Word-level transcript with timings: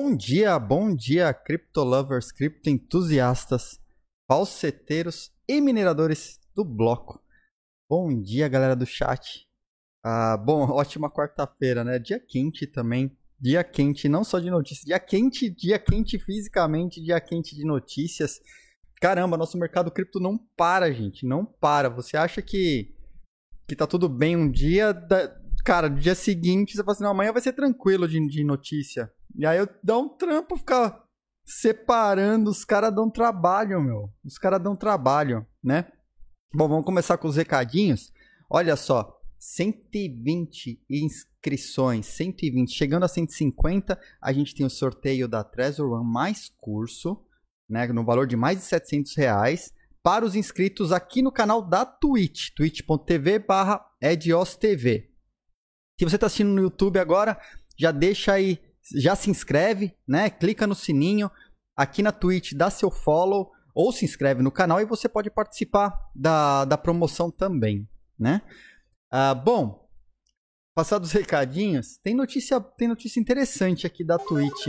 Bom 0.00 0.14
dia, 0.14 0.56
bom 0.60 0.94
dia, 0.94 1.34
criptolovers, 1.34 2.30
criptoentusiastas, 2.30 3.80
falseteiros 4.28 5.32
e 5.48 5.60
mineradores 5.60 6.38
do 6.54 6.64
bloco. 6.64 7.20
Bom 7.90 8.22
dia, 8.22 8.46
galera 8.46 8.76
do 8.76 8.86
chat. 8.86 9.44
Ah, 10.04 10.36
bom, 10.36 10.60
ótima 10.70 11.10
quarta-feira, 11.10 11.82
né? 11.82 11.98
Dia 11.98 12.20
quente 12.20 12.64
também. 12.64 13.10
Dia 13.40 13.64
quente, 13.64 14.08
não 14.08 14.22
só 14.22 14.38
de 14.38 14.48
notícias, 14.48 14.84
dia 14.84 15.00
quente, 15.00 15.50
dia 15.50 15.80
quente 15.80 16.16
fisicamente, 16.16 17.02
dia 17.02 17.20
quente 17.20 17.56
de 17.56 17.64
notícias. 17.64 18.40
Caramba, 19.00 19.36
nosso 19.36 19.58
mercado 19.58 19.90
cripto 19.90 20.20
não 20.20 20.38
para, 20.56 20.92
gente, 20.92 21.26
não 21.26 21.44
para. 21.44 21.88
Você 21.88 22.16
acha 22.16 22.40
que 22.40 22.94
que 23.66 23.74
tá 23.74 23.84
tudo 23.84 24.08
bem 24.08 24.36
um 24.36 24.48
dia, 24.48 24.92
da... 24.92 25.36
cara, 25.64 25.88
no 25.88 25.98
dia 25.98 26.14
seguinte 26.14 26.76
você 26.76 26.84
fala 26.84 26.92
assim, 26.92 27.02
não, 27.02 27.10
amanhã 27.10 27.32
vai 27.32 27.42
ser 27.42 27.52
tranquilo 27.52 28.06
de, 28.06 28.24
de 28.28 28.44
notícia. 28.44 29.12
E 29.36 29.46
aí 29.46 29.58
eu 29.58 29.68
dou 29.82 30.04
um 30.04 30.08
trampo 30.08 30.56
ficar 30.56 31.04
separando, 31.44 32.50
os 32.50 32.64
caras 32.64 32.94
dão 32.94 33.10
trabalho, 33.10 33.80
meu. 33.80 34.12
Os 34.24 34.38
caras 34.38 34.62
dão 34.62 34.76
trabalho, 34.76 35.46
né? 35.62 35.90
Bom, 36.54 36.68
vamos 36.68 36.84
começar 36.84 37.16
com 37.18 37.28
os 37.28 37.36
recadinhos. 37.36 38.12
Olha 38.50 38.76
só, 38.76 39.18
120 39.38 40.82
inscrições, 40.90 42.06
120. 42.06 42.72
Chegando 42.72 43.04
a 43.04 43.08
150, 43.08 43.98
a 44.20 44.32
gente 44.32 44.54
tem 44.54 44.66
o 44.66 44.70
sorteio 44.70 45.28
da 45.28 45.44
Treasure 45.44 45.88
One 45.88 46.10
mais 46.10 46.50
curso, 46.58 47.24
né, 47.68 47.86
no 47.88 48.04
valor 48.04 48.26
de 48.26 48.36
mais 48.36 48.58
de 48.58 48.64
700 48.64 49.14
reais, 49.16 49.72
para 50.02 50.24
os 50.24 50.34
inscritos 50.34 50.90
aqui 50.92 51.22
no 51.22 51.32
canal 51.32 51.62
da 51.62 51.84
Twitch, 51.84 52.50
twitch.tv 52.54 53.40
barra. 53.40 53.84
Se 55.98 56.04
você 56.04 56.14
está 56.16 56.26
assistindo 56.26 56.50
no 56.50 56.62
YouTube 56.62 56.98
agora, 56.98 57.38
já 57.76 57.90
deixa 57.90 58.32
aí 58.32 58.58
já 58.94 59.14
se 59.14 59.30
inscreve, 59.30 59.94
né? 60.06 60.30
Clica 60.30 60.66
no 60.66 60.74
sininho 60.74 61.30
aqui 61.76 62.02
na 62.02 62.12
Twitch, 62.12 62.52
dá 62.54 62.70
seu 62.70 62.90
follow 62.90 63.50
ou 63.74 63.92
se 63.92 64.04
inscreve 64.04 64.42
no 64.42 64.50
canal 64.50 64.80
e 64.80 64.84
você 64.84 65.08
pode 65.08 65.30
participar 65.30 65.96
da, 66.14 66.64
da 66.64 66.76
promoção 66.76 67.30
também, 67.30 67.88
né? 68.18 68.42
Ah, 69.10 69.34
bom, 69.34 69.88
passados 70.74 71.08
os 71.08 71.14
recadinhos, 71.14 71.96
tem 71.98 72.14
notícia, 72.14 72.60
tem 72.60 72.88
notícia 72.88 73.20
interessante 73.20 73.86
aqui 73.86 74.04
da 74.04 74.18
Twitch. 74.18 74.66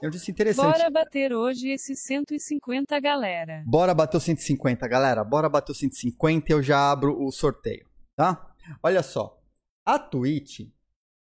Tem 0.00 0.10
notícia 0.10 0.30
interessante. 0.30 0.72
Bora 0.72 0.90
bater 0.90 1.32
hoje 1.32 1.68
esses 1.68 2.02
150, 2.02 2.98
galera. 3.00 3.62
Bora 3.66 3.94
bater 3.94 4.18
os 4.18 4.24
150, 4.24 4.86
galera. 4.86 5.24
Bora 5.24 5.48
bater 5.48 5.72
os 5.72 5.78
150 5.78 6.50
e 6.50 6.54
eu 6.54 6.62
já 6.62 6.90
abro 6.90 7.22
o 7.22 7.30
sorteio, 7.32 7.86
tá? 8.14 8.54
Olha 8.82 9.02
só. 9.02 9.40
A 9.84 9.98
Twitch 9.98 10.68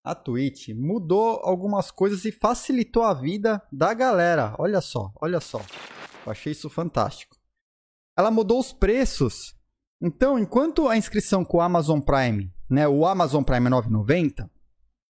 a 0.03 0.15
Twitch 0.15 0.69
mudou 0.69 1.41
algumas 1.43 1.91
coisas 1.91 2.25
e 2.25 2.33
facilitou 2.33 3.03
a 3.03 3.15
vida 3.15 3.62
da 3.70 3.93
galera. 3.93 4.55
Olha 4.59 4.81
só, 4.81 5.12
olha 5.20 5.41
só. 5.41 5.61
Eu 6.25 6.33
achei 6.33 6.53
isso 6.53 6.70
fantástico. 6.70 7.37
Ela 8.17 8.31
mudou 8.31 8.59
os 8.59 8.73
preços. 8.73 9.55
Então, 10.03 10.39
enquanto 10.39 10.89
a 10.89 10.97
inscrição 10.97 11.45
com 11.45 11.59
o 11.59 11.61
Amazon 11.61 12.01
Prime, 12.01 12.51
né, 12.69 12.89
o 12.89 13.06
Amazon 13.06 13.43
Prime 13.43 13.67
é 13.67 13.71
9,90, 13.71 14.48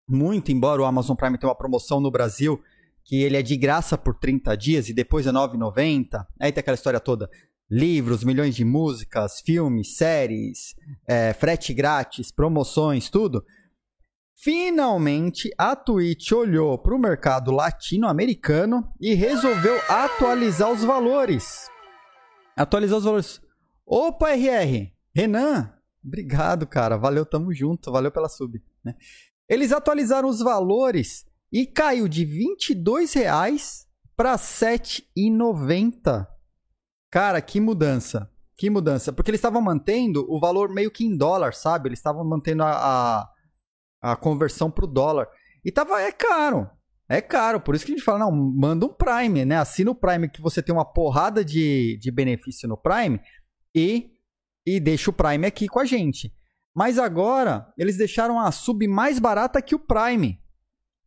muito 0.09 0.51
embora 0.51 0.83
o 0.83 0.85
Amazon 0.85 1.17
Prime 1.17 1.39
tenha 1.39 1.49
uma 1.49 1.57
promoção 1.57 2.01
no 2.01 2.11
Brasil 2.11 2.61
que 3.05 3.23
ele 3.23 3.37
é 3.37 3.43
de 3.43 3.57
graça 3.57 3.99
por 3.99 4.15
30 4.15 4.57
dias 4.57 4.89
e 4.89 4.95
depois 4.95 5.27
é 5.27 5.33
9,90. 5.33 6.27
Aí 6.39 6.53
tem 6.53 6.61
aquela 6.61 6.75
história 6.75 7.01
toda. 7.01 7.29
Livros, 7.71 8.25
milhões 8.25 8.55
de 8.55 8.65
músicas, 8.65 9.41
filmes, 9.41 9.97
séries, 9.97 10.75
é, 11.07 11.33
frete 11.33 11.73
grátis, 11.73 12.33
promoções, 12.33 13.09
tudo. 13.11 13.45
Finalmente, 14.43 15.53
a 15.59 15.77
Twitch 15.77 16.33
olhou 16.33 16.79
para 16.79 16.95
o 16.95 16.99
mercado 16.99 17.51
latino-americano 17.51 18.91
e 18.99 19.13
resolveu 19.13 19.79
atualizar 19.87 20.73
os 20.73 20.83
valores. 20.83 21.69
Atualizar 22.57 22.97
os 22.97 23.05
valores. 23.05 23.41
Opa, 23.87 24.31
RR! 24.31 24.95
Renan! 25.15 25.71
Obrigado, 26.03 26.67
cara. 26.67 26.97
Valeu, 26.97 27.27
tamo 27.27 27.53
junto. 27.53 27.93
Valeu 27.93 28.11
pela 28.11 28.31
sub. 28.31 28.63
Né? 28.83 28.95
Eles 29.47 29.73
atualizaram 29.73 30.31
os 30.31 30.41
valores 30.41 31.27
e 31.53 31.67
caiu 31.67 32.09
de 32.09 32.25
R$ 32.25 32.57
22,00 32.59 33.85
para 34.17 34.33
R$ 34.33 34.39
7,90. 34.39 36.27
Cara, 37.11 37.43
que 37.43 37.61
mudança. 37.61 38.31
Que 38.57 38.71
mudança. 38.71 39.13
Porque 39.13 39.31
eles 39.31 39.39
estavam 39.39 39.61
mantendo 39.61 40.25
o 40.33 40.41
valor 40.41 40.71
meio 40.71 40.91
que 40.91 41.05
em 41.05 41.15
dólar, 41.15 41.53
sabe? 41.53 41.91
Eles 41.91 41.99
estavam 41.99 42.25
mantendo 42.25 42.63
a, 42.63 42.71
a 42.71 43.31
a 44.01 44.17
conversão 44.17 44.71
pro 44.71 44.87
dólar. 44.87 45.29
E 45.65 45.71
tava, 45.71 46.01
é 46.01 46.13
caro. 46.13 46.69
É 47.09 47.21
caro, 47.21 47.61
por 47.61 47.75
isso 47.75 47.85
que 47.85 47.91
a 47.91 47.97
gente 47.97 48.05
fala, 48.05 48.21
não, 48.21 48.31
manda 48.31 48.87
um 48.87 48.89
Prime, 48.89 49.45
né? 49.45 49.57
Assina 49.57 49.91
o 49.91 49.97
Prime 49.97 50.29
que 50.29 50.41
você 50.41 50.63
tem 50.63 50.73
uma 50.73 50.85
porrada 50.85 51.45
de, 51.45 51.99
de 52.01 52.09
benefício 52.09 52.69
no 52.69 52.77
Prime 52.77 53.21
e, 53.75 54.13
e 54.65 54.79
deixa 54.79 55.11
o 55.11 55.13
Prime 55.13 55.45
aqui 55.45 55.67
com 55.67 55.81
a 55.81 55.85
gente. 55.85 56.33
Mas 56.73 57.01
agora, 57.01 57.73
eles 57.77 57.97
deixaram 57.97 58.39
a 58.39 58.53
sub 58.53 58.87
mais 58.87 59.19
barata 59.19 59.61
que 59.61 59.75
o 59.75 59.79
Prime. 59.79 60.41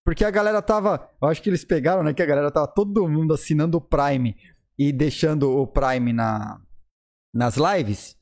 Porque 0.03 0.25
a 0.25 0.29
galera 0.29 0.61
tava. 0.61 1.09
Eu 1.21 1.29
acho 1.29 1.41
que 1.41 1.49
eles 1.49 1.63
pegaram, 1.63 2.03
né? 2.03 2.13
Que 2.13 2.21
a 2.21 2.25
galera 2.25 2.51
tava 2.51 2.67
todo 2.67 3.07
mundo 3.07 3.33
assinando 3.33 3.77
o 3.77 3.81
Prime 3.81 4.35
e 4.77 4.91
deixando 4.91 5.49
o 5.57 5.65
Prime 5.65 6.11
na, 6.11 6.59
nas 7.33 7.55
lives. 7.55 8.17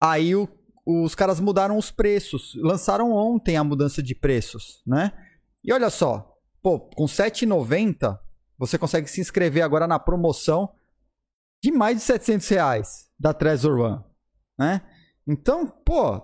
Aí 0.00 0.34
o 0.34 0.48
os 0.84 1.14
caras 1.14 1.40
mudaram 1.40 1.76
os 1.76 1.90
preços. 1.90 2.54
Lançaram 2.56 3.12
ontem 3.12 3.56
a 3.56 3.64
mudança 3.64 4.02
de 4.02 4.14
preços, 4.14 4.82
né? 4.86 5.12
E 5.64 5.72
olha 5.72 5.90
só, 5.90 6.36
pô, 6.62 6.80
com 6.80 7.04
7,90 7.04 8.18
você 8.58 8.78
consegue 8.78 9.08
se 9.08 9.20
inscrever 9.20 9.62
agora 9.62 9.86
na 9.88 9.98
promoção 9.98 10.72
de 11.62 11.70
mais 11.70 11.96
de 11.96 12.02
700 12.02 12.48
reais 12.48 13.08
da 13.18 13.32
Trezor 13.32 13.78
One, 13.78 14.04
né? 14.58 14.82
Então, 15.26 15.66
pô, 15.66 16.20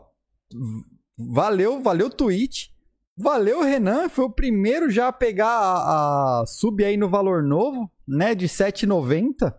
valeu, 1.16 1.80
valeu 1.80 2.10
Twitch, 2.10 2.68
valeu 3.16 3.62
Renan, 3.62 4.08
foi 4.08 4.24
o 4.24 4.30
primeiro 4.30 4.90
já 4.90 5.08
a 5.08 5.12
pegar 5.12 5.48
a, 5.48 6.40
a 6.40 6.46
sub 6.46 6.84
aí 6.84 6.96
no 6.96 7.08
valor 7.08 7.42
novo, 7.42 7.90
né, 8.06 8.34
de 8.34 8.46
7,90. 8.46 9.54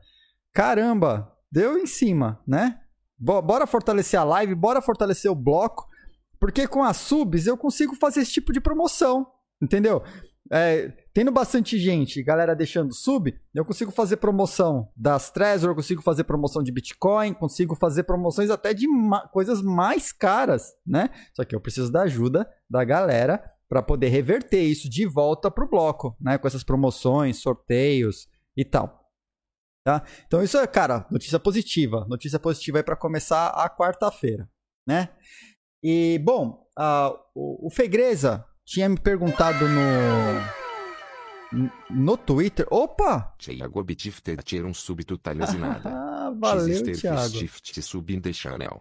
Caramba, 0.53 1.33
deu 1.51 1.77
em 1.77 1.85
cima, 1.85 2.41
né? 2.45 2.79
Bora 3.19 3.67
fortalecer 3.67 4.19
a 4.19 4.23
live, 4.23 4.55
bora 4.55 4.81
fortalecer 4.81 5.29
o 5.29 5.35
bloco, 5.35 5.87
porque 6.39 6.67
com 6.67 6.83
as 6.83 6.97
subs 6.97 7.47
eu 7.47 7.57
consigo 7.57 7.95
fazer 7.95 8.21
esse 8.21 8.31
tipo 8.31 8.53
de 8.53 8.61
promoção, 8.61 9.27
entendeu? 9.61 10.01
É, 10.51 10.91
tendo 11.13 11.31
bastante 11.31 11.77
gente, 11.77 12.23
galera 12.23 12.55
deixando 12.55 12.93
sub, 12.93 13.37
eu 13.53 13.63
consigo 13.63 13.91
fazer 13.91 14.17
promoção 14.17 14.89
das 14.95 15.29
Trezor, 15.29 15.71
eu 15.71 15.75
consigo 15.75 16.01
fazer 16.01 16.23
promoção 16.23 16.63
de 16.63 16.71
Bitcoin, 16.71 17.33
consigo 17.33 17.75
fazer 17.75 18.03
promoções 18.03 18.49
até 18.49 18.73
de 18.73 18.87
ma 18.87 19.27
coisas 19.27 19.61
mais 19.61 20.11
caras, 20.11 20.73
né? 20.85 21.09
Só 21.35 21.43
que 21.43 21.55
eu 21.55 21.61
preciso 21.61 21.91
da 21.91 22.03
ajuda 22.03 22.49
da 22.67 22.83
galera 22.83 23.43
para 23.67 23.83
poder 23.83 24.07
reverter 24.07 24.63
isso 24.63 24.89
de 24.89 25.05
volta 25.05 25.51
pro 25.51 25.69
bloco, 25.69 26.17
né? 26.19 26.37
Com 26.37 26.47
essas 26.47 26.63
promoções, 26.63 27.41
sorteios 27.41 28.27
e 28.57 28.65
tal. 28.65 28.98
Tá? 29.85 30.03
Então 30.27 30.43
isso 30.43 30.57
é, 30.57 30.67
cara, 30.67 31.05
notícia 31.09 31.39
positiva. 31.39 32.05
Notícia 32.07 32.39
positiva 32.39 32.79
aí 32.79 32.83
para 32.83 32.95
começar 32.95 33.47
a 33.47 33.69
quarta-feira, 33.69 34.49
né? 34.87 35.09
E, 35.83 36.19
bom, 36.23 36.67
uh, 36.77 37.17
o, 37.33 37.67
o 37.67 37.69
Fegreza 37.69 38.45
tinha 38.65 38.89
me 38.89 38.99
perguntado 38.99 39.67
no 39.67 40.59
no 41.89 42.17
Twitter. 42.17 42.67
Opa! 42.69 43.33
Thiago 43.37 43.83
Bitifter 43.83 44.43
tira 44.43 44.67
um 44.67 44.73
súbito 44.73 45.17
talhasinada. 45.17 45.89
ah, 45.89 46.33
valeu, 46.37 46.83
Thiago. 46.93 47.29
Shift 47.29 47.81
sub 47.81 48.13
in 48.13 48.21
the 48.21 48.33
channel. 48.33 48.79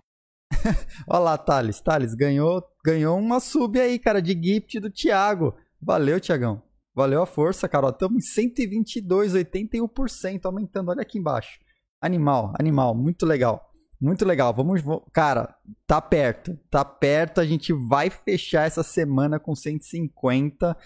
Olha 1.09 1.19
lá, 1.21 1.39
Thales. 1.39 1.81
Thales, 1.81 2.15
ganhou, 2.15 2.63
ganhou 2.85 3.19
uma 3.19 3.41
sub 3.41 3.81
aí, 3.81 3.99
cara, 3.99 4.21
de 4.21 4.33
gift 4.33 4.81
do 4.81 4.91
Thiago. 4.91 5.55
Valeu, 5.81 6.21
Thiagão. 6.21 6.63
Valeu 6.99 7.23
a 7.23 7.27
força, 7.27 7.69
Carol. 7.69 7.91
Estamos 7.91 8.25
em 8.25 8.29
122, 8.29 9.33
81%, 9.33 10.47
aumentando. 10.47 10.89
Olha 10.89 11.03
aqui 11.03 11.17
embaixo. 11.17 11.61
Animal, 12.03 12.53
animal. 12.59 12.93
Muito 12.93 13.25
legal. 13.25 13.71
Muito 14.01 14.25
legal. 14.25 14.53
Vamos, 14.53 14.83
cara, 15.13 15.55
tá 15.87 16.03
perto. 16.03 16.59
Tá 16.69 16.85
perto. 16.85 17.41
A 17.41 17.47
gente 17.47 17.73
vai 17.73 18.11
fechar 18.11 18.67
essa 18.67 18.83
semana 18.83 19.39
com 19.39 19.55
150, 19.55 20.77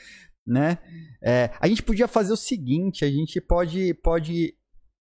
né? 0.46 0.76
É, 1.24 1.50
a 1.58 1.66
gente 1.66 1.82
podia 1.82 2.06
fazer 2.06 2.34
o 2.34 2.36
seguinte, 2.36 3.06
a 3.06 3.10
gente 3.10 3.40
pode 3.40 3.94
pode 3.94 4.52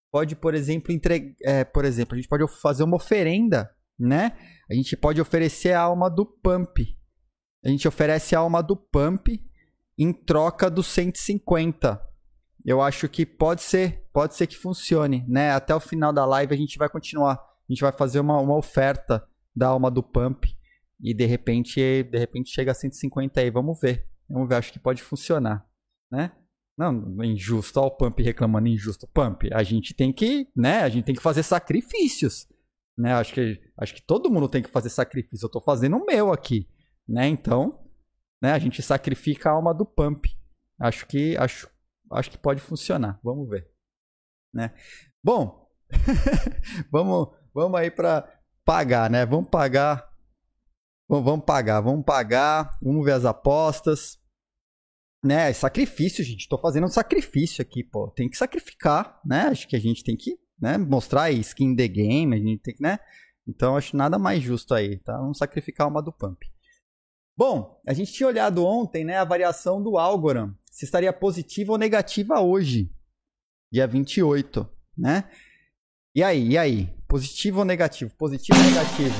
pode, 0.09 0.33
por 0.37 0.53
exemplo, 0.53 0.93
entregar, 0.93 1.35
é, 1.43 1.65
por 1.65 1.83
exemplo, 1.83 2.15
a 2.15 2.21
gente 2.21 2.29
pode 2.29 2.47
fazer 2.61 2.83
uma 2.83 2.95
oferenda, 2.95 3.69
né? 3.99 4.31
A 4.69 4.73
gente 4.73 4.95
pode 4.95 5.19
oferecer 5.19 5.73
a 5.73 5.81
alma 5.81 6.09
do 6.09 6.25
Pump. 6.25 6.87
A 7.65 7.67
gente 7.67 7.85
oferece 7.85 8.33
a 8.33 8.39
alma 8.39 8.63
do 8.63 8.77
Pump 8.77 9.50
em 10.01 10.11
troca 10.11 10.67
dos 10.67 10.87
150. 10.87 12.01
Eu 12.65 12.81
acho 12.81 13.07
que 13.07 13.23
pode 13.23 13.61
ser, 13.61 14.03
pode 14.11 14.33
ser 14.33 14.47
que 14.47 14.57
funcione, 14.57 15.23
né? 15.27 15.51
Até 15.51 15.75
o 15.75 15.79
final 15.79 16.11
da 16.11 16.25
live 16.25 16.55
a 16.55 16.57
gente 16.57 16.75
vai 16.79 16.89
continuar. 16.89 17.33
A 17.33 17.71
gente 17.71 17.81
vai 17.81 17.91
fazer 17.91 18.19
uma, 18.19 18.39
uma 18.39 18.57
oferta 18.57 19.23
da 19.55 19.67
alma 19.67 19.91
do 19.91 20.01
Pump 20.01 20.47
e 20.99 21.13
de 21.13 21.25
repente, 21.25 21.79
de 22.03 22.17
repente 22.17 22.49
chega 22.49 22.71
a 22.71 22.75
150 22.75 23.41
aí. 23.41 23.51
Vamos 23.51 23.79
ver. 23.79 24.07
Vamos 24.27 24.49
ver, 24.49 24.55
acho 24.55 24.73
que 24.73 24.79
pode 24.79 25.03
funcionar, 25.03 25.63
né? 26.11 26.31
Não, 26.75 27.23
injusto, 27.23 27.79
ó 27.79 27.85
o 27.85 27.91
Pump 27.91 28.23
reclamando 28.23 28.69
injusto. 28.69 29.07
Pump, 29.07 29.53
a 29.53 29.61
gente 29.61 29.93
tem 29.93 30.11
que, 30.11 30.47
né, 30.55 30.79
a 30.79 30.89
gente 30.89 31.05
tem 31.05 31.13
que 31.13 31.21
fazer 31.21 31.43
sacrifícios, 31.43 32.47
né? 32.97 33.13
Acho 33.13 33.35
que, 33.35 33.61
acho 33.77 33.93
que 33.93 34.01
todo 34.01 34.31
mundo 34.31 34.49
tem 34.49 34.63
que 34.63 34.69
fazer 34.69 34.89
sacrifício. 34.89 35.45
Eu 35.45 35.51
tô 35.51 35.61
fazendo 35.61 35.97
o 35.97 36.05
meu 36.05 36.31
aqui, 36.31 36.67
né? 37.07 37.27
Então, 37.27 37.80
né, 38.41 38.51
a 38.51 38.59
gente 38.59 38.81
sacrifica 38.81 39.49
a 39.49 39.53
alma 39.53 39.73
do 39.73 39.85
Pump. 39.85 40.25
Acho 40.79 41.05
que, 41.05 41.37
acho, 41.37 41.69
acho 42.11 42.31
que 42.31 42.37
pode 42.37 42.59
funcionar. 42.59 43.19
Vamos 43.23 43.49
ver, 43.49 43.69
né? 44.53 44.73
Bom, 45.23 45.69
vamos, 46.91 47.29
vamos 47.53 47.79
aí 47.79 47.91
para 47.91 48.27
pagar, 48.65 49.09
né? 49.09 49.25
Vamos 49.25 49.49
pagar. 49.49 50.09
Vamos 51.07 51.45
pagar, 51.45 51.81
vamos 51.81 52.05
pagar. 52.05 52.77
Vamos 52.81 53.05
ver 53.05 53.13
as 53.13 53.25
apostas 53.25 54.21
né, 55.23 55.53
sacrifício, 55.53 56.23
gente. 56.23 56.47
Tô 56.49 56.57
fazendo 56.57 56.85
um 56.85 56.91
sacrifício 56.91 57.61
aqui, 57.61 57.83
pô. 57.83 58.09
Tem 58.09 58.29
que 58.29 58.37
sacrificar, 58.37 59.19
né? 59.25 59.43
Acho 59.43 59.67
que 59.67 59.75
a 59.75 59.79
gente 59.79 60.03
tem 60.03 60.17
que, 60.17 60.37
né, 60.59 60.77
mostrar 60.77 61.31
skin 61.31 61.75
the 61.75 61.87
game, 61.87 62.35
a 62.35 62.39
gente 62.39 62.59
tem 62.59 62.75
que, 62.75 62.81
né? 62.81 62.99
Então 63.47 63.75
acho 63.75 63.95
nada 63.95 64.17
mais 64.17 64.41
justo 64.41 64.73
aí, 64.73 64.97
tá? 64.99 65.17
Vamos 65.17 65.37
sacrificar 65.37 65.87
uma 65.87 66.01
do 66.01 66.11
Pump. 66.11 66.43
Bom, 67.37 67.81
a 67.87 67.93
gente 67.93 68.11
tinha 68.11 68.27
olhado 68.27 68.65
ontem, 68.65 69.03
né, 69.03 69.17
a 69.17 69.23
variação 69.23 69.81
do 69.81 69.97
Algorand, 69.97 70.53
se 70.69 70.85
estaria 70.85 71.11
positiva 71.13 71.71
ou 71.71 71.77
negativa 71.77 72.39
hoje, 72.39 72.91
dia 73.71 73.87
28, 73.87 74.67
né? 74.97 75.29
E 76.13 76.21
aí, 76.23 76.49
e 76.49 76.57
aí? 76.57 76.89
Positivo 77.07 77.59
ou 77.59 77.65
negativo? 77.65 78.13
Positivo 78.15 78.59
ou 78.59 78.65
negativo? 78.65 79.15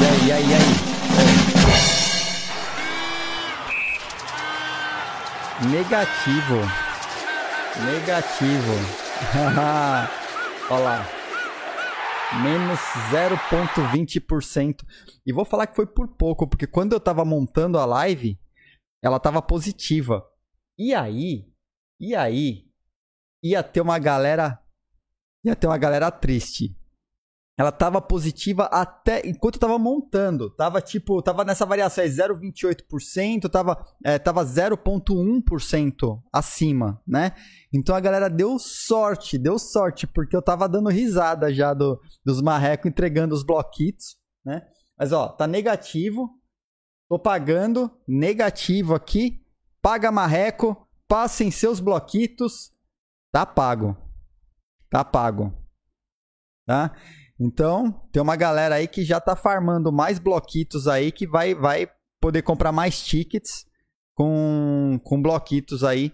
E 0.00 0.04
aí, 0.04 0.26
e 0.26 0.32
aí, 0.32 0.44
e 0.44 0.54
aí? 0.54 0.96
Negativo. 5.70 6.60
Negativo. 7.84 8.74
Olha 10.68 10.84
lá. 10.84 11.15
Menos 12.42 12.78
0,20%. 13.10 14.84
E 15.24 15.32
vou 15.32 15.44
falar 15.44 15.66
que 15.66 15.76
foi 15.76 15.86
por 15.86 16.08
pouco, 16.08 16.46
porque 16.46 16.66
quando 16.66 16.92
eu 16.92 17.00
tava 17.00 17.24
montando 17.24 17.78
a 17.78 17.84
live, 17.84 18.38
ela 19.02 19.20
tava 19.20 19.40
positiva. 19.40 20.26
E 20.78 20.92
aí, 20.92 21.50
e 22.00 22.14
aí, 22.14 22.68
ia 23.42 23.62
ter 23.62 23.80
uma 23.80 23.98
galera. 23.98 24.60
Ia 25.44 25.54
ter 25.56 25.66
uma 25.66 25.78
galera 25.78 26.10
triste 26.10 26.76
ela 27.58 27.72
tava 27.72 28.02
positiva 28.02 28.64
até 28.64 29.26
enquanto 29.26 29.58
tava 29.58 29.78
montando. 29.78 30.50
Tava 30.50 30.82
tipo, 30.82 31.22
tava 31.22 31.42
nessa 31.42 31.64
variação 31.64 32.04
aí 32.04 32.10
0,28%, 32.10 33.48
tava 33.48 33.82
é, 34.04 34.18
tava 34.18 34.44
0,1% 34.44 36.22
acima, 36.30 37.00
né? 37.06 37.32
Então 37.72 37.96
a 37.96 38.00
galera 38.00 38.28
deu 38.28 38.58
sorte, 38.58 39.38
deu 39.38 39.58
sorte, 39.58 40.06
porque 40.06 40.36
eu 40.36 40.42
tava 40.42 40.68
dando 40.68 40.90
risada 40.90 41.52
já 41.52 41.72
do, 41.72 41.98
dos 42.22 42.42
marrecos 42.42 42.90
entregando 42.90 43.34
os 43.34 43.42
bloquitos, 43.42 44.16
né? 44.44 44.62
Mas 44.98 45.12
ó, 45.12 45.28
tá 45.28 45.46
negativo. 45.46 46.30
Tô 47.08 47.18
pagando 47.18 47.90
negativo 48.06 48.94
aqui. 48.94 49.40
Paga 49.80 50.10
marreco, 50.10 50.86
passem 51.08 51.50
seus 51.50 51.80
bloquitos. 51.80 52.70
Tá 53.32 53.46
pago. 53.46 53.96
Tá 54.90 55.04
pago. 55.04 55.54
Tá? 56.66 56.92
Então, 57.38 57.92
tem 58.10 58.22
uma 58.22 58.36
galera 58.36 58.76
aí 58.76 58.88
que 58.88 59.04
já 59.04 59.20
tá 59.20 59.36
farmando 59.36 59.92
mais 59.92 60.18
bloquitos 60.18 60.88
aí 60.88 61.12
que 61.12 61.26
vai, 61.26 61.54
vai 61.54 61.88
poder 62.20 62.42
comprar 62.42 62.72
mais 62.72 63.02
tickets 63.04 63.66
com, 64.14 64.98
com 65.04 65.20
bloquitos 65.20 65.84
aí 65.84 66.12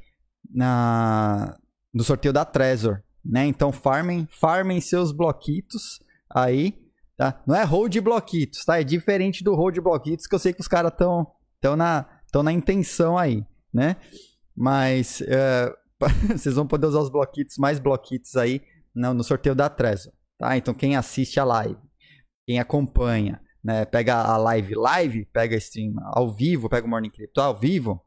na, 0.50 1.56
no 1.94 2.02
sorteio 2.02 2.32
da 2.32 2.44
Trezor, 2.44 3.02
né? 3.24 3.46
Então, 3.46 3.70
farmem, 3.70 4.26
farmem 4.30 4.80
seus 4.80 5.12
bloquitos 5.12 6.00
aí, 6.28 6.74
tá? 7.16 7.40
Não 7.46 7.54
é 7.54 7.62
hold 7.62 7.96
bloquitos, 8.00 8.64
tá? 8.64 8.80
É 8.80 8.84
diferente 8.84 9.44
do 9.44 9.54
hold 9.54 9.78
bloquitos 9.78 10.26
que 10.26 10.34
eu 10.34 10.40
sei 10.40 10.52
que 10.52 10.60
os 10.60 10.68
caras 10.68 10.90
estão 10.90 11.26
tão 11.60 11.76
na, 11.76 12.04
tão 12.32 12.42
na 12.42 12.52
intenção 12.52 13.16
aí, 13.16 13.46
né? 13.72 13.96
Mas 14.56 15.20
uh, 15.20 15.72
vocês 16.36 16.56
vão 16.56 16.66
poder 16.66 16.88
usar 16.88 17.00
os 17.00 17.10
bloquitos, 17.10 17.56
mais 17.58 17.78
bloquitos 17.78 18.34
aí 18.36 18.60
no, 18.92 19.14
no 19.14 19.22
sorteio 19.22 19.54
da 19.54 19.68
Trezor. 19.68 20.12
Tá? 20.42 20.56
Então 20.56 20.74
quem 20.74 20.96
assiste 20.96 21.38
a 21.38 21.44
live, 21.44 21.78
quem 22.44 22.58
acompanha, 22.58 23.40
né, 23.62 23.84
pega 23.84 24.16
a 24.16 24.36
live 24.36 24.74
live, 24.74 25.24
pega 25.26 25.54
stream 25.54 25.94
ao 26.02 26.34
vivo, 26.34 26.68
pega 26.68 26.84
o 26.84 26.90
Morning 26.90 27.10
Crypto 27.10 27.40
ao 27.40 27.56
vivo, 27.56 28.02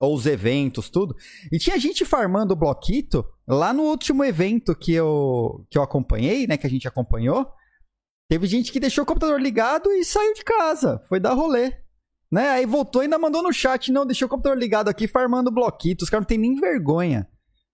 ou 0.00 0.14
os 0.14 0.24
eventos, 0.24 0.88
tudo. 0.88 1.14
E 1.52 1.58
tinha 1.58 1.78
gente 1.78 2.02
farmando 2.06 2.54
o 2.54 2.56
bloquito 2.56 3.22
lá 3.46 3.74
no 3.74 3.82
último 3.82 4.24
evento 4.24 4.74
que 4.74 4.94
eu, 4.94 5.66
que 5.68 5.76
eu 5.76 5.82
acompanhei, 5.82 6.46
né, 6.46 6.56
que 6.56 6.66
a 6.66 6.70
gente 6.70 6.88
acompanhou. 6.88 7.46
Teve 8.26 8.46
gente 8.46 8.72
que 8.72 8.80
deixou 8.80 9.04
o 9.04 9.06
computador 9.06 9.38
ligado 9.38 9.92
e 9.92 10.02
saiu 10.02 10.32
de 10.32 10.42
casa, 10.42 11.04
foi 11.10 11.20
dar 11.20 11.34
rolê. 11.34 11.74
Né? 12.32 12.48
Aí 12.48 12.64
voltou 12.64 13.02
e 13.02 13.04
ainda 13.04 13.18
mandou 13.18 13.42
no 13.42 13.52
chat, 13.52 13.92
não, 13.92 14.06
deixou 14.06 14.24
o 14.24 14.30
computador 14.30 14.56
ligado 14.56 14.88
aqui 14.88 15.06
farmando 15.06 15.52
bloquito. 15.52 16.04
Os 16.04 16.08
caras 16.08 16.22
não 16.22 16.28
tem 16.28 16.38
nem 16.38 16.54
vergonha. 16.54 17.28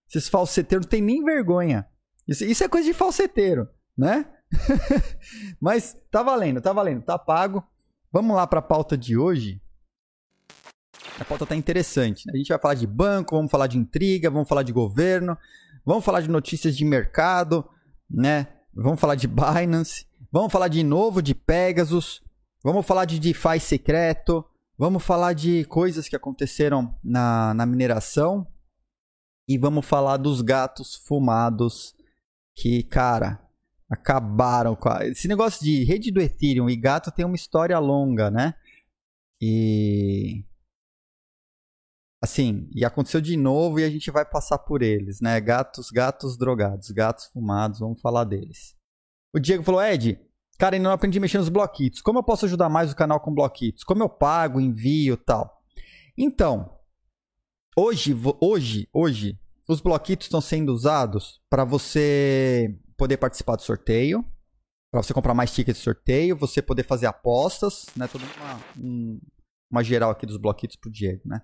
Esses 0.09 0.27
falseteiros 0.27 0.85
não 0.85 0.91
tem 0.91 1.01
nem 1.01 1.23
vergonha. 1.23 1.87
Isso, 2.27 2.43
isso 2.43 2.65
é 2.65 2.67
coisa 2.67 2.85
de 2.85 2.93
falseteiro 2.93 3.65
né? 3.97 4.25
Mas 5.59 5.97
tá 6.11 6.21
valendo, 6.23 6.61
tá 6.61 6.71
valendo, 6.71 7.01
tá 7.01 7.17
pago. 7.17 7.63
Vamos 8.11 8.35
lá 8.35 8.47
para 8.47 8.59
a 8.59 8.63
pauta 8.63 8.97
de 8.97 9.17
hoje. 9.17 9.61
A 11.19 11.25
pauta 11.25 11.45
tá 11.45 11.55
interessante. 11.55 12.29
A 12.31 12.37
gente 12.37 12.49
vai 12.49 12.59
falar 12.59 12.75
de 12.75 12.85
banco, 12.85 13.35
vamos 13.35 13.51
falar 13.51 13.67
de 13.67 13.77
intriga, 13.77 14.29
vamos 14.29 14.47
falar 14.47 14.63
de 14.63 14.71
governo, 14.71 15.37
vamos 15.85 16.05
falar 16.05 16.21
de 16.21 16.29
notícias 16.29 16.77
de 16.77 16.85
mercado, 16.85 17.67
né? 18.09 18.47
Vamos 18.73 18.99
falar 18.99 19.15
de 19.15 19.27
Binance, 19.27 20.05
vamos 20.31 20.51
falar 20.51 20.67
de 20.67 20.83
novo 20.83 21.21
de 21.21 21.33
Pegasus, 21.33 22.21
vamos 22.63 22.85
falar 22.85 23.05
de 23.05 23.19
DeFi 23.19 23.59
secreto, 23.59 24.45
vamos 24.77 25.03
falar 25.03 25.33
de 25.33 25.65
coisas 25.65 26.07
que 26.07 26.15
aconteceram 26.15 26.95
na, 27.03 27.55
na 27.55 27.65
mineração 27.65 28.45
e 29.47 29.57
vamos 29.57 29.85
falar 29.85 30.17
dos 30.17 30.41
gatos 30.41 30.95
fumados 31.07 31.95
que, 32.55 32.83
cara, 32.83 33.46
acabaram 33.89 34.75
com 34.75 34.89
a... 34.89 35.05
esse 35.05 35.27
negócio 35.27 35.63
de 35.63 35.83
rede 35.83 36.11
do 36.11 36.21
Ethereum 36.21 36.69
e 36.69 36.75
gato 36.75 37.11
tem 37.11 37.25
uma 37.25 37.35
história 37.35 37.77
longa, 37.79 38.29
né? 38.29 38.53
E 39.41 40.43
assim, 42.21 42.69
e 42.73 42.83
aconteceu 42.83 43.21
de 43.21 43.37
novo 43.37 43.79
e 43.79 43.83
a 43.83 43.89
gente 43.89 44.11
vai 44.11 44.25
passar 44.25 44.57
por 44.57 44.81
eles, 44.81 45.21
né? 45.21 45.39
Gatos, 45.39 45.89
gatos 45.91 46.37
drogados, 46.37 46.91
gatos 46.91 47.25
fumados, 47.27 47.79
vamos 47.79 48.01
falar 48.01 48.23
deles. 48.23 48.75
O 49.33 49.39
Diego 49.39 49.63
falou: 49.63 49.81
"Ed, 49.81 50.19
cara, 50.57 50.75
ainda 50.75 50.89
não 50.89 50.95
aprendi 50.95 51.17
a 51.17 51.21
mexer 51.21 51.37
nos 51.37 51.49
bloquitos. 51.49 52.01
Como 52.01 52.19
eu 52.19 52.23
posso 52.23 52.45
ajudar 52.45 52.69
mais 52.69 52.91
o 52.91 52.95
canal 52.95 53.19
com 53.19 53.33
bloquitos? 53.33 53.83
Como 53.83 54.03
eu 54.03 54.09
pago, 54.09 54.59
envio, 54.59 55.15
tal?" 55.15 55.61
Então, 56.17 56.77
hoje, 57.77 58.15
hoje, 58.41 58.89
hoje, 58.91 59.39
os 59.67 59.79
bloquitos 59.81 60.25
estão 60.25 60.41
sendo 60.41 60.73
usados 60.73 61.39
para 61.49 61.63
você 61.63 62.75
poder 62.97 63.17
participar 63.17 63.55
do 63.55 63.61
sorteio, 63.61 64.25
para 64.91 65.03
você 65.03 65.13
comprar 65.13 65.33
mais 65.33 65.51
tickets 65.51 65.77
de 65.79 65.83
sorteio, 65.83 66.35
você 66.35 66.61
poder 66.61 66.83
fazer 66.83 67.05
apostas, 67.05 67.85
né? 67.95 68.07
Toda 68.07 68.25
uma, 68.25 68.59
um, 68.77 69.19
uma 69.69 69.83
geral 69.83 70.09
aqui 70.09 70.25
dos 70.25 70.37
bloquitos 70.37 70.77
pro 70.77 70.91
Diego, 70.91 71.21
né? 71.25 71.41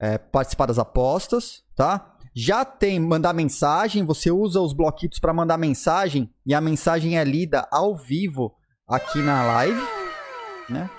É, 0.00 0.18
participar 0.18 0.66
das 0.66 0.78
apostas, 0.78 1.64
tá? 1.74 2.16
Já 2.34 2.64
tem 2.64 2.98
mandar 2.98 3.32
mensagem, 3.32 4.04
você 4.04 4.30
usa 4.30 4.60
os 4.60 4.72
bloquitos 4.72 5.18
para 5.18 5.32
mandar 5.32 5.56
mensagem 5.56 6.32
e 6.44 6.52
a 6.52 6.60
mensagem 6.60 7.18
é 7.18 7.24
lida 7.24 7.68
ao 7.70 7.96
vivo 7.96 8.56
aqui 8.88 9.18
na 9.20 9.44
live, 9.44 9.80
né? 10.68 10.90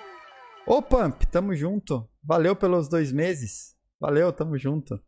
Ô 0.66 0.82
Pump, 0.82 1.26
tamo 1.28 1.54
junto. 1.56 2.10
Valeu 2.24 2.56
pelos 2.56 2.88
dois 2.90 3.12
meses. 3.12 3.76
Valeu, 4.00 4.32
tamo 4.34 4.58
junto, 4.58 5.00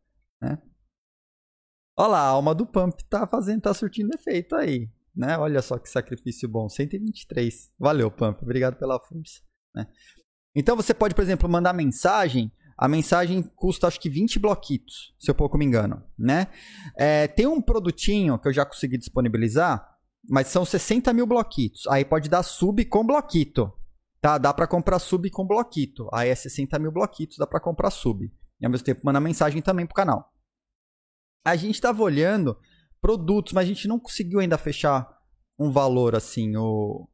né? 0.41 0.61
Olha 1.99 2.09
lá, 2.09 2.19
a 2.19 2.27
alma 2.27 2.53
do 2.53 2.63
Pump 2.63 3.03
tá 3.09 3.25
fazendo, 3.25 3.61
tá 3.61 3.73
surtindo 3.73 4.13
efeito 4.13 4.55
aí, 4.55 4.87
né? 5.15 5.35
Olha 5.35 5.63
só 5.63 5.79
que 5.79 5.89
sacrifício 5.89 6.47
bom, 6.47 6.69
123. 6.69 7.71
Valeu, 7.79 8.11
Pump, 8.11 8.39
obrigado 8.43 8.75
pela 8.75 8.99
força, 8.99 9.41
né? 9.75 9.87
Então 10.55 10.75
você 10.75 10.93
pode, 10.93 11.15
por 11.15 11.23
exemplo, 11.23 11.49
mandar 11.49 11.73
mensagem. 11.73 12.51
A 12.77 12.87
mensagem 12.87 13.41
custa 13.41 13.87
acho 13.87 13.99
que 13.99 14.11
20 14.11 14.37
bloquitos, 14.37 15.15
se 15.17 15.31
eu 15.31 15.33
pouco 15.33 15.57
me 15.57 15.65
engano, 15.65 16.03
né? 16.15 16.49
É, 16.95 17.27
tem 17.27 17.47
um 17.47 17.59
produtinho 17.59 18.37
que 18.37 18.47
eu 18.47 18.53
já 18.53 18.63
consegui 18.63 18.99
disponibilizar, 18.99 19.97
mas 20.29 20.47
são 20.49 20.63
60 20.63 21.11
mil 21.13 21.25
bloquitos. 21.25 21.87
Aí 21.87 22.05
pode 22.05 22.29
dar 22.29 22.43
sub 22.43 22.85
com 22.85 23.03
bloquito, 23.03 23.73
tá? 24.21 24.37
Dá 24.37 24.53
para 24.53 24.67
comprar 24.67 24.99
sub 24.99 25.27
com 25.31 25.47
bloquito. 25.47 26.07
Aí 26.13 26.29
é 26.29 26.35
60 26.35 26.77
mil 26.77 26.91
bloquitos, 26.91 27.37
dá 27.39 27.47
para 27.47 27.59
comprar 27.59 27.89
sub. 27.89 28.31
E 28.61 28.65
ao 28.65 28.71
mesmo 28.71 28.85
tempo 28.85 29.01
mandar 29.03 29.19
mensagem 29.19 29.63
também 29.63 29.87
pro 29.87 29.95
canal 29.95 30.31
a 31.51 31.55
gente 31.55 31.75
estava 31.75 32.01
olhando 32.01 32.57
produtos, 33.01 33.53
mas 33.53 33.65
a 33.65 33.67
gente 33.67 33.87
não 33.87 33.99
conseguiu 33.99 34.39
ainda 34.39 34.57
fechar 34.57 35.07
um 35.57 35.71
valor 35.71 36.15
assim, 36.15 36.55
o 36.55 37.07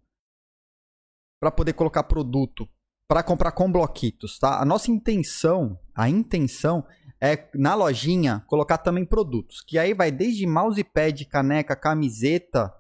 para 1.40 1.52
poder 1.52 1.74
colocar 1.74 2.04
produto 2.04 2.68
para 3.08 3.22
comprar 3.22 3.52
com 3.52 3.72
bloquitos, 3.72 4.40
tá? 4.40 4.62
A 4.62 4.66
nossa 4.66 4.90
intenção, 4.90 5.78
a 5.94 6.10
intenção 6.10 6.86
é 7.22 7.50
na 7.54 7.76
lojinha 7.76 8.44
colocar 8.48 8.78
também 8.78 9.06
produtos, 9.06 9.62
que 9.62 9.78
aí 9.78 9.94
vai 9.94 10.12
desde 10.12 10.48
mousepad, 10.48 11.26
caneca, 11.26 11.76
camiseta, 11.76 12.74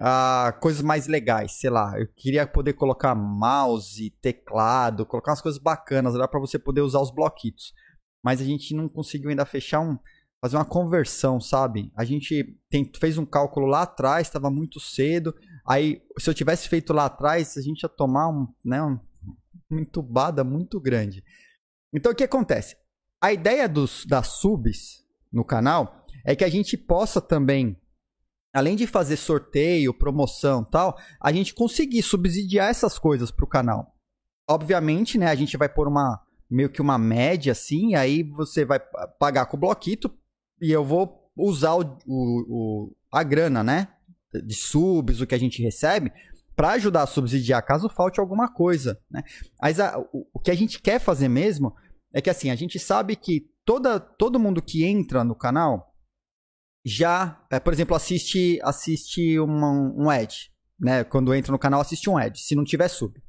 a 0.00 0.52
coisas 0.60 0.82
mais 0.82 1.06
legais, 1.06 1.52
sei 1.60 1.70
lá. 1.70 1.98
Eu 1.98 2.08
queria 2.14 2.46
poder 2.46 2.72
colocar 2.72 3.14
mouse, 3.14 4.10
teclado, 4.20 5.04
colocar 5.04 5.32
umas 5.32 5.42
coisas 5.42 5.60
bacanas 5.60 6.14
lá 6.14 6.26
para 6.26 6.40
você 6.40 6.58
poder 6.58 6.80
usar 6.80 7.00
os 7.00 7.12
bloquitos. 7.12 7.72
Mas 8.24 8.40
a 8.40 8.44
gente 8.44 8.74
não 8.74 8.88
conseguiu 8.88 9.30
ainda 9.30 9.44
fechar 9.44 9.80
um 9.80 9.98
fazer 10.42 10.56
uma 10.56 10.64
conversão, 10.64 11.40
sabe? 11.40 11.92
A 11.96 12.04
gente 12.04 12.58
tem, 12.68 12.90
fez 12.98 13.16
um 13.16 13.24
cálculo 13.24 13.64
lá 13.64 13.82
atrás, 13.82 14.26
estava 14.26 14.50
muito 14.50 14.80
cedo. 14.80 15.32
Aí, 15.64 16.02
se 16.18 16.28
eu 16.28 16.34
tivesse 16.34 16.68
feito 16.68 16.92
lá 16.92 17.06
atrás, 17.06 17.56
a 17.56 17.60
gente 17.60 17.82
ia 17.82 17.88
tomar 17.88 18.28
um, 18.28 18.48
né, 18.64 18.82
um, 18.82 18.98
uma 19.70 19.80
entubada 19.80 20.42
muito 20.42 20.80
grande. 20.80 21.22
Então, 21.94 22.10
o 22.10 22.14
que 22.14 22.24
acontece? 22.24 22.76
A 23.22 23.32
ideia 23.32 23.68
dos, 23.68 24.04
das 24.04 24.40
subs 24.40 25.04
no 25.32 25.44
canal 25.44 26.04
é 26.26 26.34
que 26.34 26.42
a 26.44 26.48
gente 26.48 26.76
possa 26.76 27.20
também, 27.20 27.80
além 28.52 28.74
de 28.74 28.84
fazer 28.84 29.18
sorteio, 29.18 29.94
promoção 29.94 30.64
tal, 30.64 30.98
a 31.20 31.30
gente 31.30 31.54
conseguir 31.54 32.02
subsidiar 32.02 32.68
essas 32.68 32.98
coisas 32.98 33.30
para 33.30 33.44
o 33.44 33.48
canal. 33.48 33.94
Obviamente, 34.50 35.18
né, 35.18 35.28
a 35.28 35.36
gente 35.36 35.56
vai 35.56 35.68
pôr 35.68 35.86
uma 35.86 36.20
meio 36.50 36.68
que 36.68 36.82
uma 36.82 36.98
média 36.98 37.52
assim, 37.52 37.94
aí 37.94 38.22
você 38.24 38.62
vai 38.62 38.78
pagar 39.18 39.46
com 39.46 39.56
o 39.56 39.60
bloquito 39.60 40.10
e 40.62 40.70
eu 40.70 40.84
vou 40.84 41.28
usar 41.36 41.74
o, 41.74 41.98
o, 42.06 42.46
o 42.48 42.96
a 43.12 43.22
grana, 43.24 43.64
né, 43.64 43.88
de 44.32 44.54
subs, 44.54 45.20
o 45.20 45.26
que 45.26 45.34
a 45.34 45.38
gente 45.38 45.60
recebe, 45.60 46.12
para 46.54 46.70
ajudar 46.72 47.02
a 47.02 47.06
subsidiar 47.06 47.66
caso 47.66 47.88
falte 47.88 48.20
alguma 48.20 48.50
coisa, 48.50 48.98
né? 49.10 49.22
Mas 49.60 49.80
a, 49.80 49.98
o, 49.98 50.28
o 50.32 50.38
que 50.38 50.50
a 50.50 50.54
gente 50.54 50.80
quer 50.80 51.00
fazer 51.00 51.28
mesmo 51.28 51.74
é 52.14 52.20
que 52.20 52.30
assim, 52.30 52.50
a 52.50 52.54
gente 52.54 52.78
sabe 52.78 53.16
que 53.16 53.50
toda, 53.64 53.98
todo 53.98 54.38
mundo 54.38 54.62
que 54.62 54.84
entra 54.84 55.24
no 55.24 55.34
canal 55.34 55.92
já, 56.84 57.44
é, 57.50 57.58
por 57.58 57.72
exemplo, 57.72 57.96
assiste 57.96 58.60
assiste 58.62 59.38
uma, 59.40 59.70
um 59.70 60.10
ad, 60.10 60.50
né? 60.78 61.04
Quando 61.04 61.34
entra 61.34 61.52
no 61.52 61.58
canal, 61.58 61.80
assiste 61.80 62.08
um 62.08 62.16
ad, 62.16 62.38
se 62.38 62.54
não 62.54 62.64
tiver 62.64 62.88
sub. 62.88 63.20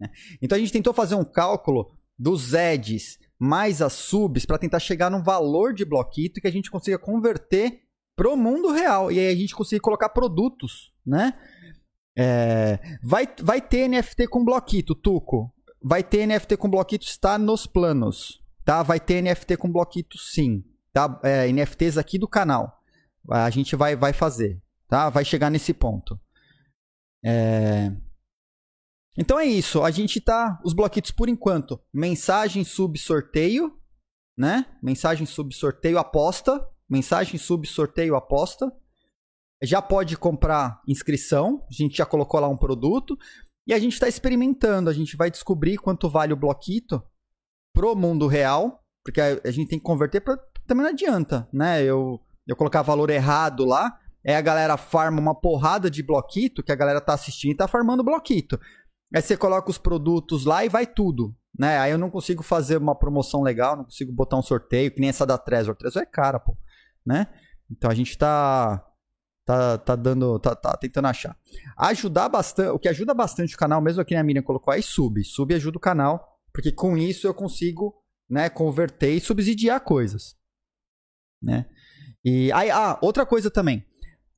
Né? 0.00 0.08
Então 0.40 0.56
a 0.56 0.58
gente 0.58 0.72
tentou 0.72 0.94
fazer 0.94 1.14
um 1.14 1.24
cálculo 1.24 1.96
dos 2.18 2.54
ads 2.54 3.18
mais 3.38 3.80
as 3.80 3.92
subs 3.92 4.44
para 4.44 4.58
tentar 4.58 4.80
chegar 4.80 5.10
num 5.10 5.22
valor 5.22 5.72
de 5.72 5.84
bloquito 5.84 6.40
que 6.40 6.48
a 6.48 6.52
gente 6.52 6.70
consiga 6.70 6.98
converter 6.98 7.82
pro 8.16 8.36
mundo 8.36 8.72
real. 8.72 9.12
E 9.12 9.18
aí 9.18 9.28
a 9.28 9.36
gente 9.36 9.54
consiga 9.54 9.80
colocar 9.80 10.08
produtos, 10.08 10.92
né? 11.06 11.34
É, 12.16 12.80
vai, 13.00 13.28
vai 13.40 13.60
ter 13.60 13.88
NFT 13.88 14.26
com 14.26 14.44
bloquito, 14.44 14.94
Tuco. 14.94 15.54
Vai 15.80 16.02
ter 16.02 16.26
NFT 16.26 16.56
com 16.56 16.68
bloquito, 16.68 17.06
está 17.06 17.38
nos 17.38 17.64
planos. 17.64 18.42
Tá? 18.64 18.82
Vai 18.82 18.98
ter 18.98 19.22
NFT 19.22 19.56
com 19.56 19.70
bloquito 19.70 20.18
sim. 20.18 20.64
Tá? 20.92 21.20
É, 21.22 21.46
NFTs 21.52 21.96
aqui 21.96 22.18
do 22.18 22.26
canal. 22.26 22.76
A 23.30 23.48
gente 23.50 23.76
vai, 23.76 23.94
vai 23.94 24.12
fazer. 24.12 24.60
Tá? 24.88 25.08
Vai 25.08 25.24
chegar 25.24 25.48
nesse 25.48 25.72
ponto. 25.72 26.18
É... 27.24 27.92
Então 29.18 29.38
é 29.38 29.44
isso. 29.44 29.82
A 29.82 29.90
gente 29.90 30.20
tá. 30.20 30.60
Os 30.64 30.72
bloquitos 30.72 31.10
por 31.10 31.28
enquanto. 31.28 31.80
Mensagem 31.92 32.64
sub 32.64 32.98
sorteio. 32.98 33.76
Né? 34.36 34.64
Mensagem 34.82 35.26
sub 35.26 35.52
sorteio 35.54 35.98
aposta. 35.98 36.64
Mensagem 36.88 37.38
sub 37.38 37.66
sorteio 37.66 38.14
aposta 38.14 38.72
já 39.62 39.82
pode 39.82 40.16
comprar 40.16 40.80
inscrição, 40.86 41.64
a 41.68 41.72
gente 41.72 41.96
já 41.96 42.06
colocou 42.06 42.38
lá 42.40 42.48
um 42.48 42.56
produto 42.56 43.18
e 43.66 43.74
a 43.74 43.78
gente 43.78 43.94
está 43.94 44.08
experimentando, 44.08 44.88
a 44.88 44.92
gente 44.92 45.16
vai 45.16 45.30
descobrir 45.30 45.78
quanto 45.78 46.08
vale 46.08 46.32
o 46.32 46.36
bloquito 46.36 47.02
pro 47.74 47.96
mundo 47.96 48.26
real, 48.26 48.82
porque 49.04 49.20
a, 49.20 49.50
gente 49.50 49.68
tem 49.68 49.78
que 49.78 49.84
converter 49.84 50.20
para 50.20 50.38
também 50.66 50.84
não 50.84 50.90
adianta, 50.90 51.48
né? 51.52 51.82
Eu 51.82 52.20
eu 52.46 52.56
colocar 52.56 52.80
valor 52.80 53.10
errado 53.10 53.64
lá, 53.66 53.98
é 54.24 54.34
a 54.34 54.40
galera 54.40 54.78
farma 54.78 55.20
uma 55.20 55.34
porrada 55.34 55.90
de 55.90 56.02
bloquito 56.02 56.62
que 56.62 56.72
a 56.72 56.76
galera 56.76 56.98
tá 56.98 57.12
assistindo 57.12 57.52
e 57.52 57.56
tá 57.56 57.68
farmando 57.68 58.02
bloquito. 58.02 58.58
Aí 59.14 59.22
você 59.22 59.36
coloca 59.36 59.70
os 59.70 59.78
produtos 59.78 60.44
lá 60.44 60.64
e 60.64 60.68
vai 60.68 60.86
tudo, 60.86 61.34
né? 61.58 61.78
Aí 61.78 61.90
eu 61.90 61.98
não 61.98 62.10
consigo 62.10 62.42
fazer 62.42 62.76
uma 62.76 62.94
promoção 62.94 63.42
legal, 63.42 63.76
não 63.76 63.84
consigo 63.84 64.12
botar 64.12 64.36
um 64.36 64.42
sorteio, 64.42 64.90
que 64.90 65.00
nem 65.00 65.08
essa 65.08 65.26
da 65.26 65.38
Trezor. 65.38 65.74
Trezor 65.74 66.02
é 66.02 66.06
cara, 66.06 66.38
pô, 66.38 66.56
né? 67.06 67.26
Então 67.70 67.90
a 67.90 67.94
gente 67.94 68.16
tá 68.16 68.84
tá, 69.48 69.78
tá 69.78 69.96
dando, 69.96 70.38
tá, 70.38 70.54
tá 70.54 70.76
tentando 70.76 71.08
achar. 71.08 71.34
Ajudar 71.74 72.28
bastante, 72.28 72.68
o 72.68 72.78
que 72.78 72.86
ajuda 72.86 73.14
bastante 73.14 73.54
o 73.54 73.58
canal, 73.58 73.80
mesmo 73.80 74.02
aqui 74.02 74.14
na 74.14 74.22
Miriam 74.22 74.42
colocou 74.42 74.74
aí, 74.74 74.82
sub. 74.82 75.24
Sub 75.24 75.54
ajuda 75.54 75.78
o 75.78 75.80
canal, 75.80 76.38
porque 76.52 76.70
com 76.70 76.98
isso 76.98 77.26
eu 77.26 77.32
consigo, 77.32 77.94
né, 78.28 78.50
converter 78.50 79.14
e 79.14 79.20
subsidiar 79.20 79.80
coisas, 79.80 80.36
né? 81.42 81.64
E 82.22 82.52
aí, 82.52 82.70
ah, 82.70 82.98
outra 83.00 83.24
coisa 83.24 83.50
também. 83.50 83.86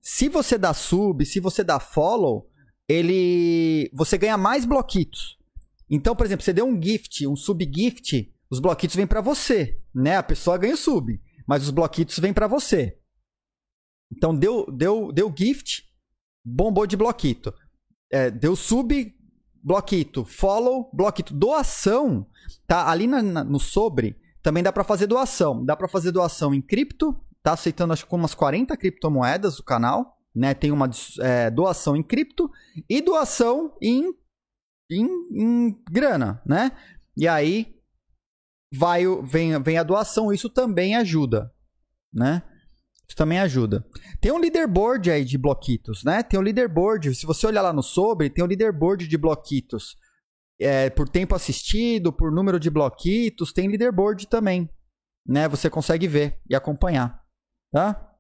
Se 0.01 0.29
você 0.29 0.57
dá 0.57 0.73
sub, 0.73 1.27
se 1.27 1.41
você 1.41 1.65
dá 1.65 1.81
follow, 1.81 2.49
ele 2.91 3.91
você 3.93 4.19
ganha 4.19 4.37
mais 4.37 4.65
bloquitos. 4.65 5.39
Então, 5.89 6.15
por 6.15 6.27
exemplo, 6.27 6.45
você 6.45 6.53
deu 6.53 6.67
um 6.67 6.81
gift, 6.81 7.27
um 7.27 7.37
sub 7.37 7.71
gift, 7.73 8.33
os 8.51 8.59
bloquitos 8.59 8.97
vêm 8.97 9.07
para 9.07 9.21
você, 9.21 9.81
né? 9.95 10.17
A 10.17 10.23
pessoa 10.23 10.59
ganha 10.59 10.75
o 10.75 10.77
sub, 10.77 11.21
mas 11.47 11.63
os 11.63 11.71
bloquitos 11.71 12.19
vêm 12.19 12.33
para 12.33 12.47
você. 12.47 12.99
Então 14.13 14.37
deu, 14.37 14.67
deu, 14.67 15.13
deu 15.13 15.33
gift, 15.37 15.85
bombou 16.45 16.87
de 16.87 16.97
bloquito. 16.97 17.55
É, 18.11 18.31
deu 18.31 18.57
sub, 18.57 19.15
bloquito. 19.63 20.25
Follow, 20.25 20.91
bloquito. 20.93 21.33
Doação, 21.33 22.27
tá? 22.67 22.91
Ali 22.91 23.07
na, 23.07 23.23
na, 23.23 23.45
no 23.45 23.61
sobre, 23.61 24.17
também 24.43 24.63
dá 24.63 24.73
para 24.73 24.83
fazer 24.83 25.07
doação. 25.07 25.65
Dá 25.65 25.77
para 25.77 25.87
fazer 25.87 26.11
doação 26.11 26.53
em 26.53 26.61
cripto, 26.61 27.15
tá 27.41 27.53
aceitando 27.53 27.93
acho 27.93 28.07
que 28.07 28.15
umas 28.15 28.35
40 28.35 28.77
criptomoedas 28.77 29.61
o 29.61 29.65
canal, 29.65 30.20
né? 30.35 30.55
Tem 30.55 30.71
uma 30.71 30.91
é, 31.21 31.51
doação 31.51 31.97
em 31.97 32.03
cripto 32.03 32.51
e 32.89 33.01
doação 33.01 33.77
em, 33.81 34.15
em, 34.91 35.07
em 35.33 35.83
grana, 35.91 36.43
né? 36.47 36.73
E 37.17 37.27
aí 37.27 37.77
vai, 38.73 39.05
vem, 39.23 39.61
vem 39.63 39.79
a 39.79 39.83
doação, 39.83 40.33
isso 40.33 40.49
também 40.49 40.97
ajuda, 40.97 41.53
né? 42.13 42.43
Isso 43.09 43.17
também 43.17 43.41
ajuda. 43.41 43.85
Tem 44.21 44.31
um 44.31 44.39
leaderboard 44.39 45.11
aí 45.11 45.25
de 45.25 45.37
bloquitos, 45.37 46.05
né? 46.05 46.23
Tem 46.23 46.39
um 46.39 46.43
leaderboard. 46.43 47.13
Se 47.17 47.27
você 47.27 47.45
olhar 47.45 47.61
lá 47.61 47.73
no 47.73 47.83
sobre, 47.83 48.31
tem 48.31 48.45
um 48.45 48.47
leaderboard 48.47 49.09
de 49.09 49.19
bloquitos. 49.19 49.97
É, 50.61 50.91
por 50.91 51.09
tempo 51.09 51.35
assistido, 51.35 52.13
por 52.13 52.31
número 52.31 52.61
de 52.61 52.71
bloquitos, 52.71 53.53
tem 53.53 53.67
leaderboard 53.67 54.29
também. 54.29 54.71
Né? 55.27 55.49
Você 55.49 55.69
consegue 55.69 56.07
ver 56.07 56.41
e 56.49 56.55
acompanhar. 56.55 57.21
Tá? 57.73 58.17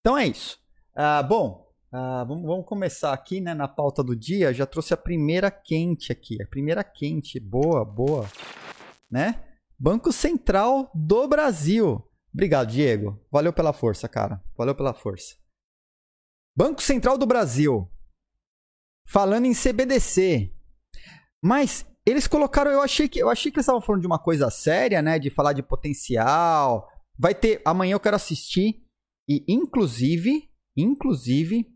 Então 0.00 0.16
é 0.16 0.26
isso. 0.26 0.58
Ah, 1.00 1.22
bom, 1.22 1.64
ah, 1.92 2.24
vamos, 2.24 2.44
vamos, 2.44 2.66
começar 2.66 3.12
aqui 3.12 3.40
né, 3.40 3.54
na 3.54 3.68
pauta 3.68 4.02
do 4.02 4.16
dia. 4.16 4.52
Já 4.52 4.66
trouxe 4.66 4.92
a 4.92 4.96
primeira 4.96 5.48
quente 5.48 6.10
aqui. 6.10 6.42
A 6.42 6.46
primeira 6.48 6.82
quente. 6.82 7.38
Boa, 7.38 7.84
boa. 7.84 8.28
Né? 9.08 9.46
Banco 9.78 10.10
Central 10.10 10.90
do 10.92 11.28
Brasil. 11.28 12.04
Obrigado, 12.34 12.72
Diego. 12.72 13.24
Valeu 13.30 13.52
pela 13.52 13.72
força, 13.72 14.08
cara. 14.08 14.42
Valeu 14.56 14.74
pela 14.74 14.92
força. 14.92 15.36
Banco 16.56 16.82
Central 16.82 17.16
do 17.16 17.26
Brasil. 17.26 17.88
Falando 19.06 19.46
em 19.46 19.54
CBDC. 19.54 20.52
Mas 21.40 21.86
eles 22.04 22.26
colocaram, 22.26 22.72
eu 22.72 22.82
achei 22.82 23.08
que 23.08 23.20
eu 23.20 23.30
achei 23.30 23.52
que 23.52 23.58
eles 23.58 23.66
estavam 23.66 23.80
falando 23.80 24.00
de 24.00 24.08
uma 24.08 24.18
coisa 24.18 24.50
séria, 24.50 25.00
né, 25.00 25.16
de 25.16 25.30
falar 25.30 25.52
de 25.52 25.62
potencial. 25.62 26.90
Vai 27.16 27.36
ter 27.36 27.62
amanhã 27.64 27.92
eu 27.92 28.00
quero 28.00 28.16
assistir 28.16 28.84
e 29.28 29.44
inclusive, 29.46 30.47
inclusive 30.82 31.66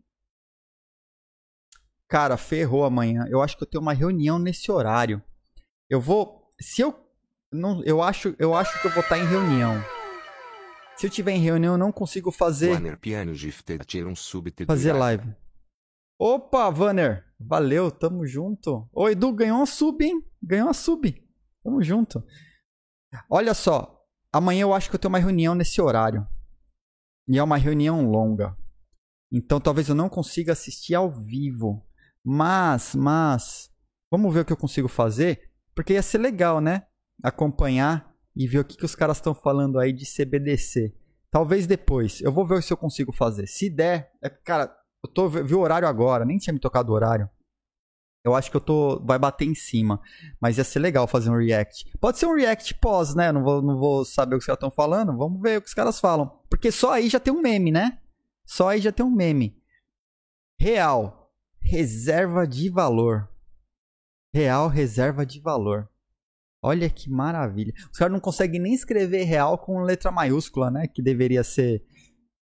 Cara, 2.13 2.37
ferrou 2.37 2.85
amanhã. 2.85 3.25
Eu 3.27 3.41
acho 3.41 3.57
que 3.57 3.63
eu 3.63 3.67
tenho 3.67 3.81
uma 3.81 3.91
reunião 3.91 4.37
nesse 4.37 4.71
horário. 4.71 5.19
Eu 5.89 5.99
vou, 5.99 6.47
se 6.61 6.79
eu 6.79 6.95
não, 7.51 7.83
eu 7.83 8.03
acho, 8.03 8.35
eu 8.37 8.53
acho 8.53 8.79
que 8.79 8.87
eu 8.87 8.91
vou 8.91 9.01
estar 9.01 9.17
em 9.17 9.25
reunião. 9.25 9.83
Se 10.95 11.07
eu 11.07 11.09
tiver 11.09 11.31
em 11.31 11.39
reunião, 11.39 11.73
eu 11.73 11.77
não 11.77 11.91
consigo 11.91 12.31
fazer. 12.31 12.71
Fazer 14.67 14.93
live. 14.93 15.35
Opa, 16.19 16.69
Vanner. 16.69 17.25
Valeu, 17.39 17.89
tamo 17.89 18.27
junto. 18.27 18.87
Ô, 18.93 19.09
Edu, 19.09 19.33
ganhou 19.33 19.57
uma 19.57 19.65
sub, 19.65 20.05
hein? 20.05 20.23
Ganhou 20.41 20.67
uma 20.67 20.73
sub. 20.73 21.19
Tamo 21.63 21.81
junto. 21.81 22.23
Olha 23.29 23.55
só. 23.55 24.05
Amanhã 24.31 24.61
eu 24.61 24.73
acho 24.73 24.89
que 24.89 24.95
eu 24.95 24.99
tenho 24.99 25.11
uma 25.11 25.19
reunião 25.19 25.55
nesse 25.55 25.81
horário. 25.81 26.27
E 27.27 27.37
é 27.37 27.43
uma 27.43 27.57
reunião 27.57 28.07
longa. 28.09 28.55
Então 29.33 29.59
talvez 29.59 29.89
eu 29.89 29.95
não 29.95 30.07
consiga 30.07 30.53
assistir 30.53 30.93
ao 30.93 31.09
vivo. 31.09 31.83
Mas, 32.23 32.93
mas. 32.93 33.71
Vamos 34.11 34.31
ver 34.31 34.41
o 34.41 34.45
que 34.45 34.53
eu 34.53 34.57
consigo 34.57 34.87
fazer. 34.87 35.49
Porque 35.73 35.93
ia 35.93 36.03
ser 36.03 36.19
legal, 36.19 36.61
né? 36.61 36.85
Acompanhar 37.23 38.13
e 38.35 38.47
ver 38.47 38.59
o 38.59 38.63
que, 38.63 38.77
que 38.77 38.85
os 38.85 38.93
caras 38.93 39.17
estão 39.17 39.33
falando 39.33 39.79
aí 39.79 39.91
de 39.91 40.05
CBDC. 40.05 40.95
Talvez 41.31 41.65
depois. 41.65 42.21
Eu 42.21 42.31
vou 42.31 42.45
ver 42.45 42.61
se 42.61 42.71
eu 42.71 42.77
consigo 42.77 43.11
fazer. 43.11 43.47
Se 43.47 43.71
der, 43.71 44.11
é, 44.21 44.29
cara, 44.29 44.71
eu 45.03 45.11
tô 45.11 45.27
vi 45.27 45.55
o 45.55 45.61
horário 45.61 45.87
agora, 45.87 46.23
nem 46.23 46.37
tinha 46.37 46.53
me 46.53 46.59
tocado 46.59 46.91
o 46.91 46.95
horário. 46.95 47.27
Eu 48.23 48.35
acho 48.35 48.51
que 48.51 48.55
eu 48.55 48.61
tô. 48.61 49.03
Vai 49.03 49.17
bater 49.17 49.45
em 49.45 49.55
cima. 49.55 49.99
Mas 50.39 50.59
ia 50.59 50.63
ser 50.63 50.79
legal 50.79 51.07
fazer 51.07 51.31
um 51.31 51.37
react. 51.37 51.91
Pode 51.99 52.19
ser 52.19 52.27
um 52.27 52.35
react 52.35 52.75
pós, 52.75 53.15
né? 53.15 53.31
Não 53.31 53.43
vou, 53.43 53.61
não 53.63 53.77
vou 53.77 54.05
saber 54.05 54.35
o 54.35 54.37
que 54.37 54.43
os 54.43 54.45
caras 54.45 54.57
estão 54.57 54.71
falando. 54.71 55.17
Vamos 55.17 55.41
ver 55.41 55.57
o 55.57 55.61
que 55.61 55.67
os 55.67 55.73
caras 55.73 55.99
falam. 55.99 56.39
Porque 56.49 56.71
só 56.71 56.93
aí 56.93 57.09
já 57.09 57.19
tem 57.19 57.33
um 57.33 57.41
meme, 57.41 57.71
né? 57.71 57.97
Só 58.53 58.69
aí 58.69 58.79
já 58.79 58.91
tem 58.91 59.03
um 59.03 59.09
meme. 59.09 59.59
Real. 60.61 61.33
Reserva 61.59 62.45
de 62.45 62.69
valor. 62.69 63.27
Real 64.31 64.67
reserva 64.67 65.25
de 65.25 65.41
valor. 65.41 65.89
Olha 66.61 66.87
que 66.87 67.09
maravilha. 67.09 67.73
Os 67.91 67.97
caras 67.97 68.13
não 68.13 68.19
conseguem 68.19 68.61
nem 68.61 68.75
escrever 68.75 69.23
real 69.23 69.57
com 69.57 69.81
letra 69.81 70.11
maiúscula, 70.11 70.69
né? 70.69 70.87
Que 70.87 71.01
deveria 71.01 71.43
ser. 71.43 71.83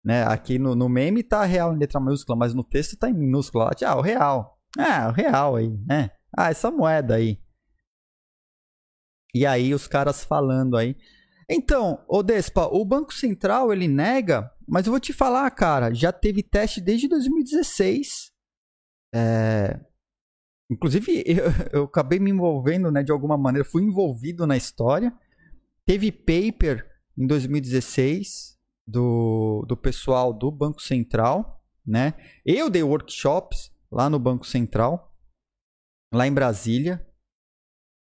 Né? 0.04 0.22
Aqui 0.22 0.56
no, 0.56 0.76
no 0.76 0.88
meme 0.88 1.24
tá 1.24 1.44
real 1.44 1.74
em 1.74 1.78
letra 1.78 1.98
maiúscula, 1.98 2.38
mas 2.38 2.54
no 2.54 2.62
texto 2.62 2.96
tá 2.96 3.10
em 3.10 3.14
minúscula. 3.14 3.72
Ah, 3.84 3.96
o 3.96 4.00
real. 4.00 4.56
Ah, 4.78 5.08
o 5.08 5.12
real 5.12 5.56
aí, 5.56 5.76
né? 5.84 6.12
Ah, 6.32 6.48
essa 6.48 6.70
moeda 6.70 7.16
aí. 7.16 7.42
E 9.34 9.44
aí 9.44 9.74
os 9.74 9.88
caras 9.88 10.22
falando 10.22 10.76
aí. 10.76 10.96
Então, 11.50 12.04
ô 12.06 12.22
Despa, 12.22 12.68
o 12.68 12.84
Banco 12.84 13.12
Central 13.12 13.72
ele 13.72 13.88
nega, 13.88 14.48
mas 14.68 14.86
eu 14.86 14.92
vou 14.92 15.00
te 15.00 15.12
falar, 15.12 15.50
cara, 15.50 15.94
já 15.94 16.12
teve 16.12 16.42
teste 16.42 16.80
desde 16.80 17.08
2016. 17.08 18.30
É... 19.14 19.80
Inclusive, 20.70 21.24
eu, 21.26 21.46
eu 21.72 21.84
acabei 21.84 22.18
me 22.18 22.30
envolvendo, 22.30 22.90
né, 22.90 23.02
de 23.02 23.10
alguma 23.10 23.38
maneira, 23.38 23.66
fui 23.66 23.82
envolvido 23.82 24.46
na 24.46 24.56
história. 24.56 25.16
Teve 25.86 26.12
paper 26.12 26.86
em 27.16 27.26
2016 27.26 28.58
do, 28.86 29.64
do 29.66 29.76
pessoal 29.76 30.32
do 30.34 30.50
Banco 30.50 30.82
Central, 30.82 31.64
né? 31.86 32.12
Eu 32.44 32.68
dei 32.68 32.82
workshops 32.82 33.72
lá 33.90 34.10
no 34.10 34.18
Banco 34.18 34.46
Central, 34.46 35.14
lá 36.12 36.26
em 36.26 36.32
Brasília. 36.32 37.06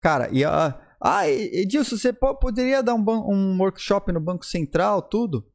Cara, 0.03 0.31
e 0.33 0.45
a. 0.45 0.81
Ah, 0.99 1.29
Edilson, 1.29 1.99
você 1.99 2.11
poderia 2.15 2.83
dar 2.83 2.95
um, 2.95 3.05
um 3.31 3.59
workshop 3.61 4.11
no 4.11 4.21
Banco 4.21 4.47
Central, 4.47 5.03
tudo? 5.03 5.53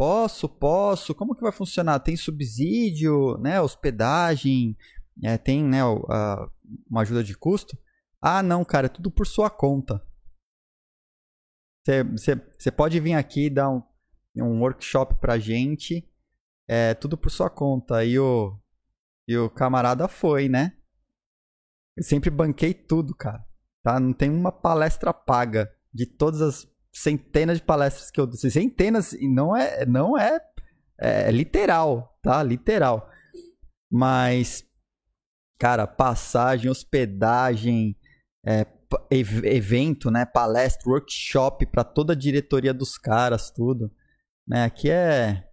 Posso, 0.00 0.48
posso. 0.48 1.14
Como 1.14 1.34
que 1.34 1.42
vai 1.42 1.52
funcionar? 1.52 2.00
Tem 2.00 2.16
subsídio, 2.16 3.36
né? 3.36 3.60
Hospedagem, 3.60 4.74
é, 5.22 5.36
tem 5.36 5.62
né, 5.62 5.84
uma 5.84 7.02
ajuda 7.02 7.22
de 7.22 7.36
custo? 7.36 7.76
Ah, 8.18 8.42
não, 8.42 8.64
cara, 8.64 8.86
é 8.86 8.88
tudo 8.88 9.10
por 9.10 9.26
sua 9.26 9.50
conta. 9.50 10.02
Você 11.84 12.70
pode 12.70 12.98
vir 12.98 13.12
aqui 13.12 13.50
dar 13.50 13.68
um, 13.68 13.82
um 14.38 14.60
workshop 14.60 15.16
pra 15.16 15.38
gente, 15.38 16.10
é 16.66 16.94
tudo 16.94 17.18
por 17.18 17.30
sua 17.30 17.50
conta. 17.50 18.02
E 18.02 18.18
o, 18.18 18.58
e 19.28 19.36
o 19.36 19.50
camarada 19.50 20.08
foi, 20.08 20.48
né? 20.48 20.78
Eu 21.94 22.04
sempre 22.04 22.30
banquei 22.30 22.72
tudo, 22.72 23.14
cara. 23.14 23.46
Tá? 23.82 24.00
Não 24.00 24.14
tem 24.14 24.30
uma 24.30 24.50
palestra 24.50 25.12
paga 25.12 25.70
de 25.92 26.06
todas 26.06 26.40
as 26.40 26.64
centenas 26.92 27.58
de 27.58 27.64
palestras 27.64 28.10
que 28.10 28.20
eu 28.20 28.26
disse. 28.26 28.50
Centenas, 28.50 29.12
e 29.12 29.28
não 29.28 29.56
é, 29.56 29.86
não 29.86 30.18
é, 30.18 30.40
é 30.98 31.30
literal, 31.30 32.18
tá? 32.22 32.42
Literal. 32.42 33.08
Mas, 33.90 34.64
cara, 35.58 35.86
passagem, 35.86 36.70
hospedagem, 36.70 37.96
é, 38.46 38.66
evento, 39.10 40.10
né? 40.10 40.24
Palestra, 40.24 40.90
workshop 40.90 41.66
para 41.66 41.84
toda 41.84 42.12
a 42.12 42.16
diretoria 42.16 42.74
dos 42.74 42.98
caras, 42.98 43.50
tudo. 43.50 43.90
Né? 44.46 44.64
Aqui 44.64 44.90
é. 44.90 45.46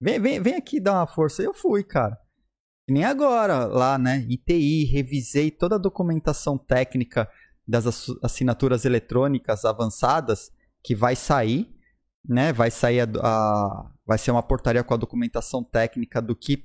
Vem, 0.00 0.20
vem, 0.20 0.40
vem 0.40 0.54
aqui 0.54 0.80
dar 0.80 0.94
uma 0.94 1.06
força. 1.06 1.42
Eu 1.42 1.54
fui, 1.54 1.84
cara. 1.84 2.18
Nem 2.90 3.04
agora, 3.04 3.66
lá, 3.66 3.96
né? 3.96 4.26
ITI, 4.28 4.84
revisei 4.84 5.50
toda 5.50 5.76
a 5.76 5.78
documentação 5.78 6.58
técnica 6.58 7.30
das 7.66 7.86
assinaturas 8.22 8.84
eletrônicas 8.84 9.64
avançadas 9.64 10.50
que 10.82 10.94
vai 10.94 11.16
sair, 11.16 11.68
né? 12.26 12.52
Vai 12.52 12.70
sair 12.70 13.00
a, 13.00 13.08
a 13.22 13.90
vai 14.06 14.18
ser 14.18 14.30
uma 14.30 14.42
portaria 14.42 14.82
com 14.82 14.94
a 14.94 14.96
documentação 14.96 15.62
técnica 15.62 16.20
do 16.20 16.34
que 16.34 16.64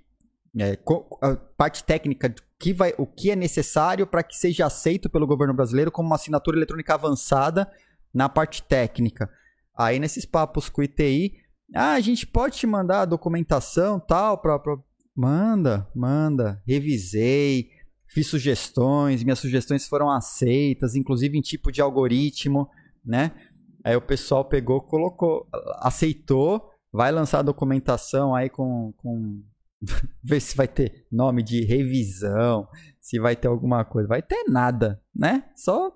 é, 0.59 0.77
a 1.21 1.35
parte 1.35 1.83
técnica 1.83 2.29
do 2.29 2.41
que 2.59 2.73
vai, 2.73 2.93
o 2.97 3.05
que 3.05 3.29
é 3.29 3.35
necessário 3.35 4.07
para 4.07 4.23
que 4.23 4.35
seja 4.35 4.65
aceito 4.65 5.09
pelo 5.09 5.27
governo 5.27 5.53
brasileiro 5.53 5.91
como 5.91 6.07
uma 6.07 6.15
assinatura 6.15 6.57
eletrônica 6.57 6.93
avançada 6.93 7.71
na 8.13 8.27
parte 8.27 8.63
técnica. 8.63 9.29
Aí 9.77 9.99
nesses 9.99 10.25
papos 10.25 10.67
com 10.67 10.81
o 10.81 10.83
ITI, 10.83 11.35
ah, 11.75 11.93
a 11.93 11.99
gente 11.99 12.25
pode 12.25 12.57
te 12.57 12.65
mandar 12.65 13.01
a 13.01 13.05
documentação 13.05 13.99
tal 13.99 14.39
para 14.39 14.59
Manda, 15.17 15.87
manda. 15.95 16.61
Revisei, 16.67 17.71
fiz 18.07 18.27
sugestões, 18.27 19.23
minhas 19.23 19.39
sugestões 19.39 19.87
foram 19.87 20.11
aceitas, 20.11 20.95
inclusive 20.95 21.35
em 21.35 21.41
tipo 21.41 21.71
de 21.71 21.81
algoritmo, 21.81 22.69
né? 23.03 23.31
Aí 23.83 23.95
o 23.95 24.01
pessoal 24.01 24.45
pegou, 24.45 24.81
colocou, 24.81 25.47
aceitou, 25.79 26.71
vai 26.91 27.11
lançar 27.11 27.39
a 27.39 27.43
documentação 27.43 28.35
aí 28.35 28.49
com, 28.49 28.93
com 28.97 29.43
ver 30.23 30.39
se 30.39 30.55
vai 30.55 30.67
ter 30.67 31.07
nome 31.11 31.43
de 31.43 31.63
revisão, 31.63 32.67
se 32.99 33.19
vai 33.19 33.35
ter 33.35 33.47
alguma 33.47 33.85
coisa. 33.85 34.07
Vai 34.07 34.21
ter 34.21 34.43
nada, 34.47 35.01
né? 35.15 35.49
Só 35.55 35.91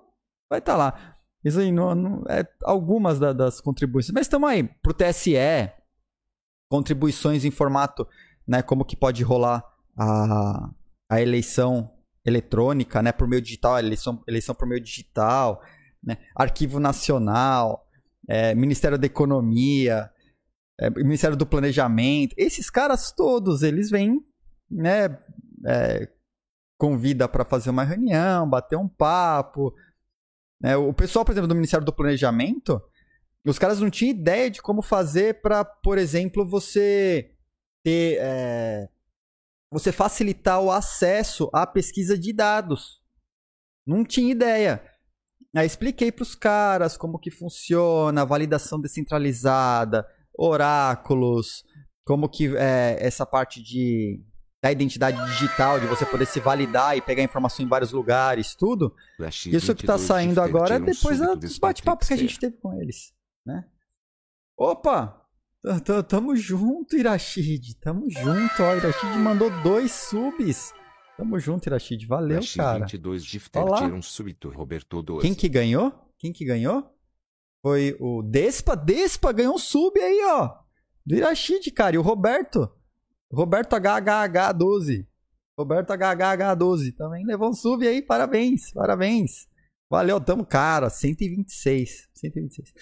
vai 0.48 0.58
estar 0.58 0.72
tá 0.72 0.78
lá. 0.78 1.16
Isso 1.44 1.58
aí 1.58 1.72
não, 1.72 1.94
não 1.94 2.24
é 2.28 2.46
algumas 2.62 3.18
da, 3.18 3.32
das 3.32 3.60
contribuições. 3.60 4.14
Mas 4.14 4.26
estamos 4.26 4.48
aí 4.48 4.62
pro 4.82 4.94
TSE, 4.94 5.34
contribuições 6.70 7.44
em 7.44 7.50
formato 7.50 8.06
né, 8.46 8.62
como 8.62 8.84
que 8.84 8.96
pode 8.96 9.22
rolar 9.22 9.64
a, 9.96 10.70
a 11.10 11.20
eleição 11.20 11.90
eletrônica, 12.24 13.02
né, 13.02 13.12
por 13.12 13.26
meio 13.26 13.42
digital, 13.42 13.78
eleição, 13.78 14.22
eleição 14.26 14.54
por 14.54 14.66
meio 14.66 14.80
digital, 14.80 15.60
né, 16.02 16.18
Arquivo 16.34 16.80
Nacional, 16.80 17.86
é, 18.28 18.54
Ministério 18.54 18.98
da 18.98 19.06
Economia, 19.06 20.10
é, 20.78 20.90
Ministério 20.90 21.36
do 21.36 21.46
Planejamento, 21.46 22.34
esses 22.36 22.70
caras 22.70 23.12
todos, 23.12 23.62
eles 23.62 23.90
vêm, 23.90 24.20
né, 24.70 25.18
é, 25.66 26.08
convida 26.78 27.28
para 27.28 27.44
fazer 27.44 27.70
uma 27.70 27.84
reunião, 27.84 28.48
bater 28.48 28.76
um 28.76 28.88
papo, 28.88 29.74
né, 30.60 30.76
o 30.76 30.92
pessoal, 30.92 31.24
por 31.24 31.32
exemplo, 31.32 31.48
do 31.48 31.54
Ministério 31.54 31.84
do 31.84 31.92
Planejamento, 31.92 32.80
os 33.44 33.58
caras 33.58 33.80
não 33.80 33.90
tinham 33.90 34.10
ideia 34.12 34.50
de 34.50 34.62
como 34.62 34.82
fazer 34.82 35.40
para, 35.42 35.64
por 35.64 35.98
exemplo, 35.98 36.46
você 36.46 37.34
ter 37.84 38.18
é, 38.20 38.88
você 39.72 39.90
facilitar 39.90 40.60
o 40.60 40.70
acesso 40.70 41.50
à 41.52 41.66
pesquisa 41.66 42.16
de 42.16 42.32
dados. 42.32 43.02
Não 43.86 44.04
tinha 44.04 44.30
ideia. 44.30 44.84
Aí 45.54 45.66
expliquei 45.66 46.10
para 46.10 46.22
os 46.22 46.34
caras 46.34 46.96
como 46.96 47.18
que 47.18 47.30
funciona, 47.30 48.24
validação 48.24 48.80
descentralizada, 48.80 50.06
oráculos, 50.36 51.64
como 52.04 52.28
que 52.28 52.56
é, 52.56 52.96
essa 53.00 53.26
parte 53.26 53.62
de 53.62 54.20
da 54.62 54.70
identidade 54.70 55.20
digital, 55.26 55.80
de 55.80 55.88
você 55.88 56.06
poder 56.06 56.24
se 56.24 56.38
validar 56.38 56.96
e 56.96 57.02
pegar 57.02 57.24
informação 57.24 57.66
em 57.66 57.68
vários 57.68 57.90
lugares, 57.90 58.54
tudo. 58.54 58.94
Isso 59.56 59.74
que 59.74 59.82
está 59.82 59.98
saindo 59.98 60.40
agora 60.40 60.76
é 60.76 60.78
depois 60.78 61.18
dos 61.18 61.58
bate-papos 61.58 62.06
que 62.06 62.14
a 62.14 62.16
gente 62.16 62.38
teve 62.38 62.56
com 62.58 62.72
eles, 62.80 63.12
né? 63.44 63.64
Opa, 64.56 65.22
Tamo 66.08 66.34
junto, 66.34 66.96
Irashid. 66.96 67.74
Tamo 67.80 68.10
junto. 68.10 68.62
Ó, 68.62 68.74
Irashid 68.74 69.16
mandou 69.18 69.48
dois 69.62 69.92
subs. 69.92 70.74
Tamo 71.16 71.38
junto, 71.38 71.66
Irashid. 71.66 72.06
Valeu, 72.06 72.38
Irashid 72.38 72.56
cara. 72.56 72.78
22 72.80 73.24
Gifter 73.24 73.64
um 73.94 74.02
súbito, 74.02 74.48
Roberto 74.48 75.02
12. 75.02 75.22
Quem 75.22 75.34
que 75.34 75.48
ganhou? 75.48 75.92
Quem 76.18 76.32
que 76.32 76.44
ganhou? 76.44 76.90
Foi 77.62 77.96
o 78.00 78.22
Despa. 78.22 78.76
Despa 78.76 79.32
ganhou 79.32 79.54
um 79.54 79.58
sub 79.58 80.00
aí, 80.00 80.20
ó. 80.24 80.56
Do 81.04 81.14
Irashid, 81.14 81.70
cara. 81.70 81.96
E 81.96 81.98
o 81.98 82.02
Roberto. 82.02 82.70
Roberto 83.32 83.76
HHH12. 83.76 85.06
Roberto 85.58 85.90
HHH12. 85.90 86.94
Também 86.96 87.24
levou 87.24 87.50
um 87.50 87.54
sub 87.54 87.86
aí. 87.86 88.02
Parabéns, 88.02 88.72
parabéns. 88.72 89.46
Valeu, 89.90 90.20
tamo, 90.20 90.44
cara. 90.44 90.90
126. 90.90 92.08
126. 92.14 92.72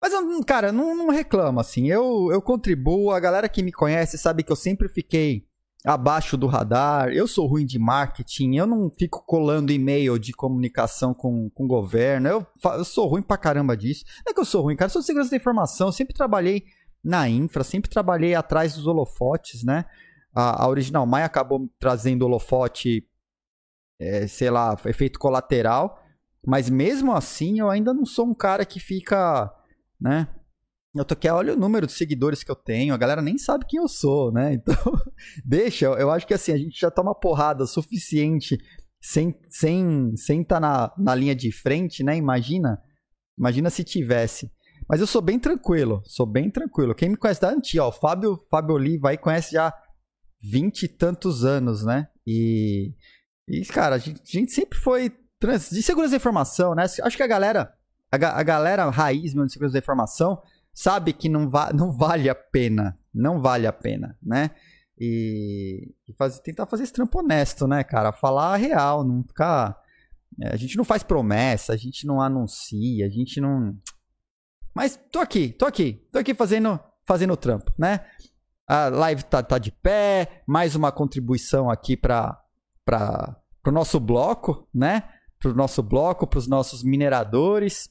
Mas, 0.00 0.12
cara, 0.44 0.72
não, 0.72 0.96
não 0.96 1.08
reclamo, 1.08 1.60
assim. 1.60 1.88
Eu, 1.88 2.28
eu 2.32 2.42
contribuo, 2.42 3.12
a 3.12 3.20
galera 3.20 3.48
que 3.48 3.62
me 3.62 3.72
conhece 3.72 4.18
sabe 4.18 4.42
que 4.42 4.50
eu 4.50 4.56
sempre 4.56 4.88
fiquei 4.88 5.48
abaixo 5.84 6.36
do 6.36 6.46
radar. 6.46 7.08
Eu 7.08 7.26
sou 7.26 7.46
ruim 7.46 7.66
de 7.66 7.78
marketing, 7.78 8.56
eu 8.56 8.66
não 8.66 8.90
fico 8.90 9.24
colando 9.24 9.72
e-mail 9.72 10.18
de 10.18 10.32
comunicação 10.32 11.12
com, 11.12 11.50
com 11.50 11.64
o 11.64 11.68
governo. 11.68 12.28
Eu, 12.28 12.46
eu 12.74 12.84
sou 12.84 13.08
ruim 13.08 13.22
pra 13.22 13.36
caramba 13.36 13.76
disso. 13.76 14.04
Não 14.24 14.30
é 14.30 14.34
que 14.34 14.40
eu 14.40 14.44
sou 14.44 14.62
ruim, 14.62 14.76
cara, 14.76 14.88
eu 14.88 14.92
sou 14.92 15.02
segurança 15.02 15.30
da 15.30 15.36
informação. 15.36 15.90
Sempre 15.90 16.14
trabalhei 16.14 16.64
na 17.02 17.28
infra, 17.28 17.64
sempre 17.64 17.90
trabalhei 17.90 18.34
atrás 18.34 18.74
dos 18.74 18.86
holofotes, 18.86 19.64
né? 19.64 19.84
A, 20.34 20.64
a 20.64 20.68
Original 20.68 21.06
Mai 21.06 21.24
acabou 21.24 21.68
trazendo 21.78 22.22
holofote, 22.22 23.06
é, 23.98 24.26
sei 24.26 24.50
lá, 24.50 24.76
efeito 24.86 25.18
colateral. 25.18 26.00
Mas 26.46 26.70
mesmo 26.70 27.12
assim, 27.12 27.60
eu 27.60 27.70
ainda 27.70 27.92
não 27.92 28.04
sou 28.04 28.26
um 28.26 28.34
cara 28.34 28.64
que 28.64 28.80
fica 28.80 29.52
né? 30.02 30.26
Eu 30.94 31.06
tô 31.06 31.14
aqui, 31.14 31.26
olha 31.28 31.54
o 31.54 31.58
número 31.58 31.86
de 31.86 31.92
seguidores 31.92 32.44
que 32.44 32.50
eu 32.50 32.56
tenho, 32.56 32.92
a 32.92 32.98
galera 32.98 33.22
nem 33.22 33.38
sabe 33.38 33.64
quem 33.66 33.80
eu 33.80 33.88
sou, 33.88 34.30
né? 34.30 34.52
Então, 34.62 34.76
deixa, 35.44 35.86
eu 35.86 36.10
acho 36.10 36.26
que 36.26 36.34
assim, 36.34 36.52
a 36.52 36.58
gente 36.58 36.78
já 36.78 36.90
toma 36.90 37.14
porrada 37.14 37.66
suficiente 37.66 38.58
sem 39.00 39.34
sem 39.48 40.14
sem 40.16 40.44
tá 40.44 40.60
na, 40.60 40.92
na 40.98 41.14
linha 41.14 41.34
de 41.34 41.50
frente, 41.50 42.04
né? 42.04 42.16
Imagina, 42.16 42.78
imagina 43.38 43.70
se 43.70 43.82
tivesse. 43.82 44.50
Mas 44.88 45.00
eu 45.00 45.06
sou 45.06 45.22
bem 45.22 45.38
tranquilo, 45.38 46.02
sou 46.04 46.26
bem 46.26 46.50
tranquilo. 46.50 46.94
Quem 46.94 47.08
me 47.08 47.16
conhece 47.16 47.40
da 47.40 47.48
antiga, 47.48 47.84
ó, 47.84 47.88
o 47.88 47.92
Fábio, 47.92 48.38
Fábio 48.50 48.74
Oliva 48.74 49.10
aí 49.10 49.16
conhece 49.16 49.52
já 49.52 49.72
vinte 50.42 50.82
e 50.82 50.88
tantos 50.88 51.44
anos, 51.44 51.84
né? 51.84 52.08
E, 52.26 52.94
e 53.48 53.64
cara, 53.64 53.94
a 53.94 53.98
gente, 53.98 54.20
a 54.20 54.38
gente 54.38 54.52
sempre 54.52 54.78
foi 54.78 55.10
trans, 55.40 55.70
de 55.70 55.82
segurança 55.82 56.10
da 56.10 56.16
informação, 56.18 56.74
né? 56.74 56.84
Acho 56.84 57.16
que 57.16 57.22
a 57.22 57.26
galera, 57.26 57.72
a, 58.10 58.16
a 58.16 58.42
galera 58.42 58.90
raiz 58.90 59.32
mesmo 59.32 59.46
de 59.46 59.52
segurança 59.52 59.72
da 59.72 59.78
informação 59.78 60.42
sabe 60.72 61.12
que 61.12 61.28
não, 61.28 61.48
va 61.48 61.72
não 61.72 61.92
vale 61.92 62.28
a 62.28 62.34
pena, 62.34 62.98
não 63.14 63.40
vale 63.40 63.66
a 63.66 63.72
pena, 63.72 64.16
né? 64.22 64.50
E, 64.98 65.94
e 66.08 66.12
faz, 66.14 66.38
tentar 66.40 66.66
fazer 66.66 66.84
esse 66.84 66.92
trampo 66.92 67.18
honesto, 67.18 67.66
né, 67.66 67.82
cara? 67.82 68.12
Falar 68.12 68.54
a 68.54 68.56
real, 68.56 69.04
não 69.04 69.22
ficar. 69.24 69.80
É, 70.40 70.52
a 70.52 70.56
gente 70.56 70.76
não 70.76 70.84
faz 70.84 71.02
promessa, 71.02 71.72
a 71.72 71.76
gente 71.76 72.06
não 72.06 72.20
anuncia, 72.20 73.06
a 73.06 73.08
gente 73.08 73.40
não. 73.40 73.76
Mas 74.74 74.98
tô 75.10 75.18
aqui, 75.18 75.48
tô 75.48 75.66
aqui, 75.66 76.06
tô 76.10 76.18
aqui 76.18 76.34
fazendo, 76.34 76.78
fazendo 77.06 77.32
o 77.32 77.36
trampo, 77.36 77.72
né? 77.78 78.06
A 78.66 78.88
live 78.88 79.24
tá, 79.24 79.42
tá 79.42 79.58
de 79.58 79.70
pé, 79.72 80.42
mais 80.46 80.74
uma 80.74 80.92
contribuição 80.92 81.68
aqui 81.68 81.96
para 81.96 82.38
para 82.84 83.36
o 83.66 83.70
nosso 83.70 84.00
bloco, 84.00 84.68
né? 84.74 85.08
Para 85.38 85.50
o 85.50 85.54
nosso 85.54 85.82
bloco, 85.82 86.26
para 86.26 86.38
os 86.38 86.48
nossos 86.48 86.82
mineradores. 86.82 87.88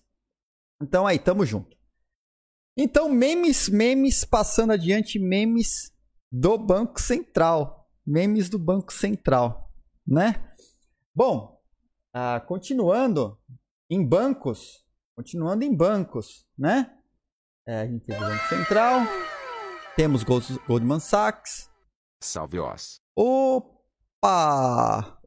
Então 0.82 1.06
aí, 1.08 1.20
tamo 1.20 1.46
junto. 1.46 1.78
Então, 2.78 3.10
memes, 3.10 3.68
memes, 3.68 4.24
passando 4.24 4.72
adiante, 4.72 5.20
memes 5.20 5.92
do 6.32 6.58
Banco 6.58 7.02
Central. 7.02 7.90
Memes 8.06 8.50
do 8.50 8.58
Banco 8.58 8.92
Central, 8.92 9.72
né? 10.08 10.52
Bom, 11.14 11.62
ah, 12.14 12.40
continuando 12.40 13.38
em 13.90 14.04
bancos, 14.04 14.84
continuando 15.16 15.64
em 15.64 15.76
bancos, 15.76 16.46
né? 16.58 16.98
É, 17.68 17.82
a 17.82 17.86
gente 17.86 18.06
tem 18.06 18.18
o 18.18 18.20
Banco 18.20 18.48
Central, 18.50 19.02
temos 19.96 20.24
Goldman 20.24 21.00
Sachs. 21.00 21.70
Salve, 22.24 22.60
Oz. 22.60 23.00
Opa! 23.16 23.80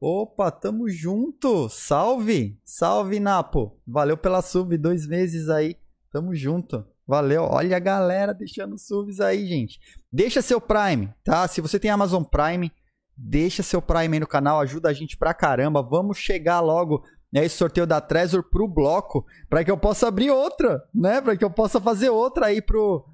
Opa, 0.01 0.51
tamo 0.51 0.89
junto! 0.89 1.69
Salve! 1.69 2.61
Salve, 2.65 3.21
Napo! 3.21 3.81
Valeu 3.87 4.17
pela 4.17 4.43
sub, 4.43 4.77
dois 4.79 5.07
meses 5.07 5.49
aí. 5.49 5.77
Tamo 6.11 6.35
junto. 6.35 6.85
Valeu. 7.07 7.43
Olha 7.43 7.77
a 7.77 7.81
galera 7.81 8.33
deixando 8.33 8.79
subs 8.79 9.21
aí, 9.21 9.47
gente. 9.47 9.79
Deixa 10.11 10.41
seu 10.41 10.61
Prime, 10.61 11.13
tá? 11.23 11.47
Se 11.47 11.61
você 11.61 11.79
tem 11.79 11.91
Amazon 11.91 12.23
Prime, 12.23 12.73
deixa 13.17 13.63
seu 13.63 13.83
Prime 13.83 14.15
aí 14.15 14.21
no 14.21 14.27
canal, 14.27 14.61
ajuda 14.61 14.89
a 14.89 14.93
gente 14.93 15.17
pra 15.17 15.35
caramba. 15.35 15.83
Vamos 15.83 16.17
chegar 16.19 16.61
logo 16.61 17.05
né, 17.33 17.45
esse 17.45 17.57
sorteio 17.57 17.87
da 17.87 18.01
Trezor 18.01 18.43
pro 18.49 18.67
bloco, 18.67 19.25
para 19.51 19.63
que 19.65 19.71
eu 19.71 19.77
possa 19.77 20.09
abrir 20.09 20.31
outra, 20.31 20.83
né? 20.95 21.21
Para 21.21 21.37
que 21.37 21.45
eu 21.45 21.51
possa 21.51 21.81
fazer 21.81 22.09
outra 22.09 22.47
aí 22.47 22.63
pro, 22.63 23.05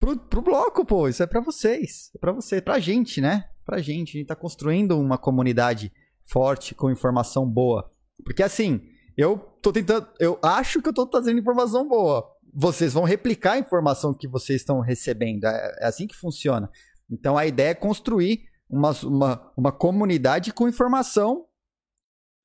pro, 0.00 0.18
pro 0.18 0.42
bloco, 0.42 0.84
pô. 0.84 1.08
Isso 1.08 1.22
é 1.22 1.26
para 1.26 1.40
vocês, 1.40 2.10
é 2.16 2.18
para 2.18 2.32
você, 2.32 2.60
pra 2.60 2.80
gente, 2.80 3.20
né? 3.20 3.44
Pra 3.64 3.78
gente. 3.78 4.16
A 4.16 4.18
gente 4.18 4.28
tá 4.28 4.36
construindo 4.36 4.98
uma 4.98 5.18
comunidade 5.18 5.92
forte 6.26 6.74
com 6.74 6.90
informação 6.90 7.48
boa. 7.48 7.88
Porque 8.24 8.42
assim, 8.42 8.80
eu 9.16 9.38
tô 9.62 9.72
tentando, 9.72 10.08
eu 10.18 10.36
acho 10.42 10.82
que 10.82 10.88
eu 10.88 10.94
tô 10.94 11.06
trazendo 11.06 11.38
informação 11.38 11.86
boa 11.86 12.33
vocês 12.54 12.92
vão 12.92 13.02
replicar 13.02 13.52
a 13.52 13.58
informação 13.58 14.14
que 14.14 14.28
vocês 14.28 14.60
estão 14.60 14.80
recebendo. 14.80 15.44
É, 15.44 15.76
é 15.80 15.86
assim 15.86 16.06
que 16.06 16.14
funciona. 16.14 16.70
Então 17.10 17.36
a 17.36 17.44
ideia 17.46 17.70
é 17.70 17.74
construir 17.74 18.44
uma, 18.70 18.92
uma, 19.02 19.52
uma 19.56 19.72
comunidade 19.72 20.52
com 20.52 20.68
informação 20.68 21.46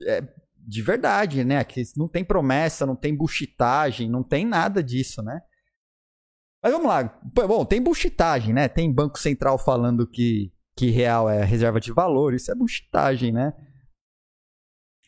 é, 0.02 0.22
de 0.56 0.82
verdade, 0.82 1.44
né? 1.44 1.62
Que 1.62 1.82
não 1.96 2.08
tem 2.08 2.24
promessa, 2.24 2.84
não 2.84 2.96
tem 2.96 3.16
buchitagem, 3.16 4.10
não 4.10 4.22
tem 4.22 4.44
nada 4.44 4.82
disso, 4.82 5.22
né? 5.22 5.40
Mas 6.62 6.72
vamos 6.72 6.88
lá. 6.88 7.20
Bom, 7.22 7.64
tem 7.64 7.80
buchitagem, 7.80 8.52
né? 8.52 8.68
Tem 8.68 8.92
Banco 8.92 9.18
Central 9.18 9.58
falando 9.58 10.06
que, 10.06 10.52
que 10.76 10.90
real 10.90 11.30
é 11.30 11.44
reserva 11.44 11.80
de 11.80 11.92
valor, 11.92 12.34
isso 12.34 12.50
é 12.50 12.54
buchitagem, 12.54 13.32
né? 13.32 13.52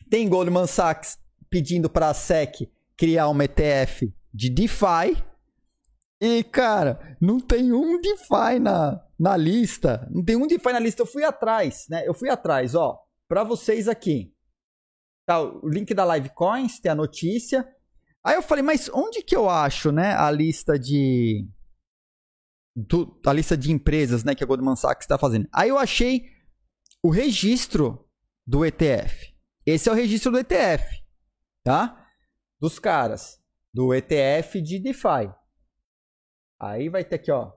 Tem 0.09 0.27
Goldman 0.29 0.67
Sachs 0.67 1.19
pedindo 1.49 1.89
para 1.89 2.09
a 2.09 2.13
SEC 2.13 2.71
criar 2.97 3.27
uma 3.29 3.45
ETF 3.45 4.13
de 4.33 4.49
DeFi. 4.49 5.23
E, 6.19 6.43
cara, 6.43 7.17
não 7.21 7.39
tem 7.39 7.71
um 7.73 7.99
DeFi 8.01 8.59
na, 8.59 9.05
na 9.19 9.37
lista. 9.37 10.07
Não 10.11 10.23
tem 10.23 10.35
um 10.35 10.47
DeFi 10.47 10.71
na 10.71 10.79
lista. 10.79 11.01
Eu 11.01 11.05
fui 11.05 11.23
atrás, 11.23 11.85
né? 11.89 12.07
Eu 12.07 12.13
fui 12.13 12.29
atrás, 12.29 12.73
ó. 12.75 12.99
Para 13.27 13.43
vocês 13.43 13.87
aqui. 13.87 14.33
Tá, 15.25 15.41
o 15.41 15.69
link 15.69 15.93
da 15.93 16.15
Livecoins, 16.15 16.79
tem 16.79 16.91
a 16.91 16.95
notícia. 16.95 17.67
Aí 18.23 18.35
eu 18.35 18.41
falei, 18.41 18.63
mas 18.63 18.89
onde 18.89 19.21
que 19.21 19.35
eu 19.35 19.49
acho, 19.49 19.91
né, 19.91 20.15
a 20.15 20.31
lista 20.31 20.79
de 20.79 21.47
do, 22.75 23.19
a 23.25 23.33
lista 23.33 23.55
de 23.55 23.71
empresas, 23.71 24.23
né, 24.23 24.33
que 24.33 24.43
a 24.43 24.47
Goldman 24.47 24.75
Sachs 24.75 25.03
está 25.03 25.17
fazendo? 25.17 25.47
Aí 25.53 25.69
eu 25.69 25.77
achei 25.77 26.25
o 27.01 27.09
registro 27.09 28.09
do 28.47 28.65
ETF. 28.65 29.33
Esse 29.65 29.89
é 29.89 29.91
o 29.91 29.95
registro 29.95 30.31
do 30.31 30.39
ETF, 30.39 30.85
tá? 31.63 32.07
Dos 32.59 32.79
caras 32.79 33.42
do 33.73 33.93
ETF 33.93 34.61
de 34.61 34.79
DeFi. 34.79 35.33
Aí 36.61 36.89
vai 36.89 37.03
ter 37.03 37.15
aqui, 37.15 37.31
ó. 37.31 37.51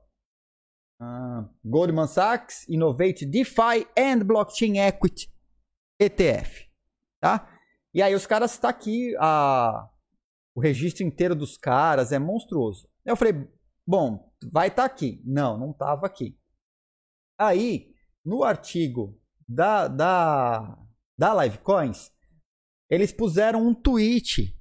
Uh, 1.01 1.47
Goldman 1.63 2.07
Sachs 2.07 2.67
Innovate 2.69 3.27
DeFi 3.27 3.87
and 3.99 4.21
Blockchain 4.25 4.79
Equity 4.79 5.31
ETF, 6.01 6.71
tá? 7.21 7.53
E 7.93 8.01
aí 8.01 8.15
os 8.15 8.27
caras 8.27 8.57
tá 8.59 8.71
aqui 8.71 9.15
a 9.19 9.91
o 10.55 10.61
registro 10.61 11.05
inteiro 11.05 11.35
dos 11.35 11.59
caras 11.59 12.13
é 12.13 12.19
monstruoso. 12.19 12.89
Eu 13.05 13.15
falei, 13.15 13.47
bom, 13.87 14.33
vai 14.51 14.69
estar 14.69 14.89
tá 14.89 14.95
aqui. 14.95 15.23
Não, 15.23 15.59
não 15.59 15.71
estava 15.71 16.07
aqui. 16.07 16.39
Aí, 17.39 17.95
no 18.25 18.43
artigo 18.43 19.21
da 19.47 19.87
da 19.87 20.79
da 21.19 21.45
Livecoins, 21.45 22.11
eles 22.89 23.13
puseram 23.13 23.67
um 23.67 23.75
tweet 23.75 24.56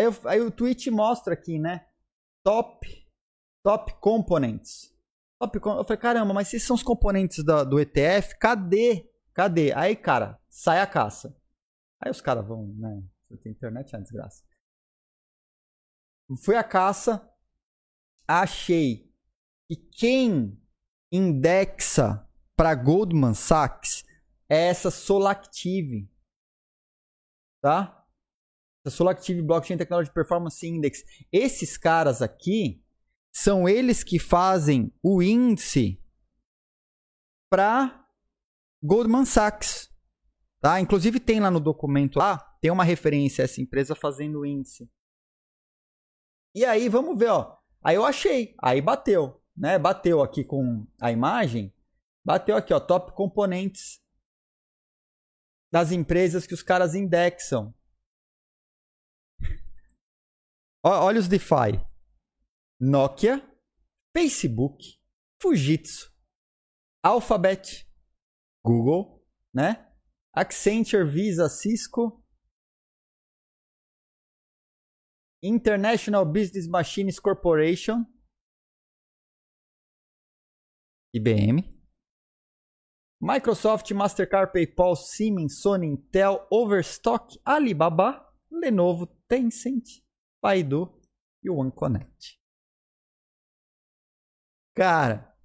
Aí, 0.00 0.06
aí 0.24 0.40
o 0.40 0.50
tweet 0.50 0.90
mostra 0.90 1.34
aqui, 1.34 1.58
né? 1.58 1.86
Top, 2.42 2.86
top 3.62 3.94
components. 4.00 4.96
Top, 5.38 5.56
eu 5.56 5.84
falei, 5.84 5.96
caramba, 5.98 6.32
mas 6.32 6.48
esses 6.48 6.66
são 6.66 6.74
os 6.74 6.82
componentes 6.82 7.44
do, 7.44 7.64
do 7.64 7.80
ETF, 7.80 8.38
cadê? 8.38 9.10
Cadê? 9.34 9.72
Aí, 9.74 9.94
cara, 9.94 10.40
sai 10.48 10.80
a 10.80 10.86
caça. 10.86 11.36
Aí 12.02 12.10
os 12.10 12.20
caras 12.20 12.46
vão, 12.46 12.66
né? 12.78 13.02
Você 13.28 13.36
tem 13.36 13.52
internet, 13.52 13.94
é 13.94 13.98
uma 13.98 14.02
desgraça. 14.02 14.42
Fui 16.42 16.56
a 16.56 16.64
caça, 16.64 17.28
achei 18.26 19.12
que 19.68 19.76
quem 19.76 20.60
indexa 21.12 22.26
para 22.56 22.74
Goldman 22.74 23.34
Sachs 23.34 24.04
é 24.48 24.68
essa 24.68 24.90
Solactive, 24.90 26.10
tá? 27.60 27.99
A 28.84 28.90
Solactive 28.90 29.42
Blockchain 29.42 29.76
Technology 29.76 30.12
Performance 30.12 30.66
Index. 30.66 31.02
Esses 31.32 31.76
caras 31.76 32.22
aqui 32.22 32.82
são 33.32 33.68
eles 33.68 34.02
que 34.02 34.18
fazem 34.18 34.92
o 35.02 35.22
índice 35.22 36.02
para 37.50 38.06
Goldman 38.82 39.24
Sachs. 39.24 39.90
Tá? 40.60 40.80
Inclusive 40.80 41.18
tem 41.18 41.40
lá 41.40 41.50
no 41.50 41.60
documento 41.60 42.18
lá, 42.18 42.38
tem 42.60 42.70
uma 42.70 42.84
referência 42.84 43.42
a 43.42 43.46
essa 43.46 43.60
empresa 43.60 43.94
fazendo 43.94 44.40
o 44.40 44.46
índice. 44.46 44.90
E 46.54 46.64
aí, 46.64 46.88
vamos 46.88 47.18
ver, 47.18 47.30
ó. 47.30 47.56
Aí 47.82 47.96
eu 47.96 48.04
achei, 48.04 48.54
aí 48.62 48.80
bateu, 48.82 49.40
né? 49.56 49.78
Bateu 49.78 50.20
aqui 50.22 50.44
com 50.44 50.86
a 51.00 51.10
imagem, 51.10 51.72
bateu 52.22 52.56
aqui, 52.56 52.74
ó, 52.74 52.80
top 52.80 53.14
componentes 53.14 54.02
das 55.72 55.92
empresas 55.92 56.46
que 56.46 56.52
os 56.52 56.62
caras 56.62 56.94
indexam. 56.94 57.74
Olha 60.82 61.20
os 61.20 61.28
DeFi. 61.28 61.78
Nokia, 62.80 63.46
Facebook, 64.16 64.82
Fujitsu, 65.40 66.10
Alphabet, 67.02 67.86
Google, 68.64 69.22
né? 69.52 69.86
Accenture, 70.32 71.04
Visa, 71.04 71.48
Cisco, 71.48 72.24
International 75.42 76.24
Business 76.24 76.66
Machines 76.66 77.18
Corporation, 77.18 78.06
IBM, 81.14 81.62
Microsoft, 83.20 83.90
Mastercard, 83.90 84.52
PayPal, 84.52 84.96
Siemens, 84.96 85.60
Sony, 85.60 85.86
Intel, 85.86 86.46
Overstock, 86.50 87.38
Alibaba, 87.44 88.26
Lenovo, 88.50 89.06
Tencent, 89.28 89.84
Baidu 90.42 90.92
e 91.42 91.50
o 91.50 91.56
OneConnect. 91.56 92.40
Cara, 94.74 95.36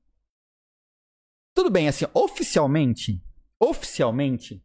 tudo 1.53 1.69
bem, 1.69 1.87
assim, 1.87 2.05
oficialmente, 2.13 3.23
oficialmente, 3.59 4.63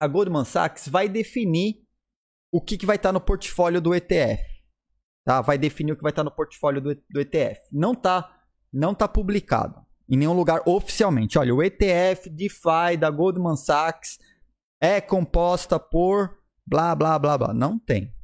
a 0.00 0.06
Goldman 0.06 0.44
Sachs 0.44 0.88
vai 0.88 1.08
definir 1.08 1.86
o 2.52 2.60
que, 2.60 2.76
que 2.78 2.86
vai 2.86 2.96
estar 2.96 3.08
tá 3.08 3.12
no 3.12 3.20
portfólio 3.20 3.80
do 3.80 3.94
ETF. 3.94 4.42
Tá? 5.24 5.40
Vai 5.40 5.58
definir 5.58 5.92
o 5.92 5.96
que 5.96 6.02
vai 6.02 6.10
estar 6.12 6.22
tá 6.22 6.30
no 6.30 6.34
portfólio 6.34 6.80
do, 6.80 6.94
do 7.10 7.20
ETF. 7.20 7.60
Não 7.72 7.92
está 7.92 8.32
não 8.72 8.94
tá 8.94 9.08
publicado 9.08 9.84
em 10.08 10.16
nenhum 10.16 10.34
lugar 10.34 10.62
oficialmente. 10.66 11.38
Olha, 11.38 11.54
o 11.54 11.62
ETF 11.62 12.28
DeFi 12.30 12.96
da 12.98 13.10
Goldman 13.10 13.56
Sachs 13.56 14.18
é 14.80 15.00
composta 15.00 15.78
por 15.80 16.38
blá 16.66 16.94
blá 16.94 17.18
blá 17.18 17.38
blá. 17.38 17.54
Não 17.54 17.78
tem, 17.78 18.14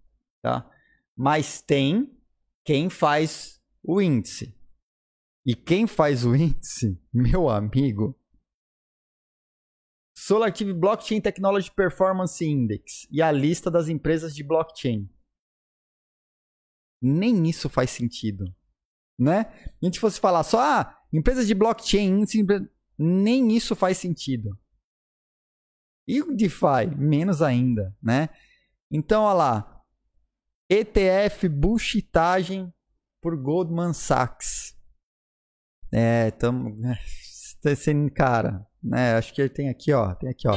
tá? 0.42 0.70
Mas 1.16 1.60
tem 1.60 2.18
quem 2.64 2.88
faz 2.88 3.60
o 3.82 4.00
índice. 4.00 4.56
E 5.44 5.54
quem 5.54 5.86
faz 5.86 6.24
o 6.24 6.34
índice, 6.34 7.00
meu 7.12 7.48
amigo, 7.48 8.18
SolarTV 10.16 10.72
Blockchain 10.72 11.20
Technology 11.20 11.70
Performance 11.74 12.44
Index 12.44 13.08
e 13.10 13.20
a 13.20 13.32
lista 13.32 13.70
das 13.70 13.88
empresas 13.88 14.34
de 14.34 14.44
blockchain. 14.44 15.10
Nem 17.02 17.48
isso 17.48 17.68
faz 17.68 17.90
sentido, 17.90 18.44
né? 19.18 19.40
A 19.82 19.84
gente 19.84 19.98
fosse 19.98 20.20
falar 20.20 20.44
só, 20.44 20.60
ah, 20.60 21.02
empresas 21.12 21.48
de 21.48 21.54
blockchain, 21.54 22.24
nem 22.96 23.56
isso 23.56 23.74
faz 23.74 23.98
sentido. 23.98 24.56
E 26.06 26.20
o 26.22 26.36
DeFi, 26.36 26.86
menos 26.96 27.42
ainda, 27.42 27.96
né? 28.00 28.28
Então, 28.90 29.24
olha 29.24 29.34
lá. 29.34 29.71
ETF 30.72 31.50
bullshitagem 31.50 32.72
por 33.20 33.36
Goldman 33.36 33.92
Sachs. 33.92 34.74
É, 35.92 36.30
tamo... 36.30 36.74
Cara, 38.16 38.66
né? 38.82 39.16
Acho 39.16 39.34
que 39.34 39.42
ele 39.42 39.50
tem 39.50 39.68
aqui, 39.68 39.92
ó. 39.92 40.14
Tem 40.14 40.30
aqui, 40.30 40.48
ó. 40.48 40.54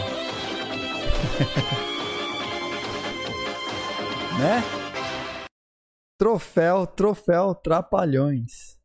né? 4.39 4.62
Troféu, 6.17 6.88
troféu, 6.88 7.54
trapalhões. 7.54 8.80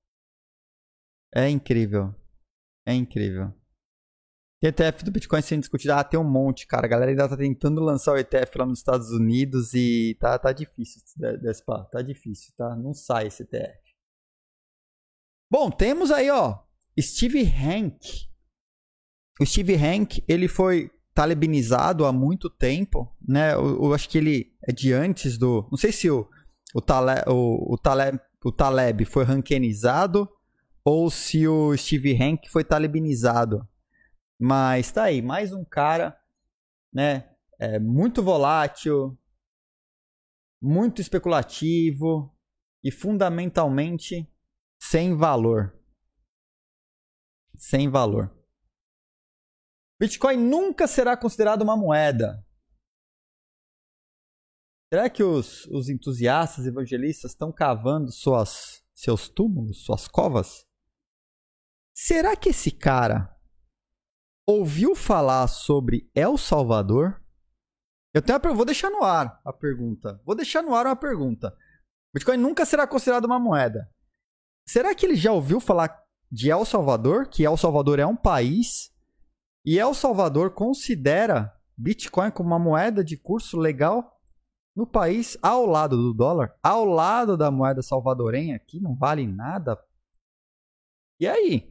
É 1.33 1.49
incrível. 1.49 2.13
É 2.85 2.93
incrível. 2.93 3.55
ETF 4.63 5.05
do 5.05 5.11
Bitcoin 5.11 5.43
sendo 5.43 5.61
discutido. 5.61 5.95
Ah, 5.95 6.05
tem 6.05 6.21
um 6.21 6.25
monte, 6.25 6.67
cara. 6.67 6.87
A 6.87 6.89
galera 6.89 7.11
ainda 7.11 7.29
tá 7.29 7.37
tentando 7.37 7.81
lançar 7.81 8.13
o 8.13 8.19
ETF 8.19 8.59
lá 8.59 8.67
nos 8.67 8.79
Estados 8.79 9.11
Unidos 9.11 9.73
e 9.75 10.17
tá, 10.21 10.39
tá 10.39 10.53
difícil, 10.53 11.01
Despa. 11.41 11.89
Tá 11.91 12.03
difícil, 12.03 12.53
tá? 12.57 12.77
Não 12.77 12.93
sai 12.93 13.29
esse 13.29 13.43
ETF. 13.43 13.79
Bom, 15.51 15.71
temos 15.71 16.11
aí, 16.11 16.31
ó. 16.31 16.59
Steve 16.99 17.43
Hank 17.43 18.31
o 19.41 19.47
Steve 19.47 19.75
Hank, 19.75 20.23
ele 20.29 20.47
foi 20.47 20.91
talebinizado 21.15 22.05
há 22.05 22.13
muito 22.13 22.51
tempo, 22.51 23.11
né? 23.27 23.55
Eu, 23.55 23.85
eu, 23.85 23.95
acho 23.95 24.07
que 24.07 24.19
ele 24.19 24.53
é 24.63 24.71
de 24.71 24.93
antes 24.93 25.39
do... 25.39 25.67
Não 25.71 25.79
sei 25.79 25.93
se 25.93 26.11
o, 26.11 26.29
o, 26.75 26.81
Taleb, 26.83 27.25
o, 27.27 27.75
o, 27.75 27.79
o 28.45 28.53
Taleb 28.53 29.05
foi 29.07 29.25
rankenizado 29.25 30.29
ou 30.85 31.11
se 31.11 31.49
o 31.49 31.75
Steve 31.75 32.15
Hank 32.23 32.51
foi 32.51 32.63
talebinizado. 32.63 33.67
Mas 34.43 34.91
tá 34.91 35.05
aí, 35.05 35.21
mais 35.21 35.53
um 35.53 35.63
cara, 35.63 36.19
né? 36.91 37.37
É 37.59 37.79
muito 37.79 38.23
volátil, 38.23 39.21
muito 40.63 41.03
especulativo 41.03 42.35
e 42.83 42.91
fundamentalmente 42.91 44.27
sem 44.81 45.15
valor. 45.15 45.79
Sem 47.55 47.91
valor. 47.91 48.35
Bitcoin 50.01 50.39
nunca 50.39 50.87
será 50.87 51.19
considerado 51.19 51.61
uma 51.61 51.77
moeda. 51.77 52.43
Será 54.91 55.11
que 55.11 55.23
os, 55.23 55.67
os 55.67 55.91
entusiastas 55.91 56.65
evangelistas 56.65 57.33
estão 57.33 57.53
cavando 57.53 58.11
suas, 58.11 58.83
seus 58.95 59.29
túmulos, 59.29 59.85
suas 59.85 60.09
covas? 60.09 60.67
Será 61.95 62.35
que 62.35 62.49
esse 62.49 62.71
cara 62.71 63.39
ouviu 64.51 64.95
falar 64.95 65.47
sobre 65.49 66.11
El 66.15 66.37
Salvador? 66.37 67.23
Eu 68.13 68.21
tenho 68.21 68.39
uma, 68.39 68.55
vou 68.55 68.65
deixar 68.65 68.91
no 68.91 69.05
ar 69.05 69.41
a 69.45 69.53
pergunta. 69.53 70.21
Vou 70.25 70.35
deixar 70.35 70.63
no 70.63 70.75
ar 70.75 70.87
uma 70.87 70.97
pergunta. 70.97 71.57
Bitcoin 72.13 72.37
nunca 72.37 72.67
será 72.67 72.87
considerado 72.87 73.25
uma 73.25 73.39
moeda. 73.39 73.89
Será 74.67 74.95
que 74.95 75.07
ele 75.07 75.15
já 75.15 75.33
ouviu 75.33 75.61
falar 75.61 76.05
de 76.31 76.51
El 76.51 76.65
Salvador? 76.65 77.29
Que 77.29 77.45
El 77.45 77.57
Salvador 77.57 77.99
é 77.99 78.07
um 78.07 78.17
país 78.17 78.93
e 79.65 79.79
El 79.79 79.95
Salvador 79.95 80.53
considera 80.55 81.55
Bitcoin 81.77 82.31
como 82.31 82.49
uma 82.49 82.59
moeda 82.59 83.05
de 83.05 83.17
curso 83.17 83.59
legal 83.59 84.19
no 84.75 84.87
país 84.87 85.37
ao 85.43 85.67
lado 85.67 85.97
do 85.97 86.15
dólar, 86.15 86.55
ao 86.63 86.85
lado 86.85 87.37
da 87.37 87.51
moeda 87.51 87.83
salvadorenha, 87.83 88.59
que 88.59 88.81
não 88.81 88.97
vale 88.97 89.27
nada. 89.27 89.79
E 91.19 91.29
aí? 91.29 91.70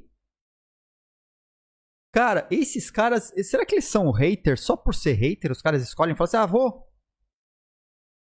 Cara, 2.11 2.47
esses 2.49 2.89
caras, 2.89 3.31
será 3.43 3.65
que 3.65 3.75
eles 3.75 3.85
são 3.85 4.11
haters 4.11 4.61
só 4.61 4.75
por 4.75 4.95
ser 4.95 5.13
hater? 5.13 5.51
Os 5.51 5.61
caras 5.61 5.81
escolhem 5.81 6.13
e 6.13 6.17
falam 6.17 6.27
assim: 6.27 6.37
ah, 6.37 6.45
vou. 6.45 6.87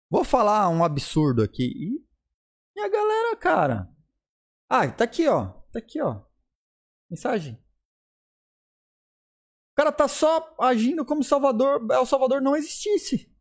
Vou 0.09 0.23
falar 0.23 0.69
um 0.69 0.83
absurdo 0.83 1.43
aqui. 1.43 1.63
E, 1.63 2.05
e 2.75 2.79
a 2.79 2.89
galera, 2.89 3.35
cara. 3.35 3.89
Ah, 4.69 4.89
tá 4.89 5.03
aqui, 5.03 5.27
ó. 5.27 5.49
Tá 5.71 5.79
aqui, 5.79 6.01
ó. 6.01 6.25
Mensagem 7.09 7.61
cara 9.77 9.91
tá 9.91 10.07
só 10.07 10.55
agindo 10.59 11.05
como 11.05 11.23
Salvador, 11.23 11.85
El 11.91 12.05
Salvador 12.07 12.41
não 12.41 12.55
existisse. 12.55 13.31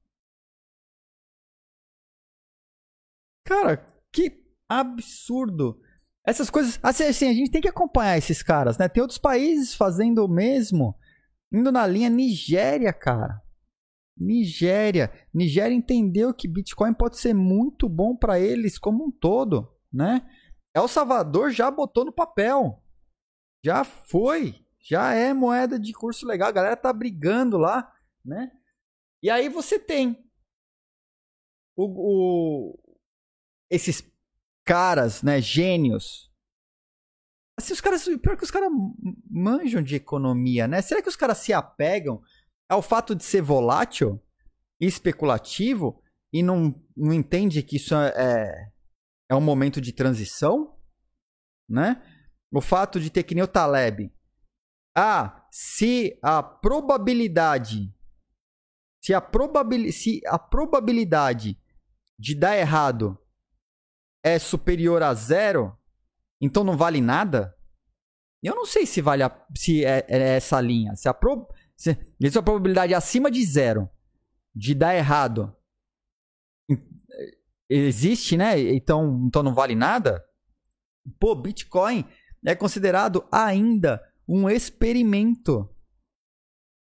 Cara, 3.43 3.79
que 4.13 4.45
absurdo. 4.69 5.81
Essas 6.27 6.51
coisas. 6.51 6.79
Assim, 6.83 7.05
assim, 7.05 7.29
a 7.29 7.33
gente 7.33 7.51
tem 7.51 7.61
que 7.61 7.69
acompanhar 7.69 8.19
esses 8.19 8.43
caras, 8.43 8.77
né? 8.77 8.89
Tem 8.89 9.01
outros 9.01 9.19
países 9.19 9.75
fazendo 9.75 10.25
o 10.25 10.29
mesmo. 10.29 10.95
Indo 11.53 11.71
na 11.71 11.87
linha 11.87 12.11
Nigéria, 12.11 12.93
cara. 12.93 13.41
Nigéria. 14.19 15.13
Nigéria 15.33 15.75
entendeu 15.75 16.35
que 16.35 16.49
Bitcoin 16.49 16.93
pode 16.93 17.19
ser 17.19 17.35
muito 17.35 17.89
bom 17.89 18.17
para 18.17 18.41
eles 18.41 18.79
como 18.79 19.07
um 19.07 19.11
todo, 19.11 19.73
né? 19.93 20.29
El 20.75 20.89
Salvador 20.89 21.51
já 21.51 21.71
botou 21.71 22.05
no 22.05 22.13
papel. 22.13 22.83
Já 23.65 23.85
foi 23.85 24.67
já 24.89 25.13
é 25.13 25.35
moeda 25.35 25.81
de 25.81 25.93
curso 25.93 26.25
legal, 26.25 26.49
a 26.49 26.53
galera 26.53 26.77
tá 26.77 26.93
brigando 26.93 27.59
lá, 27.59 27.93
né? 28.25 28.53
E 29.21 29.29
aí 29.29 29.49
você 29.49 29.81
tem 29.81 30.31
o, 31.75 31.87
o, 31.87 32.79
esses 33.69 34.01
caras, 34.67 35.23
né, 35.23 35.41
gênios. 35.41 36.31
Assim, 37.59 37.73
os 37.73 37.81
caras, 37.81 38.05
pior 38.05 38.37
que 38.37 38.45
os 38.45 38.51
caras 38.51 38.71
manjam 39.31 39.83
de 39.83 39.95
economia, 39.95 40.69
né? 40.69 40.83
Será 40.83 41.01
que 41.01 41.09
os 41.09 41.17
caras 41.17 41.39
se 41.39 41.53
apegam 41.53 42.21
ao 42.69 42.83
fato 42.83 43.15
de 43.15 43.25
ser 43.25 43.41
volátil 43.41 44.23
e 44.79 44.87
especulativo 44.87 46.03
e 46.33 46.43
não, 46.43 46.75
não 46.95 47.15
entende 47.15 47.63
que 47.63 47.77
isso 47.77 47.95
é, 47.95 48.73
é 49.31 49.35
um 49.35 49.41
momento 49.41 49.81
de 49.81 49.93
transição, 49.93 50.77
né? 51.67 52.03
O 52.53 52.61
fato 52.61 53.01
de 53.01 53.09
ter 53.09 53.23
que 53.23 53.35
nem 53.35 53.45
o 53.45 53.49
Taleb, 53.49 54.13
ah, 54.95 55.47
se 55.51 56.19
a 56.23 56.43
probabilidade 56.43 57.97
se 59.07 59.15
a, 59.15 59.21
probabil, 59.21 59.93
se 59.93 60.21
a 60.27 60.37
probabilidade 60.37 61.57
de 62.19 62.35
dar 62.35 62.57
errado 62.57 63.17
é 64.27 64.41
superior 64.41 65.05
a 65.05 65.15
zero, 65.15 65.73
então 66.41 66.65
não 66.65 66.77
vale 66.77 67.01
nada? 67.01 67.57
Eu 68.43 68.57
não 68.57 68.67
sei 68.67 68.85
se 68.85 69.01
vale 69.01 69.23
a, 69.23 69.47
se 69.57 69.85
é, 69.85 70.05
é, 70.09 70.37
essa 70.37 70.61
linha. 70.61 70.97
Se 70.97 71.09
a, 71.09 71.15
pro, 71.15 71.47
se, 71.77 71.97
se 72.29 72.39
a 72.39 72.43
probabilidade 72.43 72.93
é 72.93 72.97
acima 72.97 73.31
de 73.31 73.45
zero 73.45 73.89
de 74.53 74.75
dar 74.75 74.97
errado 74.97 75.57
existe, 77.71 78.37
né? 78.37 78.59
Então, 78.59 79.25
então 79.27 79.45
não 79.45 79.55
vale 79.55 79.77
nada? 79.77 80.25
Pô, 81.21 81.35
Bitcoin 81.37 82.05
é 82.45 82.55
considerado 82.55 83.25
ainda 83.31 84.03
um 84.27 84.51
experimento. 84.51 85.73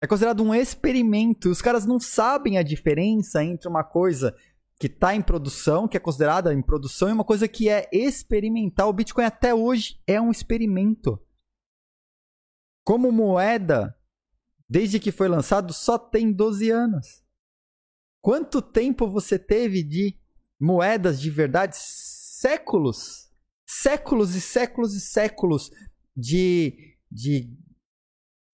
É 0.01 0.07
considerado 0.07 0.41
um 0.41 0.55
experimento. 0.55 1.49
Os 1.49 1.61
caras 1.61 1.85
não 1.85 1.99
sabem 1.99 2.57
a 2.57 2.63
diferença 2.63 3.43
entre 3.43 3.67
uma 3.67 3.83
coisa 3.83 4.33
que 4.79 4.87
está 4.87 5.15
em 5.15 5.21
produção, 5.21 5.87
que 5.87 5.97
é 5.97 5.99
considerada 5.99 6.53
em 6.53 6.61
produção, 6.61 7.09
e 7.09 7.13
uma 7.13 7.23
coisa 7.23 7.47
que 7.47 7.69
é 7.69 7.89
experimental. 7.91 8.89
O 8.89 8.93
Bitcoin 8.93 9.25
até 9.25 9.53
hoje 9.53 10.01
é 10.05 10.19
um 10.19 10.31
experimento. 10.31 11.19
Como 12.83 13.11
moeda, 13.11 13.97
desde 14.69 14.99
que 14.99 15.11
foi 15.11 15.27
lançado, 15.27 15.73
só 15.73 15.97
tem 15.97 16.31
12 16.31 16.69
anos. 16.69 17.23
Quanto 18.21 18.61
tempo 18.61 19.07
você 19.07 19.39
teve 19.39 19.83
de 19.83 20.17
moedas 20.59 21.19
de 21.21 21.29
verdade? 21.29 21.75
Séculos. 21.77 23.31
Séculos 23.67 24.35
e 24.35 24.41
séculos 24.41 24.93
e 24.93 24.99
séculos 24.99 25.71
de 26.15 26.95
de, 27.15 27.49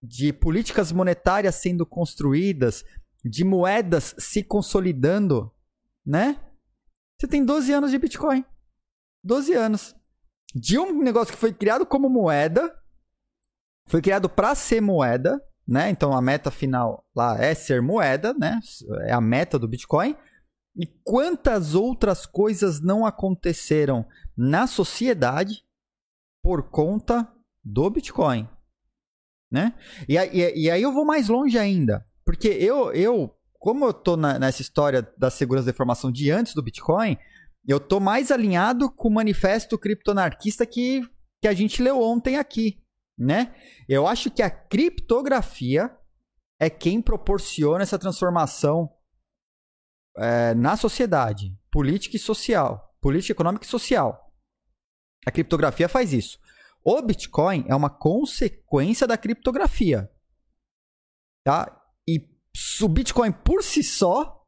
de 0.02 0.32
políticas 0.32 0.92
monetárias 0.92 1.56
sendo 1.56 1.86
construídas, 1.86 2.84
de 3.26 3.44
moedas 3.44 4.16
se 4.18 4.44
consolidando, 4.44 5.52
né? 6.06 6.40
Você 7.20 7.28
tem 7.28 7.46
12 7.46 7.72
anos 7.72 7.92
de 7.92 7.98
Bitcoin. 7.98 8.44
12 9.24 9.54
anos. 9.54 9.96
De 10.54 10.78
um 10.78 11.02
negócio 11.02 11.34
que 11.34 11.40
foi 11.40 11.54
criado 11.54 11.86
como 11.86 12.10
moeda, 12.10 12.76
foi 13.88 14.02
criado 14.02 14.30
para 14.30 14.56
ser 14.56 14.82
moeda, 14.82 15.42
né? 15.68 15.90
Então 15.90 16.14
a 16.14 16.22
meta 16.22 16.50
final 16.52 17.06
lá 17.16 17.38
é 17.38 17.54
ser 17.54 17.82
moeda, 17.82 18.34
né? 18.34 18.60
É 19.02 19.14
a 19.14 19.22
meta 19.22 19.60
do 19.60 19.68
Bitcoin. 19.68 20.16
E 20.76 20.88
quantas 21.04 21.76
outras 21.76 22.26
coisas 22.26 22.82
não 22.82 23.06
aconteceram 23.06 24.06
na 24.36 24.68
sociedade 24.68 25.64
por 26.42 26.70
conta 26.70 27.32
do 27.64 27.90
Bitcoin, 27.90 28.50
né? 29.52 29.76
E, 30.08 30.18
e, 30.18 30.64
e 30.64 30.72
aí 30.72 30.82
eu 30.82 30.92
vou 30.92 31.06
mais 31.06 31.28
longe 31.28 31.58
ainda, 31.58 32.04
porque 32.26 32.48
eu, 32.48 32.92
eu 32.94 33.36
como 33.62 33.86
eu 33.86 33.94
tô 33.94 34.18
na, 34.18 34.40
nessa 34.40 34.64
história 34.64 35.04
da 35.16 35.30
segurança 35.30 35.66
da 35.66 35.72
informação 35.72 36.12
de 36.12 36.32
antes 36.32 36.56
do 36.56 36.64
Bitcoin, 36.64 37.16
eu 37.68 37.80
tô 37.80 38.00
mais 38.00 38.32
alinhado 38.32 38.92
com 38.92 39.08
o 39.08 39.14
manifesto 39.14 39.78
criptonarquista 39.78 40.66
que, 40.66 41.08
que 41.40 41.48
a 41.48 41.54
gente 41.54 41.80
leu 41.80 42.02
ontem 42.02 42.38
aqui, 42.38 42.84
né? 43.16 43.56
Eu 43.88 44.08
acho 44.08 44.32
que 44.32 44.42
a 44.42 44.50
criptografia 44.50 45.96
é 46.60 46.72
quem 46.72 47.04
proporciona 47.04 47.84
essa 47.84 48.00
transformação 48.00 48.92
é, 50.18 50.56
na 50.56 50.76
sociedade, 50.76 51.56
política 51.72 52.16
e 52.16 52.20
social, 52.20 52.96
política 53.00 53.34
econômica 53.34 53.64
e 53.64 53.70
social. 53.70 54.34
A 55.24 55.30
criptografia 55.30 55.88
faz 55.88 56.14
isso. 56.14 56.40
O 56.84 57.00
Bitcoin 57.00 57.64
é 57.68 57.76
uma 57.76 57.92
consequência 57.92 59.06
da 59.06 59.20
criptografia. 59.20 60.12
Tá? 61.44 61.81
O 62.82 62.88
Bitcoin 62.88 63.32
por 63.32 63.64
si 63.64 63.84
só, 63.84 64.44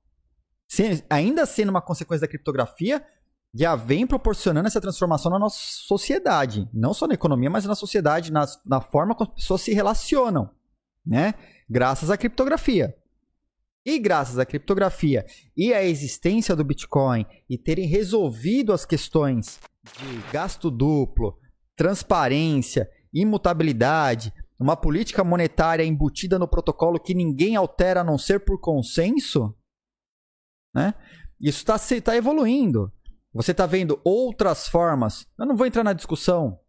ainda 1.10 1.46
sendo 1.46 1.70
uma 1.70 1.82
consequência 1.82 2.22
da 2.22 2.28
criptografia, 2.28 3.06
já 3.54 3.76
vem 3.76 4.08
proporcionando 4.08 4.68
essa 4.68 4.82
transformação 4.82 5.32
na 5.32 5.38
nossa 5.38 5.60
sociedade. 5.60 6.68
Não 6.74 6.94
só 6.94 7.06
na 7.06 7.14
economia, 7.14 7.50
mas 7.50 7.66
na 7.66 7.76
sociedade, 7.76 8.32
na, 8.32 8.46
na 8.66 8.82
forma 8.82 9.14
como 9.14 9.30
as 9.30 9.36
pessoas 9.36 9.62
se 9.62 9.74
relacionam. 9.74 10.50
Né? 11.06 11.36
Graças 11.70 12.10
à 12.10 12.18
criptografia. 12.18 12.96
E 13.86 14.00
graças 14.00 14.40
à 14.40 14.46
criptografia 14.46 15.26
e 15.56 15.74
à 15.74 15.84
existência 15.84 16.56
do 16.56 16.64
Bitcoin 16.64 17.26
e 17.50 17.58
terem 17.58 17.86
resolvido 17.86 18.72
as 18.72 18.86
questões 18.86 19.60
de 19.84 20.32
gasto 20.32 20.72
duplo, 20.72 21.38
transparência, 21.76 22.90
imutabilidade, 23.14 24.34
uma 24.60 24.76
política 24.76 25.24
monetária 25.24 25.84
embutida 25.84 26.40
no 26.40 26.48
protocolo 26.48 27.00
que 27.00 27.14
ninguém 27.14 27.56
altera 27.56 28.02
a 28.02 28.04
não 28.04 28.18
ser 28.18 28.40
por 28.46 28.60
consenso, 28.60 29.56
né? 30.74 30.94
Isso 31.40 31.60
está 31.60 31.78
tá 32.02 32.16
evoluindo. 32.16 32.92
Você 33.34 33.52
está 33.52 33.66
vendo 33.66 34.00
outras 34.04 34.68
formas. 34.68 35.28
Eu 35.38 35.46
não 35.46 35.56
vou 35.56 35.66
entrar 35.66 35.84
na 35.84 35.94
discussão 35.94 36.60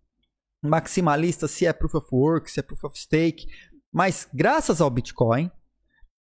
maximalista 0.62 1.46
se 1.46 1.66
é 1.66 1.72
proof 1.72 1.94
of 1.94 2.08
work, 2.10 2.50
se 2.50 2.58
é 2.58 2.62
proof 2.62 2.84
of 2.84 2.98
stake, 2.98 3.46
mas 3.92 4.26
graças 4.32 4.80
ao 4.80 4.88
Bitcoin, 4.88 5.50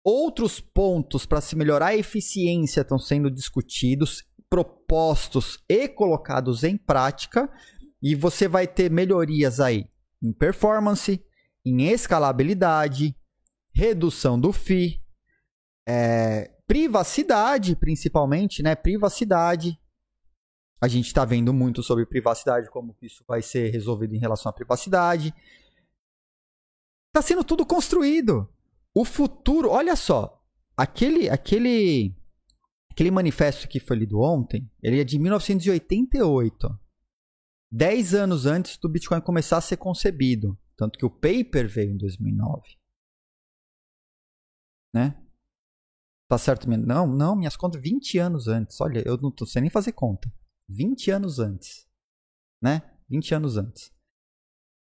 Outros 0.09 0.61
pontos 0.61 1.25
para 1.25 1.41
se 1.41 1.53
melhorar 1.53 1.87
a 1.87 1.97
eficiência 1.97 2.79
estão 2.79 2.97
sendo 2.97 3.29
discutidos, 3.29 4.23
propostos 4.49 5.59
e 5.67 5.85
colocados 5.85 6.63
em 6.63 6.77
prática, 6.77 7.51
e 8.01 8.15
você 8.15 8.47
vai 8.47 8.65
ter 8.65 8.89
melhorias 8.89 9.59
aí 9.59 9.85
em 10.23 10.31
performance, 10.31 11.21
em 11.69 11.87
escalabilidade, 11.87 13.15
redução 13.71 14.39
do 14.39 14.51
FII, 14.51 15.01
é, 15.87 16.51
privacidade, 16.67 17.75
principalmente, 17.75 18.61
né? 18.61 18.75
Privacidade. 18.75 19.79
A 20.79 20.87
gente 20.87 21.07
está 21.07 21.25
vendo 21.25 21.53
muito 21.53 21.81
sobre 21.81 22.05
privacidade, 22.05 22.69
como 22.69 22.95
isso 23.01 23.23
vai 23.27 23.41
ser 23.41 23.71
resolvido 23.71 24.13
em 24.13 24.19
relação 24.19 24.49
à 24.49 24.53
privacidade. 24.53 25.33
Está 27.07 27.21
sendo 27.21 27.43
tudo 27.43 27.65
construído. 27.65 28.47
O 28.93 29.05
futuro, 29.05 29.69
olha 29.69 29.95
só, 29.95 30.43
aquele 30.75 31.29
aquele 31.29 32.15
aquele 32.91 33.11
manifesto 33.11 33.67
que 33.67 33.79
foi 33.79 33.97
lido 33.97 34.19
ontem, 34.19 34.69
ele 34.81 34.99
é 34.99 35.03
de 35.03 35.17
1988. 35.17 36.79
Dez 37.71 38.13
anos 38.13 38.45
antes 38.45 38.77
do 38.77 38.89
Bitcoin 38.89 39.21
começar 39.21 39.57
a 39.57 39.61
ser 39.61 39.77
concebido. 39.77 40.57
Tanto 40.77 40.97
que 40.97 41.05
o 41.05 41.09
paper 41.09 41.67
veio 41.67 41.91
em 41.91 41.97
2009. 41.97 42.77
Né? 44.93 45.27
Tá 46.29 46.37
certo? 46.37 46.69
Não, 46.69 47.07
não, 47.07 47.35
minhas 47.35 47.57
contas 47.57 47.81
20 47.81 48.19
anos 48.19 48.47
antes. 48.47 48.79
Olha, 48.79 49.01
eu 49.05 49.17
não 49.17 49.31
tô 49.31 49.45
sem 49.45 49.61
nem 49.61 49.71
fazer 49.71 49.93
conta. 49.93 50.31
20 50.69 51.09
anos 51.11 51.39
antes. 51.39 51.87
Né? 52.61 52.81
20 53.09 53.35
anos 53.35 53.57
antes. 53.57 53.91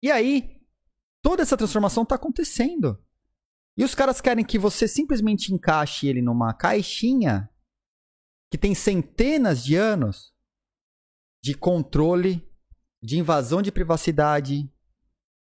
E 0.03 0.11
aí, 0.11 0.61
toda 1.23 1.43
essa 1.43 1.57
transformação 1.57 2.03
está 2.03 2.17
acontecendo. 2.17 3.03
E 3.77 3.85
os 3.85 3.95
caras 3.95 4.21
querem 4.21 4.45
que 4.45 4.59
você 4.59 4.89
simplesmente 4.89 5.55
encaixe 5.55 6.09
ele 6.09 6.21
numa 6.21 6.53
caixinha 6.53 7.49
que 8.51 8.59
tem 8.59 8.75
centenas 8.75 9.63
de 9.63 9.77
anos 9.77 10.35
de 11.43 11.55
controle, 11.55 12.45
de 13.01 13.19
invasão 13.19 13.63
de 13.63 13.71
privacidade, 13.71 14.69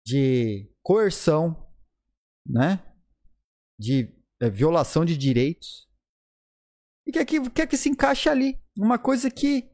de 0.06 0.72
coerção, 0.82 1.72
né? 2.46 2.84
De 3.80 4.14
é, 4.42 4.50
violação 4.50 5.06
de 5.06 5.18
direitos. 5.18 5.88
E 7.06 7.12
quer 7.12 7.26
que, 7.26 7.50
quer 7.50 7.68
que 7.68 7.78
se 7.78 7.90
encaixe 7.90 8.30
ali. 8.30 8.60
Uma 8.78 8.98
coisa 8.98 9.30
que 9.32 9.70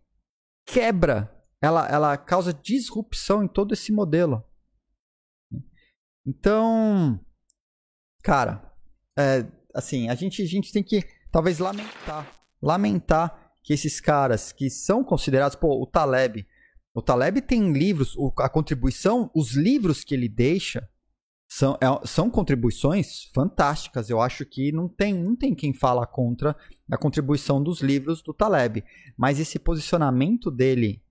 quebra, 0.66 1.32
ela, 1.62 1.88
ela 1.88 2.18
causa 2.18 2.54
disrupção 2.54 3.44
em 3.44 3.48
todo 3.48 3.74
esse 3.74 3.92
modelo. 3.92 4.44
Então, 6.26 7.20
Cara, 8.26 8.60
é, 9.16 9.46
assim, 9.72 10.10
a 10.10 10.16
gente, 10.16 10.42
a 10.42 10.48
gente 10.48 10.74
tem 10.74 10.82
que 10.82 11.04
talvez 11.32 11.60
lamentar. 11.60 12.28
Lamentar 12.60 13.54
que 13.64 13.72
esses 13.72 14.02
caras 14.02 14.52
que 14.52 14.68
são 14.68 15.04
considerados, 15.04 15.56
pô, 15.56 15.80
o 15.80 15.86
Taleb. 15.86 16.44
O 16.96 17.02
Taleb 17.02 17.42
tem 17.42 17.74
livros, 17.74 18.16
a 18.40 18.48
contribuição, 18.48 19.30
os 19.36 19.54
livros 19.54 20.04
que 20.04 20.16
ele 20.16 20.30
deixa 20.30 20.88
são, 21.48 21.78
é, 21.82 22.08
são 22.08 22.30
contribuições 22.30 23.26
fantásticas. 23.34 24.10
Eu 24.10 24.22
acho 24.22 24.46
que 24.46 24.72
não 24.72 24.88
tem, 24.88 25.14
não 25.14 25.36
tem 25.36 25.54
quem 25.54 25.74
fala 25.74 26.08
contra 26.08 26.56
a 26.90 26.98
contribuição 26.98 27.62
dos 27.62 27.82
livros 27.82 28.24
do 28.24 28.34
Taleb. 28.34 28.84
Mas 29.18 29.40
esse 29.40 29.60
posicionamento 29.60 30.50
dele 30.50 31.04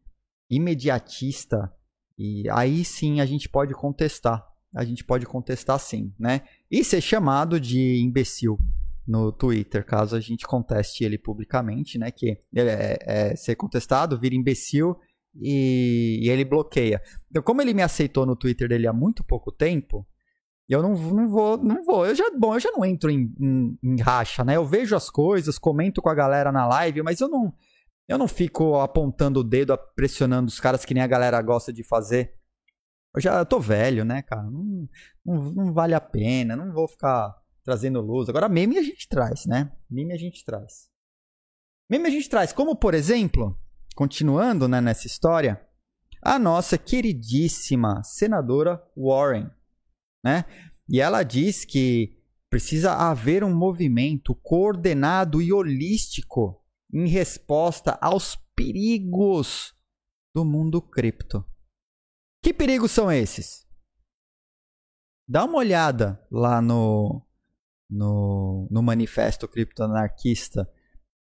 imediatista, 0.50 1.70
e 2.18 2.48
aí 2.50 2.84
sim 2.84 3.20
a 3.20 3.26
gente 3.26 3.48
pode 3.48 3.74
contestar 3.74 4.42
a 4.74 4.84
gente 4.84 5.04
pode 5.04 5.24
contestar 5.24 5.78
sim, 5.78 6.12
né? 6.18 6.42
E 6.70 6.82
ser 6.82 7.00
chamado 7.00 7.60
de 7.60 8.02
imbecil 8.02 8.58
no 9.06 9.30
Twitter, 9.30 9.84
caso 9.84 10.16
a 10.16 10.20
gente 10.20 10.46
conteste 10.46 11.04
ele 11.04 11.16
publicamente, 11.16 11.96
né? 11.96 12.10
Que 12.10 12.40
é, 12.56 12.98
é 13.30 13.36
ser 13.36 13.54
contestado, 13.54 14.18
vira 14.18 14.34
imbecil 14.34 14.96
e, 15.36 16.20
e, 16.22 16.30
ele 16.30 16.44
bloqueia. 16.44 17.02
Então, 17.30 17.42
como 17.42 17.62
ele 17.62 17.74
me 17.74 17.82
aceitou 17.82 18.26
no 18.26 18.36
Twitter 18.36 18.68
dele 18.68 18.86
há 18.86 18.92
muito 18.92 19.24
pouco 19.24 19.50
tempo, 19.52 20.06
eu 20.68 20.82
não, 20.82 20.94
não 20.94 21.28
vou, 21.28 21.56
não 21.56 21.84
vou. 21.84 22.06
Eu 22.06 22.14
já, 22.14 22.24
bom, 22.38 22.54
eu 22.54 22.60
já 22.60 22.70
não 22.72 22.84
entro 22.84 23.10
em, 23.10 23.32
em, 23.40 23.78
em 23.82 24.00
racha, 24.00 24.44
né? 24.44 24.56
Eu 24.56 24.64
vejo 24.64 24.96
as 24.96 25.10
coisas, 25.10 25.58
comento 25.58 26.00
com 26.00 26.08
a 26.08 26.14
galera 26.14 26.50
na 26.50 26.66
live, 26.66 27.02
mas 27.02 27.20
eu 27.20 27.28
não, 27.28 27.52
eu 28.08 28.16
não 28.16 28.28
fico 28.28 28.76
apontando 28.76 29.40
o 29.40 29.44
dedo, 29.44 29.76
pressionando 29.94 30.48
os 30.48 30.60
caras 30.60 30.84
que 30.84 30.94
nem 30.94 31.02
a 31.02 31.08
galera 31.08 31.40
gosta 31.42 31.72
de 31.72 31.82
fazer 31.82 32.34
eu 33.14 33.20
já 33.20 33.44
tô 33.44 33.60
velho, 33.60 34.04
né, 34.04 34.22
cara? 34.22 34.42
Não, 34.42 34.88
não, 35.24 35.52
não, 35.52 35.72
vale 35.72 35.94
a 35.94 36.00
pena, 36.00 36.56
não 36.56 36.72
vou 36.72 36.88
ficar 36.88 37.32
trazendo 37.62 38.00
luz. 38.00 38.28
Agora, 38.28 38.48
meme 38.48 38.76
a 38.76 38.82
gente 38.82 39.08
traz, 39.08 39.46
né? 39.46 39.70
Meme 39.88 40.12
a 40.12 40.16
gente 40.16 40.44
traz. 40.44 40.90
Meme 41.88 42.08
a 42.08 42.10
gente 42.10 42.28
traz, 42.28 42.52
como 42.52 42.74
por 42.74 42.92
exemplo, 42.92 43.56
continuando 43.94 44.68
né, 44.68 44.80
nessa 44.80 45.06
história, 45.06 45.64
a 46.20 46.38
nossa 46.38 46.78
queridíssima 46.78 48.02
senadora 48.02 48.82
Warren, 48.96 49.50
né? 50.24 50.44
E 50.88 51.00
ela 51.00 51.22
diz 51.22 51.64
que 51.64 52.18
precisa 52.50 52.92
haver 52.94 53.42
um 53.42 53.54
movimento 53.54 54.34
coordenado 54.34 55.42
e 55.42 55.52
holístico 55.52 56.62
em 56.92 57.08
resposta 57.08 57.98
aos 58.00 58.36
perigos 58.54 59.74
do 60.34 60.44
mundo 60.44 60.80
cripto. 60.80 61.44
Que 62.42 62.52
perigos 62.52 62.90
são 62.90 63.10
esses? 63.10 63.66
Dá 65.26 65.44
uma 65.44 65.58
olhada 65.58 66.22
lá 66.30 66.60
no, 66.60 67.26
no, 67.90 68.68
no 68.70 68.82
manifesto 68.82 69.48
criptoanarquista. 69.48 70.70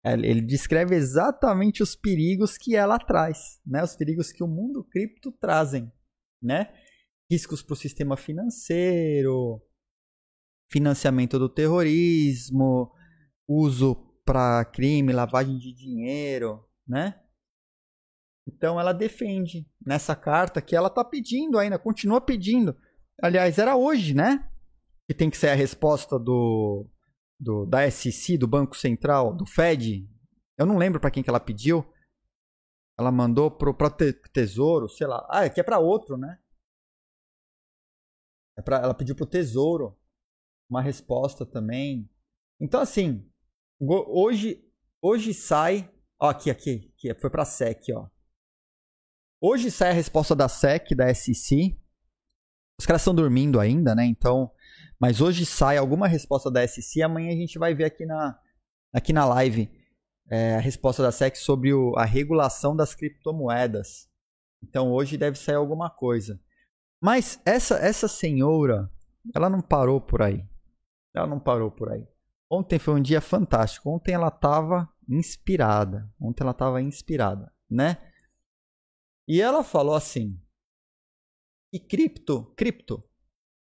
Ele 0.04 0.40
descreve 0.40 0.96
exatamente 0.96 1.82
os 1.82 1.94
perigos 1.94 2.58
que 2.58 2.74
ela 2.74 2.98
traz, 2.98 3.60
né? 3.64 3.84
Os 3.84 3.94
perigos 3.94 4.32
que 4.32 4.42
o 4.42 4.48
mundo 4.48 4.82
cripto 4.82 5.30
trazem, 5.30 5.92
né? 6.42 6.74
Riscos 7.30 7.62
para 7.62 7.74
o 7.74 7.76
sistema 7.76 8.16
financeiro, 8.16 9.62
financiamento 10.70 11.38
do 11.38 11.48
terrorismo, 11.48 12.92
uso 13.46 13.94
para 14.24 14.64
crime, 14.64 15.12
lavagem 15.12 15.56
de 15.56 15.72
dinheiro, 15.72 16.64
né? 16.86 17.20
Então 18.46 18.80
ela 18.80 18.92
defende 18.92 19.68
nessa 19.86 20.16
carta 20.16 20.60
que 20.60 20.74
ela 20.74 20.88
está 20.88 21.04
pedindo 21.04 21.58
ainda, 21.58 21.78
continua 21.78 22.20
pedindo. 22.20 22.76
Aliás, 23.22 23.56
era 23.56 23.76
hoje, 23.76 24.14
né? 24.14 24.50
Que 25.06 25.14
tem 25.14 25.30
que 25.30 25.36
ser 25.36 25.50
a 25.50 25.54
resposta 25.54 26.18
do, 26.18 26.90
do 27.42 27.66
da 27.66 27.90
SEC, 27.90 28.38
do 28.38 28.46
Banco 28.46 28.76
Central, 28.76 29.34
do 29.34 29.44
Fed. 29.44 30.08
Eu 30.56 30.64
não 30.64 30.78
lembro 30.78 31.00
para 31.00 31.10
quem 31.10 31.22
que 31.22 31.28
ela 31.28 31.40
pediu. 31.40 31.84
Ela 32.96 33.10
mandou 33.10 33.50
pro, 33.50 33.74
pro 33.74 33.90
Tesouro, 34.32 34.88
sei 34.88 35.08
lá. 35.08 35.26
Ah, 35.28 35.44
é 35.44 35.50
que 35.50 35.60
é 35.60 35.64
para 35.64 35.80
outro, 35.80 36.16
né? 36.16 36.38
É 38.56 38.62
pra, 38.62 38.76
ela 38.76 38.94
pediu 38.94 39.16
pro 39.16 39.26
Tesouro 39.26 39.98
uma 40.70 40.80
resposta 40.80 41.44
também. 41.44 42.08
Então 42.60 42.80
assim, 42.80 43.28
hoje 43.80 44.64
hoje 45.00 45.34
sai, 45.34 45.92
ó 46.20 46.28
aqui 46.28 46.48
aqui, 46.48 46.92
aqui 46.94 47.14
foi 47.20 47.28
para 47.28 47.44
SEC, 47.44 47.92
ó. 47.92 48.08
Hoje 49.40 49.68
sai 49.72 49.90
a 49.90 49.94
resposta 49.94 50.36
da 50.36 50.48
SEC, 50.48 50.94
da 50.94 51.12
SEC. 51.12 51.76
Os 52.78 52.86
caras 52.86 53.02
estão 53.02 53.14
dormindo 53.14 53.58
ainda, 53.58 53.94
né? 53.94 54.04
Então, 54.04 54.52
mas 55.02 55.20
hoje 55.20 55.44
sai 55.44 55.76
alguma 55.76 56.06
resposta 56.06 56.48
da 56.48 56.64
SEC. 56.64 57.02
Amanhã 57.02 57.32
a 57.32 57.36
gente 57.36 57.58
vai 57.58 57.74
ver 57.74 57.86
aqui 57.86 58.06
na, 58.06 58.40
aqui 58.92 59.12
na 59.12 59.24
live 59.24 59.68
é, 60.30 60.54
a 60.54 60.60
resposta 60.60 61.02
da 61.02 61.10
SEC 61.10 61.34
sobre 61.34 61.74
o, 61.74 61.96
a 61.96 62.04
regulação 62.04 62.76
das 62.76 62.94
criptomoedas. 62.94 64.08
Então 64.62 64.92
hoje 64.92 65.18
deve 65.18 65.36
sair 65.36 65.56
alguma 65.56 65.90
coisa. 65.90 66.40
Mas 67.02 67.42
essa, 67.44 67.78
essa 67.78 68.06
senhora, 68.06 68.88
ela 69.34 69.50
não 69.50 69.60
parou 69.60 70.00
por 70.00 70.22
aí. 70.22 70.48
Ela 71.12 71.26
não 71.26 71.40
parou 71.40 71.72
por 71.72 71.90
aí. 71.90 72.06
Ontem 72.48 72.78
foi 72.78 72.94
um 72.94 73.02
dia 73.02 73.20
fantástico. 73.20 73.90
Ontem 73.90 74.12
ela 74.14 74.28
estava 74.28 74.88
inspirada. 75.08 76.08
Ontem 76.20 76.44
ela 76.44 76.52
estava 76.52 76.80
inspirada, 76.80 77.52
né? 77.68 77.96
E 79.26 79.42
ela 79.42 79.64
falou 79.64 79.96
assim: 79.96 80.40
e 81.72 81.80
cripto, 81.80 82.54
cripto, 82.54 83.02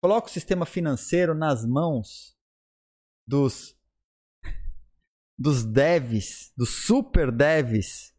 coloca 0.07 0.27
o 0.27 0.31
sistema 0.31 0.65
financeiro 0.65 1.35
nas 1.35 1.65
mãos 1.65 2.33
dos 3.27 3.75
dos 5.37 5.65
devs, 5.65 6.53
dos 6.55 6.85
super 6.85 7.29
devs 7.29 8.15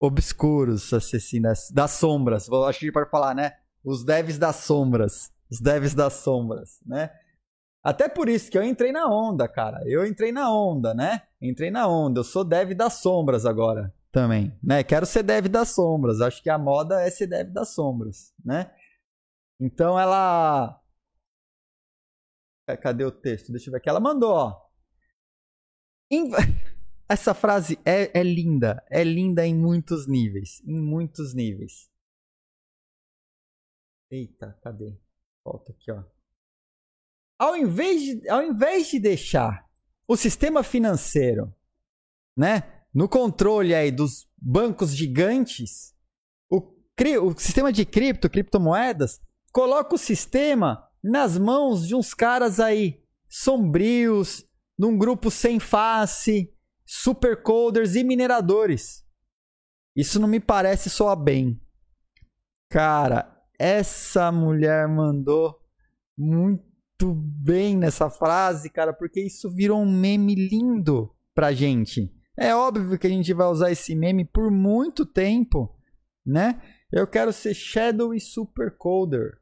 obscuros, 0.00 0.90
assim, 0.94 1.42
das, 1.42 1.70
das 1.70 1.90
sombras. 1.90 2.50
Acho 2.50 2.80
que 2.80 2.90
pode 2.90 3.10
falar, 3.10 3.34
né? 3.34 3.52
Os 3.84 4.02
devs 4.02 4.38
das 4.38 4.56
sombras. 4.56 5.30
Os 5.50 5.60
devs 5.60 5.94
das 5.94 6.14
sombras, 6.14 6.80
né? 6.86 7.10
Até 7.84 8.08
por 8.08 8.26
isso 8.28 8.50
que 8.50 8.56
eu 8.56 8.64
entrei 8.64 8.90
na 8.90 9.06
onda, 9.06 9.46
cara. 9.46 9.82
Eu 9.86 10.06
entrei 10.06 10.32
na 10.32 10.50
onda, 10.50 10.94
né? 10.94 11.22
Entrei 11.40 11.70
na 11.70 11.86
onda. 11.86 12.20
Eu 12.20 12.24
sou 12.24 12.44
dev 12.44 12.72
das 12.72 12.94
sombras 12.94 13.44
agora 13.44 13.94
também, 14.10 14.58
né? 14.62 14.82
Quero 14.82 15.04
ser 15.04 15.22
dev 15.22 15.48
das 15.48 15.68
sombras. 15.68 16.22
Acho 16.22 16.42
que 16.42 16.48
a 16.48 16.58
moda 16.58 17.02
é 17.02 17.10
ser 17.10 17.26
dev 17.26 17.50
das 17.52 17.74
sombras, 17.74 18.32
né? 18.42 18.72
Então 19.60 20.00
ela 20.00 20.79
Cadê 22.76 23.04
o 23.04 23.12
texto? 23.12 23.52
Deixa 23.52 23.68
eu 23.68 23.72
ver 23.72 23.78
aqui. 23.78 23.88
Ela 23.88 24.00
mandou, 24.00 24.32
ó. 24.32 24.70
Essa 27.08 27.34
frase 27.34 27.78
é, 27.84 28.18
é 28.18 28.22
linda. 28.22 28.84
É 28.88 29.02
linda 29.02 29.46
em 29.46 29.54
muitos 29.54 30.06
níveis. 30.06 30.62
Em 30.64 30.80
muitos 30.80 31.34
níveis. 31.34 31.90
Eita, 34.10 34.58
cadê? 34.62 34.96
Volta 35.44 35.72
aqui, 35.72 35.90
ó. 35.90 36.04
Ao 37.38 37.56
invés 37.56 38.02
de, 38.02 38.28
ao 38.28 38.42
invés 38.42 38.90
de 38.90 38.98
deixar 38.98 39.68
o 40.06 40.16
sistema 40.16 40.62
financeiro, 40.62 41.54
né, 42.36 42.84
no 42.92 43.08
controle 43.08 43.74
aí 43.74 43.90
dos 43.90 44.28
bancos 44.36 44.94
gigantes, 44.94 45.94
o, 46.50 46.58
o 47.22 47.38
sistema 47.38 47.72
de 47.72 47.86
cripto, 47.86 48.28
criptomoedas, 48.28 49.20
coloca 49.52 49.94
o 49.94 49.98
sistema 49.98 50.89
nas 51.02 51.38
mãos 51.38 51.86
de 51.86 51.94
uns 51.94 52.14
caras 52.14 52.60
aí 52.60 53.02
sombrios, 53.28 54.44
num 54.78 54.96
grupo 54.98 55.30
sem 55.30 55.60
face, 55.60 56.52
supercoders 56.84 57.94
e 57.94 58.02
mineradores. 58.02 59.04
Isso 59.94 60.18
não 60.18 60.28
me 60.28 60.40
parece 60.40 60.88
soar 60.88 61.16
bem. 61.16 61.60
Cara, 62.68 63.36
essa 63.58 64.30
mulher 64.32 64.88
mandou 64.88 65.58
muito 66.16 67.14
bem 67.14 67.76
nessa 67.76 68.08
frase, 68.08 68.70
cara, 68.70 68.92
porque 68.92 69.20
isso 69.20 69.50
virou 69.50 69.80
um 69.80 69.90
meme 69.90 70.34
lindo 70.34 71.14
pra 71.34 71.52
gente. 71.52 72.12
É 72.38 72.54
óbvio 72.54 72.98
que 72.98 73.06
a 73.06 73.10
gente 73.10 73.34
vai 73.34 73.46
usar 73.48 73.70
esse 73.70 73.94
meme 73.94 74.24
por 74.24 74.50
muito 74.50 75.04
tempo, 75.04 75.76
né? 76.24 76.60
Eu 76.92 77.06
quero 77.06 77.32
ser 77.32 77.54
Shadow 77.54 78.14
e 78.14 78.20
Supercoder. 78.20 79.39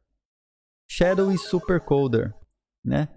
Shadow 0.89 1.30
e 1.30 1.39
Supercoder, 1.39 2.34
né? 2.84 3.09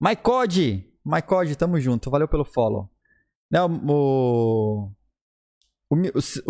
MyCode, 0.00 0.86
MyCode, 1.04 1.56
tamo 1.56 1.80
junto. 1.80 2.10
Valeu 2.10 2.28
pelo 2.28 2.44
follow. 2.44 2.90
Não, 3.50 3.66
o, 3.88 4.92
o, 5.90 5.96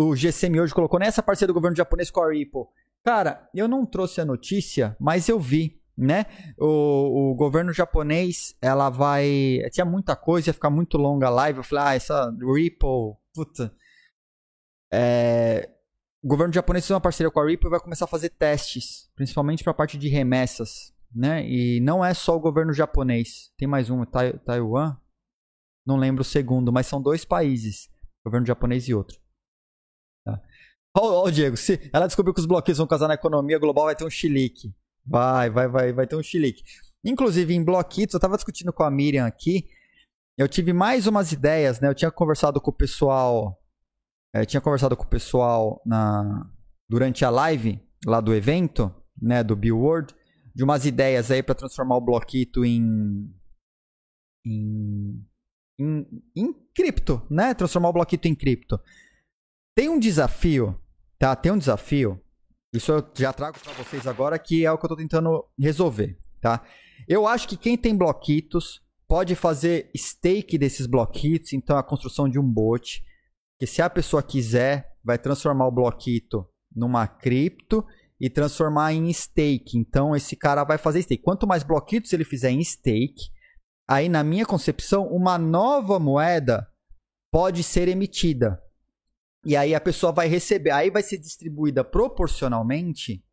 o 0.05 0.15
GCM 0.15 0.59
hoje 0.59 0.73
colocou 0.73 0.99
nessa 0.99 1.23
parceria 1.23 1.47
do 1.47 1.53
governo 1.53 1.75
japonês 1.75 2.11
com 2.11 2.21
a 2.21 2.31
Ripple. 2.31 2.65
Cara, 3.03 3.49
eu 3.53 3.67
não 3.67 3.85
trouxe 3.85 4.21
a 4.21 4.25
notícia, 4.25 4.95
mas 4.99 5.27
eu 5.27 5.39
vi 5.39 5.81
né? 5.97 6.25
O, 6.57 7.31
o 7.31 7.35
governo 7.35 7.71
japonês, 7.71 8.55
ela 8.61 8.89
vai. 8.89 9.59
Tinha 9.71 9.85
muita 9.85 10.15
coisa, 10.15 10.49
ia 10.49 10.53
ficar 10.53 10.69
muito 10.69 10.97
longa 10.97 11.27
a 11.27 11.29
live. 11.29 11.59
Eu 11.59 11.63
falei, 11.63 11.83
ah, 11.85 11.95
essa 11.95 12.35
Ripple, 12.55 13.15
puta. 13.33 13.71
É... 14.91 15.69
O 16.23 16.27
governo 16.27 16.53
japonês 16.53 16.85
fez 16.85 16.93
uma 16.93 17.01
parceria 17.01 17.31
com 17.31 17.39
a 17.39 17.47
Ripple 17.47 17.67
e 17.67 17.71
vai 17.71 17.79
começar 17.79 18.05
a 18.05 18.07
fazer 18.07 18.29
testes, 18.29 19.09
principalmente 19.15 19.63
para 19.63 19.71
a 19.71 19.75
parte 19.75 19.97
de 19.97 20.07
remessas, 20.07 20.93
né? 21.13 21.43
E 21.47 21.79
não 21.79 22.05
é 22.05 22.13
só 22.13 22.35
o 22.35 22.39
governo 22.39 22.73
japonês, 22.73 23.51
tem 23.57 23.67
mais 23.67 23.89
um, 23.89 24.05
tai 24.05 24.33
Taiwan, 24.39 24.95
não 25.85 25.97
lembro 25.97 26.21
o 26.21 26.25
segundo, 26.25 26.71
mas 26.71 26.85
são 26.85 27.01
dois 27.01 27.25
países, 27.25 27.89
governo 28.23 28.45
japonês 28.45 28.87
e 28.87 28.93
outro. 28.93 29.19
Tá. 30.23 30.39
Ó, 30.95 31.29
Diego, 31.29 31.57
se 31.57 31.89
ela 31.91 32.05
descobriu 32.05 32.33
que 32.33 32.39
os 32.39 32.45
bloqueios 32.45 32.77
vão 32.77 32.87
casar 32.87 33.07
na 33.07 33.15
economia 33.15 33.57
global, 33.57 33.85
vai 33.85 33.95
ter 33.95 34.05
um 34.05 34.09
chilique. 34.09 34.75
Vai, 35.05 35.49
vai, 35.49 35.67
vai, 35.67 35.93
vai 35.93 36.05
ter 36.05 36.15
um 36.15 36.23
chilique. 36.23 36.63
Inclusive, 37.03 37.53
em 37.53 37.63
bloquitos, 37.63 38.13
eu 38.13 38.17
estava 38.19 38.35
discutindo 38.35 38.71
com 38.71 38.83
a 38.83 38.91
Miriam 38.91 39.25
aqui. 39.25 39.67
Eu 40.37 40.47
tive 40.47 40.73
mais 40.73 41.07
umas 41.07 41.31
ideias, 41.31 41.79
né? 41.79 41.87
Eu 41.87 41.95
tinha 41.95 42.11
conversado 42.11 42.61
com 42.61 42.69
o 42.69 42.73
pessoal. 42.73 43.60
É, 44.33 44.45
tinha 44.45 44.61
conversado 44.61 44.95
com 44.95 45.03
o 45.03 45.09
pessoal 45.09 45.81
na, 45.85 46.49
durante 46.89 47.25
a 47.25 47.29
live 47.29 47.81
lá 48.05 48.21
do 48.21 48.33
evento, 48.33 48.93
né? 49.21 49.43
Do 49.43 49.55
Bill 49.55 49.77
World, 49.77 50.13
de 50.55 50.63
umas 50.63 50.85
ideias 50.85 51.31
aí 51.31 51.43
para 51.43 51.55
transformar 51.55 51.97
o 51.97 52.01
bloquito 52.01 52.63
em, 52.63 53.29
em, 54.45 55.25
em, 55.79 56.07
em 56.35 56.53
cripto, 56.73 57.21
né? 57.29 57.53
Transformar 57.53 57.89
o 57.89 57.93
bloquito 57.93 58.27
em 58.27 58.35
cripto. 58.35 58.79
Tem 59.75 59.89
um 59.89 59.99
desafio, 59.99 60.79
tá? 61.19 61.35
Tem 61.35 61.51
um 61.51 61.57
desafio 61.57 62.21
isso 62.73 62.91
eu 62.91 63.05
já 63.13 63.33
trago 63.33 63.59
para 63.59 63.73
vocês 63.73 64.07
agora, 64.07 64.39
que 64.39 64.65
é 64.65 64.71
o 64.71 64.77
que 64.77 64.85
eu 64.85 64.87
estou 64.87 64.97
tentando 64.97 65.45
resolver, 65.59 66.17
tá? 66.39 66.63
Eu 67.07 67.27
acho 67.27 67.47
que 67.47 67.57
quem 67.57 67.77
tem 67.77 67.95
bloquitos 67.95 68.81
pode 69.07 69.35
fazer 69.35 69.91
stake 69.95 70.57
desses 70.57 70.87
bloquitos, 70.87 71.51
então 71.51 71.77
a 71.77 71.83
construção 71.83 72.29
de 72.29 72.39
um 72.39 72.43
bot, 72.49 73.03
que 73.61 73.67
se 73.67 73.79
a 73.79 73.87
pessoa 73.87 74.23
quiser, 74.23 74.91
vai 75.03 75.19
transformar 75.19 75.67
o 75.67 75.71
bloquito 75.71 76.49
numa 76.75 77.05
cripto 77.05 77.85
e 78.19 78.27
transformar 78.27 78.91
em 78.91 79.13
stake. 79.13 79.77
Então 79.77 80.15
esse 80.15 80.35
cara 80.35 80.63
vai 80.63 80.79
fazer 80.79 81.03
stake. 81.03 81.21
Quanto 81.21 81.45
mais 81.45 81.61
bloquitos 81.61 82.11
ele 82.11 82.23
fizer 82.23 82.49
em 82.49 82.63
stake, 82.63 83.29
aí 83.87 84.09
na 84.09 84.23
minha 84.23 84.47
concepção, 84.47 85.05
uma 85.05 85.37
nova 85.37 85.99
moeda 85.99 86.67
pode 87.31 87.61
ser 87.61 87.87
emitida. 87.87 88.59
E 89.45 89.55
aí 89.55 89.75
a 89.75 89.79
pessoa 89.79 90.11
vai 90.11 90.27
receber, 90.27 90.71
aí 90.71 90.89
vai 90.89 91.03
ser 91.03 91.19
distribuída 91.19 91.83
proporcionalmente, 91.83 93.23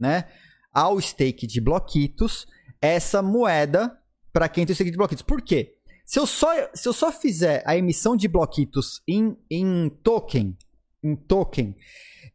né, 0.00 0.28
ao 0.72 1.00
stake 1.00 1.46
de 1.46 1.60
bloquitos, 1.60 2.44
essa 2.82 3.22
moeda 3.22 3.96
para 4.32 4.48
quem 4.48 4.66
tem 4.66 4.72
o 4.72 4.74
stake 4.74 4.90
de 4.90 4.96
bloquitos. 4.96 5.22
Por 5.22 5.40
quê? 5.40 5.75
Se 6.06 6.20
eu 6.20 6.26
só, 6.26 6.48
se 6.72 6.88
eu 6.88 6.92
só 6.92 7.10
fizer 7.10 7.64
a 7.66 7.76
emissão 7.76 8.16
de 8.16 8.28
bloquitos 8.28 9.02
em, 9.08 9.36
em 9.50 9.88
token, 9.88 10.56
em 11.02 11.16
token, 11.16 11.76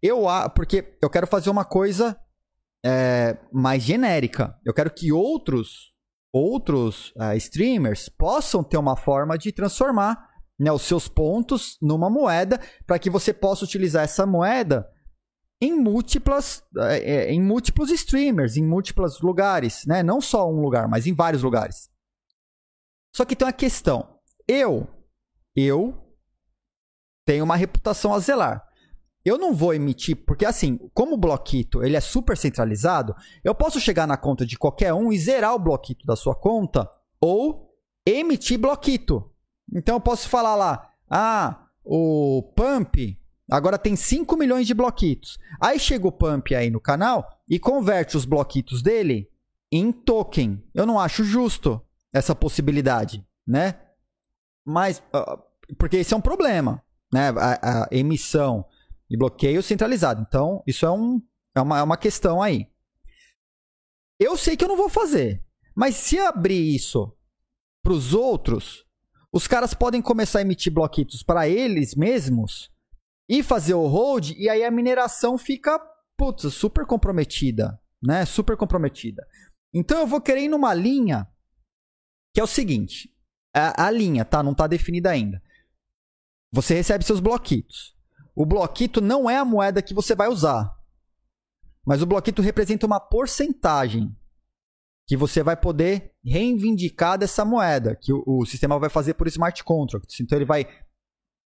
eu 0.01 0.25
porque 0.53 0.97
eu 1.01 1.09
quero 1.09 1.25
fazer 1.25 1.49
uma 1.49 1.63
coisa 1.63 2.19
é, 2.85 3.37
mais 3.51 3.81
genérica. 3.81 4.59
Eu 4.65 4.73
quero 4.73 4.91
que 4.91 5.11
outros 5.11 5.91
outros 6.33 7.11
uh, 7.17 7.35
streamers 7.35 8.07
possam 8.07 8.63
ter 8.63 8.77
uma 8.77 8.95
forma 8.95 9.37
de 9.37 9.51
transformar 9.51 10.29
né, 10.57 10.71
os 10.71 10.83
seus 10.83 11.07
pontos 11.07 11.77
numa 11.81 12.09
moeda 12.09 12.59
para 12.87 12.97
que 12.97 13.09
você 13.09 13.33
possa 13.33 13.65
utilizar 13.65 14.05
essa 14.05 14.25
moeda 14.25 14.87
em 15.61 15.77
múltiplas 15.77 16.63
é, 16.77 16.97
é, 16.97 17.31
em 17.33 17.41
múltiplos 17.41 17.91
streamers, 17.91 18.57
em 18.57 18.65
múltiplos 18.65 19.21
lugares, 19.21 19.83
né? 19.85 20.01
Não 20.01 20.19
só 20.19 20.49
um 20.49 20.59
lugar, 20.61 20.87
mas 20.87 21.05
em 21.05 21.13
vários 21.13 21.43
lugares. 21.43 21.90
Só 23.13 23.25
que 23.25 23.35
tem 23.35 23.45
uma 23.45 23.53
questão. 23.53 24.17
Eu, 24.47 24.87
eu 25.55 26.11
tenho 27.25 27.43
uma 27.43 27.55
reputação 27.55 28.13
a 28.13 28.19
zelar. 28.19 28.65
Eu 29.23 29.37
não 29.37 29.53
vou 29.53 29.73
emitir, 29.73 30.15
porque 30.25 30.45
assim, 30.45 30.79
como 30.93 31.13
o 31.13 31.17
bloquito 31.17 31.83
ele 31.83 31.95
é 31.95 32.01
super 32.01 32.35
centralizado, 32.35 33.15
eu 33.43 33.53
posso 33.53 33.79
chegar 33.79 34.07
na 34.07 34.17
conta 34.17 34.45
de 34.45 34.57
qualquer 34.57 34.93
um 34.93 35.11
e 35.11 35.19
zerar 35.19 35.53
o 35.53 35.59
bloquito 35.59 36.05
da 36.07 36.15
sua 36.15 36.33
conta 36.33 36.89
ou 37.19 37.71
emitir 38.05 38.57
bloquito. 38.57 39.31
Então 39.71 39.95
eu 39.95 40.01
posso 40.01 40.27
falar 40.27 40.55
lá, 40.55 40.89
ah, 41.09 41.67
o 41.83 42.51
Pump 42.55 43.17
agora 43.49 43.77
tem 43.77 43.95
5 43.95 44.35
milhões 44.35 44.65
de 44.65 44.73
bloquitos. 44.73 45.37
Aí 45.59 45.79
chega 45.79 46.07
o 46.07 46.11
Pump 46.11 46.55
aí 46.55 46.71
no 46.71 46.81
canal 46.81 47.29
e 47.47 47.59
converte 47.59 48.17
os 48.17 48.25
bloquitos 48.25 48.81
dele 48.81 49.29
em 49.71 49.91
token. 49.91 50.63
Eu 50.73 50.85
não 50.87 50.99
acho 50.99 51.23
justo 51.23 51.79
essa 52.13 52.35
possibilidade, 52.35 53.25
né? 53.47 53.79
Mas, 54.65 55.01
porque 55.77 55.97
esse 55.97 56.13
é 56.13 56.17
um 56.17 56.21
problema, 56.21 56.83
né? 57.11 57.29
A, 57.29 57.83
a 57.83 57.87
emissão 57.91 58.65
e 59.09 59.17
bloqueio 59.17 59.61
centralizado. 59.63 60.25
Então, 60.27 60.63
isso 60.65 60.85
é, 60.85 60.91
um, 60.91 61.21
é, 61.55 61.61
uma, 61.61 61.79
é 61.79 61.83
uma 61.83 61.97
questão 61.97 62.41
aí. 62.41 62.67
Eu 64.19 64.37
sei 64.37 64.55
que 64.55 64.63
eu 64.63 64.69
não 64.69 64.77
vou 64.77 64.89
fazer, 64.89 65.43
mas 65.75 65.95
se 65.95 66.19
abrir 66.19 66.75
isso 66.75 67.11
para 67.83 67.93
os 67.93 68.13
outros, 68.13 68.85
os 69.33 69.47
caras 69.47 69.73
podem 69.73 70.01
começar 70.01 70.39
a 70.39 70.41
emitir 70.43 70.71
bloquitos 70.71 71.23
para 71.23 71.47
eles 71.47 71.95
mesmos 71.95 72.71
e 73.27 73.41
fazer 73.41 73.73
o 73.73 73.87
hold, 73.87 74.31
e 74.31 74.49
aí 74.49 74.63
a 74.63 74.69
mineração 74.69 75.37
fica 75.37 75.79
putz, 76.17 76.53
super 76.53 76.85
comprometida, 76.85 77.81
né? 78.01 78.25
Super 78.25 78.55
comprometida. 78.55 79.25
Então 79.73 80.01
eu 80.01 80.07
vou 80.07 80.21
querer 80.21 80.43
ir 80.43 80.49
numa 80.49 80.73
linha 80.73 81.27
que 82.33 82.39
é 82.39 82.43
o 82.43 82.47
seguinte: 82.47 83.13
a, 83.53 83.87
a 83.87 83.91
linha, 83.91 84.25
tá? 84.25 84.41
Não 84.41 84.51
está 84.51 84.67
definida 84.67 85.09
ainda. 85.09 85.41
Você 86.51 86.73
recebe 86.73 87.05
seus 87.05 87.19
bloquitos. 87.19 87.95
O 88.35 88.45
bloquito 88.45 89.01
não 89.01 89.29
é 89.29 89.37
a 89.37 89.45
moeda 89.45 89.81
que 89.81 89.93
você 89.93 90.15
vai 90.15 90.27
usar. 90.27 90.75
Mas 91.85 92.01
o 92.01 92.05
bloquito 92.05 92.41
representa 92.41 92.85
uma 92.85 92.99
porcentagem 92.99 94.15
que 95.07 95.17
você 95.17 95.43
vai 95.43 95.57
poder 95.57 96.13
reivindicar 96.23 97.17
dessa 97.17 97.43
moeda, 97.43 97.95
que 97.95 98.13
o, 98.13 98.23
o 98.25 98.45
sistema 98.45 98.79
vai 98.79 98.89
fazer 98.89 99.15
por 99.15 99.27
smart 99.27 99.63
contracts. 99.63 100.19
Então 100.19 100.37
ele 100.37 100.45
vai 100.45 100.65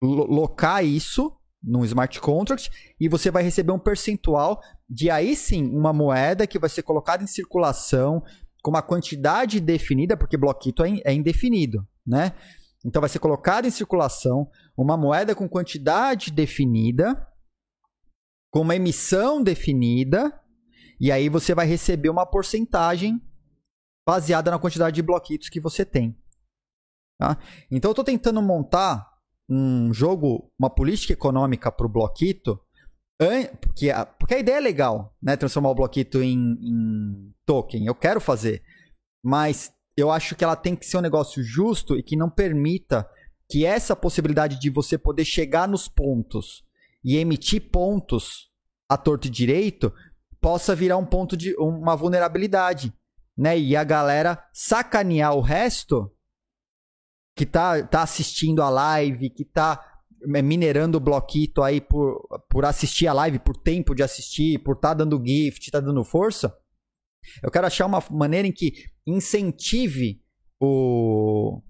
locar 0.01 0.85
isso 0.85 1.35
num 1.61 1.83
smart 1.83 2.21
contract 2.21 2.71
e 2.99 3.09
você 3.09 3.29
vai 3.29 3.43
receber 3.43 3.73
um 3.73 3.79
percentual 3.79 4.61
de 4.89 5.09
aí 5.09 5.35
sim 5.35 5.65
uma 5.75 5.91
moeda 5.91 6.47
que 6.47 6.57
vai 6.57 6.69
ser 6.69 6.83
colocada 6.83 7.21
em 7.21 7.27
circulação 7.27 8.23
com 8.61 8.71
uma 8.71 8.81
quantidade 8.81 9.59
definida, 9.59 10.17
porque 10.17 10.37
bloquito 10.37 10.83
é, 10.83 10.99
é 11.05 11.13
indefinido, 11.13 11.87
né? 12.05 12.33
Então 12.85 13.01
vai 13.01 13.09
ser 13.09 13.19
colocada 13.19 13.67
em 13.67 13.71
circulação 13.71 14.49
uma 14.77 14.95
moeda 14.95 15.35
com 15.35 15.47
quantidade 15.49 16.31
definida, 16.31 17.27
com 18.51 18.61
uma 18.61 18.75
emissão 18.75 19.43
definida, 19.43 20.39
e 20.99 21.11
aí 21.11 21.29
você 21.29 21.53
vai 21.53 21.65
receber 21.65 22.09
uma 22.09 22.25
porcentagem 22.25 23.21
baseada 24.07 24.49
na 24.49 24.59
quantidade 24.59 24.95
de 24.95 25.01
bloquitos 25.01 25.49
que 25.49 25.59
você 25.59 25.85
tem. 25.85 26.17
Tá? 27.19 27.37
Então 27.69 27.89
eu 27.89 27.93
estou 27.93 28.05
tentando 28.05 28.41
montar 28.41 29.09
um 29.49 29.93
jogo, 29.93 30.51
uma 30.57 30.69
política 30.69 31.13
econômica 31.13 31.71
para 31.71 31.85
o 31.85 31.89
bloquito, 31.89 32.59
porque 33.61 33.89
a, 33.91 34.05
porque 34.05 34.35
a 34.35 34.39
ideia 34.39 34.57
é 34.57 34.61
legal, 34.61 35.13
né? 35.21 35.35
Transformar 35.35 35.71
o 35.71 35.75
bloquito 35.75 36.21
em, 36.23 36.57
em 36.61 37.33
token. 37.45 37.85
Eu 37.85 37.93
quero 37.93 38.21
fazer. 38.21 38.63
Mas 39.23 39.73
eu 39.97 40.09
acho 40.09 40.35
que 40.35 40.43
ela 40.43 40.55
tem 40.55 40.75
que 40.75 40.85
ser 40.85 40.97
um 40.97 41.01
negócio 41.01 41.43
justo 41.43 41.97
e 41.97 42.03
que 42.03 42.15
não 42.15 42.29
permita 42.29 43.09
que 43.49 43.65
essa 43.65 43.95
possibilidade 43.95 44.59
de 44.59 44.69
você 44.69 44.97
poder 44.97 45.25
chegar 45.25 45.67
nos 45.67 45.89
pontos 45.89 46.63
e 47.03 47.17
emitir 47.17 47.69
pontos 47.69 48.49
a 48.87 48.97
torto 48.97 49.27
e 49.27 49.31
direito 49.31 49.93
possa 50.39 50.73
virar 50.73 50.97
um 50.97 51.05
ponto 51.05 51.35
de 51.35 51.53
uma 51.57 51.95
vulnerabilidade, 51.95 52.93
né? 53.37 53.59
E 53.59 53.75
a 53.75 53.83
galera 53.83 54.41
sacanear 54.53 55.35
o 55.35 55.41
resto 55.41 56.09
que 57.35 57.45
tá, 57.45 57.83
tá 57.83 58.01
assistindo 58.01 58.61
a 58.61 58.69
live, 58.69 59.29
que 59.29 59.43
tá 59.43 59.98
minerando 60.25 60.97
o 60.97 61.01
bloquito 61.01 61.61
aí 61.61 61.79
por, 61.79 62.21
por 62.49 62.65
assistir 62.65 63.07
a 63.07 63.13
live, 63.13 63.39
por 63.39 63.55
tempo 63.55 63.95
de 63.95 64.03
assistir, 64.03 64.59
por 64.59 64.75
estar 64.75 64.89
tá 64.89 64.93
dando 64.95 65.21
gift, 65.25 65.71
tá 65.71 65.79
dando 65.79 66.03
força. 66.03 66.55
Eu 67.43 67.51
quero 67.51 67.67
achar 67.67 67.85
uma 67.85 68.03
maneira 68.09 68.47
em 68.47 68.51
que 68.51 68.73
incentive 69.05 70.21
o, 70.59 71.61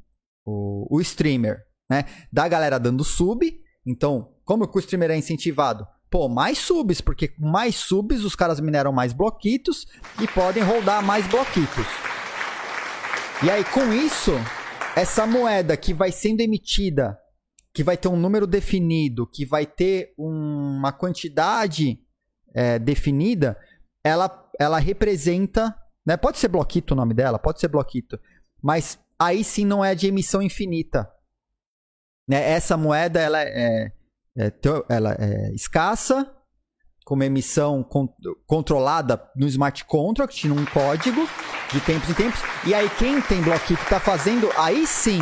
o, 0.45 0.97
o 0.97 1.01
streamer, 1.01 1.63
né? 1.89 2.05
Da 2.31 2.47
galera 2.47 2.79
dando 2.79 3.03
sub. 3.03 3.45
Então, 3.85 4.35
como 4.43 4.67
que 4.67 4.77
o 4.77 4.79
streamer 4.79 5.11
é 5.11 5.17
incentivado? 5.17 5.87
Pô, 6.09 6.27
mais 6.27 6.57
subs, 6.57 7.01
porque 7.01 7.27
com 7.27 7.47
mais 7.47 7.75
subs 7.75 8.23
os 8.23 8.35
caras 8.35 8.59
mineram 8.59 8.91
mais 8.91 9.13
bloquitos 9.13 9.85
e 10.19 10.27
podem 10.27 10.63
rodar 10.63 11.03
mais 11.03 11.27
bloquitos. 11.27 11.85
E 13.43 13.49
aí, 13.49 13.63
com 13.63 13.93
isso, 13.93 14.31
essa 14.95 15.27
moeda 15.27 15.77
que 15.77 15.93
vai 15.93 16.11
sendo 16.11 16.41
emitida, 16.41 17.18
que 17.73 17.83
vai 17.83 17.97
ter 17.97 18.07
um 18.07 18.17
número 18.17 18.47
definido, 18.47 19.27
que 19.27 19.45
vai 19.45 19.65
ter 19.65 20.13
uma 20.17 20.91
quantidade 20.91 21.99
é, 22.53 22.79
definida, 22.79 23.57
ela, 24.03 24.49
ela 24.59 24.79
representa. 24.79 25.75
Né? 26.05 26.17
Pode 26.17 26.37
ser 26.37 26.47
bloquito 26.47 26.93
o 26.93 26.97
nome 26.97 27.13
dela, 27.13 27.37
pode 27.37 27.59
ser 27.59 27.67
bloquito. 27.67 28.19
Mas 28.61 28.99
aí 29.17 29.43
sim 29.43 29.65
não 29.65 29.83
é 29.83 29.93
de 29.93 30.07
emissão 30.07 30.41
infinita. 30.41 31.09
Né? 32.27 32.51
Essa 32.51 32.75
moeda 32.75 33.19
ela 33.19 33.41
é, 33.41 33.91
é, 34.37 34.53
ela 34.89 35.15
é 35.19 35.53
escassa, 35.53 36.31
com 37.09 37.15
uma 37.15 37.25
emissão 37.25 37.81
con 37.81 38.07
controlada 38.45 39.19
no 39.35 39.47
smart 39.47 39.83
contract, 39.85 40.47
num 40.47 40.63
código, 40.65 41.27
de 41.73 41.81
tempos 41.81 42.07
em 42.07 42.13
tempos. 42.13 42.39
E 42.67 42.73
aí 42.73 42.87
quem 42.99 43.19
tem 43.21 43.41
bloquito 43.41 43.81
está 43.81 43.99
fazendo, 43.99 44.47
aí 44.55 44.85
sim, 44.85 45.19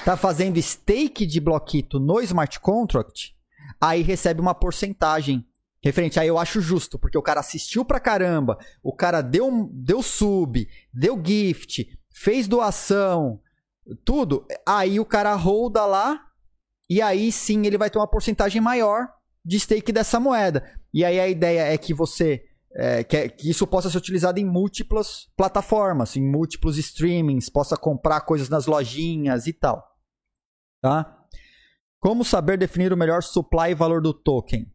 está 0.00 0.16
fazendo 0.16 0.60
stake 0.60 1.26
de 1.26 1.40
bloquito 1.40 2.00
no 2.00 2.20
smart 2.20 2.58
contract, 2.60 3.36
aí 3.78 4.00
recebe 4.00 4.40
uma 4.40 4.54
porcentagem 4.54 5.46
referente. 5.82 6.18
Aí 6.18 6.26
eu 6.26 6.38
acho 6.38 6.60
justo, 6.60 6.98
porque 6.98 7.18
o 7.18 7.22
cara 7.22 7.40
assistiu 7.40 7.84
pra 7.84 8.00
caramba, 8.00 8.58
o 8.82 8.94
cara 8.94 9.20
deu, 9.20 9.70
deu 9.72 10.02
sub, 10.02 10.66
deu 10.92 11.20
gift, 11.22 11.86
fez 12.10 12.48
doação, 12.48 13.40
tudo. 14.04 14.46
Aí 14.66 14.98
o 14.98 15.04
cara 15.04 15.34
holda 15.34 15.84
lá 15.84 16.26
e 16.88 17.02
aí 17.02 17.30
sim 17.30 17.66
ele 17.66 17.78
vai 17.78 17.90
ter 17.90 17.98
uma 17.98 18.08
porcentagem 18.08 18.60
maior 18.60 19.06
de 19.44 19.60
stake 19.60 19.92
dessa 19.92 20.18
moeda. 20.18 20.64
E 20.92 21.04
aí 21.04 21.20
a 21.20 21.28
ideia 21.28 21.72
é 21.72 21.76
que 21.76 21.92
você. 21.92 22.42
É, 22.72 23.02
que, 23.02 23.16
é, 23.16 23.28
que, 23.28 23.50
isso 23.50 23.66
possa 23.66 23.90
ser 23.90 23.98
utilizado 23.98 24.38
em 24.38 24.44
múltiplas 24.44 25.26
plataformas, 25.36 26.14
em 26.14 26.22
múltiplos 26.22 26.78
streamings, 26.78 27.48
possa 27.48 27.76
comprar 27.76 28.20
coisas 28.20 28.48
nas 28.48 28.66
lojinhas 28.66 29.48
e 29.48 29.52
tal. 29.52 29.89
Tá? 30.80 31.18
Como 31.98 32.24
saber 32.24 32.56
definir 32.56 32.92
o 32.92 32.96
melhor 32.96 33.22
supply 33.22 33.70
e 33.70 33.74
valor 33.74 34.00
do 34.00 34.14
token? 34.14 34.66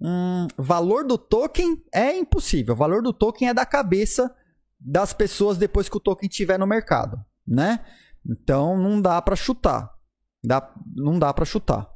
Hum, 0.00 0.46
valor 0.56 1.06
do 1.06 1.16
token 1.16 1.82
é 1.92 2.16
impossível. 2.16 2.74
O 2.74 2.76
valor 2.76 3.02
do 3.02 3.12
token 3.12 3.48
é 3.48 3.54
da 3.54 3.64
cabeça 3.64 4.34
das 4.78 5.12
pessoas 5.12 5.56
depois 5.56 5.88
que 5.88 5.96
o 5.96 6.00
token 6.00 6.28
estiver 6.28 6.58
no 6.58 6.66
mercado, 6.66 7.24
né? 7.46 7.84
Então 8.28 8.76
não 8.76 9.00
dá 9.00 9.20
para 9.22 9.36
chutar. 9.36 9.90
Dá, 10.44 10.74
não 10.94 11.18
dá 11.18 11.32
para 11.32 11.46
chutar. 11.46 11.88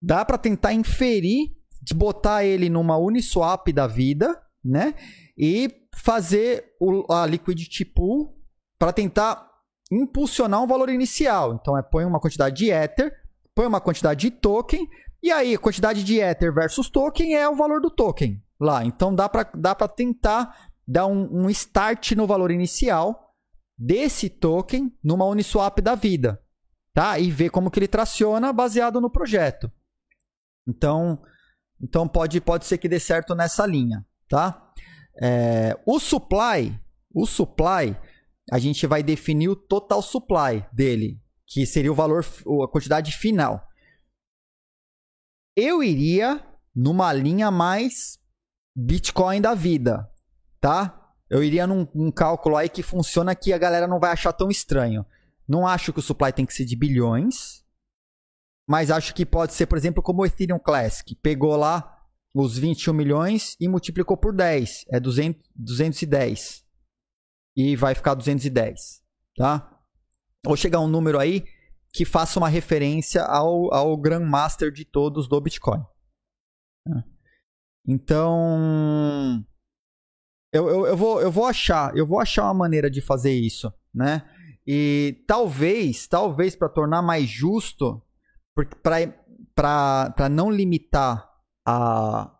Dá 0.00 0.24
para 0.24 0.38
tentar 0.38 0.72
inferir, 0.72 1.56
botar 1.94 2.44
ele 2.44 2.68
numa 2.68 2.96
Uniswap 2.96 3.72
da 3.72 3.88
vida, 3.88 4.40
né? 4.64 4.94
E 5.36 5.88
fazer 5.96 6.76
o, 6.80 7.12
a 7.12 7.26
liquidity 7.26 7.84
pool 7.84 8.38
para 8.78 8.92
tentar 8.92 9.47
impulsionar 9.90 10.62
um 10.62 10.66
valor 10.66 10.88
inicial. 10.88 11.54
Então 11.54 11.76
é 11.76 11.82
põe 11.82 12.04
uma 12.04 12.20
quantidade 12.20 12.56
de 12.56 12.70
Ether, 12.70 13.12
põe 13.54 13.66
uma 13.66 13.80
quantidade 13.80 14.20
de 14.20 14.30
token, 14.30 14.88
e 15.22 15.30
aí 15.30 15.54
a 15.54 15.58
quantidade 15.58 16.04
de 16.04 16.20
Ether 16.20 16.52
versus 16.52 16.88
token 16.88 17.34
é 17.34 17.48
o 17.48 17.56
valor 17.56 17.80
do 17.80 17.90
token 17.90 18.42
lá. 18.60 18.84
Então 18.84 19.14
dá 19.14 19.28
para 19.28 19.50
dá 19.54 19.74
tentar 19.88 20.70
dar 20.86 21.06
um, 21.06 21.44
um 21.44 21.50
start 21.50 22.12
no 22.12 22.26
valor 22.26 22.50
inicial 22.50 23.34
desse 23.76 24.28
token 24.28 24.92
numa 25.02 25.24
Uniswap 25.24 25.80
da 25.80 25.94
vida 25.94 26.40
tá? 26.98 27.16
E 27.16 27.30
ver 27.30 27.50
como 27.50 27.70
que 27.70 27.78
ele 27.78 27.86
traciona 27.86 28.52
baseado 28.52 29.00
no 29.00 29.08
projeto. 29.08 29.70
Então, 30.66 31.22
então 31.80 32.08
pode, 32.08 32.40
pode 32.40 32.66
ser 32.66 32.76
que 32.76 32.88
dê 32.88 32.98
certo 32.98 33.36
nessa 33.36 33.64
linha, 33.64 34.04
tá? 34.28 34.72
É, 35.22 35.78
o 35.86 36.00
supply, 36.00 36.76
o 37.14 37.24
supply, 37.24 37.96
a 38.50 38.58
gente 38.58 38.86
vai 38.86 39.02
definir 39.02 39.48
o 39.48 39.56
total 39.56 40.02
supply 40.02 40.64
dele, 40.72 41.20
que 41.46 41.66
seria 41.66 41.92
o 41.92 41.94
valor, 41.94 42.24
a 42.64 42.68
quantidade 42.68 43.12
final. 43.12 43.66
Eu 45.56 45.82
iria 45.82 46.44
numa 46.74 47.12
linha 47.12 47.50
mais 47.50 48.18
Bitcoin 48.76 49.40
da 49.40 49.54
vida, 49.54 50.08
tá? 50.60 50.94
Eu 51.28 51.42
iria 51.42 51.66
num, 51.66 52.10
cálculo 52.10 52.56
aí 52.56 52.68
que 52.68 52.82
funciona 52.82 53.34
que 53.34 53.52
a 53.52 53.58
galera 53.58 53.86
não 53.86 54.00
vai 54.00 54.12
achar 54.12 54.32
tão 54.32 54.48
estranho. 54.50 55.04
Não 55.46 55.66
acho 55.66 55.92
que 55.92 55.98
o 55.98 56.02
supply 56.02 56.32
tem 56.32 56.46
que 56.46 56.54
ser 56.54 56.64
de 56.64 56.76
bilhões, 56.76 57.64
mas 58.66 58.90
acho 58.90 59.14
que 59.14 59.26
pode 59.26 59.52
ser, 59.54 59.66
por 59.66 59.76
exemplo, 59.76 60.02
como 60.02 60.22
o 60.22 60.26
Ethereum 60.26 60.58
Classic. 60.58 61.14
Pegou 61.16 61.56
lá 61.56 61.98
os 62.34 62.56
21 62.56 62.92
milhões 62.92 63.56
e 63.60 63.66
multiplicou 63.68 64.16
por 64.16 64.32
10. 64.34 64.86
É 64.90 65.00
200, 65.00 65.44
210. 65.56 66.67
E 67.58 67.74
vai 67.74 67.92
ficar 67.92 68.14
210, 68.14 69.02
tá? 69.36 69.80
Ou 70.46 70.56
chegar 70.56 70.78
um 70.78 70.86
número 70.86 71.18
aí 71.18 71.44
que 71.92 72.04
faça 72.04 72.38
uma 72.38 72.48
referência 72.48 73.24
ao, 73.24 73.74
ao 73.74 73.96
Grandmaster 73.96 74.70
de 74.70 74.84
todos 74.84 75.28
do 75.28 75.40
Bitcoin. 75.40 75.82
Então, 77.84 79.44
eu, 80.52 80.68
eu, 80.68 80.86
eu, 80.86 80.96
vou, 80.96 81.20
eu 81.20 81.32
vou 81.32 81.46
achar, 81.46 81.96
eu 81.96 82.06
vou 82.06 82.20
achar 82.20 82.44
uma 82.44 82.54
maneira 82.54 82.88
de 82.88 83.00
fazer 83.00 83.32
isso, 83.32 83.72
né? 83.92 84.22
E 84.64 85.24
talvez, 85.26 86.06
talvez 86.06 86.54
para 86.54 86.68
tornar 86.68 87.02
mais 87.02 87.28
justo, 87.28 88.00
para 89.54 90.28
não 90.30 90.50
limitar 90.50 91.28
a 91.66 92.37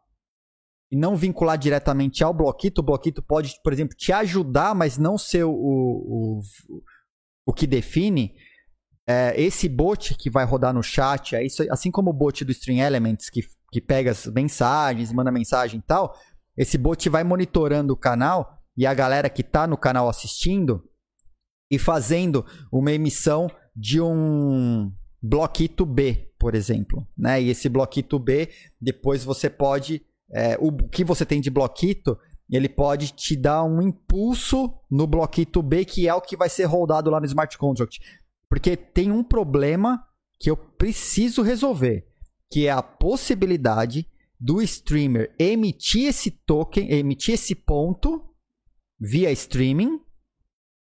e 0.90 0.96
não 0.96 1.16
vincular 1.16 1.58
diretamente 1.58 2.24
ao 2.24 2.32
bloquito, 2.32 2.80
o 2.80 2.84
bloquito 2.84 3.22
pode, 3.22 3.54
por 3.62 3.72
exemplo, 3.72 3.96
te 3.96 4.12
ajudar, 4.12 4.74
mas 4.74 4.96
não 4.96 5.18
ser 5.18 5.44
o, 5.44 5.52
o, 5.52 6.40
o 7.46 7.52
que 7.52 7.66
define. 7.66 8.34
É, 9.06 9.40
esse 9.40 9.68
bot 9.68 10.14
que 10.16 10.30
vai 10.30 10.44
rodar 10.44 10.72
no 10.72 10.82
chat, 10.82 11.34
é 11.34 11.44
isso, 11.44 11.62
assim 11.70 11.90
como 11.90 12.10
o 12.10 12.12
bot 12.12 12.44
do 12.44 12.52
String 12.52 12.80
Elements, 12.80 13.30
que, 13.30 13.42
que 13.70 13.80
pega 13.80 14.10
as 14.10 14.26
mensagens, 14.26 15.12
manda 15.12 15.30
mensagem 15.30 15.78
e 15.78 15.82
tal, 15.82 16.14
esse 16.56 16.76
bot 16.76 17.08
vai 17.08 17.22
monitorando 17.22 17.92
o 17.92 17.96
canal 17.96 18.58
e 18.76 18.86
a 18.86 18.94
galera 18.94 19.30
que 19.30 19.42
está 19.42 19.66
no 19.66 19.76
canal 19.76 20.08
assistindo 20.08 20.84
e 21.70 21.78
fazendo 21.78 22.44
uma 22.72 22.92
emissão 22.92 23.50
de 23.74 24.00
um 24.00 24.90
bloquito 25.22 25.84
B, 25.84 26.32
por 26.38 26.54
exemplo. 26.54 27.06
Né? 27.16 27.42
E 27.42 27.50
esse 27.50 27.68
bloquito 27.68 28.18
B, 28.18 28.50
depois 28.80 29.24
você 29.24 29.48
pode. 29.50 30.04
É, 30.32 30.56
o 30.60 30.72
que 30.88 31.04
você 31.04 31.24
tem 31.24 31.40
de 31.40 31.50
bloquito, 31.50 32.18
ele 32.50 32.68
pode 32.68 33.12
te 33.12 33.36
dar 33.36 33.64
um 33.64 33.80
impulso 33.80 34.74
no 34.90 35.06
bloquito 35.06 35.62
B, 35.62 35.84
que 35.84 36.08
é 36.08 36.14
o 36.14 36.20
que 36.20 36.36
vai 36.36 36.48
ser 36.48 36.64
rodado 36.64 37.10
lá 37.10 37.20
no 37.20 37.26
smart 37.26 37.56
contract. 37.56 38.00
Porque 38.48 38.76
tem 38.76 39.10
um 39.10 39.22
problema 39.22 40.02
que 40.38 40.50
eu 40.50 40.56
preciso 40.56 41.42
resolver, 41.42 42.06
que 42.50 42.66
é 42.66 42.70
a 42.70 42.82
possibilidade 42.82 44.06
do 44.40 44.62
streamer 44.62 45.34
emitir 45.38 46.08
esse 46.08 46.30
token, 46.30 46.90
emitir 46.90 47.34
esse 47.34 47.54
ponto 47.54 48.24
via 48.98 49.30
streaming 49.32 50.00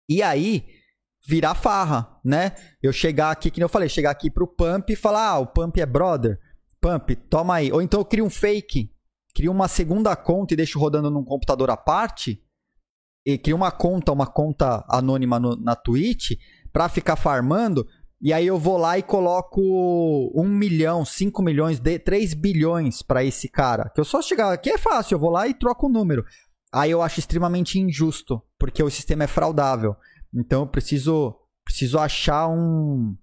e 0.09 0.23
aí 0.23 0.67
virar 1.27 1.55
farra, 1.55 2.19
né? 2.25 2.55
Eu 2.83 2.93
chegar 2.93 3.31
aqui, 3.31 3.51
que 3.51 3.63
eu 3.63 3.69
falei, 3.69 3.89
chegar 3.89 4.11
aqui 4.11 4.31
pro 4.31 4.47
Pump 4.47 4.93
e 4.93 4.97
falar, 4.97 5.29
ah, 5.29 5.39
o 5.39 5.47
Pump 5.47 5.79
é 5.81 5.87
brother, 5.87 6.39
Pump, 6.81 7.15
toma 7.29 7.55
aí. 7.55 7.73
Ou 7.73 7.81
então 7.81 8.01
eu 8.01 8.05
crio 8.05 8.25
um 8.25 8.31
fake, 8.31 8.91
crio 9.35 9.53
uma 9.53 9.69
segunda 9.69 10.15
conta 10.17 10.55
e 10.55 10.57
deixo 10.57 10.79
rodando 10.79 11.11
num 11.11 11.25
computador 11.25 11.71
à 11.71 11.77
parte 11.77 12.43
e 13.25 13.37
crio 13.39 13.57
uma 13.57 13.71
conta, 13.71 14.13
uma 14.13 14.27
conta 14.27 14.85
anônima 14.89 15.39
no, 15.39 15.57
na 15.57 15.77
Twitch 15.77 16.33
para 16.73 16.89
ficar 16.89 17.17
farmando 17.17 17.87
e 18.23 18.35
aí 18.35 18.47
eu 18.47 18.59
vou 18.59 18.77
lá 18.77 18.99
e 18.99 19.03
coloco 19.03 19.61
um 20.35 20.47
milhão, 20.47 21.07
cinco 21.07 21.43
milhões, 21.43 21.79
de, 21.79 21.99
3 21.99 22.35
bilhões 22.35 23.01
para 23.01 23.25
esse 23.25 23.49
cara. 23.49 23.89
Que 23.89 24.01
eu 24.01 24.05
só 24.05 24.21
chegar 24.21 24.53
aqui 24.53 24.69
é 24.69 24.77
fácil, 24.77 25.15
eu 25.15 25.19
vou 25.19 25.31
lá 25.31 25.49
e 25.49 25.55
troco 25.55 25.87
o 25.87 25.91
número. 25.91 26.23
Aí 26.71 26.91
eu 26.91 27.01
acho 27.01 27.19
extremamente 27.19 27.79
injusto, 27.81 28.43
porque 28.59 28.83
o 28.83 28.91
sistema 28.91 29.25
é 29.25 29.27
fraudável. 29.27 29.97
Então 30.35 30.63
eu 30.63 30.67
preciso, 30.67 31.35
preciso 31.65 31.99
achar 31.99 32.47
um. 32.47 33.17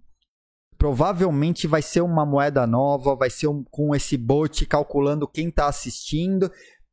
Provavelmente 0.77 1.67
vai 1.67 1.81
ser 1.81 2.01
uma 2.01 2.25
moeda 2.25 2.67
nova, 2.67 3.15
vai 3.15 3.29
ser 3.29 3.47
um, 3.47 3.63
com 3.63 3.95
esse 3.95 4.15
bot 4.15 4.65
calculando 4.65 5.27
quem 5.27 5.49
está 5.49 5.67
assistindo. 5.67 6.51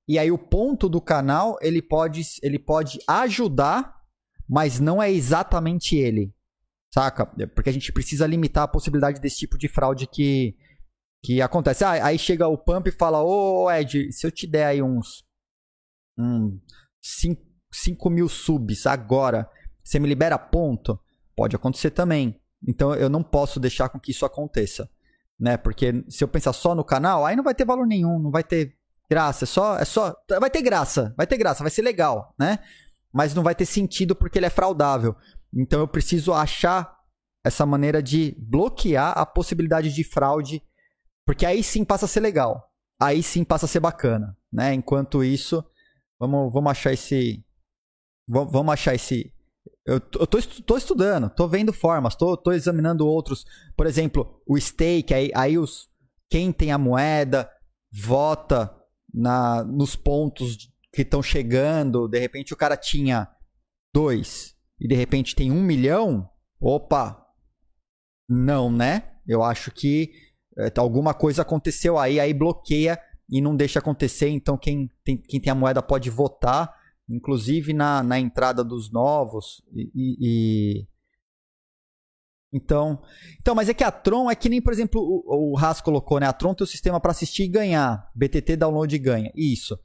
E 0.09 0.19
aí 0.19 0.31
o 0.31 0.39
ponto 0.39 0.89
do 0.89 1.01
canal 1.01 1.57
ele 1.61 1.83
pode, 1.83 2.23
ele 2.43 2.59
pode 2.59 2.99
ajudar, 3.07 3.95
mas 4.49 4.81
não 4.81 5.03
é 5.03 5.11
exatamente 5.11 5.97
ele. 5.97 6.35
Saca? 6.95 7.27
Porque 7.55 7.71
a 7.71 7.73
gente 7.73 7.93
precisa 7.93 8.27
limitar 8.27 8.65
a 8.65 8.69
possibilidade 8.69 9.21
desse 9.21 9.39
tipo 9.39 9.59
de 9.59 9.67
fraude 9.67 10.07
que, 10.07 10.57
que 11.25 11.43
acontece. 11.43 11.83
Ah, 11.83 12.07
aí 12.07 12.17
chega 12.17 12.47
o 12.47 12.57
Pump 12.57 12.87
e 12.89 12.93
fala: 12.93 13.21
Ô 13.21 13.69
Ed, 13.71 14.13
se 14.13 14.25
eu 14.25 14.31
te 14.31 14.47
der 14.47 14.67
aí 14.67 14.83
uns. 14.83 15.25
5 17.73 18.09
um, 18.09 18.13
mil 18.13 18.29
subs 18.29 18.87
agora, 18.87 19.51
você 19.83 19.99
me 19.99 20.09
libera 20.09 20.39
ponto? 20.39 20.97
Pode 21.35 21.57
acontecer 21.57 21.91
também. 21.91 22.41
Então 22.67 22.95
eu 22.95 23.09
não 23.09 23.23
posso 23.23 23.61
deixar 23.61 23.89
com 23.89 24.01
que 24.01 24.11
isso 24.11 24.25
aconteça. 24.25 24.89
Né? 25.39 25.57
Porque 25.57 26.05
se 26.09 26.23
eu 26.23 26.29
pensar 26.29 26.53
só 26.53 26.75
no 26.75 26.85
canal, 26.85 27.27
aí 27.27 27.37
não 27.37 27.45
vai 27.45 27.55
ter 27.55 27.65
valor 27.65 27.87
nenhum, 27.87 28.19
não 28.19 28.31
vai 28.31 28.45
ter 28.45 28.77
graça. 29.11 29.45
É 29.45 29.47
só, 29.47 29.79
é 29.79 29.85
só. 29.85 30.15
Vai 30.41 30.51
ter 30.51 30.63
graça, 30.63 31.15
vai 31.17 31.27
ter 31.27 31.37
graça, 31.37 31.63
vai 31.63 31.71
ser 31.71 31.83
legal, 31.83 32.35
né? 32.39 32.59
Mas 33.13 33.35
não 33.35 33.43
vai 33.43 33.55
ter 33.55 33.67
sentido 33.67 34.15
porque 34.15 34.39
ele 34.39 34.47
é 34.47 34.51
fraudável. 34.51 35.15
Então 35.53 35.81
eu 35.81 35.89
preciso 35.89 36.33
achar 36.33 36.95
essa 37.45 37.67
maneira 37.67 38.03
de 38.03 38.35
bloquear 38.39 39.17
a 39.17 39.27
possibilidade 39.27 39.93
de 39.93 40.03
fraude, 40.03 40.63
porque 41.27 41.45
aí 41.45 41.63
sim 41.63 41.85
passa 41.85 42.07
a 42.07 42.09
ser 42.09 42.21
legal. 42.21 42.71
Aí 43.01 43.23
sim 43.23 43.45
passa 43.45 43.67
a 43.67 43.69
ser 43.69 43.81
bacana, 43.81 44.37
né? 44.53 44.73
Enquanto 44.73 45.23
isso, 45.23 45.65
vamos, 46.19 46.53
vamos 46.53 46.71
achar 46.71 46.93
esse 46.93 47.45
vamos 48.27 48.73
achar 48.73 48.95
esse 48.95 49.34
eu, 49.87 49.95
eu 49.95 50.27
tô, 50.27 50.39
tô 50.65 50.77
estudando, 50.77 51.29
tô 51.31 51.47
vendo 51.47 51.73
formas, 51.73 52.15
tô, 52.15 52.37
tô 52.37 52.53
examinando 52.53 53.07
outros, 53.07 53.45
por 53.77 53.87
exemplo, 53.87 54.41
o 54.47 54.59
stake, 54.59 55.13
aí, 55.13 55.31
aí 55.35 55.59
os 55.59 55.89
quem 56.31 56.53
tem 56.53 56.73
a 56.73 56.79
moeda 56.79 57.51
vota 57.93 58.75
na 59.13 59.63
nos 59.63 59.95
pontos 59.95 60.57
que 60.93 61.03
estão 61.03 61.23
chegando, 61.23 62.09
de 62.09 62.19
repente 62.19 62.55
o 62.55 62.57
cara 62.57 62.77
tinha 62.77 63.29
dois, 63.93 64.55
e 64.81 64.89
de 64.89 64.95
repente 64.95 65.35
tem 65.35 65.53
um 65.53 65.63
milhão, 65.63 66.29
opa, 66.61 67.25
não, 68.29 68.71
né? 68.71 69.11
Eu 69.27 69.43
acho 69.43 69.71
que 69.71 70.11
é, 70.59 70.73
alguma 70.77 71.13
coisa 71.15 71.43
aconteceu 71.43 71.99
aí, 71.99 72.19
aí 72.19 72.33
bloqueia 72.33 72.99
e 73.29 73.41
não 73.41 73.57
deixa 73.57 73.79
acontecer. 73.79 74.29
Então 74.29 74.57
quem 74.57 74.89
tem, 75.05 75.17
quem 75.17 75.41
tem 75.41 75.51
a 75.51 75.55
moeda 75.55 75.83
pode 75.83 76.11
votar, 76.11 76.75
inclusive 77.09 77.73
na, 77.73 78.03
na 78.03 78.19
entrada 78.19 78.65
dos 78.65 78.91
novos 78.91 79.63
e, 79.73 79.91
e, 79.95 80.87
então, 82.55 83.03
então, 83.41 83.53
mas 83.53 83.69
é 83.69 83.75
que 83.75 83.83
a 83.83 83.91
Tron 83.91 84.31
é 84.31 84.37
que 84.37 84.49
nem, 84.49 84.63
por 84.63 84.73
exemplo, 84.73 85.01
o, 85.01 85.53
o 85.53 85.59
Haas 85.59 85.81
colocou, 85.81 86.21
né? 86.21 86.27
A 86.29 86.33
Tron 86.33 86.55
tem 86.55 86.65
o 86.65 86.69
sistema 86.69 87.01
para 87.01 87.11
assistir 87.11 87.43
e 87.43 87.49
ganhar. 87.49 88.09
BTT 88.15 88.55
download 88.57 88.95
e 88.95 88.99
ganha. 88.99 89.33
Isso. 89.35 89.77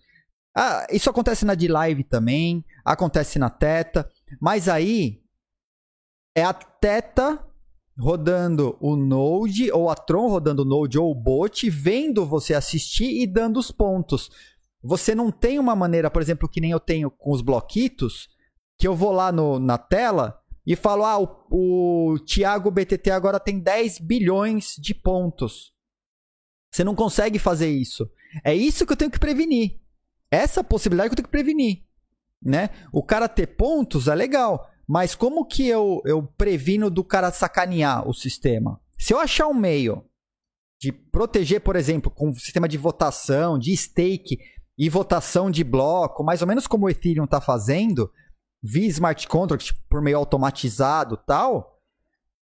Ah, 0.56 0.86
isso 0.92 1.10
acontece 1.10 1.46
na 1.46 1.56
D-Live 1.56 2.04
também, 2.04 2.64
acontece 2.86 3.40
na 3.40 3.50
Teta. 3.50 4.08
Mas 4.40 4.70
aí 4.70 5.20
é 6.36 6.44
a 6.44 6.54
Teta 6.54 7.44
rodando 7.98 8.78
o 8.80 8.96
Node, 8.96 9.72
ou 9.72 9.90
a 9.90 9.96
Tron 9.96 10.30
rodando 10.30 10.62
o 10.62 10.66
Node 10.66 11.00
ou 11.00 11.12
o 11.12 11.16
bot, 11.16 11.68
vendo 11.72 12.24
você 12.26 12.54
assistir 12.54 13.22
e 13.22 13.26
dando 13.26 13.58
os 13.58 13.72
pontos. 13.72 14.30
Você 14.82 15.14
não 15.14 15.32
tem 15.32 15.60
uma 15.60 15.76
maneira, 15.76 16.10
por 16.10 16.22
exemplo, 16.22 16.48
que 16.48 16.62
nem 16.62 16.72
eu 16.72 16.80
tenho 16.80 17.12
com 17.12 17.32
os 17.32 17.42
bloquitos, 17.42 18.30
que 18.78 18.88
eu 18.88 18.96
vou 18.96 19.12
lá 19.12 19.32
no, 19.32 19.60
na 19.60 19.78
tela 19.78 20.40
e 20.66 20.76
falo: 20.76 21.04
ah, 21.06 21.20
o, 21.20 22.14
o 22.14 22.20
Thiago 22.20 22.72
BTT 22.72 23.12
agora 23.12 23.40
tem 23.40 23.60
10 23.60 24.00
bilhões 24.00 24.76
de 24.78 24.94
pontos. 24.94 25.74
Você 26.72 26.84
não 26.84 26.96
consegue 26.96 27.40
fazer 27.40 27.70
isso. 27.70 28.10
É 28.44 28.54
isso 28.54 28.86
que 28.86 28.94
eu 28.94 28.98
tenho 28.98 29.12
que 29.12 29.20
prevenir. 29.20 29.80
Essa 30.32 30.64
possibilidade 30.64 31.10
que 31.10 31.14
eu 31.14 31.18
tenho 31.18 31.28
que 31.28 31.32
prevenir 31.32 31.90
né? 32.42 32.70
O 32.92 33.04
cara 33.04 33.28
ter 33.28 33.48
pontos 33.48 34.08
é 34.08 34.16
legal, 34.16 34.70
mas 34.88 35.16
como 35.16 35.46
que 35.46 35.68
eu, 35.68 36.02
eu 36.06 36.24
previno 36.24 36.90
do 36.90 37.04
cara 37.04 37.32
sacanear 37.32 38.08
o 38.08 38.14
sistema? 38.14 38.80
Se 38.98 39.14
eu 39.14 39.20
achar 39.20 39.48
um 39.48 39.54
meio 39.54 40.06
de 40.80 40.92
proteger, 40.92 41.62
por 41.62 41.76
exemplo, 41.76 42.10
com 42.10 42.30
o 42.30 42.36
sistema 42.36 42.68
de 42.68 42.78
votação, 42.78 43.60
de 43.60 43.76
stake 43.76 44.40
e 44.80 44.90
votação 44.90 45.52
de 45.52 45.64
bloco, 45.64 46.24
mais 46.24 46.42
ou 46.42 46.48
menos 46.48 46.66
como 46.66 46.86
o 46.86 46.90
Ethereum 46.90 47.26
está 47.26 47.40
fazendo, 47.40 48.10
via 48.64 48.88
smart 48.88 49.28
contract 49.28 49.74
por 49.90 50.02
meio 50.02 50.18
automatizado 50.18 51.18
tal, 51.18 51.80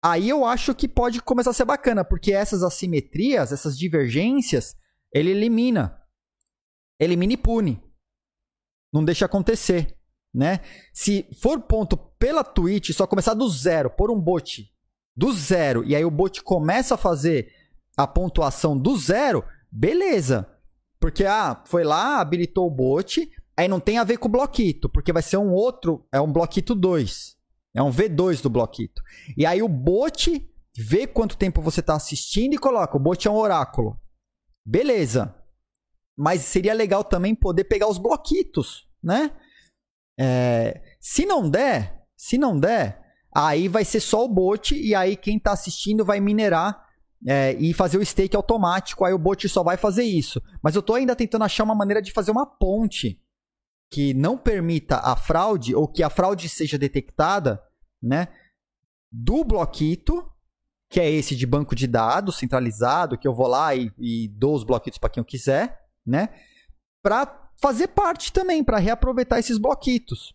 aí 0.04 0.28
eu 0.28 0.44
acho 0.44 0.74
que 0.74 0.88
pode 0.88 1.22
começar 1.22 1.50
a 1.50 1.54
ser 1.54 1.64
bacana, 1.64 2.04
porque 2.04 2.32
essas 2.32 2.62
assimetrias, 2.62 3.52
essas 3.52 3.78
divergências, 3.78 4.76
ele 5.12 5.30
elimina. 5.30 5.98
Elimina 7.00 7.34
e 7.34 7.36
pune 7.36 7.86
não 8.96 9.04
deixa 9.04 9.26
acontecer, 9.26 9.94
né? 10.34 10.60
Se 10.92 11.28
for 11.40 11.60
ponto 11.60 11.96
pela 11.96 12.42
Twitch, 12.42 12.92
só 12.92 13.06
começar 13.06 13.34
do 13.34 13.48
zero, 13.48 13.90
por 13.90 14.10
um 14.10 14.20
bot 14.20 14.66
do 15.14 15.32
zero, 15.32 15.84
e 15.84 15.94
aí 15.94 16.04
o 16.04 16.10
bot 16.10 16.42
começa 16.42 16.94
a 16.94 16.98
fazer 16.98 17.50
a 17.96 18.06
pontuação 18.06 18.76
do 18.76 18.96
zero, 18.96 19.44
beleza. 19.70 20.50
Porque, 21.00 21.24
ah, 21.24 21.62
foi 21.66 21.84
lá, 21.84 22.20
habilitou 22.20 22.66
o 22.66 22.70
bot, 22.70 23.30
aí 23.56 23.68
não 23.68 23.80
tem 23.80 23.98
a 23.98 24.04
ver 24.04 24.18
com 24.18 24.28
o 24.28 24.30
bloquito, 24.30 24.88
porque 24.88 25.12
vai 25.12 25.22
ser 25.22 25.36
um 25.36 25.52
outro, 25.52 26.06
é 26.12 26.20
um 26.20 26.32
bloquito 26.32 26.74
2. 26.74 27.36
É 27.74 27.82
um 27.82 27.90
V2 27.90 28.40
do 28.40 28.48
bloquito. 28.48 29.02
E 29.36 29.44
aí 29.44 29.62
o 29.62 29.68
bot 29.68 30.50
vê 30.76 31.06
quanto 31.06 31.36
tempo 31.36 31.60
você 31.60 31.80
está 31.80 31.94
assistindo 31.94 32.54
e 32.54 32.58
coloca. 32.58 32.96
O 32.96 33.00
bot 33.00 33.28
é 33.28 33.30
um 33.30 33.36
oráculo. 33.36 34.00
Beleza. 34.64 35.34
Mas 36.16 36.40
seria 36.40 36.72
legal 36.72 37.04
também 37.04 37.34
poder 37.34 37.64
pegar 37.64 37.88
os 37.88 37.98
bloquitos, 37.98 38.88
né? 39.02 39.30
É, 40.18 40.82
se 40.98 41.26
não 41.26 41.50
der, 41.50 42.06
se 42.16 42.38
não 42.38 42.58
der, 42.58 42.98
aí 43.34 43.68
vai 43.68 43.84
ser 43.84 44.00
só 44.00 44.24
o 44.24 44.28
bot 44.28 44.74
e 44.74 44.94
aí 44.94 45.14
quem 45.14 45.36
está 45.36 45.52
assistindo 45.52 46.02
vai 46.02 46.18
minerar 46.18 46.85
é, 47.26 47.52
e 47.54 47.72
fazer 47.72 47.98
o 47.98 48.04
stake 48.04 48.36
automático. 48.36 49.04
Aí 49.04 49.12
o 49.12 49.18
bot 49.18 49.48
só 49.48 49.62
vai 49.62 49.76
fazer 49.76 50.04
isso. 50.04 50.42
Mas 50.62 50.74
eu 50.74 50.80
estou 50.80 50.96
ainda 50.96 51.14
tentando 51.14 51.44
achar 51.44 51.64
uma 51.64 51.74
maneira 51.74 52.02
de 52.02 52.12
fazer 52.12 52.30
uma 52.30 52.46
ponte 52.46 53.22
que 53.90 54.12
não 54.14 54.36
permita 54.36 54.96
a 54.98 55.16
fraude 55.16 55.74
ou 55.74 55.86
que 55.86 56.02
a 56.02 56.10
fraude 56.10 56.48
seja 56.48 56.76
detectada, 56.76 57.62
né? 58.02 58.28
Do 59.12 59.44
bloquito, 59.44 60.28
que 60.90 61.00
é 61.00 61.08
esse 61.08 61.36
de 61.36 61.46
banco 61.46 61.74
de 61.74 61.86
dados 61.86 62.36
centralizado, 62.36 63.16
que 63.16 63.26
eu 63.26 63.34
vou 63.34 63.46
lá 63.46 63.74
e, 63.74 63.92
e 63.98 64.28
dou 64.28 64.54
os 64.54 64.64
bloquitos 64.64 64.98
para 64.98 65.10
quem 65.10 65.20
eu 65.20 65.24
quiser, 65.24 65.80
né? 66.04 66.28
Para 67.02 67.50
fazer 67.56 67.88
parte 67.88 68.32
também, 68.32 68.62
para 68.62 68.78
reaproveitar 68.78 69.38
esses 69.38 69.58
bloquitos. 69.58 70.34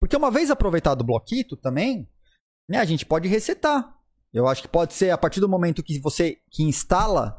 Porque 0.00 0.16
uma 0.16 0.30
vez 0.30 0.50
aproveitado 0.50 1.02
o 1.02 1.04
bloquito 1.04 1.56
também, 1.56 2.08
né, 2.68 2.78
a 2.78 2.84
gente 2.84 3.06
pode 3.06 3.28
resetar. 3.28 3.96
Eu 4.32 4.48
acho 4.48 4.62
que 4.62 4.68
pode 4.68 4.94
ser 4.94 5.10
a 5.10 5.18
partir 5.18 5.40
do 5.40 5.48
momento 5.48 5.82
que 5.82 5.98
você 5.98 6.38
que 6.50 6.62
instala 6.62 7.38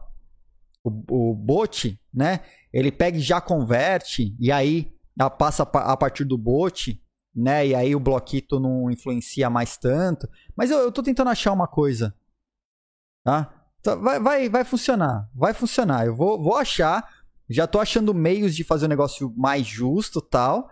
o, 0.84 1.32
o 1.32 1.36
bot, 1.36 2.00
né? 2.14 2.42
Ele 2.72 2.92
pega 2.92 3.18
e 3.18 3.22
já 3.22 3.42
converte, 3.42 4.36
e 4.40 4.52
aí 4.52 4.94
passa 5.38 5.64
a 5.64 5.98
partir 5.98 6.24
do 6.24 6.38
bot, 6.38 7.02
né? 7.36 7.68
E 7.68 7.76
aí 7.76 7.96
o 7.96 8.00
bloquito 8.00 8.60
não 8.60 8.92
influencia 8.92 9.50
mais 9.50 9.78
tanto. 9.78 10.28
Mas 10.56 10.70
eu, 10.70 10.80
eu 10.80 10.92
tô 10.92 11.02
tentando 11.02 11.30
achar 11.30 11.52
uma 11.52 11.68
coisa. 11.68 12.16
Tá? 13.24 13.52
Então, 13.80 14.00
vai, 14.02 14.20
vai, 14.20 14.50
vai 14.50 14.64
funcionar. 14.64 15.30
Vai 15.34 15.54
funcionar. 15.54 16.06
Eu 16.06 16.16
vou, 16.16 16.42
vou 16.42 16.56
achar. 16.56 17.08
Já 17.50 17.68
tô 17.68 17.80
achando 17.80 18.14
meios 18.14 18.56
de 18.56 18.64
fazer 18.64 18.86
o 18.86 18.88
um 18.88 18.90
negócio 18.90 19.34
mais 19.36 19.66
justo 19.66 20.22
tal. 20.22 20.70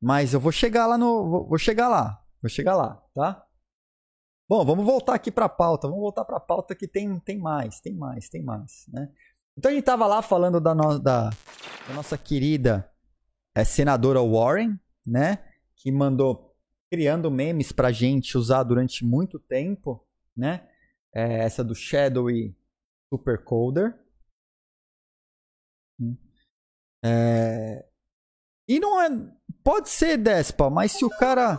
Mas 0.00 0.34
eu 0.34 0.40
vou 0.40 0.52
chegar 0.52 0.86
lá 0.86 0.98
no. 0.98 1.46
Vou 1.48 1.58
chegar 1.58 1.88
lá. 1.88 2.20
Vou 2.42 2.50
chegar 2.50 2.74
lá, 2.76 3.00
tá? 3.14 3.44
Bom, 4.52 4.66
vamos 4.66 4.84
voltar 4.84 5.14
aqui 5.14 5.30
para 5.30 5.46
a 5.46 5.48
pauta. 5.48 5.88
Vamos 5.88 6.02
voltar 6.02 6.26
para 6.26 6.36
a 6.36 6.40
pauta 6.40 6.74
que 6.74 6.86
tem, 6.86 7.18
tem 7.20 7.38
mais, 7.38 7.80
tem 7.80 7.94
mais, 7.94 8.28
tem 8.28 8.42
mais, 8.42 8.84
né? 8.92 9.10
Então 9.56 9.70
a 9.70 9.74
gente 9.74 9.82
tava 9.82 10.06
lá 10.06 10.20
falando 10.20 10.60
da, 10.60 10.74
no, 10.74 10.98
da, 10.98 11.30
da 11.88 11.94
nossa 11.94 12.18
querida 12.18 12.86
é, 13.54 13.64
senadora 13.64 14.20
Warren, 14.20 14.78
né? 15.06 15.42
Que 15.74 15.90
mandou 15.90 16.54
criando 16.90 17.30
memes 17.30 17.72
pra 17.72 17.92
gente 17.92 18.36
usar 18.36 18.62
durante 18.64 19.06
muito 19.06 19.38
tempo, 19.38 20.06
né? 20.36 20.68
É, 21.14 21.44
essa 21.44 21.64
do 21.64 21.74
Shadowy 21.74 22.54
Supercoder. 23.08 23.98
É... 27.02 27.86
E 28.68 28.78
não 28.78 29.00
é. 29.00 29.08
Pode 29.64 29.88
ser 29.88 30.18
Despa, 30.18 30.68
mas 30.68 30.92
se 30.92 31.06
o 31.06 31.08
cara. 31.08 31.58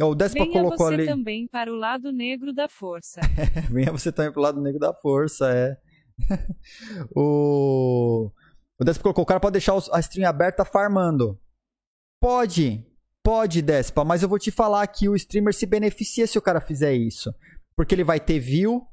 O 0.00 0.14
Despa 0.14 0.44
Venha 0.44 0.52
colocou 0.52 0.86
você 0.86 0.94
ali. 0.94 1.06
também 1.06 1.48
para 1.48 1.72
o 1.72 1.76
lado 1.76 2.12
negro 2.12 2.52
da 2.52 2.68
força. 2.68 3.20
Venha 3.70 3.90
você 3.90 4.12
também 4.12 4.30
para 4.30 4.38
o 4.38 4.42
lado 4.42 4.60
negro 4.60 4.78
da 4.78 4.94
força, 4.94 5.52
é. 5.52 5.76
o. 7.14 8.30
O 8.80 8.84
Despa 8.84 9.02
colocou, 9.02 9.24
o 9.24 9.26
cara 9.26 9.40
pode 9.40 9.54
deixar 9.54 9.74
a 9.92 9.98
stream 9.98 10.28
aberta 10.28 10.64
farmando. 10.64 11.36
Pode, 12.20 12.86
pode, 13.24 13.60
Despa, 13.60 14.04
mas 14.04 14.22
eu 14.22 14.28
vou 14.28 14.38
te 14.38 14.52
falar 14.52 14.86
que 14.86 15.08
o 15.08 15.16
streamer 15.16 15.52
se 15.52 15.66
beneficia 15.66 16.26
se 16.28 16.38
o 16.38 16.42
cara 16.42 16.60
fizer 16.60 16.94
isso. 16.94 17.34
Porque 17.74 17.92
ele 17.94 18.04
vai 18.04 18.20
ter 18.20 18.38
view, 18.38 18.86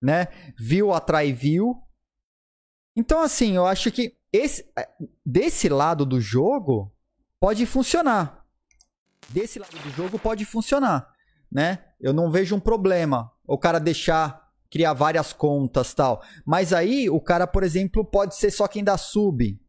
né? 0.00 0.28
View 0.56 0.92
atrai 0.92 1.32
view. 1.32 1.76
Então, 2.96 3.20
assim, 3.20 3.56
eu 3.56 3.66
acho 3.66 3.90
que 3.90 4.16
esse, 4.32 4.70
é, 4.78 4.88
desse 5.26 5.68
lado 5.68 6.06
do 6.06 6.20
jogo 6.20 6.92
pode 7.40 7.66
funcionar. 7.66 8.39
Desse 9.32 9.58
lado 9.58 9.76
do 9.78 9.90
jogo 9.90 10.18
pode 10.18 10.44
funcionar, 10.44 11.08
né? 11.50 11.84
Eu 12.00 12.12
não 12.12 12.30
vejo 12.30 12.54
um 12.56 12.60
problema 12.60 13.32
o 13.46 13.58
cara 13.58 13.78
deixar 13.78 14.48
criar 14.70 14.92
várias 14.92 15.32
contas 15.32 15.92
tal. 15.94 16.22
Mas 16.46 16.72
aí 16.72 17.10
o 17.10 17.20
cara, 17.20 17.46
por 17.46 17.62
exemplo, 17.62 18.04
pode 18.04 18.36
ser 18.36 18.50
só 18.50 18.66
quem 18.68 18.84
dá 18.84 18.96
sub, 18.96 19.60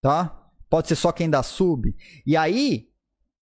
tá? 0.00 0.50
Pode 0.68 0.88
ser 0.88 0.96
só 0.96 1.12
quem 1.12 1.28
dá 1.28 1.42
sub. 1.42 1.94
E 2.26 2.36
aí 2.36 2.88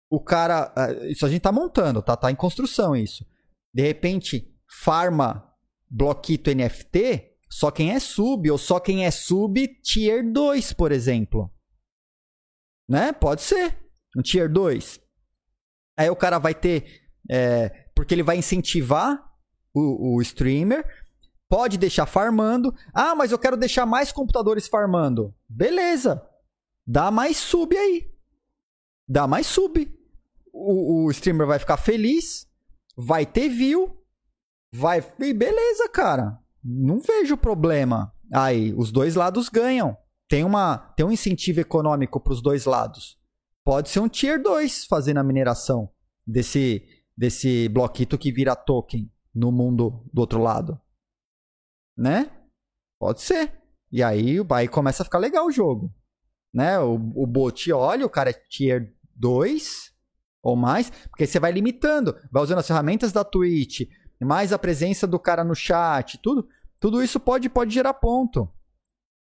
o 0.09 0.19
cara, 0.19 0.73
eh, 0.77 1.11
isso 1.11 1.25
a 1.25 1.29
gente 1.29 1.41
tá 1.41 1.51
montando, 1.51 2.01
tá? 2.01 2.15
Tá 2.15 2.31
em 2.31 2.35
construção 2.35 2.95
isso. 2.95 3.25
De 3.73 3.81
repente 3.81 4.53
farma 4.67 5.51
bloquito 5.89 6.53
NFT 6.53 7.33
só 7.53 7.69
quem 7.69 7.91
é 7.91 7.99
sub 7.99 8.49
ou 8.49 8.57
só 8.57 8.79
quem 8.79 9.05
é 9.05 9.11
sub 9.11 9.67
tier 9.83 10.23
2, 10.27 10.73
por 10.73 10.91
exemplo. 10.91 11.53
Né? 12.89 13.13
Pode 13.13 13.43
ser. 13.43 13.77
Um 14.17 14.23
tier 14.23 14.51
2. 14.51 14.99
Aí 15.97 16.09
o 16.09 16.15
cara 16.15 16.39
vai 16.39 16.53
ter. 16.53 17.01
É, 17.29 17.69
porque 17.95 18.13
ele 18.13 18.23
vai 18.23 18.37
incentivar 18.37 19.23
o, 19.73 20.15
o 20.15 20.21
streamer, 20.21 20.85
pode 21.49 21.77
deixar 21.77 22.05
farmando. 22.05 22.73
Ah, 22.93 23.15
mas 23.15 23.31
eu 23.31 23.39
quero 23.39 23.57
deixar 23.57 23.85
mais 23.85 24.11
computadores 24.11 24.67
farmando. 24.67 25.33
Beleza. 25.47 26.21
Dá 26.85 27.09
mais 27.09 27.37
sub 27.37 27.75
aí. 27.77 28.11
Dá 29.07 29.27
mais 29.27 29.47
sub. 29.47 29.91
O, 30.51 31.05
o 31.05 31.11
streamer 31.11 31.47
vai 31.47 31.59
ficar 31.59 31.77
feliz, 31.77 32.47
vai 32.95 33.25
ter 33.25 33.49
view, 33.49 33.97
vai. 34.73 35.03
E 35.19 35.33
beleza, 35.33 35.89
cara. 35.89 36.39
Não 36.63 36.99
vejo 36.99 37.35
problema. 37.35 38.13
Aí, 38.31 38.73
os 38.75 38.91
dois 38.91 39.15
lados 39.15 39.49
ganham. 39.49 39.97
Tem, 40.29 40.43
uma, 40.43 40.77
tem 40.95 41.05
um 41.05 41.11
incentivo 41.11 41.59
econômico 41.59 42.19
para 42.19 42.33
os 42.33 42.41
dois 42.41 42.65
lados. 42.65 43.19
Pode 43.65 43.89
ser 43.89 43.99
um 43.99 44.09
tier 44.09 44.41
2 44.41 44.85
fazendo 44.85 45.19
a 45.19 45.23
mineração 45.23 45.89
desse, 46.27 46.85
desse 47.15 47.69
bloquito 47.69 48.17
que 48.17 48.31
vira 48.31 48.55
token 48.55 49.11
no 49.33 49.51
mundo 49.51 50.03
do 50.11 50.19
outro 50.19 50.39
lado. 50.39 50.79
Né? 51.97 52.29
Pode 52.99 53.21
ser. 53.21 53.53
E 53.91 54.03
aí, 54.03 54.37
aí 54.51 54.67
começa 54.67 55.03
a 55.03 55.05
ficar 55.05 55.19
legal 55.19 55.45
o 55.47 55.51
jogo. 55.51 55.93
Né? 56.53 56.77
O, 56.79 56.95
o 57.15 57.25
bot 57.25 57.71
olha, 57.71 58.05
o 58.05 58.09
cara 58.09 58.31
é 58.31 58.33
tier 58.33 58.93
2 59.15 59.93
ou 60.41 60.57
mais, 60.57 60.89
porque 61.09 61.25
você 61.25 61.39
vai 61.39 61.53
limitando, 61.53 62.17
vai 62.29 62.43
usando 62.43 62.59
as 62.59 62.67
ferramentas 62.67 63.13
da 63.13 63.23
Twitch, 63.23 63.89
mais 64.21 64.51
a 64.51 64.59
presença 64.59 65.07
do 65.07 65.17
cara 65.17 65.43
no 65.43 65.55
chat, 65.55 66.17
tudo, 66.17 66.47
tudo 66.79 67.01
isso 67.01 67.17
pode, 67.17 67.49
pode 67.49 67.73
gerar 67.73 67.93
ponto. 67.93 68.51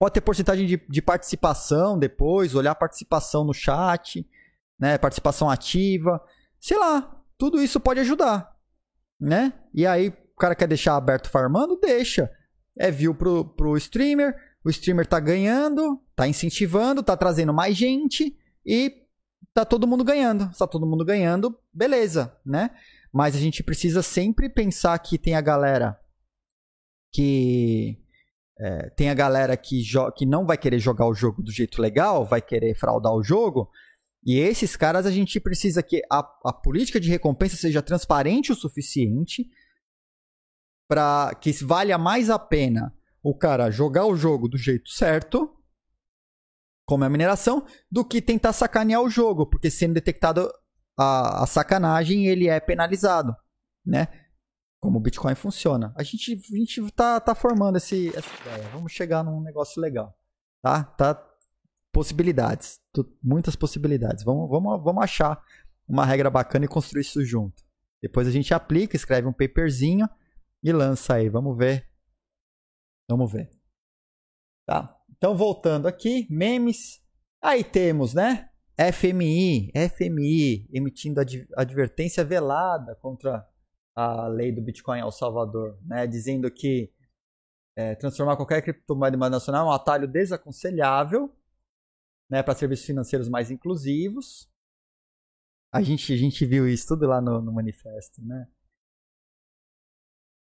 Pode 0.04 0.14
ter 0.14 0.20
porcentagem 0.20 0.66
de, 0.66 0.76
de 0.86 1.00
participação 1.00 1.98
depois, 1.98 2.54
olhar 2.54 2.74
participação 2.74 3.42
no 3.44 3.54
chat, 3.54 4.28
né? 4.78 4.98
Participação 4.98 5.48
ativa. 5.48 6.20
Sei 6.58 6.78
lá, 6.78 7.22
tudo 7.38 7.62
isso 7.62 7.80
pode 7.80 8.00
ajudar 8.00 8.54
né? 9.24 9.52
E 9.72 9.86
aí 9.86 10.08
o 10.08 10.36
cara 10.38 10.54
quer 10.54 10.68
deixar 10.68 10.96
aberto 10.96 11.30
farmando, 11.30 11.78
deixa. 11.80 12.30
É 12.76 12.90
view 12.90 13.14
pro, 13.14 13.44
pro 13.44 13.76
streamer, 13.76 14.36
o 14.64 14.70
streamer 14.70 15.06
tá 15.06 15.20
ganhando, 15.20 16.00
tá 16.14 16.26
incentivando, 16.26 17.02
tá 17.02 17.16
trazendo 17.16 17.52
mais 17.54 17.76
gente 17.76 18.36
e 18.66 18.92
tá 19.52 19.64
todo 19.64 19.86
mundo 19.86 20.04
ganhando. 20.04 20.50
Tá 20.56 20.66
todo 20.66 20.86
mundo 20.86 21.04
ganhando, 21.04 21.58
beleza, 21.72 22.36
né? 22.44 22.70
Mas 23.12 23.36
a 23.36 23.38
gente 23.38 23.62
precisa 23.62 24.02
sempre 24.02 24.48
pensar 24.48 24.98
que 24.98 25.16
tem 25.16 25.34
a 25.34 25.40
galera 25.40 25.98
que 27.12 28.03
é, 28.58 28.90
tem 28.90 29.10
a 29.10 29.14
galera 29.14 29.56
que, 29.56 29.82
que 30.16 30.26
não 30.26 30.46
vai 30.46 30.56
querer 30.56 30.78
jogar 30.78 31.06
o 31.06 31.14
jogo 31.14 31.42
do 31.42 31.50
jeito 31.50 31.80
legal, 31.80 32.24
vai 32.24 32.40
querer 32.40 32.74
fraudar 32.74 33.12
o 33.12 33.22
jogo, 33.22 33.70
e 34.24 34.38
esses 34.38 34.76
caras 34.76 35.04
a 35.04 35.10
gente 35.10 35.38
precisa 35.38 35.82
que 35.82 36.02
a, 36.10 36.20
a 36.44 36.52
política 36.52 36.98
de 36.98 37.10
recompensa 37.10 37.56
seja 37.56 37.82
transparente 37.82 38.52
o 38.52 38.54
suficiente 38.54 39.46
para 40.88 41.34
que 41.40 41.52
valha 41.64 41.98
mais 41.98 42.30
a 42.30 42.38
pena 42.38 42.94
o 43.22 43.36
cara 43.36 43.70
jogar 43.70 44.06
o 44.06 44.16
jogo 44.16 44.48
do 44.48 44.56
jeito 44.56 44.90
certo, 44.90 45.50
como 46.86 47.04
é 47.04 47.06
a 47.06 47.10
mineração, 47.10 47.66
do 47.90 48.04
que 48.04 48.20
tentar 48.20 48.52
sacanear 48.52 49.00
o 49.02 49.08
jogo, 49.08 49.46
porque 49.46 49.70
sendo 49.70 49.94
detectado 49.94 50.50
a, 50.98 51.42
a 51.42 51.46
sacanagem, 51.46 52.26
ele 52.26 52.48
é 52.48 52.60
penalizado, 52.60 53.34
né? 53.84 54.08
Como 54.84 54.98
o 54.98 55.00
Bitcoin 55.00 55.34
funciona. 55.34 55.94
A 55.96 56.02
gente, 56.02 56.34
a 56.34 56.56
gente 56.58 56.92
tá, 56.92 57.18
tá 57.18 57.34
formando 57.34 57.76
esse, 57.78 58.14
essa 58.14 58.28
ideia. 58.42 58.68
Vamos 58.68 58.92
chegar 58.92 59.24
num 59.24 59.40
negócio 59.40 59.80
legal. 59.80 60.14
Tá? 60.60 60.84
Tá 60.84 61.26
possibilidades. 61.90 62.82
Muitas 63.22 63.56
possibilidades. 63.56 64.22
Vamos, 64.22 64.46
vamos, 64.50 64.84
vamos 64.84 65.02
achar 65.02 65.42
uma 65.88 66.04
regra 66.04 66.28
bacana 66.28 66.66
e 66.66 66.68
construir 66.68 67.00
isso 67.00 67.24
junto. 67.24 67.64
Depois 68.02 68.28
a 68.28 68.30
gente 68.30 68.52
aplica, 68.52 68.94
escreve 68.94 69.26
um 69.26 69.32
paperzinho 69.32 70.06
e 70.62 70.70
lança 70.70 71.14
aí. 71.14 71.30
Vamos 71.30 71.56
ver. 71.56 71.88
Vamos 73.08 73.32
ver. 73.32 73.48
Tá? 74.66 74.94
Então, 75.16 75.34
voltando 75.34 75.88
aqui, 75.88 76.26
memes. 76.28 77.02
Aí 77.42 77.64
temos, 77.64 78.12
né? 78.12 78.50
FMI, 78.92 79.72
FMI, 79.96 80.68
emitindo 80.70 81.22
ad 81.22 81.48
advertência 81.56 82.22
velada 82.22 82.94
contra 82.96 83.48
a 83.94 84.26
lei 84.26 84.50
do 84.50 84.60
Bitcoin 84.60 85.00
El 85.00 85.10
Salvador, 85.10 85.78
né, 85.82 86.06
dizendo 86.06 86.50
que 86.50 86.92
é, 87.76 87.94
transformar 87.94 88.36
qualquer 88.36 88.62
criptomoeda 88.62 89.16
em 89.16 89.18
moeda 89.18 89.36
nacional 89.36 89.66
é 89.66 89.70
um 89.70 89.72
atalho 89.72 90.06
desaconselhável 90.06 91.34
né, 92.30 92.42
para 92.42 92.54
serviços 92.54 92.86
financeiros 92.86 93.28
mais 93.28 93.50
inclusivos. 93.50 94.50
A 95.72 95.82
gente, 95.82 96.12
a 96.12 96.16
gente 96.16 96.46
viu 96.46 96.68
isso 96.68 96.88
tudo 96.88 97.06
lá 97.06 97.20
no, 97.20 97.40
no 97.40 97.52
manifesto, 97.52 98.24
né? 98.24 98.48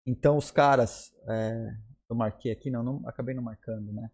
Então 0.05 0.37
os 0.37 0.51
caras, 0.51 1.13
é, 1.27 1.75
eu 2.09 2.15
marquei 2.15 2.51
aqui, 2.51 2.71
não, 2.71 2.81
não, 2.81 3.07
acabei 3.07 3.35
não 3.35 3.43
marcando, 3.43 3.91
né? 3.91 4.09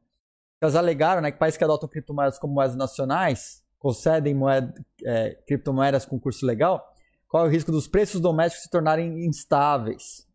Eles 0.60 0.76
alegaram 0.76 1.22
né, 1.22 1.32
que 1.32 1.38
países 1.38 1.58
que 1.58 1.64
adotam 1.64 1.88
criptomoedas 1.88 2.40
como 2.40 2.54
moedas 2.54 2.76
nacionais 2.76 3.64
concedem 3.78 4.34
moeda, 4.34 4.74
é, 5.04 5.36
criptomoedas 5.46 6.06
com 6.06 6.20
curso 6.20 6.46
legal, 6.46 6.93
qual 7.34 7.46
é 7.46 7.50
o 7.50 7.52
risco 7.52 7.72
dos 7.72 7.88
preços 7.88 8.22
domésticos 8.22 8.66
se 8.66 8.70
tornarem 8.70 9.26
instáveis, 9.26 10.30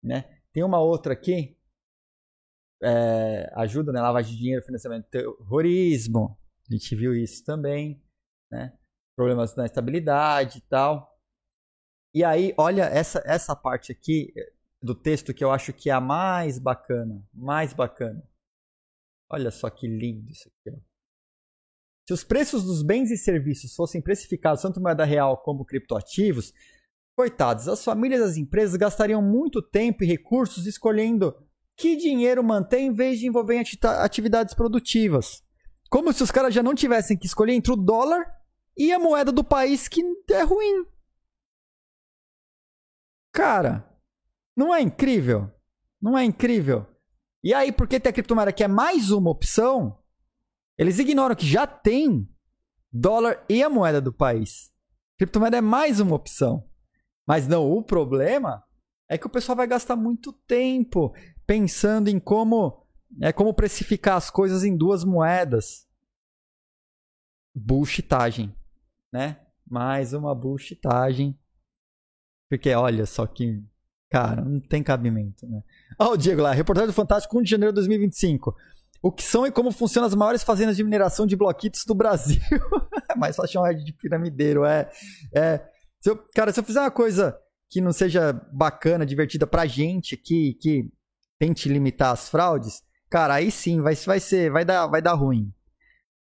né? 0.00 0.40
Tem 0.52 0.62
uma 0.62 0.78
outra 0.78 1.12
aqui, 1.12 1.58
é, 2.80 3.50
ajuda, 3.56 3.90
né? 3.90 4.00
Lavagem 4.00 4.30
de 4.30 4.38
dinheiro, 4.38 4.64
financiamento 4.64 5.08
terrorismo, 5.08 6.38
a 6.70 6.72
gente 6.72 6.94
viu 6.94 7.16
isso 7.16 7.44
também, 7.44 8.00
né? 8.48 8.78
Problemas 9.16 9.56
na 9.56 9.66
estabilidade 9.66 10.58
e 10.58 10.60
tal. 10.60 11.18
E 12.14 12.22
aí, 12.22 12.54
olha 12.56 12.84
essa, 12.84 13.20
essa 13.26 13.56
parte 13.56 13.90
aqui 13.90 14.32
do 14.80 14.94
texto 14.94 15.34
que 15.34 15.42
eu 15.42 15.50
acho 15.50 15.72
que 15.72 15.90
é 15.90 15.94
a 15.94 16.00
mais 16.00 16.60
bacana, 16.60 17.26
mais 17.34 17.74
bacana. 17.74 18.22
Olha 19.28 19.50
só 19.50 19.68
que 19.68 19.88
lindo 19.88 20.30
isso 20.30 20.48
aqui. 20.48 20.70
Ó. 20.70 20.95
Se 22.06 22.12
os 22.12 22.22
preços 22.22 22.62
dos 22.62 22.82
bens 22.82 23.10
e 23.10 23.16
serviços 23.16 23.74
fossem 23.74 24.00
precificados 24.00 24.62
tanto 24.62 24.80
moeda 24.80 25.04
real 25.04 25.42
como 25.42 25.64
criptoativos, 25.64 26.52
coitados, 27.16 27.66
as 27.66 27.82
famílias 27.82 28.20
e 28.20 28.24
as 28.24 28.36
empresas 28.36 28.76
gastariam 28.76 29.20
muito 29.20 29.60
tempo 29.60 30.04
e 30.04 30.06
recursos 30.06 30.66
escolhendo 30.66 31.34
que 31.76 31.96
dinheiro 31.96 32.44
manter 32.44 32.78
em 32.78 32.92
vez 32.92 33.18
de 33.18 33.26
envolver 33.26 33.56
em 33.56 33.64
atividades 33.98 34.54
produtivas. 34.54 35.42
Como 35.90 36.12
se 36.12 36.22
os 36.22 36.30
caras 36.30 36.54
já 36.54 36.62
não 36.62 36.74
tivessem 36.74 37.16
que 37.16 37.26
escolher 37.26 37.54
entre 37.54 37.72
o 37.72 37.76
dólar 37.76 38.24
e 38.76 38.92
a 38.92 38.98
moeda 38.98 39.32
do 39.32 39.42
país 39.42 39.88
que 39.88 40.02
é 40.30 40.42
ruim. 40.42 40.86
Cara, 43.32 43.84
não 44.56 44.74
é 44.74 44.80
incrível? 44.80 45.50
Não 46.00 46.16
é 46.16 46.24
incrível? 46.24 46.86
E 47.42 47.52
aí, 47.52 47.72
porque 47.72 48.00
tem 48.00 48.10
a 48.10 48.12
criptomoeda 48.12 48.52
que 48.52 48.64
é 48.64 48.68
mais 48.68 49.10
uma 49.10 49.30
opção, 49.30 49.98
eles 50.78 50.98
ignoram 50.98 51.34
que 51.34 51.46
já 51.46 51.66
tem 51.66 52.28
dólar 52.92 53.44
e 53.48 53.62
a 53.62 53.68
moeda 53.68 54.00
do 54.00 54.12
país. 54.12 54.72
Criptomoeda 55.18 55.56
é 55.56 55.60
mais 55.60 56.00
uma 56.00 56.14
opção. 56.14 56.68
Mas 57.26 57.48
não, 57.48 57.70
o 57.70 57.82
problema 57.82 58.62
é 59.08 59.16
que 59.16 59.26
o 59.26 59.30
pessoal 59.30 59.56
vai 59.56 59.66
gastar 59.66 59.96
muito 59.96 60.32
tempo 60.32 61.14
pensando 61.46 62.08
em 62.08 62.20
como 62.20 62.84
é 63.20 63.32
como 63.32 63.54
precificar 63.54 64.16
as 64.16 64.30
coisas 64.30 64.64
em 64.64 64.76
duas 64.76 65.04
moedas. 65.04 65.86
Bullshitagem, 67.54 68.54
né? 69.12 69.40
Mais 69.66 70.12
uma 70.12 70.34
bullshitagem. 70.34 71.38
Porque 72.48 72.72
olha 72.74 73.06
só 73.06 73.26
que 73.26 73.64
Cara, 74.08 74.42
não 74.42 74.60
tem 74.60 74.82
cabimento, 74.82 75.46
né? 75.48 75.62
Ó, 75.98 76.12
o 76.12 76.16
Diego 76.16 76.40
lá, 76.40 76.52
reportagem 76.52 76.86
do 76.86 76.92
Fantástico 76.92 77.38
1 77.38 77.42
de 77.42 77.50
janeiro 77.50 77.72
de 77.72 77.76
2025. 77.76 78.54
O 79.06 79.12
que 79.12 79.22
são 79.22 79.46
e 79.46 79.52
como 79.52 79.70
funcionam 79.70 80.08
as 80.08 80.16
maiores 80.16 80.42
fazendas 80.42 80.76
de 80.76 80.82
mineração 80.82 81.28
de 81.28 81.36
bloquitos 81.36 81.84
do 81.86 81.94
Brasil? 81.94 82.40
é 83.08 83.14
mais 83.14 83.36
fácil 83.36 83.52
chamar 83.52 83.72
de 83.72 83.92
piramideiro, 83.92 84.64
é. 84.64 84.90
é. 85.32 85.64
Se 86.00 86.10
eu, 86.10 86.16
cara, 86.34 86.52
se 86.52 86.58
eu 86.58 86.64
fizer 86.64 86.80
uma 86.80 86.90
coisa 86.90 87.38
que 87.70 87.80
não 87.80 87.92
seja 87.92 88.32
bacana, 88.52 89.06
divertida 89.06 89.46
pra 89.46 89.64
gente, 89.64 90.16
que, 90.16 90.54
que 90.54 90.90
tente 91.38 91.68
limitar 91.68 92.10
as 92.10 92.28
fraudes, 92.28 92.82
cara, 93.08 93.34
aí 93.34 93.52
sim 93.52 93.80
vai, 93.80 93.94
vai 93.94 94.18
ser, 94.18 94.50
vai 94.50 94.64
dar, 94.64 94.88
vai 94.88 95.00
dar 95.00 95.14
ruim. 95.14 95.54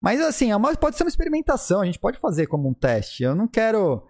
Mas 0.01 0.21
assim, 0.21 0.51
é 0.51 0.77
pode 0.77 0.97
ser 0.97 1.05
uma 1.05 1.09
experimentação, 1.09 1.83
a 1.83 1.87
gente 1.87 2.01
pode 2.01 2.19
fazer 2.19 2.49
como 2.49 2.69
um 2.69 2.75
teste. 2.75 3.23
Eu 3.23 3.37
não 3.37 3.47
quero 3.47 4.05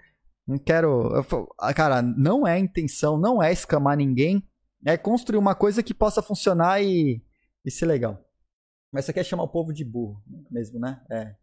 não 0.48 0.56
quero. 0.56 1.14
Eu, 1.14 1.48
ah, 1.60 1.74
cara, 1.74 2.00
não 2.00 2.46
é 2.46 2.58
intenção, 2.58 3.18
não 3.18 3.42
é 3.42 3.52
escamar 3.52 3.98
ninguém. 3.98 4.42
É 4.82 4.96
construir 4.96 5.36
uma 5.36 5.54
coisa 5.54 5.82
que 5.82 5.92
possa 5.92 6.22
funcionar 6.22 6.82
e, 6.82 7.22
e 7.66 7.70
ser 7.70 7.84
legal. 7.84 8.31
Mas 8.92 9.04
você 9.04 9.12
quer 9.12 9.24
chamar 9.24 9.44
o 9.44 9.48
povo 9.48 9.72
de 9.72 9.84
burro 9.84 10.22
mesmo, 10.50 10.78
né? 10.78 11.02
É. 11.10 11.34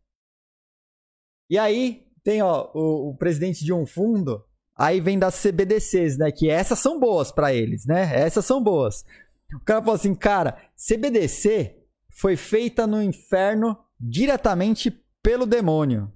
E 1.49 1.57
aí, 1.57 2.07
tem 2.23 2.41
ó, 2.41 2.69
o, 2.73 3.09
o 3.09 3.17
presidente 3.17 3.65
de 3.65 3.73
um 3.73 3.85
fundo. 3.85 4.45
Aí 4.75 5.01
vem 5.01 5.17
das 5.17 5.41
CBDCs, 5.41 6.17
né? 6.17 6.31
Que 6.31 6.49
essas 6.49 6.79
são 6.79 6.99
boas 6.99 7.31
para 7.31 7.53
eles, 7.53 7.85
né? 7.85 8.15
Essas 8.17 8.45
são 8.45 8.63
boas. 8.63 9.03
O 9.53 9.59
cara 9.59 9.81
falou 9.81 9.95
assim, 9.95 10.13
cara, 10.13 10.61
CBDC 10.75 11.83
foi 12.11 12.35
feita 12.35 12.85
no 12.85 13.01
inferno 13.01 13.77
diretamente 13.99 14.91
pelo 15.23 15.45
demônio, 15.45 16.13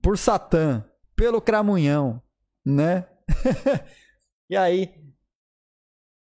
por 0.00 0.16
Satã, 0.16 0.84
pelo 1.16 1.40
Cramunhão 1.40 2.22
né? 2.66 3.06
e 4.50 4.56
aí, 4.56 4.92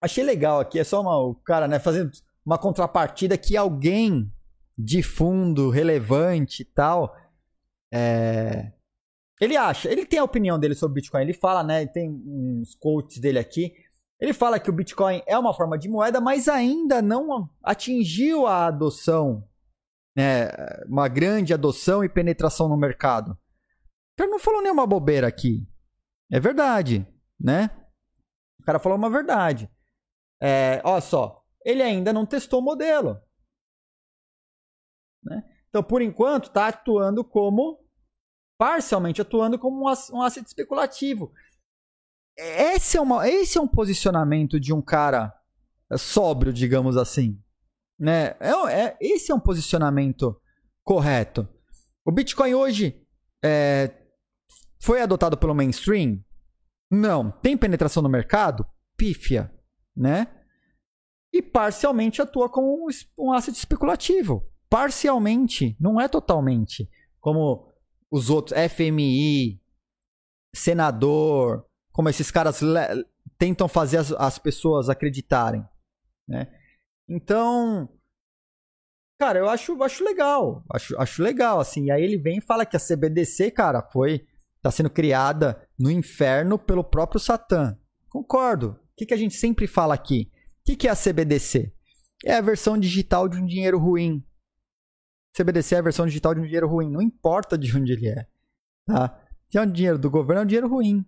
achei 0.02 0.24
legal 0.24 0.60
aqui, 0.60 0.78
é 0.78 0.84
só 0.84 1.02
uma, 1.02 1.18
o 1.18 1.34
cara, 1.36 1.68
né, 1.70 1.80
fazendo 1.80 2.12
uma 2.46 2.58
contrapartida 2.58 3.38
que 3.38 3.56
alguém 3.56 4.30
de 4.78 5.04
fundo 5.04 5.70
relevante 5.70 6.64
e 6.64 6.66
tal, 6.66 7.16
é... 7.94 8.72
ele 9.40 9.56
acha, 9.56 9.90
ele 9.92 10.06
tem 10.06 10.20
a 10.20 10.24
opinião 10.24 10.60
dele 10.60 10.76
sobre 10.76 10.96
Bitcoin, 10.96 11.22
ele 11.22 11.34
fala, 11.34 11.64
né, 11.64 11.86
tem 11.86 12.10
uns 12.26 12.76
quotes 12.76 13.20
dele 13.20 13.40
aqui, 13.40 13.74
ele 14.20 14.34
fala 14.34 14.60
que 14.60 14.70
o 14.70 14.74
Bitcoin 14.74 15.22
é 15.28 15.38
uma 15.38 15.54
forma 15.54 15.78
de 15.78 15.90
moeda, 15.90 16.22
mas 16.22 16.48
ainda 16.48 17.02
não 17.02 17.50
atingiu 17.62 18.48
a 18.48 18.68
adoção, 18.68 19.48
né, 20.16 20.50
uma 20.88 21.08
grande 21.08 21.54
adoção 21.54 22.04
e 22.04 22.10
penetração 22.10 22.68
no 22.68 22.78
mercado. 22.78 23.38
Ele 24.18 24.30
não 24.30 24.40
falou 24.40 24.62
nenhuma 24.62 24.86
bobeira 24.88 25.28
aqui. 25.28 25.68
É 26.32 26.40
verdade, 26.40 27.06
né? 27.40 27.70
O 28.60 28.64
cara 28.64 28.80
falou 28.80 28.98
uma 28.98 29.10
verdade. 29.10 29.70
É, 30.42 30.82
olha 30.84 31.02
só, 31.02 31.44
ele 31.66 31.82
ainda 31.82 32.14
não 32.14 32.26
testou 32.26 32.60
o 32.60 32.64
modelo. 32.64 33.22
Né? 35.24 35.44
Então, 35.70 35.84
por 35.84 36.02
enquanto, 36.02 36.48
está 36.48 36.68
atuando 36.68 37.24
como, 37.24 37.80
parcialmente 38.58 39.22
atuando 39.22 39.58
como 39.58 39.86
um 39.86 40.22
asset 40.22 40.46
especulativo. 40.46 41.32
Esse 42.38 42.98
é, 42.98 43.02
uma, 43.02 43.28
esse 43.28 43.58
é 43.58 43.62
um 43.62 43.68
posicionamento 43.68 44.60
de 44.60 44.74
um 44.74 44.82
cara 44.82 45.34
sóbrio, 45.98 46.52
digamos 46.52 46.98
assim. 46.98 47.40
Né? 48.00 48.36
É, 48.40 48.52
é, 48.72 48.98
esse 49.00 49.32
é 49.32 49.36
um 49.36 49.40
posicionamento 49.40 50.40
correto. 50.84 51.48
O 52.06 52.12
Bitcoin 52.12 52.54
hoje 52.54 53.02
é, 53.44 53.96
foi 54.82 55.02
adotado 55.02 55.38
pelo 55.38 55.56
mainstream? 55.56 56.24
Não. 56.92 57.32
Tem 57.32 57.58
penetração 57.58 58.04
no 58.04 58.10
mercado? 58.10 58.66
Pífia, 58.98 59.52
né? 59.96 60.28
E 61.32 61.42
parcialmente 61.42 62.22
atua 62.22 62.50
como 62.50 62.88
um 63.18 63.32
asset 63.32 63.58
especulativo. 63.58 64.48
Parcialmente, 64.74 65.78
não 65.80 66.02
é 66.02 66.08
totalmente. 66.08 66.90
Como 67.20 67.72
os 68.10 68.32
outros, 68.32 68.60
FMI, 68.72 69.62
senador, 70.56 71.64
como 71.92 72.10
esses 72.10 72.32
caras 72.32 72.60
tentam 73.38 73.68
fazer 73.68 73.98
as, 73.98 74.12
as 74.14 74.40
pessoas 74.40 74.90
acreditarem, 74.90 75.64
né? 76.28 76.52
Então, 77.08 77.88
cara, 79.20 79.38
eu 79.38 79.48
acho, 79.48 79.80
acho 79.84 80.04
legal, 80.04 80.66
acho, 80.74 81.00
acho 81.00 81.22
legal, 81.22 81.60
assim. 81.60 81.86
E 81.86 81.92
aí 81.92 82.02
ele 82.02 82.18
vem 82.18 82.40
e 82.40 82.42
fala 82.42 82.66
que 82.66 82.76
a 82.76 82.80
CBDC, 82.80 83.52
cara, 83.52 83.80
foi 83.80 84.26
está 84.58 84.72
sendo 84.72 84.90
criada 84.90 85.70
no 85.78 85.92
inferno 85.92 86.58
pelo 86.58 86.84
próprio 86.84 87.20
Satã. 87.20 87.78
Concordo. 88.10 88.70
O 88.70 88.96
que, 88.98 89.06
que 89.06 89.14
a 89.14 89.18
gente 89.18 89.36
sempre 89.36 89.68
fala 89.68 89.94
aqui? 89.94 90.32
O 90.32 90.64
que, 90.66 90.76
que 90.76 90.88
é 90.88 90.92
a 90.92 90.96
CBDC? 90.96 91.72
É 92.26 92.34
a 92.34 92.42
versão 92.42 92.76
digital 92.76 93.30
de 93.30 93.38
um 93.38 93.46
dinheiro 93.46 93.78
ruim. 93.78 94.26
CBDC 95.36 95.76
é 95.76 95.80
a 95.80 95.82
versão 95.84 96.06
digital 96.06 96.34
de 96.34 96.42
um 96.42 96.46
dinheiro 96.46 96.68
ruim. 96.68 96.90
Não 96.90 97.02
importa 97.02 97.58
de 97.58 97.76
onde 97.76 97.94
ele 97.94 98.08
é. 98.08 98.28
Tá? 98.86 99.20
Se 99.50 99.58
é 99.58 99.62
um 99.62 99.72
dinheiro 99.72 99.98
do 99.98 100.10
governo, 100.10 100.42
é 100.42 100.44
um 100.44 100.48
dinheiro 100.48 100.68
ruim. 100.68 101.06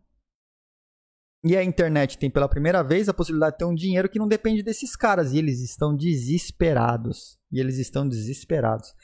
E 1.43 1.55
a 1.55 1.63
internet 1.63 2.17
tem 2.17 2.29
pela 2.29 2.49
primeira 2.49 2.83
vez 2.83 3.07
a 3.07 3.13
possibilidade 3.13 3.53
de 3.53 3.59
ter 3.59 3.65
um 3.65 3.75
dinheiro 3.75 4.09
que 4.09 4.17
não 4.17 4.27
depende 4.27 4.63
desses 4.63 4.95
caras. 4.95 5.31
E 5.31 5.37
eles 5.37 5.61
estão 5.61 5.95
desesperados. 5.95 7.39
E 7.51 7.59
eles 7.59 7.77
estão 7.77 8.07
desesperados. 8.07 8.95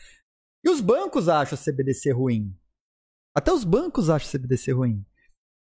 E 0.63 0.69
os 0.69 0.82
bancos 0.82 1.30
acham 1.30 1.57
a 1.57 1.61
CBDC 1.61 2.11
ruim. 2.11 2.57
Até 3.36 3.53
os 3.53 3.63
bancos 3.63 4.09
acham 4.09 4.30
CBDC 4.32 4.72
ruim. 4.72 5.05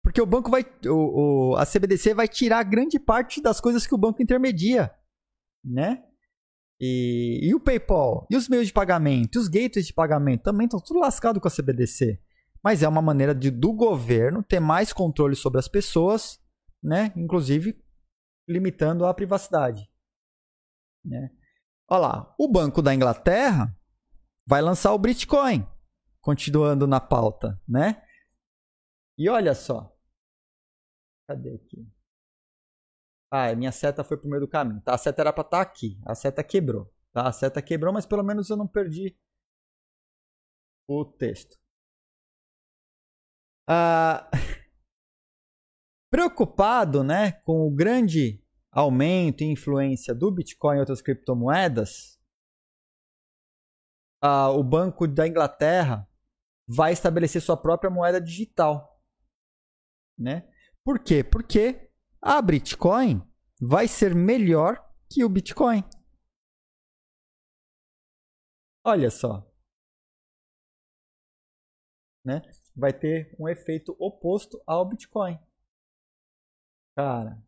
Porque 0.03 0.21
o 0.21 0.25
banco 0.25 0.51
vai. 0.51 0.63
O, 0.85 1.51
o, 1.51 1.55
a 1.55 1.65
CBDC 1.65 2.13
vai 2.13 2.27
tirar 2.27 2.63
grande 2.63 2.99
parte 2.99 3.41
das 3.41 3.59
coisas 3.59 3.87
que 3.87 3.95
o 3.95 3.97
banco 3.97 4.21
intermedia. 4.21 4.93
Né? 5.65 6.03
E, 6.79 7.39
e 7.41 7.55
o 7.55 7.59
PayPal? 7.59 8.27
E 8.29 8.35
os 8.35 8.47
meios 8.47 8.67
de 8.67 8.73
pagamento? 8.73 9.37
E 9.37 9.39
os 9.39 9.47
gateways 9.47 9.87
de 9.87 9.93
pagamento? 9.93 10.43
Também 10.43 10.65
estão 10.65 10.79
tudo 10.79 10.99
lascado 10.99 11.41
com 11.41 11.47
a 11.47 11.51
CBDC. 11.51 12.21
mas 12.63 12.83
é 12.83 12.87
uma 12.87 13.01
maneira 13.01 13.33
de, 13.33 13.49
do 13.49 13.73
governo 13.73 14.43
ter 14.43 14.59
mais 14.59 14.93
controle 14.93 15.35
sobre 15.35 15.59
as 15.59 15.67
pessoas, 15.67 16.39
né? 16.83 17.11
Inclusive 17.15 17.81
limitando 18.47 19.05
a 19.05 19.13
privacidade. 19.13 19.89
Né? 21.03 21.31
Olha 21.89 21.99
lá, 21.99 22.35
o 22.37 22.47
Banco 22.47 22.81
da 22.81 22.93
Inglaterra 22.93 23.75
vai 24.45 24.61
lançar 24.61 24.93
o 24.93 24.99
Bitcoin, 24.99 25.67
continuando 26.21 26.87
na 26.87 26.99
pauta, 26.99 27.61
né? 27.67 28.01
E 29.17 29.29
olha 29.29 29.53
só. 29.55 29.93
Cadê 31.27 31.55
aqui? 31.55 31.96
Ah, 33.31 33.53
minha 33.55 33.71
seta 33.71 34.03
foi 34.03 34.17
pro 34.17 34.29
meio 34.29 34.41
do 34.41 34.47
caminho. 34.47 34.81
Tá, 34.81 34.95
a 34.95 34.97
seta 34.97 35.21
era 35.21 35.33
para 35.33 35.43
estar 35.43 35.57
tá 35.57 35.69
aqui. 35.69 35.99
A 36.05 36.15
seta 36.15 36.43
quebrou. 36.43 36.91
Tá? 37.11 37.27
A 37.27 37.31
seta 37.31 37.61
quebrou, 37.61 37.93
mas 37.93 38.05
pelo 38.05 38.23
menos 38.23 38.49
eu 38.49 38.57
não 38.57 38.67
perdi 38.67 39.17
o 40.87 41.03
texto. 41.03 41.57
Ah, 43.67 44.29
preocupado 46.09 47.03
né, 47.03 47.33
com 47.43 47.67
o 47.67 47.71
grande 47.71 48.41
aumento 48.71 49.41
e 49.41 49.51
influência 49.51 50.15
do 50.15 50.31
Bitcoin 50.31 50.77
e 50.77 50.79
outras 50.79 51.01
criptomoedas, 51.01 52.17
ah, 54.21 54.49
o 54.49 54.63
Banco 54.63 55.07
da 55.07 55.27
Inglaterra 55.27 56.07
vai 56.67 56.93
estabelecer 56.93 57.41
sua 57.41 57.57
própria 57.57 57.89
moeda 57.89 58.21
digital. 58.21 59.01
Né? 60.17 60.49
Por 60.83 60.99
quê? 60.99 61.23
Porque 61.23 61.86
a 62.29 62.41
Bitcoin 62.41 63.21
vai 63.57 63.87
ser 63.87 64.13
melhor 64.13 64.85
que 65.09 65.23
o 65.23 65.29
Bitcoin. 65.29 65.81
Olha 68.83 69.09
só. 69.09 69.49
Né? 72.25 72.41
Vai 72.75 72.91
ter 72.91 73.33
um 73.39 73.47
efeito 73.47 73.95
oposto 73.97 74.61
ao 74.67 74.85
Bitcoin. 74.85 75.39
Cara, 76.97 77.41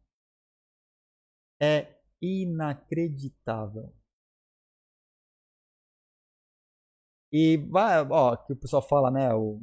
é 1.61 2.01
inacreditável. 2.21 3.93
E 7.33 7.57
vai, 7.57 8.01
ó, 8.09 8.37
que 8.37 8.53
o 8.53 8.55
pessoal 8.55 8.81
fala, 8.81 9.11
né, 9.11 9.33
o, 9.35 9.61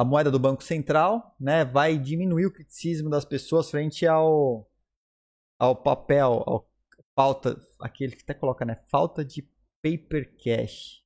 a 0.00 0.04
moeda 0.04 0.30
do 0.30 0.38
Banco 0.38 0.64
Central, 0.64 1.36
né, 1.38 1.62
vai 1.62 1.98
diminuir 1.98 2.46
o 2.46 2.52
criticismo 2.52 3.10
das 3.10 3.22
pessoas 3.22 3.70
frente 3.70 4.06
ao 4.06 4.66
ao 5.58 5.76
papel, 5.76 6.42
ao 6.46 6.70
falta, 7.14 7.60
aquele 7.78 8.16
que 8.16 8.22
até 8.22 8.32
coloca, 8.32 8.64
né, 8.64 8.76
falta 8.86 9.22
de 9.22 9.42
paper 9.82 10.34
cash. 10.42 11.04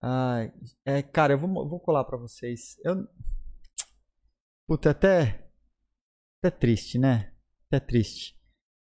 Ai, 0.00 0.52
é, 0.84 1.02
cara, 1.02 1.32
eu 1.32 1.38
vou, 1.38 1.68
vou 1.68 1.80
colar 1.80 2.04
para 2.04 2.16
vocês. 2.16 2.78
Eu 2.84 3.04
Puta, 4.68 4.90
até 4.90 5.50
até 6.38 6.56
triste, 6.56 6.98
né? 6.98 7.32
Até 7.66 7.80
triste. 7.80 8.38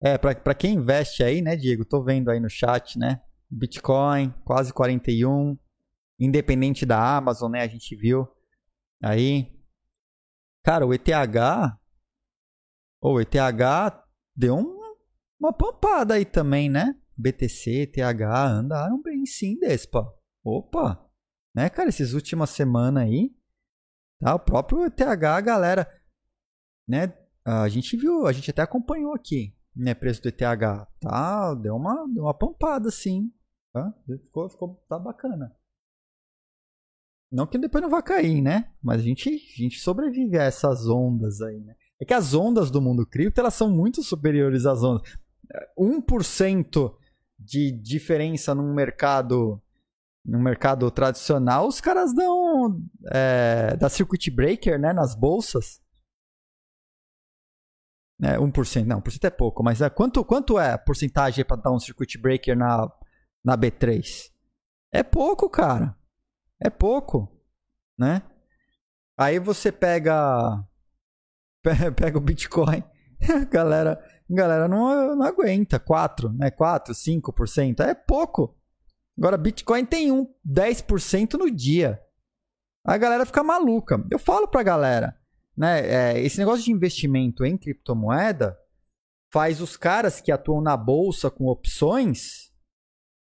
É, 0.03 0.19
pra 0.19 0.53
quem 0.53 0.75
investe 0.75 1.23
aí, 1.23 1.41
né, 1.41 1.55
Diego? 1.55 1.83
Tô 1.83 2.03
vendo 2.03 2.29
aí 2.29 2.39
no 2.39 2.49
chat, 2.49 2.99
né? 2.99 3.23
Bitcoin, 3.49 4.29
quase 4.43 4.71
41. 4.71 5.57
Independente 6.19 6.85
da 6.85 7.17
Amazon, 7.17 7.51
né? 7.51 7.61
A 7.61 7.67
gente 7.67 7.95
viu 7.95 8.27
aí. 9.03 9.53
Cara, 10.63 10.85
o 10.85 10.93
ETH. 10.93 11.09
O 13.01 13.19
ETH 13.21 13.35
deu 14.35 14.55
um, 14.55 14.95
uma 15.39 15.53
pampada 15.53 16.15
aí 16.15 16.25
também, 16.25 16.69
né? 16.69 16.99
BTC, 17.17 17.83
ETH 17.83 18.21
andaram 18.21 19.01
bem 19.01 19.25
sim, 19.25 19.57
Despa. 19.59 20.11
Opa! 20.43 21.05
Né, 21.53 21.69
cara? 21.69 21.89
Essas 21.89 22.13
últimas 22.13 22.49
semanas 22.49 23.03
aí. 23.03 23.33
Tá? 24.19 24.35
O 24.35 24.39
próprio 24.39 24.85
ETH, 24.85 24.99
galera. 25.43 25.89
Né? 26.87 27.13
A 27.45 27.67
gente 27.69 27.95
viu, 27.95 28.25
a 28.25 28.33
gente 28.33 28.49
até 28.49 28.61
acompanhou 28.61 29.13
aqui. 29.13 29.55
Né, 29.75 29.93
preço 29.93 30.21
do 30.21 30.29
ETH. 30.29 30.39
Tá? 30.99 31.53
Deu 31.55 31.75
uma, 31.75 32.07
deu 32.07 32.23
uma 32.23 32.33
pampada, 32.33 32.91
sim. 32.91 33.31
Tá? 33.71 33.93
Ficou, 34.05 34.49
ficou, 34.49 34.85
tá 34.89 34.99
bacana. 34.99 35.55
Não 37.31 37.47
que 37.47 37.57
depois 37.57 37.81
não 37.81 37.89
vá 37.89 38.01
cair, 38.01 38.41
né? 38.41 38.71
Mas 38.81 39.01
a 39.01 39.03
gente, 39.03 39.29
a 39.29 39.61
gente 39.61 39.79
sobrevive 39.79 40.37
a 40.37 40.43
essas 40.43 40.87
ondas 40.87 41.41
aí, 41.41 41.59
né? 41.59 41.75
É 41.99 42.05
que 42.05 42.13
as 42.13 42.33
ondas 42.33 42.69
do 42.69 42.81
mundo 42.81 43.05
cripto, 43.05 43.39
elas 43.39 43.53
são 43.53 43.69
muito 43.69 44.03
superiores 44.03 44.65
às 44.65 44.83
ondas. 44.83 45.17
1% 45.77 46.93
de 47.39 47.71
diferença 47.71 48.53
num 48.53 48.73
mercado 48.73 49.61
no 50.25 50.39
mercado 50.39 50.89
tradicional, 50.89 51.67
os 51.67 51.79
caras 51.79 52.11
dão 52.13 52.81
é, 53.11 53.77
da 53.77 53.87
circuit 53.89 54.31
breaker, 54.31 54.79
né, 54.79 54.91
nas 54.91 55.13
bolsas. 55.13 55.79
É, 58.23 58.37
1%, 58.37 58.85
não, 58.85 59.01
1% 59.01 59.23
é 59.25 59.29
pouco, 59.29 59.61
mas 59.61 59.81
é, 59.81 59.89
quanto, 59.89 60.25
quanto 60.25 60.57
é 60.57 60.71
a 60.73 60.77
porcentagem 60.79 61.45
para 61.45 61.57
dar 61.57 61.71
um 61.71 61.79
circuit 61.79 62.17
breaker 62.17 62.57
na, 62.57 62.91
na 63.43 63.55
B3? 63.55 64.31
É 64.91 65.03
pouco, 65.03 65.47
cara. 65.47 65.95
É 66.65 66.69
pouco, 66.69 67.31
né? 67.95 68.23
Aí 69.15 69.37
você 69.37 69.71
pega 69.71 70.65
pega 71.95 72.17
o 72.17 72.21
Bitcoin, 72.21 72.83
a 73.29 73.45
galera, 73.45 74.03
a 74.27 74.33
galera 74.33 74.67
não, 74.67 75.15
não 75.15 75.23
aguenta, 75.23 75.79
4, 75.79 76.33
né? 76.33 76.49
4, 76.49 76.95
5%, 76.95 77.81
é 77.81 77.93
pouco. 77.93 78.57
Agora 79.15 79.37
Bitcoin 79.37 79.85
tem 79.85 80.11
um 80.11 80.27
10% 80.43 81.35
no 81.35 81.51
dia. 81.51 82.01
A 82.83 82.97
galera 82.97 83.27
fica 83.27 83.43
maluca. 83.43 84.03
Eu 84.11 84.17
falo 84.17 84.47
pra 84.47 84.63
galera, 84.63 85.15
né, 85.55 86.15
é, 86.15 86.19
esse 86.19 86.39
negócio 86.39 86.65
de 86.65 86.71
investimento 86.71 87.45
em 87.45 87.57
criptomoeda 87.57 88.57
faz 89.31 89.61
os 89.61 89.77
caras 89.77 90.19
que 90.19 90.31
atuam 90.31 90.61
na 90.61 90.75
bolsa 90.75 91.29
com 91.29 91.45
opções 91.45 92.51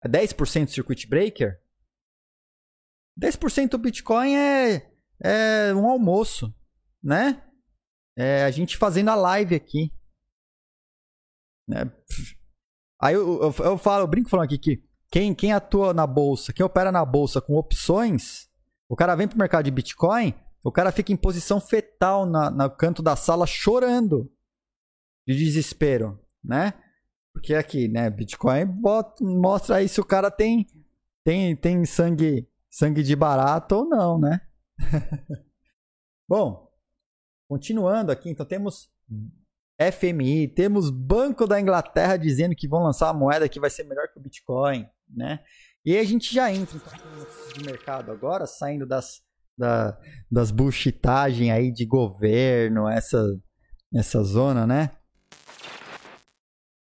10% 0.07 0.67
circuit 0.67 1.07
breaker, 1.07 1.60
10% 3.19 3.69
do 3.69 3.77
Bitcoin 3.77 4.35
é, 4.35 4.91
é 5.19 5.73
um 5.73 5.87
almoço, 5.87 6.53
né? 7.03 7.43
É 8.17 8.43
a 8.43 8.51
gente 8.51 8.77
fazendo 8.77 9.09
a 9.09 9.15
live 9.15 9.55
aqui. 9.55 9.93
Né? 11.67 11.91
Aí 13.01 13.15
eu, 13.15 13.41
eu, 13.41 13.55
eu, 13.65 13.77
falo, 13.77 14.03
eu 14.03 14.07
brinco 14.07 14.29
falando 14.29 14.45
aqui 14.45 14.57
que 14.57 14.83
quem, 15.09 15.33
quem 15.33 15.51
atua 15.51 15.93
na 15.93 16.07
bolsa, 16.07 16.53
quem 16.53 16.65
opera 16.65 16.91
na 16.91 17.03
bolsa 17.03 17.41
com 17.41 17.55
opções, 17.55 18.49
o 18.87 18.95
cara 18.95 19.15
vem 19.15 19.27
pro 19.27 19.37
mercado 19.37 19.65
de 19.65 19.71
Bitcoin, 19.71 20.33
o 20.63 20.71
cara 20.71 20.91
fica 20.91 21.11
em 21.11 21.17
posição 21.17 21.59
fetal 21.59 22.25
na, 22.25 22.49
no 22.49 22.69
canto 22.69 23.01
da 23.01 23.15
sala 23.15 23.45
chorando 23.45 24.31
de 25.27 25.35
desespero, 25.35 26.19
né? 26.43 26.73
Porque 27.33 27.53
aqui, 27.55 27.87
né, 27.87 28.09
Bitcoin 28.09 28.65
bota, 28.65 29.23
mostra 29.23 29.77
aí 29.77 29.87
se 29.87 29.99
o 29.99 30.05
cara 30.05 30.29
tem 30.29 30.67
tem 31.23 31.55
tem 31.55 31.85
sangue 31.85 32.47
sangue 32.71 33.03
de 33.03 33.15
barato 33.15 33.75
ou 33.75 33.85
não, 33.85 34.17
né? 34.17 34.41
Bom, 36.27 36.71
continuando 37.49 38.11
aqui, 38.11 38.29
então 38.29 38.45
temos 38.45 38.89
FMI, 39.77 40.47
temos 40.47 40.89
Banco 40.89 41.45
da 41.45 41.59
Inglaterra 41.59 42.15
dizendo 42.15 42.55
que 42.55 42.69
vão 42.69 42.83
lançar 42.83 43.07
uma 43.07 43.19
moeda 43.19 43.49
que 43.49 43.59
vai 43.59 43.69
ser 43.69 43.83
melhor 43.83 44.07
que 44.07 44.17
o 44.17 44.21
Bitcoin, 44.21 44.87
né? 45.09 45.43
E 45.83 45.93
aí 45.93 45.99
a 45.99 46.07
gente 46.07 46.33
já 46.33 46.51
entra 46.51 46.77
então, 46.77 47.57
de 47.57 47.65
mercado 47.65 48.11
agora, 48.11 48.45
saindo 48.45 48.85
das, 48.87 49.21
da, 49.57 49.99
das 50.31 50.49
bullshitagens 50.49 51.51
aí 51.51 51.73
de 51.73 51.85
governo, 51.85 52.87
essa, 52.87 53.21
essa 53.93 54.23
zona, 54.23 54.65
né? 54.65 54.91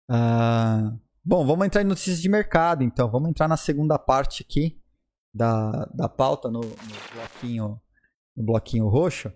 Ah, 0.09 0.93
bom, 1.23 1.45
vamos 1.45 1.65
entrar 1.65 1.81
em 1.81 1.85
notícias 1.85 2.21
de 2.21 2.29
mercado, 2.29 2.83
então. 2.83 3.09
Vamos 3.09 3.29
entrar 3.29 3.47
na 3.47 3.57
segunda 3.57 3.97
parte 3.97 4.43
aqui 4.43 4.82
da, 5.33 5.85
da 5.93 6.07
pauta, 6.07 6.49
no, 6.49 6.61
no 6.61 7.15
bloquinho, 7.15 7.81
no 8.35 8.45
bloquinho 8.45 8.87
roxo. 8.87 9.31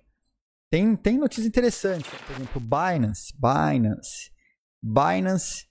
Tem, 0.69 0.95
tem 0.95 1.17
notícias 1.17 1.47
interessantes. 1.47 2.09
Por 2.25 2.35
exemplo, 2.35 2.61
Binance. 2.61 3.33
Binance. 3.33 4.31
Binance 4.81 5.67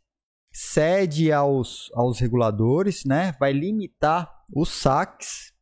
cede 0.53 1.31
aos, 1.31 1.91
aos 1.95 2.19
reguladores, 2.19 3.05
né? 3.05 3.33
vai 3.39 3.53
limitar 3.53 4.45
os 4.55 4.71
saques 4.71 5.53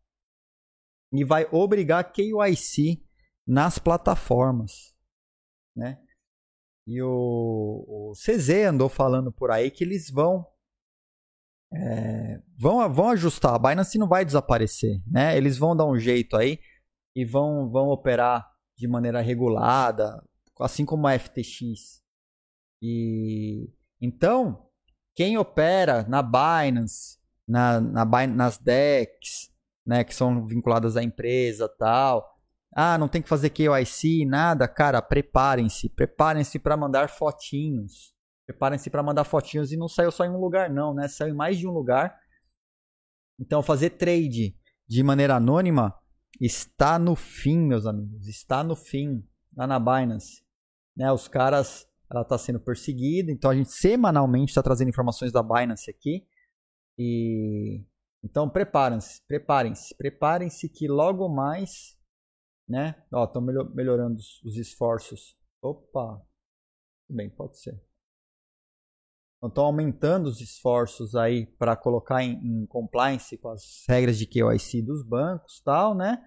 e 1.12 1.25
vai 1.25 1.49
obrigar 1.51 2.12
KYC 2.12 3.05
nas 3.45 3.77
plataformas. 3.77 4.95
Né? 5.77 6.01
E 6.87 7.03
o, 7.03 7.85
o 7.89 8.12
CZ 8.12 8.67
andou 8.69 8.89
falando 8.89 9.33
por 9.33 9.51
aí 9.51 9.69
que 9.69 9.83
eles 9.83 10.09
vão 10.09 10.47
é, 11.75 12.41
vão, 12.57 12.93
vão 12.93 13.11
ajustar. 13.11 13.55
A 13.55 13.59
Binance 13.59 13.99
não 13.99 14.09
vai 14.09 14.25
desaparecer. 14.25 15.01
Né? 15.07 15.37
Eles 15.37 15.59
vão 15.59 15.77
dar 15.77 15.87
um 15.87 15.99
jeito 15.99 16.37
aí 16.37 16.59
e 17.14 17.25
vão, 17.25 17.68
vão 17.70 17.89
operar 17.89 18.49
de 18.77 18.89
maneira 18.89 19.20
regulada, 19.20 20.22
assim 20.61 20.85
como 20.85 21.07
a 21.07 21.18
FTX. 21.18 22.03
E 22.83 23.70
então, 24.01 24.66
quem 25.14 25.39
opera 25.39 26.05
na 26.09 26.22
Binance, 26.22 27.18
na, 27.47 27.81
na 27.81 28.05
nas 28.27 28.59
DEX, 28.59 29.51
né, 29.87 30.03
que 30.03 30.14
são 30.14 30.47
vinculadas 30.47 30.97
à 30.97 31.03
empresa 31.03 31.68
tal. 31.68 32.35
Ah, 32.75 32.99
não 32.99 33.07
tem 33.07 33.22
que 33.22 33.29
fazer 33.29 33.51
KYC, 33.51 34.25
nada. 34.27 34.66
Cara, 34.66 35.01
preparem-se. 35.01 35.89
Preparem-se 35.89 36.59
para 36.59 36.77
mandar 36.77 37.09
fotinhos. 37.09 38.14
Preparem-se 38.47 38.90
para 38.90 39.03
mandar 39.03 39.24
fotinhos 39.24 39.72
e 39.72 39.76
não 39.76 39.88
saiu 39.88 40.11
só 40.11 40.24
em 40.24 40.30
um 40.30 40.40
lugar, 40.40 40.68
não, 40.70 40.92
né? 40.92 41.09
Saiu 41.09 41.32
em 41.32 41.36
mais 41.36 41.59
de 41.59 41.66
um 41.66 41.72
lugar. 41.72 42.18
Então, 43.40 43.62
fazer 43.62 43.90
trade 43.90 44.57
de 44.86 45.03
maneira 45.03 45.36
anônima 45.36 45.99
está 46.40 46.99
no 46.99 47.16
fim, 47.16 47.59
meus 47.59 47.86
amigos. 47.86 48.26
Está 48.28 48.62
no 48.62 48.76
fim, 48.76 49.26
lá 49.57 49.66
na 49.66 49.78
Binance. 49.78 50.45
Né, 50.97 51.11
os 51.11 51.26
caras, 51.26 51.88
ela 52.11 52.22
está 52.22 52.36
sendo 52.36 52.61
perseguida. 52.61 53.32
Então, 53.32 53.51
a 53.51 53.55
gente 53.55 53.72
semanalmente 53.72 54.51
está 54.51 54.62
trazendo 54.62 54.90
informações 54.90 55.32
da 55.32 55.42
Binance 55.42 55.90
aqui. 55.90 56.26
E 56.99 57.84
então, 58.24 58.49
preparem-se, 58.49 59.22
preparem-se, 59.26 59.95
preparem-se 59.97 60.66
que 60.70 60.88
logo 60.88 61.28
mais, 61.28 61.95
né? 62.66 62.95
Ó, 63.12 63.24
estão 63.24 63.42
melhorando 63.42 64.16
os, 64.16 64.42
os 64.42 64.57
esforços. 64.57 65.36
Opa, 65.61 66.22
bem, 67.07 67.28
pode 67.28 67.59
ser. 67.59 67.78
Então, 69.45 69.49
estão 69.51 69.64
aumentando 69.66 70.26
os 70.26 70.40
esforços 70.40 71.14
aí 71.14 71.45
para 71.45 71.76
colocar 71.76 72.22
em, 72.22 72.62
em, 72.62 72.66
compliance 72.66 73.36
com 73.36 73.51
as 73.51 73.84
regras 73.86 74.16
de 74.16 74.26
KYC 74.26 74.80
dos 74.80 75.05
bancos, 75.05 75.61
tal, 75.61 75.95
né? 75.95 76.26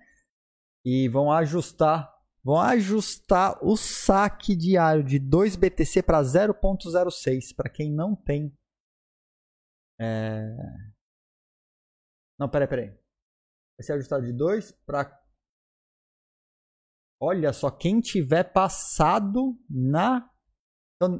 E 0.86 1.10
vão 1.10 1.32
ajustar, 1.32 2.14
vão 2.44 2.60
ajustar 2.60 3.58
o 3.64 3.76
saque 3.76 4.56
diário 4.56 5.04
de 5.04 5.18
2 5.18 5.56
BTC 5.56 6.04
para 6.04 6.22
0.06 6.22 7.56
para 7.56 7.70
quem 7.70 7.92
não 7.92 8.16
tem. 8.16 8.56
É... 10.00 10.56
Não, 12.40 12.48
peraí, 12.48 12.68
peraí. 12.68 12.90
Vai 12.90 13.84
ser 13.84 13.94
ajustado 13.94 14.26
de 14.28 14.34
2 14.34 14.74
para 14.86 15.26
Olha 17.20 17.52
só, 17.52 17.72
quem 17.72 18.00
tiver 18.00 18.44
passado 18.44 19.60
na. 19.68 20.32
Então, 20.96 21.20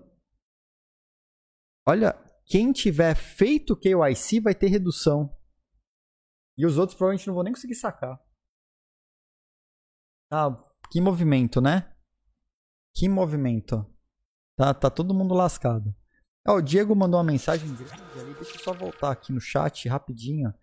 Olha, 1.88 2.14
quem 2.46 2.74
tiver 2.74 3.16
feito 3.16 3.74
KYC 3.74 4.42
vai 4.42 4.54
ter 4.54 4.68
redução. 4.68 5.34
E 6.58 6.66
os 6.66 6.78
outros 6.78 6.98
provavelmente 6.98 7.28
não 7.28 7.34
vão 7.34 7.44
nem 7.44 7.54
conseguir 7.54 7.76
sacar. 7.76 8.20
Ah, 10.30 10.62
que 10.92 11.00
movimento, 11.00 11.62
né? 11.62 11.96
Que 12.94 13.08
movimento. 13.08 13.86
Tá, 14.58 14.74
tá 14.74 14.90
todo 14.90 15.14
mundo 15.14 15.34
lascado. 15.34 15.96
Ah, 16.46 16.56
o 16.56 16.62
Diego 16.62 16.94
mandou 16.94 17.20
uma 17.20 17.32
mensagem 17.32 17.74
grande 17.74 18.20
ali. 18.20 18.34
Deixa 18.34 18.56
eu 18.56 18.60
só 18.60 18.74
voltar 18.74 19.12
aqui 19.12 19.32
no 19.32 19.40
chat 19.40 19.88
rapidinho. 19.88 20.54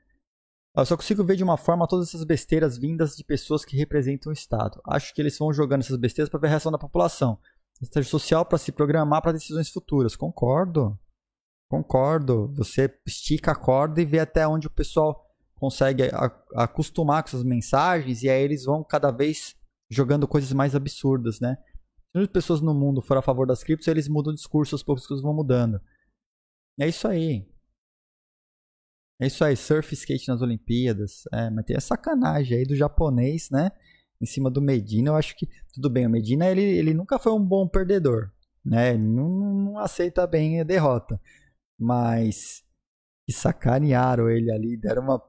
Eu 0.76 0.84
só 0.84 0.94
consigo 0.94 1.24
ver 1.24 1.36
de 1.36 1.44
uma 1.44 1.56
forma 1.56 1.88
todas 1.88 2.08
essas 2.08 2.24
besteiras 2.24 2.76
vindas 2.76 3.16
de 3.16 3.24
pessoas 3.24 3.64
que 3.64 3.76
representam 3.78 4.28
o 4.28 4.34
Estado. 4.34 4.78
Acho 4.86 5.14
que 5.14 5.22
eles 5.22 5.38
vão 5.38 5.54
jogando 5.54 5.80
essas 5.80 5.96
besteiras 5.96 6.28
para 6.28 6.40
ver 6.40 6.48
a 6.48 6.50
reação 6.50 6.72
da 6.72 6.78
população. 6.78 7.38
Estratégia 7.80 8.10
social 8.10 8.44
para 8.44 8.58
se 8.58 8.72
programar 8.72 9.22
para 9.22 9.32
decisões 9.32 9.70
futuras. 9.70 10.16
Concordo. 10.16 10.98
Concordo. 11.74 12.52
Você 12.54 12.92
estica 13.04 13.52
a 13.52 13.56
corda 13.56 14.00
e 14.00 14.04
vê 14.04 14.20
até 14.20 14.46
onde 14.46 14.66
o 14.66 14.70
pessoal 14.70 15.24
consegue 15.56 16.04
acostumar 16.54 17.22
com 17.22 17.30
essas 17.30 17.42
mensagens 17.42 18.22
e 18.22 18.28
aí 18.28 18.42
eles 18.42 18.64
vão 18.64 18.84
cada 18.84 19.10
vez 19.10 19.56
jogando 19.90 20.28
coisas 20.28 20.52
mais 20.52 20.74
absurdas, 20.74 21.40
né? 21.40 21.56
Se 22.12 22.18
as 22.18 22.28
pessoas 22.28 22.60
no 22.60 22.72
mundo 22.72 23.02
forem 23.02 23.18
a 23.18 23.22
favor 23.22 23.46
das 23.46 23.64
criptos, 23.64 23.88
eles 23.88 24.08
mudam 24.08 24.32
o 24.32 24.36
discurso, 24.36 24.76
as 24.76 24.82
poucas 24.82 25.06
coisas 25.06 25.22
vão 25.22 25.34
mudando. 25.34 25.80
É 26.78 26.86
isso 26.86 27.08
aí. 27.08 27.44
É 29.20 29.26
isso 29.26 29.44
aí, 29.44 29.56
surf 29.56 29.94
skate 29.94 30.28
nas 30.28 30.42
Olimpíadas. 30.42 31.24
É, 31.32 31.50
mas 31.50 31.64
tem 31.64 31.76
a 31.76 31.80
sacanagem 31.80 32.58
aí 32.58 32.64
do 32.64 32.76
japonês, 32.76 33.50
né? 33.50 33.70
Em 34.20 34.26
cima 34.26 34.48
do 34.48 34.62
Medina, 34.62 35.10
eu 35.10 35.16
acho 35.16 35.36
que. 35.36 35.48
Tudo 35.72 35.90
bem, 35.90 36.06
o 36.06 36.10
Medina 36.10 36.46
ele, 36.46 36.62
ele 36.62 36.94
nunca 36.94 37.18
foi 37.18 37.32
um 37.32 37.44
bom 37.44 37.66
perdedor. 37.66 38.30
Né? 38.64 38.94
Ele 38.94 39.02
não, 39.02 39.28
não 39.28 39.78
aceita 39.78 40.26
bem 40.26 40.60
a 40.60 40.64
derrota. 40.64 41.20
Mas 41.78 42.64
que 43.26 43.32
sacanearam 43.32 44.28
ele 44.28 44.50
ali, 44.52 44.76
deram 44.76 45.02
uma, 45.02 45.22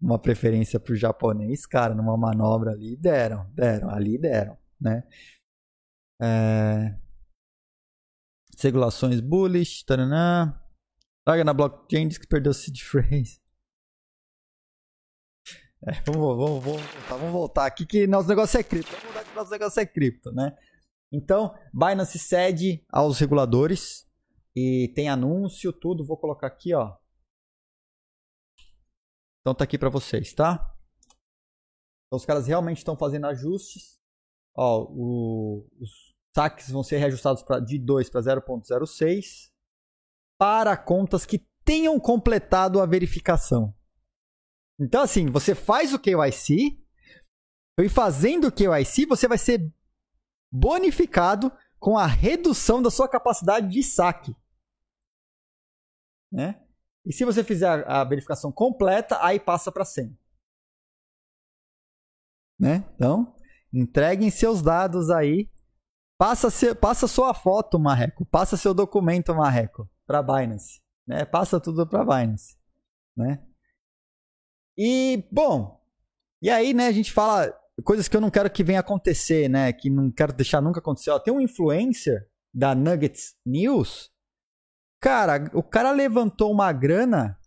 uma 0.00 0.18
preferência 0.18 0.80
pro 0.80 0.96
japonês, 0.96 1.64
cara, 1.64 1.94
numa 1.94 2.16
manobra 2.16 2.72
ali, 2.72 2.96
deram, 2.96 3.50
deram, 3.54 3.90
ali 3.90 4.18
deram, 4.18 4.58
né? 4.80 5.04
É... 6.20 6.98
Regulações 8.60 9.20
bullish, 9.20 9.84
taranã. 9.84 10.58
Larga 11.26 11.44
na 11.44 11.54
blockchain, 11.54 12.08
diz 12.08 12.18
que 12.18 12.26
perdeu 12.26 12.50
o 12.50 12.54
seed 12.54 12.82
phrase. 12.82 13.40
É, 15.86 16.00
vamos, 16.06 16.36
vamos, 16.36 16.64
vamos, 16.64 16.82
voltar, 16.82 17.16
vamos 17.16 17.32
voltar 17.32 17.66
aqui 17.66 17.84
que 17.84 18.06
nosso 18.06 18.26
negócio 18.26 18.58
é 18.58 18.62
cripto. 18.62 18.90
Vamos 18.90 19.06
mudar 19.06 19.24
que 19.24 19.34
nosso 19.34 19.50
negócio 19.50 19.80
é 19.80 19.86
cripto, 19.86 20.32
né? 20.32 20.56
Então, 21.12 21.54
Binance 21.72 22.18
cede 22.18 22.82
aos 22.88 23.18
reguladores, 23.18 24.06
e 24.56 24.92
tem 24.94 25.08
anúncio, 25.08 25.72
tudo. 25.72 26.04
Vou 26.04 26.16
colocar 26.16 26.46
aqui, 26.46 26.72
ó. 26.72 26.96
Então 29.40 29.54
tá 29.54 29.64
aqui 29.64 29.76
para 29.76 29.90
vocês, 29.90 30.32
tá? 30.32 30.74
Então 32.06 32.16
os 32.16 32.24
caras 32.24 32.46
realmente 32.46 32.78
estão 32.78 32.96
fazendo 32.96 33.26
ajustes. 33.26 33.98
Ó, 34.56 34.86
o, 34.88 35.68
os 35.80 36.14
saques 36.34 36.70
vão 36.70 36.82
ser 36.82 36.98
reajustados 36.98 37.42
pra, 37.42 37.58
de 37.58 37.78
2 37.78 38.08
para 38.08 38.20
0.06 38.20 39.52
para 40.38 40.76
contas 40.76 41.26
que 41.26 41.46
tenham 41.64 41.98
completado 41.98 42.80
a 42.80 42.86
verificação. 42.86 43.74
Então 44.80 45.02
assim, 45.02 45.26
você 45.26 45.54
faz 45.54 45.92
o 45.92 45.98
KYC 45.98 46.80
e 47.80 47.88
fazendo 47.88 48.48
o 48.48 48.52
KYC 48.52 49.06
você 49.06 49.26
vai 49.26 49.38
ser 49.38 49.72
bonificado 50.52 51.52
com 51.78 51.98
a 51.98 52.06
redução 52.06 52.80
da 52.80 52.90
sua 52.90 53.08
capacidade 53.08 53.68
de 53.68 53.82
saque 53.82 54.34
né? 56.34 56.60
E 57.06 57.12
se 57.12 57.24
você 57.24 57.44
fizer 57.44 57.88
a 57.88 58.02
verificação 58.02 58.50
completa, 58.50 59.24
aí 59.24 59.38
passa 59.38 59.70
para 59.70 59.84
100. 59.84 60.18
Né? 62.58 62.84
Então, 62.94 63.36
entreguem 63.72 64.30
seus 64.30 64.60
dados 64.60 65.10
aí. 65.10 65.48
Passa, 66.18 66.50
seu, 66.50 66.74
passa 66.74 67.06
sua 67.06 67.34
foto, 67.34 67.78
Marreco. 67.78 68.24
Passa 68.26 68.56
seu 68.56 68.74
documento, 68.74 69.34
Marreco, 69.34 69.88
para 70.06 70.22
Binance. 70.22 70.80
Né? 71.06 71.24
Passa 71.24 71.60
tudo 71.60 71.86
para 71.86 72.04
Binance. 72.04 72.56
Né? 73.16 73.46
E, 74.76 75.28
bom, 75.30 75.80
e 76.42 76.50
aí, 76.50 76.74
né, 76.74 76.86
a 76.86 76.92
gente 76.92 77.12
fala 77.12 77.54
coisas 77.84 78.08
que 78.08 78.16
eu 78.16 78.20
não 78.20 78.30
quero 78.30 78.50
que 78.50 78.64
venha 78.64 78.80
acontecer, 78.80 79.48
né? 79.48 79.72
Que 79.72 79.88
não 79.88 80.10
quero 80.10 80.32
deixar 80.32 80.60
nunca 80.60 80.80
acontecer. 80.80 81.10
Ó, 81.10 81.18
tem 81.18 81.32
um 81.32 81.40
influencer 81.40 82.28
da 82.52 82.74
Nuggets 82.74 83.36
News 83.44 84.13
Cara, 85.04 85.50
o 85.52 85.62
cara 85.62 85.90
levantou 85.90 86.50
uma 86.50 86.72
grana. 86.72 87.38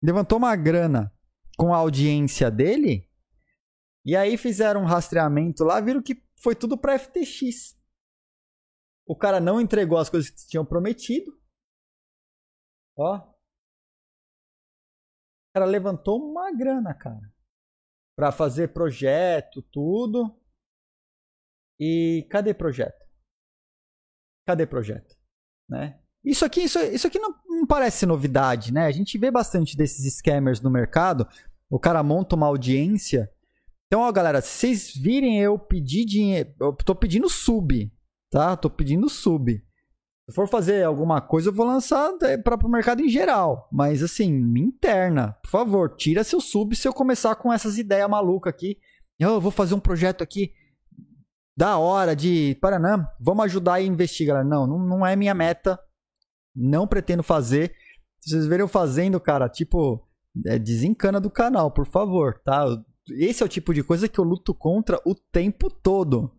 Levantou 0.00 0.38
uma 0.38 0.54
grana 0.54 1.12
com 1.58 1.74
a 1.74 1.78
audiência 1.78 2.48
dele. 2.52 3.10
E 4.06 4.14
aí 4.14 4.38
fizeram 4.38 4.82
um 4.82 4.86
rastreamento 4.86 5.64
lá, 5.64 5.80
viram 5.80 6.00
que 6.00 6.24
foi 6.40 6.54
tudo 6.54 6.78
para 6.78 6.96
FTX. 6.96 7.76
O 9.04 9.18
cara 9.18 9.40
não 9.40 9.60
entregou 9.60 9.98
as 9.98 10.08
coisas 10.08 10.30
que 10.30 10.46
tinham 10.46 10.64
prometido. 10.64 11.32
Ó. 12.96 13.16
O 13.16 13.34
cara 15.52 15.66
levantou 15.66 16.30
uma 16.30 16.52
grana, 16.52 16.94
cara. 16.94 17.34
Pra 18.16 18.30
fazer 18.30 18.72
projeto, 18.72 19.60
tudo. 19.72 20.40
E 21.80 22.24
cadê 22.30 22.54
projeto? 22.54 23.04
Cadê 24.46 24.64
projeto? 24.64 25.20
Né? 25.68 25.96
Isso 26.24 26.44
aqui, 26.44 26.62
isso, 26.62 26.78
isso 26.78 27.06
aqui 27.06 27.18
não, 27.18 27.34
não 27.48 27.66
parece 27.66 28.06
novidade, 28.06 28.72
né? 28.72 28.86
A 28.86 28.92
gente 28.92 29.18
vê 29.18 29.30
bastante 29.30 29.76
desses 29.76 30.16
scammers 30.16 30.60
no 30.60 30.70
mercado. 30.70 31.26
O 31.68 31.78
cara 31.78 32.02
monta 32.02 32.36
uma 32.36 32.46
audiência. 32.46 33.30
Então, 33.86 34.00
ó, 34.00 34.12
galera, 34.12 34.40
se 34.40 34.48
vocês 34.48 34.94
virem 34.94 35.40
eu 35.40 35.58
pedir 35.58 36.04
dinheiro, 36.04 36.52
eu 36.60 36.72
tô 36.72 36.94
pedindo 36.94 37.28
sub, 37.28 37.92
tá? 38.30 38.56
Tô 38.56 38.70
pedindo 38.70 39.08
sub. 39.08 39.62
Se 40.28 40.34
for 40.34 40.48
fazer 40.48 40.84
alguma 40.84 41.20
coisa, 41.20 41.48
eu 41.48 41.52
vou 41.52 41.66
lançar 41.66 42.10
para 42.44 42.66
o 42.66 42.70
mercado 42.70 43.02
em 43.02 43.08
geral. 43.08 43.68
Mas 43.72 44.02
assim, 44.02 44.30
interna, 44.56 45.36
por 45.42 45.50
favor, 45.50 45.96
tira 45.96 46.22
seu 46.22 46.40
sub 46.40 46.76
se 46.76 46.86
eu 46.86 46.92
começar 46.92 47.34
com 47.34 47.52
essas 47.52 47.76
ideias 47.76 48.08
malucas 48.08 48.52
aqui. 48.54 48.78
Eu 49.18 49.40
vou 49.40 49.50
fazer 49.50 49.74
um 49.74 49.80
projeto 49.80 50.22
aqui 50.22 50.52
da 51.56 51.78
hora 51.78 52.16
de 52.16 52.56
Paraná, 52.60 53.08
vamos 53.20 53.44
ajudar 53.44 53.80
e 53.80 53.86
investir, 53.86 54.26
galera. 54.26 54.44
Não, 54.44 54.66
não, 54.66 54.78
não 54.78 55.06
é 55.06 55.14
minha 55.14 55.34
meta. 55.34 55.78
Não 56.54 56.86
pretendo 56.86 57.22
fazer. 57.22 57.74
Se 58.18 58.30
vocês 58.30 58.46
verem 58.46 58.64
eu 58.64 58.68
fazendo, 58.68 59.20
cara, 59.20 59.48
tipo, 59.48 60.06
é, 60.46 60.58
desencana 60.58 61.20
do 61.20 61.30
canal, 61.30 61.70
por 61.70 61.86
favor, 61.86 62.40
tá? 62.44 62.64
Esse 63.10 63.42
é 63.42 63.46
o 63.46 63.48
tipo 63.48 63.74
de 63.74 63.82
coisa 63.82 64.08
que 64.08 64.18
eu 64.18 64.24
luto 64.24 64.54
contra 64.54 65.00
o 65.04 65.14
tempo 65.14 65.68
todo. 65.68 66.32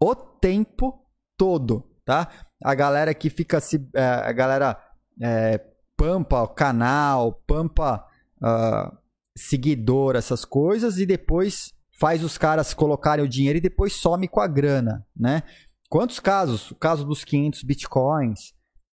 O 0.00 0.14
tempo 0.14 1.04
todo, 1.36 1.84
tá? 2.04 2.30
A 2.62 2.74
galera 2.74 3.14
que 3.14 3.30
fica 3.30 3.60
se. 3.60 3.88
É, 3.94 4.02
a 4.02 4.32
galera 4.32 4.78
é, 5.20 5.58
pampa 5.96 6.42
o 6.42 6.48
canal, 6.48 7.32
pampa 7.46 8.06
uh, 8.42 8.96
seguidor, 9.36 10.16
essas 10.16 10.44
coisas, 10.44 10.98
e 10.98 11.06
depois 11.06 11.72
faz 11.98 12.22
os 12.22 12.36
caras 12.36 12.74
colocarem 12.74 13.24
o 13.24 13.28
dinheiro 13.28 13.58
e 13.58 13.60
depois 13.60 13.94
some 13.94 14.28
com 14.28 14.40
a 14.40 14.46
grana, 14.46 15.06
né? 15.16 15.42
Quantos 15.88 16.20
casos? 16.20 16.70
O 16.70 16.74
caso 16.74 17.04
dos 17.04 17.24
500 17.24 17.62
bitcoins, 17.62 18.54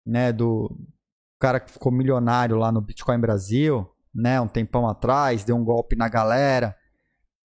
né? 0.06 0.32
Do 0.32 0.76
cara 1.38 1.60
que 1.60 1.70
ficou 1.70 1.92
milionário 1.92 2.56
lá 2.56 2.72
no 2.72 2.80
Bitcoin 2.80 3.18
Brasil, 3.20 3.88
né? 4.14 4.40
Um 4.40 4.48
tempão 4.48 4.88
atrás, 4.88 5.44
deu 5.44 5.56
um 5.56 5.64
golpe 5.64 5.94
na 5.94 6.08
galera. 6.08 6.76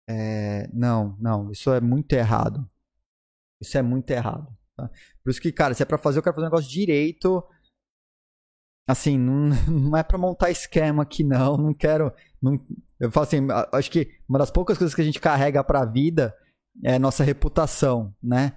É, 0.09 0.69
não, 0.73 1.17
não, 1.21 1.51
isso 1.51 1.73
é 1.73 1.81
muito 1.81 2.13
errado. 2.13 2.69
Isso 3.61 3.77
é 3.77 3.83
muito 3.83 4.11
errado. 4.11 4.47
Tá? 4.77 4.91
Por 5.23 5.31
isso 5.31 5.41
que, 5.41 5.53
cara, 5.53 5.75
se 5.75 5.83
é 5.83 5.87
pra 5.87 5.99
fazer, 5.99 6.19
eu 6.19 6.23
quero 6.23 6.35
fazer 6.35 6.47
um 6.47 6.51
negócio 6.51 6.71
direito. 6.71 7.45
Assim, 8.87 9.19
não, 9.19 9.51
não 9.69 9.97
é 9.97 10.03
pra 10.03 10.19
montar 10.19 10.51
esquema 10.51 11.03
aqui, 11.03 11.23
não. 11.25 11.57
Não 11.57 11.75
quero. 11.75 12.13
Não, 12.41 12.61
eu 12.99 13.11
falo 13.11 13.25
assim, 13.25 13.39
acho 13.73 13.91
que 13.91 14.09
uma 14.29 14.39
das 14.39 14.51
poucas 14.51 14.79
coisas 14.79 14.95
que 14.95 15.01
a 15.01 15.05
gente 15.05 15.21
carrega 15.21 15.63
pra 15.63 15.85
vida 15.85 16.35
é 16.83 16.95
a 16.95 16.99
nossa 16.99 17.25
reputação, 17.25 18.15
né? 18.23 18.53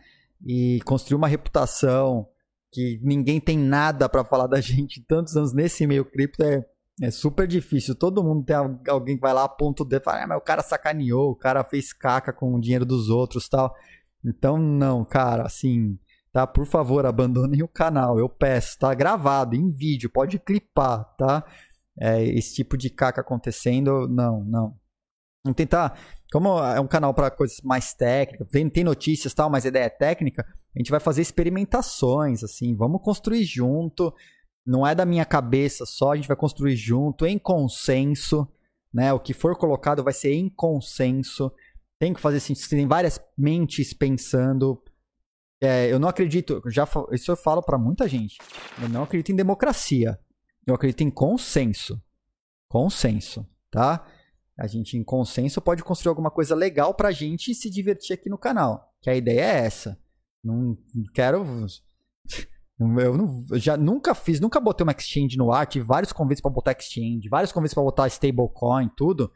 E 0.45 0.79
construir 0.85 1.17
uma 1.17 1.27
reputação 1.27 2.27
que 2.71 2.99
ninguém 3.01 3.39
tem 3.39 3.57
nada 3.57 4.09
para 4.09 4.25
falar 4.25 4.47
da 4.47 4.59
gente 4.61 5.01
tantos 5.07 5.35
anos 5.35 5.53
nesse 5.53 5.87
meio 5.87 6.05
cripto 6.05 6.43
é, 6.43 6.65
é 7.01 7.11
super 7.11 7.47
difícil. 7.47 7.95
Todo 7.95 8.23
mundo 8.23 8.45
tem 8.45 8.55
alguém 8.89 9.15
que 9.15 9.21
vai 9.21 9.33
lá 9.33 9.45
aponta 9.45 9.83
o 9.83 9.85
dedo 9.85 10.01
e 10.01 10.03
fala, 10.03 10.23
ah, 10.23 10.27
mas 10.27 10.37
o 10.37 10.41
cara 10.41 10.61
sacaneou, 10.61 11.31
o 11.31 11.35
cara 11.35 11.63
fez 11.63 11.93
caca 11.93 12.33
com 12.33 12.53
o 12.53 12.59
dinheiro 12.59 12.85
dos 12.85 13.09
outros 13.09 13.47
tal. 13.47 13.73
Então, 14.23 14.57
não, 14.57 15.05
cara, 15.05 15.43
assim, 15.43 15.97
tá? 16.35 16.45
Por 16.45 16.65
favor, 16.65 17.05
abandonem 17.05 17.63
o 17.63 17.67
canal, 17.67 18.19
eu 18.19 18.27
peço, 18.27 18.77
tá 18.77 18.93
gravado 18.93 19.55
em 19.55 19.71
vídeo, 19.71 20.09
pode 20.09 20.37
clipar, 20.37 21.05
tá? 21.15 21.45
É, 21.97 22.25
esse 22.25 22.53
tipo 22.55 22.75
de 22.75 22.89
caca 22.89 23.21
acontecendo, 23.21 24.05
não, 24.09 24.43
não. 24.43 24.77
Vamos 25.45 25.55
tentar, 25.55 25.97
como 26.33 26.59
é 26.59 26.77
um 26.81 26.87
canal 26.87 27.13
para 27.13 27.31
coisas 27.31 27.61
mais 27.63 27.93
técnicas, 27.93 28.49
tem, 28.49 28.69
tem 28.69 28.83
notícias 28.83 29.33
tal, 29.33 29.49
mas 29.49 29.63
a 29.63 29.69
ideia 29.69 29.85
é 29.85 29.89
técnica, 29.89 30.45
a 30.75 30.77
gente 30.77 30.91
vai 30.91 30.99
fazer 30.99 31.21
experimentações, 31.21 32.43
assim, 32.43 32.75
vamos 32.75 33.01
construir 33.01 33.45
junto, 33.45 34.13
não 34.67 34.85
é 34.85 34.93
da 34.93 35.05
minha 35.05 35.23
cabeça 35.23 35.85
só, 35.85 36.11
a 36.11 36.15
gente 36.17 36.27
vai 36.27 36.35
construir 36.35 36.75
junto, 36.75 37.25
em 37.25 37.39
consenso, 37.39 38.45
né? 38.93 39.13
O 39.13 39.21
que 39.21 39.33
for 39.33 39.57
colocado 39.57 40.03
vai 40.03 40.11
ser 40.11 40.33
em 40.33 40.49
consenso. 40.49 41.49
Tem 41.97 42.13
que 42.13 42.19
fazer 42.19 42.39
sentido. 42.39 42.69
Tem 42.69 42.87
várias 42.87 43.21
mentes 43.37 43.93
pensando. 43.93 44.81
É, 45.65 45.91
eu 45.91 45.99
não 45.99 46.07
acredito. 46.07 46.61
Já, 46.67 46.87
isso 47.11 47.31
eu 47.31 47.35
falo 47.35 47.61
para 47.61 47.77
muita 47.77 48.07
gente. 48.07 48.37
Eu 48.81 48.87
não 48.87 49.03
acredito 49.03 49.31
em 49.31 49.35
democracia. 49.35 50.19
Eu 50.65 50.75
acredito 50.75 51.01
em 51.01 51.09
consenso. 51.09 52.01
Consenso, 52.69 53.47
tá? 53.71 54.05
A 54.57 54.67
gente, 54.67 54.95
em 54.95 55.03
consenso, 55.03 55.61
pode 55.61 55.83
construir 55.83 56.09
alguma 56.09 56.31
coisa 56.31 56.55
legal 56.55 56.93
pra 56.93 57.11
gente 57.11 57.53
se 57.53 57.69
divertir 57.69 58.13
aqui 58.13 58.29
no 58.29 58.37
canal. 58.37 58.93
Que 59.01 59.09
a 59.09 59.15
ideia 59.15 59.41
é 59.41 59.65
essa. 59.65 59.99
Não 60.43 60.77
quero. 61.13 61.43
Eu, 62.77 63.17
não, 63.17 63.45
já 63.53 63.77
nunca 63.77 64.13
fiz, 64.13 64.37
nunca 64.41 64.59
botei 64.59 64.83
uma 64.83 64.91
exchange 64.91 65.37
no 65.37 65.49
ar. 65.49 65.65
Tive 65.65 65.85
vários 65.85 66.11
convites 66.11 66.41
para 66.41 66.51
botar 66.51 66.75
exchange, 66.77 67.29
vários 67.29 67.53
convites 67.53 67.73
para 67.73 67.83
botar 67.83 68.07
stablecoin, 68.07 68.89
tudo. 68.97 69.31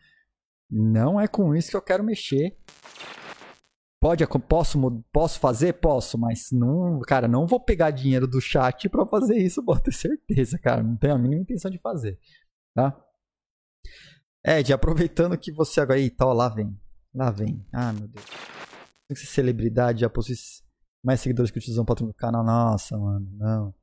Não 0.70 1.20
é 1.20 1.26
com 1.26 1.56
isso 1.56 1.70
que 1.70 1.78
eu 1.78 1.82
quero 1.82 2.04
mexer. 2.04 2.58
Pode, 4.10 4.26
posso, 4.48 5.04
posso 5.12 5.40
fazer? 5.40 5.74
Posso, 5.74 6.18
mas 6.18 6.50
não, 6.52 7.00
cara, 7.02 7.28
não 7.28 7.46
vou 7.46 7.60
pegar 7.60 7.92
dinheiro 7.92 8.28
do 8.28 8.42
chat 8.42 8.90
para 8.90 9.06
fazer 9.06 9.38
isso, 9.38 9.62
pode 9.64 9.84
ter 9.84 9.94
certeza, 9.94 10.58
cara. 10.58 10.82
Não 10.82 10.98
tenho 10.98 11.14
a 11.14 11.18
mínima 11.20 11.44
intenção 11.44 11.70
de 11.70 11.78
fazer, 11.78 12.18
tá? 12.74 13.00
Ed, 14.44 14.74
aproveitando 14.74 15.38
que 15.38 15.52
você 15.52 15.80
agora. 15.80 16.00
Eita, 16.00 16.26
ó, 16.26 16.34
lá 16.34 16.50
vem. 16.50 16.76
Lá 17.14 17.30
vem. 17.30 17.64
Ah, 17.72 17.94
meu 17.94 18.08
Deus. 18.08 18.26
Ser 19.14 19.28
celebridade, 19.28 20.02
já 20.02 20.10
possui 20.10 20.34
mais 21.06 21.22
seguidores 21.22 21.52
que 21.52 21.60
utilizam 21.60 21.84
o 21.84 21.86
patrão 21.86 22.08
do 22.08 22.14
canal. 22.16 22.44
Nossa, 22.44 22.98
mano, 22.98 23.30
não. 23.38 23.76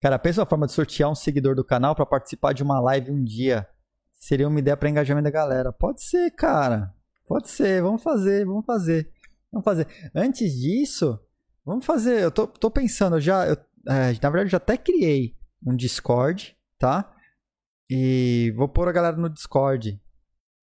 Cara, 0.00 0.20
pensa 0.20 0.40
uma 0.40 0.46
forma 0.46 0.66
de 0.66 0.72
sortear 0.72 1.10
um 1.10 1.16
seguidor 1.16 1.56
do 1.56 1.64
canal 1.64 1.96
para 1.96 2.06
participar 2.06 2.52
de 2.52 2.62
uma 2.62 2.78
live 2.78 3.10
um 3.10 3.24
dia 3.24 3.66
seria 4.12 4.46
uma 4.46 4.60
ideia 4.60 4.76
para 4.76 4.88
engajamento 4.88 5.24
da 5.24 5.30
galera. 5.32 5.72
Pode 5.72 6.00
ser, 6.00 6.30
cara. 6.30 6.94
Pode 7.26 7.48
ser. 7.48 7.82
Vamos 7.82 8.04
fazer, 8.04 8.46
vamos 8.46 8.64
fazer. 8.64 9.17
Vamos 9.52 9.64
fazer. 9.64 9.86
Antes 10.14 10.52
disso, 10.52 11.18
vamos 11.64 11.84
fazer. 11.84 12.22
Eu 12.22 12.30
tô, 12.30 12.46
tô 12.46 12.70
pensando, 12.70 13.16
eu 13.16 13.20
já. 13.20 13.46
Eu, 13.46 13.56
é, 13.88 14.12
na 14.22 14.30
verdade, 14.30 14.44
eu 14.44 14.50
já 14.50 14.56
até 14.58 14.76
criei 14.76 15.36
um 15.64 15.74
Discord, 15.74 16.56
tá? 16.78 17.14
E 17.90 18.52
vou 18.56 18.68
pôr 18.68 18.88
a 18.88 18.92
galera 18.92 19.16
no 19.16 19.30
Discord. 19.30 20.00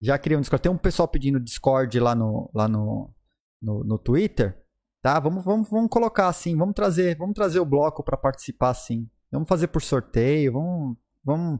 Já 0.01 0.17
criei 0.17 0.37
um 0.37 0.41
Discord. 0.41 0.61
Tem 0.61 0.71
um 0.71 0.77
pessoal 0.77 1.07
pedindo 1.07 1.39
Discord 1.39 1.99
lá 1.99 2.13
no, 2.13 2.49
lá 2.53 2.67
no, 2.67 3.13
no, 3.61 3.83
no 3.83 3.97
Twitter. 3.97 4.63
Tá? 5.01 5.19
Vamos, 5.19 5.43
vamos, 5.43 5.69
vamos 5.69 5.89
colocar 5.89 6.27
assim. 6.27 6.55
Vamos 6.55 6.75
trazer, 6.75 7.17
vamos 7.17 7.33
trazer 7.33 7.59
o 7.59 7.65
bloco 7.65 8.03
para 8.03 8.17
participar 8.17 8.69
assim. 8.69 9.09
Vamos 9.31 9.47
fazer 9.47 9.67
por 9.67 9.81
sorteio. 9.81 10.53
Vamos, 10.53 10.97
vamos 11.23 11.59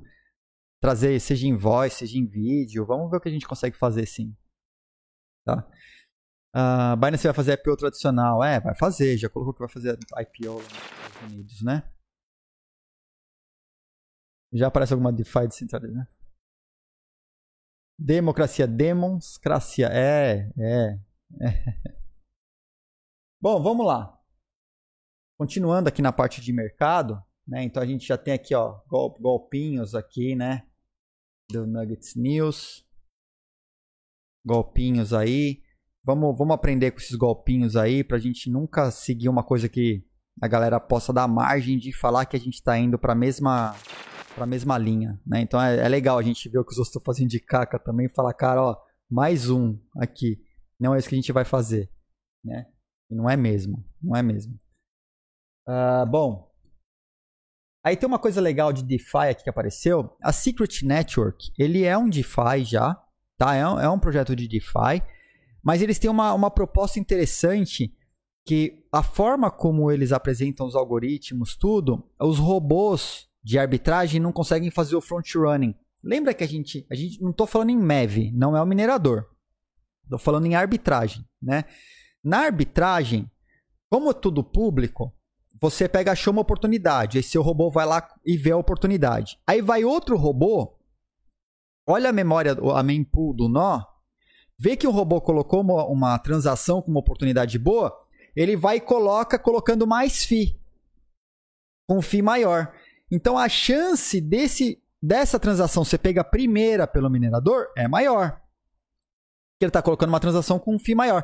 trazer, 0.79 1.19
seja 1.19 1.47
em 1.47 1.57
voz, 1.57 1.93
seja 1.93 2.17
em 2.17 2.27
vídeo. 2.27 2.85
Vamos 2.85 3.09
ver 3.09 3.17
o 3.17 3.19
que 3.19 3.29
a 3.29 3.31
gente 3.31 3.47
consegue 3.47 3.75
fazer 3.75 4.05
sim. 4.05 4.35
Tá? 5.43 5.67
Uh, 6.55 6.95
Binance 6.95 7.23
vai 7.23 7.33
fazer 7.33 7.53
IPO 7.53 7.75
tradicional. 7.75 8.43
É, 8.43 8.59
vai 8.59 8.73
fazer. 8.75 9.17
Já 9.17 9.29
colocou 9.29 9.53
que 9.53 9.59
vai 9.59 9.67
fazer 9.67 9.93
IPO 9.93 10.53
nos 10.53 10.63
Estados 10.63 11.33
Unidos, 11.33 11.61
né? 11.61 11.91
Já 14.53 14.67
aparece 14.67 14.93
alguma 14.93 15.11
DeFi 15.11 15.47
descentralizada, 15.47 15.99
né? 15.99 16.07
Democracia, 17.99 18.65
demonscracia. 18.65 19.89
É, 19.91 20.49
é, 20.57 20.99
é. 21.41 21.95
Bom, 23.41 23.61
vamos 23.61 23.85
lá. 23.85 24.17
Continuando 25.37 25.89
aqui 25.89 26.01
na 26.01 26.13
parte 26.13 26.39
de 26.39 26.53
mercado, 26.53 27.21
né? 27.45 27.63
Então 27.63 27.83
a 27.83 27.85
gente 27.85 28.07
já 28.07 28.17
tem 28.17 28.33
aqui, 28.33 28.55
ó, 28.55 28.81
golpinhos 29.19 29.93
aqui, 29.93 30.35
né? 30.35 30.65
do 31.51 31.65
Nuggets 31.65 32.15
News. 32.15 32.85
Golpinhos 34.45 35.13
aí. 35.13 35.63
Vamos, 36.05 36.37
vamos 36.37 36.53
aprender 36.53 36.91
com 36.91 36.99
esses 36.99 37.15
golpinhos 37.15 37.75
aí 37.75 38.03
pra 38.03 38.19
gente 38.19 38.49
nunca 38.49 38.91
seguir 38.91 39.27
uma 39.27 39.43
coisa 39.43 39.67
que 39.67 40.05
a 40.39 40.47
galera 40.47 40.79
possa 40.79 41.11
dar 41.11 41.27
margem 41.27 41.79
de 41.79 41.91
falar 41.91 42.25
que 42.25 42.35
a 42.35 42.39
gente 42.39 42.61
tá 42.61 42.77
indo 42.77 42.99
pra 42.99 43.15
mesma, 43.15 43.75
pra 44.35 44.45
mesma 44.45 44.77
linha, 44.77 45.19
né? 45.25 45.41
Então 45.41 45.59
é, 45.59 45.77
é 45.77 45.87
legal 45.87 46.19
a 46.19 46.21
gente 46.21 46.47
ver 46.47 46.59
o 46.59 46.63
que 46.63 46.71
os 46.71 46.77
outros 46.77 46.95
estão 46.95 47.01
fazendo 47.01 47.29
de 47.29 47.39
caca 47.39 47.79
também 47.79 48.05
e 48.05 48.13
falar, 48.13 48.33
cara, 48.33 48.61
ó, 48.61 48.77
mais 49.09 49.49
um 49.49 49.79
aqui. 49.97 50.39
Não 50.79 50.93
é 50.93 50.99
isso 50.99 51.09
que 51.09 51.15
a 51.15 51.17
gente 51.17 51.31
vai 51.31 51.43
fazer, 51.43 51.89
né? 52.43 52.67
E 53.09 53.15
não 53.15 53.27
é 53.27 53.35
mesmo, 53.35 53.83
não 53.99 54.15
é 54.15 54.21
mesmo. 54.21 54.59
Uh, 55.67 56.05
bom, 56.07 56.53
Aí 57.85 57.95
tem 57.95 58.07
uma 58.07 58.17
coisa 58.17 58.41
legal 58.41 58.73
de 58.73 58.83
DeFi 58.83 59.29
aqui 59.29 59.43
que 59.43 59.49
apareceu. 59.49 60.17
A 60.19 60.33
Secret 60.33 60.83
Network, 60.83 61.51
ele 61.55 61.83
é 61.83 61.95
um 61.95 62.09
DeFi 62.09 62.63
já, 62.63 62.99
tá? 63.37 63.53
É 63.53 63.67
um, 63.67 63.79
é 63.79 63.87
um 63.87 63.99
projeto 63.99 64.35
de 64.35 64.47
DeFi, 64.47 65.03
mas 65.65 65.81
eles 65.81 65.97
têm 65.97 66.11
uma, 66.11 66.31
uma 66.35 66.51
proposta 66.51 66.99
interessante 66.99 67.91
que 68.45 68.85
a 68.91 69.01
forma 69.01 69.49
como 69.49 69.89
eles 69.89 70.11
apresentam 70.11 70.67
os 70.67 70.75
algoritmos, 70.75 71.55
tudo, 71.57 72.07
os 72.19 72.37
robôs 72.37 73.27
de 73.43 73.57
arbitragem 73.57 74.19
não 74.19 74.31
conseguem 74.31 74.69
fazer 74.69 74.95
o 74.95 75.01
front 75.01 75.33
running. 75.33 75.73
Lembra 76.03 76.35
que 76.35 76.43
a 76.43 76.47
gente, 76.47 76.85
a 76.91 76.93
gente 76.93 77.19
não 77.19 77.31
estou 77.31 77.47
falando 77.47 77.71
em 77.71 77.77
MEV, 77.77 78.31
não 78.31 78.55
é 78.55 78.61
o 78.61 78.65
minerador. 78.67 79.25
Estou 80.03 80.19
falando 80.19 80.45
em 80.45 80.53
arbitragem, 80.53 81.25
né? 81.41 81.65
Na 82.23 82.41
arbitragem, 82.41 83.29
como 83.89 84.11
é 84.11 84.13
tudo 84.13 84.43
público, 84.43 85.11
você 85.59 85.89
pega, 85.89 86.11
achou 86.11 86.31
uma 86.31 86.43
oportunidade. 86.43 87.17
Aí 87.17 87.23
seu 87.23 87.41
robô 87.41 87.71
vai 87.71 87.87
lá 87.87 88.07
e 88.23 88.37
vê 88.37 88.51
a 88.51 88.57
oportunidade. 88.57 89.39
Aí 89.47 89.63
vai 89.63 89.83
outro 89.83 90.15
robô, 90.15 90.77
olha 91.87 92.11
a 92.11 92.13
memória, 92.13 92.55
a 92.75 92.83
mempool 92.83 93.33
do 93.33 93.49
nó, 93.49 93.81
vê 94.57 94.75
que 94.75 94.87
o 94.87 94.91
robô 94.91 95.21
colocou 95.21 95.61
uma, 95.61 95.85
uma 95.85 96.19
transação 96.19 96.81
com 96.81 96.91
uma 96.91 96.99
oportunidade 96.99 97.57
boa, 97.59 97.95
ele 98.35 98.55
vai 98.55 98.77
e 98.77 98.81
coloca 98.81 99.39
colocando 99.39 99.87
mais 99.87 100.25
FI. 100.25 100.59
Com 101.87 102.01
FI 102.01 102.21
maior. 102.21 102.73
Então 103.11 103.37
a 103.37 103.47
chance 103.47 104.19
desse, 104.19 104.81
dessa 105.01 105.39
transação 105.39 105.85
ser 105.85 105.99
pega 105.99 106.23
primeira 106.23 106.87
pelo 106.87 107.09
minerador 107.09 107.67
é 107.77 107.87
maior. 107.87 108.41
Ele 109.61 109.69
está 109.69 109.81
colocando 109.81 110.09
uma 110.09 110.19
transação 110.19 110.59
com 110.59 110.77
FI 110.77 110.95
maior. 110.95 111.23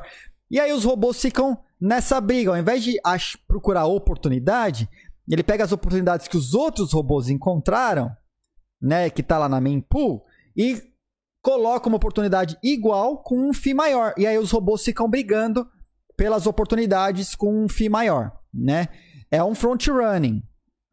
E 0.50 0.58
aí 0.60 0.72
os 0.72 0.84
robôs 0.84 1.20
ficam 1.20 1.58
nessa 1.80 2.20
briga. 2.20 2.50
Ao 2.50 2.56
invés 2.56 2.84
de 2.84 3.00
procurar 3.46 3.86
oportunidade, 3.86 4.88
ele 5.28 5.42
pega 5.42 5.64
as 5.64 5.72
oportunidades 5.72 6.28
que 6.28 6.36
os 6.36 6.54
outros 6.54 6.92
robôs 6.92 7.28
encontraram, 7.28 8.14
né, 8.80 9.10
que 9.10 9.22
tá 9.22 9.38
lá 9.38 9.48
na 9.48 9.60
main 9.60 9.80
pool, 9.80 10.24
e 10.56 10.91
coloca 11.42 11.88
uma 11.88 11.96
oportunidade 11.96 12.56
igual 12.62 13.22
com 13.22 13.36
um 13.36 13.52
FII 13.52 13.74
maior. 13.74 14.14
E 14.16 14.26
aí 14.26 14.38
os 14.38 14.52
robôs 14.52 14.84
ficam 14.84 15.10
brigando 15.10 15.68
pelas 16.16 16.46
oportunidades 16.46 17.34
com 17.34 17.64
um 17.64 17.68
FII 17.68 17.88
maior, 17.88 18.32
né? 18.54 18.86
É 19.30 19.42
um 19.42 19.54
front 19.54 19.88
running. 19.88 20.42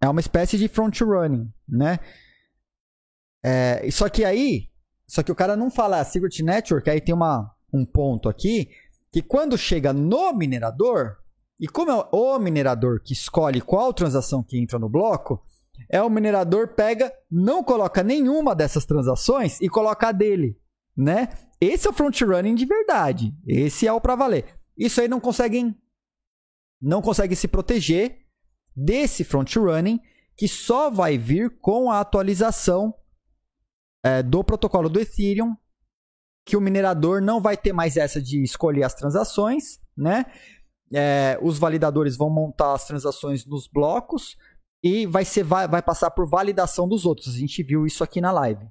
É 0.01 0.09
uma 0.09 0.19
espécie 0.19 0.57
de 0.57 0.67
front 0.67 0.99
running, 1.01 1.51
né? 1.67 1.99
É, 3.43 3.89
só 3.91 4.09
que 4.09 4.25
aí 4.25 4.69
Só 5.07 5.23
que 5.23 5.31
o 5.31 5.35
cara 5.35 5.55
não 5.55 5.71
fala 5.71 6.03
Secret 6.03 6.43
Network, 6.43 6.89
aí 6.89 7.01
tem 7.01 7.15
uma, 7.15 7.51
um 7.73 7.83
ponto 7.85 8.29
aqui, 8.29 8.69
que 9.11 9.23
quando 9.23 9.57
chega 9.57 9.91
no 9.91 10.33
minerador, 10.33 11.17
e 11.59 11.67
como 11.67 11.91
é 11.91 12.09
o 12.11 12.37
minerador 12.37 13.01
que 13.01 13.13
escolhe 13.13 13.59
qual 13.59 13.91
transação 13.91 14.43
que 14.43 14.59
entra 14.59 14.77
no 14.77 14.87
bloco, 14.87 15.43
é 15.89 16.01
o 16.01 16.09
minerador 16.09 16.75
pega, 16.75 17.11
não 17.29 17.63
coloca 17.63 18.03
nenhuma 18.03 18.55
dessas 18.55 18.85
transações 18.85 19.59
e 19.59 19.67
coloca 19.67 20.09
a 20.09 20.11
dele, 20.11 20.57
né? 20.95 21.29
Esse 21.59 21.87
é 21.87 21.89
o 21.89 21.93
front 21.93 22.21
running 22.21 22.55
de 22.55 22.65
verdade. 22.65 23.35
Esse 23.45 23.87
é 23.87 23.91
o 23.91 23.99
para 23.99 24.15
valer. 24.15 24.45
Isso 24.77 25.01
aí 25.01 25.07
não 25.07 25.19
conseguem 25.19 25.75
não 26.81 27.01
consegue 27.01 27.35
se 27.35 27.47
proteger 27.47 28.25
desse 28.73 29.25
front 29.25 29.53
running 29.57 29.99
que 30.37 30.47
só 30.47 30.89
vai 30.89 31.17
vir 31.17 31.59
com 31.59 31.91
a 31.91 31.99
atualização 31.99 32.93
é, 34.01 34.23
do 34.23 34.41
protocolo 34.41 34.87
do 34.87 34.99
Ethereum, 34.99 35.53
que 36.45 36.55
o 36.55 36.61
minerador 36.61 37.21
não 37.21 37.41
vai 37.41 37.57
ter 37.57 37.73
mais 37.73 37.97
essa 37.97 38.21
de 38.21 38.41
escolher 38.41 38.83
as 38.83 38.93
transações, 38.93 39.81
né? 39.97 40.25
É, 40.93 41.37
os 41.41 41.59
validadores 41.59 42.15
vão 42.15 42.29
montar 42.29 42.73
as 42.73 42.87
transações 42.87 43.45
nos 43.45 43.67
blocos 43.67 44.37
e 44.83 45.05
vai, 45.05 45.25
ser, 45.25 45.43
vai, 45.43 45.67
vai 45.67 45.81
passar 45.81 46.11
por 46.11 46.27
validação 46.27 46.87
dos 46.87 47.05
outros. 47.05 47.35
A 47.35 47.37
gente 47.37 47.61
viu 47.63 47.85
isso 47.85 48.03
aqui 48.03 48.21
na 48.21 48.31
live. 48.31 48.67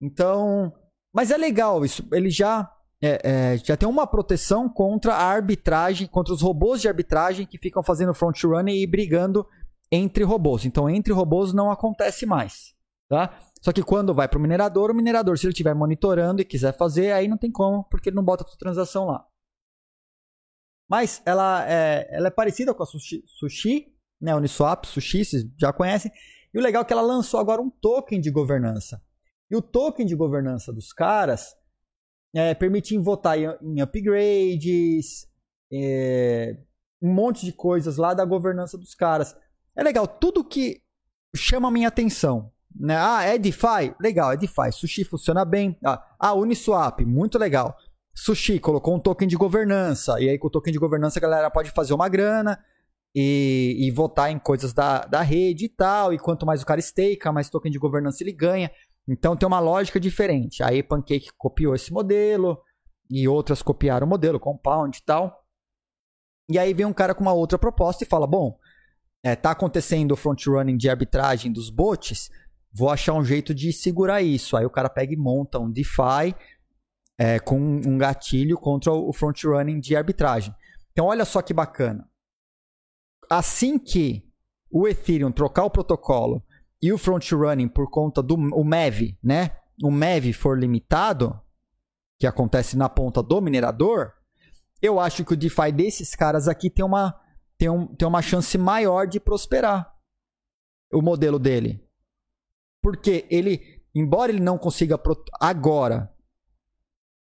Então, 0.00 0.72
mas 1.12 1.30
é 1.30 1.36
legal 1.36 1.84
isso. 1.84 2.06
Ele 2.12 2.30
já 2.30 2.70
é, 3.00 3.20
é, 3.22 3.58
já 3.58 3.76
tem 3.76 3.88
uma 3.88 4.06
proteção 4.06 4.68
contra 4.68 5.14
a 5.14 5.24
arbitragem, 5.24 6.08
contra 6.08 6.34
os 6.34 6.42
robôs 6.42 6.80
de 6.80 6.88
arbitragem 6.88 7.46
que 7.46 7.58
ficam 7.58 7.82
fazendo 7.82 8.14
front 8.14 8.42
running 8.42 8.76
e 8.76 8.86
brigando 8.86 9.46
entre 9.90 10.24
robôs. 10.24 10.64
Então, 10.64 10.90
entre 10.90 11.12
robôs 11.12 11.52
não 11.52 11.70
acontece 11.70 12.26
mais, 12.26 12.74
tá? 13.08 13.38
Só 13.62 13.72
que 13.72 13.82
quando 13.82 14.14
vai 14.14 14.28
para 14.28 14.38
o 14.38 14.42
minerador, 14.42 14.90
o 14.90 14.94
minerador, 14.94 15.38
se 15.38 15.46
ele 15.46 15.52
estiver 15.52 15.74
monitorando 15.74 16.42
e 16.42 16.44
quiser 16.44 16.76
fazer, 16.76 17.12
aí 17.12 17.26
não 17.28 17.36
tem 17.36 17.50
como, 17.50 17.84
porque 17.84 18.08
ele 18.08 18.16
não 18.16 18.24
bota 18.24 18.44
a 18.44 18.58
transação 18.58 19.06
lá. 19.06 19.24
Mas 20.88 21.22
ela 21.24 21.68
é, 21.68 22.08
ela 22.10 22.28
é 22.28 22.30
parecida 22.30 22.74
com 22.74 22.82
a 22.82 22.86
Sushi, 22.86 23.22
Sushi 23.26 23.97
né? 24.20 24.34
Uniswap, 24.34 24.84
Sushi, 24.84 25.24
vocês 25.24 25.44
já 25.58 25.72
conhecem. 25.72 26.10
E 26.52 26.58
o 26.58 26.62
legal 26.62 26.82
é 26.82 26.84
que 26.84 26.92
ela 26.92 27.02
lançou 27.02 27.38
agora 27.38 27.60
um 27.60 27.70
token 27.70 28.20
de 28.20 28.30
governança. 28.30 29.00
E 29.50 29.56
o 29.56 29.62
token 29.62 30.06
de 30.06 30.14
governança 30.14 30.72
dos 30.72 30.92
caras 30.92 31.54
é, 32.34 32.54
permite 32.54 32.96
votar 32.98 33.38
em, 33.38 33.46
em 33.62 33.80
upgrades, 33.80 35.26
é, 35.72 36.56
um 37.00 37.12
monte 37.12 37.46
de 37.46 37.52
coisas 37.52 37.96
lá 37.96 38.12
da 38.14 38.24
governança 38.24 38.76
dos 38.76 38.94
caras. 38.94 39.36
É 39.74 39.82
legal, 39.82 40.06
tudo 40.06 40.44
que 40.44 40.82
chama 41.34 41.68
a 41.68 41.70
minha 41.70 41.88
atenção. 41.88 42.50
Né? 42.74 42.96
Ah, 42.96 43.24
é 43.24 43.38
DeFi? 43.38 43.94
Legal, 44.00 44.32
é 44.32 44.36
DeFi. 44.36 44.72
Sushi 44.72 45.04
funciona 45.04 45.44
bem. 45.44 45.78
Ah, 45.84 46.16
ah, 46.18 46.34
Uniswap, 46.34 47.00
muito 47.04 47.38
legal. 47.38 47.76
Sushi 48.14 48.58
colocou 48.58 48.94
um 48.94 49.00
token 49.00 49.28
de 49.28 49.36
governança. 49.36 50.20
E 50.20 50.28
aí, 50.28 50.38
com 50.38 50.48
o 50.48 50.50
token 50.50 50.72
de 50.72 50.78
governança, 50.78 51.18
a 51.18 51.22
galera 51.22 51.50
pode 51.50 51.70
fazer 51.70 51.94
uma 51.94 52.08
grana 52.08 52.58
e, 53.14 53.76
e 53.78 53.90
votar 53.90 54.30
em 54.30 54.38
coisas 54.38 54.72
da, 54.72 55.00
da 55.00 55.22
rede 55.22 55.66
e 55.66 55.68
tal. 55.68 56.12
E 56.12 56.18
quanto 56.18 56.46
mais 56.46 56.62
o 56.62 56.66
cara 56.66 56.80
stake, 56.80 57.28
mais 57.30 57.50
token 57.50 57.70
de 57.70 57.78
governança 57.78 58.22
ele 58.22 58.32
ganha. 58.32 58.70
Então 59.08 59.36
tem 59.36 59.46
uma 59.46 59.60
lógica 59.60 59.98
diferente. 59.98 60.62
Aí 60.62 60.82
Pancake 60.82 61.30
copiou 61.36 61.74
esse 61.74 61.92
modelo 61.92 62.60
e 63.10 63.26
outras 63.26 63.62
copiaram 63.62 64.06
o 64.06 64.10
modelo, 64.10 64.38
Compound 64.38 64.98
e 64.98 65.02
tal. 65.02 65.44
E 66.50 66.58
aí 66.58 66.72
vem 66.74 66.86
um 66.86 66.92
cara 66.92 67.14
com 67.14 67.22
uma 67.22 67.32
outra 67.32 67.58
proposta 67.58 68.04
e 68.04 68.06
fala: 68.06 68.26
bom, 68.26 68.58
é, 69.22 69.34
tá 69.34 69.50
acontecendo 69.50 70.12
o 70.12 70.16
front 70.16 70.46
running 70.46 70.76
de 70.76 70.88
arbitragem 70.88 71.50
dos 71.50 71.70
bots, 71.70 72.30
vou 72.72 72.90
achar 72.90 73.14
um 73.14 73.24
jeito 73.24 73.54
de 73.54 73.72
segurar 73.72 74.22
isso. 74.22 74.56
Aí 74.56 74.64
o 74.64 74.70
cara 74.70 74.88
pega 74.88 75.12
e 75.12 75.16
monta 75.16 75.58
um 75.58 75.70
DeFi 75.70 76.34
é, 77.18 77.38
com 77.38 77.58
um 77.58 77.98
gatilho 77.98 78.56
contra 78.56 78.92
o 78.92 79.12
front 79.12 79.42
running 79.44 79.80
de 79.80 79.96
arbitragem. 79.96 80.54
Então 80.92 81.06
olha 81.06 81.24
só 81.24 81.42
que 81.42 81.54
bacana. 81.54 82.08
Assim 83.30 83.78
que 83.78 84.24
o 84.70 84.86
Ethereum 84.86 85.32
trocar 85.32 85.64
o 85.64 85.70
protocolo 85.70 86.42
e 86.80 86.92
o 86.92 86.98
front 86.98 87.32
running 87.32 87.68
por 87.68 87.90
conta 87.90 88.22
do 88.22 88.34
o 88.34 88.64
MEV, 88.64 89.18
né? 89.22 89.56
O 89.82 89.90
MEV 89.90 90.32
for 90.32 90.58
limitado, 90.58 91.38
que 92.18 92.26
acontece 92.26 92.76
na 92.76 92.88
ponta 92.88 93.22
do 93.22 93.40
minerador, 93.40 94.12
eu 94.80 94.98
acho 95.00 95.24
que 95.24 95.34
o 95.34 95.36
DeFi 95.36 95.72
desses 95.72 96.14
caras 96.14 96.48
aqui 96.48 96.70
tem 96.70 96.84
uma, 96.84 97.14
tem, 97.56 97.68
um, 97.68 97.86
tem 97.86 98.06
uma 98.06 98.22
chance 98.22 98.56
maior 98.56 99.06
de 99.06 99.18
prosperar. 99.18 99.92
O 100.92 101.02
modelo 101.02 101.38
dele. 101.38 101.84
Porque 102.80 103.26
ele, 103.28 103.82
embora 103.94 104.32
ele 104.32 104.40
não 104.40 104.56
consiga 104.56 104.98
agora 105.40 106.10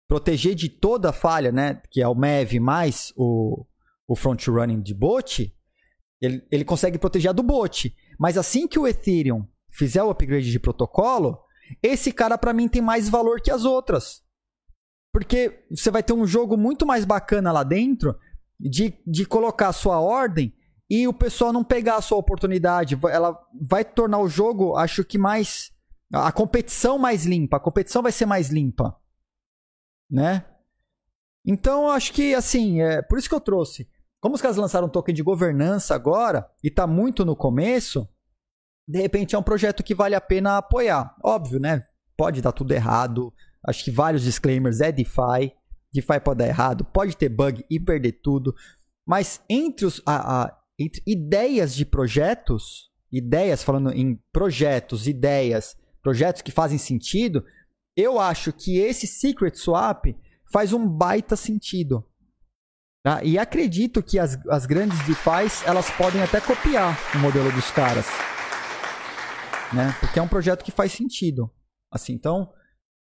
proteger 0.07 0.55
de 0.55 0.69
toda 0.69 1.11
a 1.11 1.13
falha, 1.13 1.51
né? 1.51 1.81
Que 1.91 2.03
é 2.03 2.09
o 2.09 2.15
MEV 2.15 2.61
mais 2.61 3.13
o, 3.17 3.65
o 4.07 4.15
front 4.15 4.47
running 4.49 4.83
de 4.83 4.93
bot, 4.93 5.54
ele, 6.25 6.47
ele 6.51 6.65
consegue 6.65 6.99
proteger 6.99 7.31
a 7.31 7.33
do 7.33 7.43
bot. 7.43 7.95
Mas 8.19 8.39
assim 8.39 8.67
que 8.67 8.79
o 8.79 8.87
Ethereum 8.87 9.47
fizer 9.71 10.03
o 10.03 10.11
upgrade 10.11 10.51
de 10.51 10.59
protocolo, 10.59 11.39
esse 11.83 12.13
cara 12.13 12.39
para 12.39 12.53
mim 12.53 12.69
tem 12.69 12.83
mais 12.83 13.09
valor 13.09 13.41
que 13.41 13.51
as 13.51 13.65
outras. 13.65 14.23
Porque 15.13 15.65
você 15.71 15.91
vai 15.91 16.03
ter 16.03 16.13
um 16.13 16.27
jogo 16.27 16.57
muito 16.57 16.85
mais 16.87 17.05
bacana 17.05 17.53
lá 17.53 17.63
dentro 17.63 18.19
de, 18.59 18.95
de 19.07 19.25
colocar 19.25 19.69
a 19.69 19.73
sua 19.73 20.01
ordem 20.01 20.55
e 20.89 21.09
o 21.09 21.13
pessoal 21.13 21.53
não 21.53 21.65
pegar 21.65 21.97
a 21.97 22.03
sua 22.03 22.19
oportunidade. 22.19 22.99
Ela 23.11 23.39
vai 23.61 23.85
tornar 23.85 24.19
o 24.19 24.29
jogo, 24.29 24.77
acho 24.77 25.05
que 25.05 25.19
mais. 25.19 25.73
A 26.13 26.31
competição 26.31 26.99
mais 26.99 27.25
limpa. 27.25 27.57
A 27.57 27.61
competição 27.61 28.03
vai 28.03 28.13
ser 28.13 28.27
mais 28.27 28.49
limpa. 28.51 28.97
Né? 30.11 30.45
Então, 31.45 31.91
acho 31.91 32.13
que, 32.13 32.35
assim, 32.35 32.81
é 32.81 33.03
por 33.03 33.19
isso 33.19 33.29
que 33.29 33.35
eu 33.35 33.41
trouxe. 33.41 33.89
Como 34.25 34.37
os 34.37 34.41
caras 34.41 34.57
lançaram 34.57 34.87
um 34.87 34.91
token 34.91 35.15
de 35.15 35.23
governança 35.23 35.95
agora 35.95 36.51
e 36.63 36.69
está 36.69 36.87
muito 36.87 37.27
no 37.27 37.37
começo, 37.37 38.09
de 38.89 38.99
repente 38.99 39.35
é 39.35 39.39
um 39.39 39.43
projeto 39.43 39.83
que 39.83 39.95
vale 39.95 40.15
a 40.15 40.21
pena 40.21 40.57
apoiar. 40.57 41.15
Óbvio, 41.23 41.61
né? 41.61 41.83
Pode 42.17 42.41
dar 42.41 42.53
tudo 42.53 42.73
errado. 42.73 43.31
Acho 43.63 43.85
que 43.85 43.91
vários 43.91 44.23
disclaimers 44.23 44.81
é 44.81 44.91
DeFi. 44.91 45.53
DeFi 45.93 46.21
pode 46.25 46.39
dar 46.39 46.47
errado, 46.47 46.87
pode 46.87 47.19
ter 47.19 47.29
bug 47.29 47.67
e 47.69 47.79
perder 47.79 48.13
tudo. 48.23 48.55
Mas 49.07 49.43
entre, 49.47 49.85
os, 49.85 50.01
a, 50.07 50.45
a, 50.45 50.59
entre 50.79 51.03
ideias 51.07 51.75
de 51.75 51.85
projetos, 51.85 52.91
ideias, 53.13 53.63
falando 53.63 53.93
em 53.93 54.19
projetos, 54.33 55.07
ideias, 55.07 55.77
projetos 56.03 56.41
que 56.41 56.51
fazem 56.51 56.79
sentido, 56.79 57.45
eu 57.95 58.19
acho 58.19 58.55
que 58.55 58.79
esse 58.79 59.07
Secret 59.07 59.55
Swap 59.55 60.07
faz 60.51 60.73
um 60.73 60.89
baita 60.89 61.37
sentido. 61.37 62.03
Tá? 63.05 63.23
E 63.23 63.39
acredito 63.39 64.03
que 64.03 64.19
as, 64.19 64.35
as 64.47 64.65
grandes 64.65 64.99
DeFis, 65.01 65.63
elas 65.67 65.91
podem 65.91 66.23
até 66.23 66.41
copiar 66.41 66.97
o 67.15 67.19
modelo 67.19 67.53
dos 67.53 67.71
caras. 67.71 68.07
Né? 69.75 69.95
Porque 70.01 70.19
é 70.19 70.23
um 70.23 70.29
projeto 70.29 70.65
que 70.65 70.73
faz 70.73 70.93
sentido. 70.93 71.53
Assim, 71.93 72.15
então, 72.15 72.51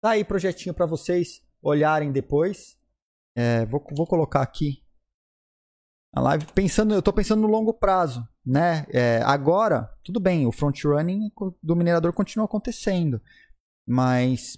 tá 0.02 0.10
aí 0.10 0.22
projetinho 0.22 0.74
para 0.74 0.84
vocês 0.84 1.40
olharem 1.62 2.12
depois. 2.12 2.78
É, 3.34 3.64
vou, 3.64 3.82
vou 3.96 4.06
colocar 4.06 4.42
aqui 4.42 4.84
a 6.12 6.20
live 6.20 6.46
pensando, 6.52 6.92
eu 6.92 6.98
estou 6.98 7.12
pensando 7.12 7.40
no 7.40 7.48
longo 7.48 7.72
prazo, 7.72 8.28
né? 8.44 8.86
É, 8.90 9.22
agora, 9.22 9.90
tudo 10.04 10.20
bem, 10.20 10.46
o 10.46 10.52
front 10.52 10.84
running 10.84 11.32
do 11.62 11.74
minerador 11.74 12.12
continua 12.12 12.44
acontecendo, 12.44 13.20
mas 13.88 14.56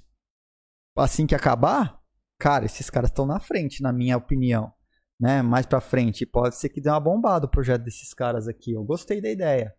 assim 0.98 1.26
que 1.26 1.34
acabar, 1.34 1.98
cara, 2.38 2.66
esses 2.66 2.90
caras 2.90 3.08
estão 3.08 3.24
na 3.24 3.40
frente, 3.40 3.80
na 3.80 3.90
minha 3.90 4.18
opinião 4.18 4.75
né, 5.18 5.42
mais 5.42 5.66
para 5.66 5.80
frente, 5.80 6.26
pode 6.26 6.56
ser 6.56 6.68
que 6.68 6.80
dê 6.80 6.90
uma 6.90 7.00
bombada 7.00 7.46
o 7.46 7.50
projeto 7.50 7.82
desses 7.82 8.12
caras 8.12 8.46
aqui. 8.46 8.72
Eu 8.72 8.84
gostei 8.84 9.20
da 9.20 9.30
ideia. 9.30 9.74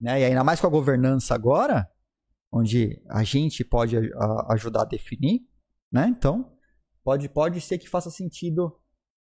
Né? 0.00 0.20
E 0.20 0.24
ainda 0.24 0.44
mais 0.44 0.60
com 0.60 0.66
a 0.66 0.70
governança 0.70 1.34
agora, 1.34 1.88
onde 2.52 3.02
a 3.08 3.22
gente 3.24 3.64
pode 3.64 3.96
a, 3.96 4.52
ajudar 4.52 4.82
a 4.82 4.86
definir, 4.86 5.48
né? 5.90 6.06
Então, 6.08 6.56
pode, 7.02 7.28
pode 7.28 7.60
ser 7.60 7.78
que 7.78 7.88
faça 7.88 8.10
sentido 8.10 8.78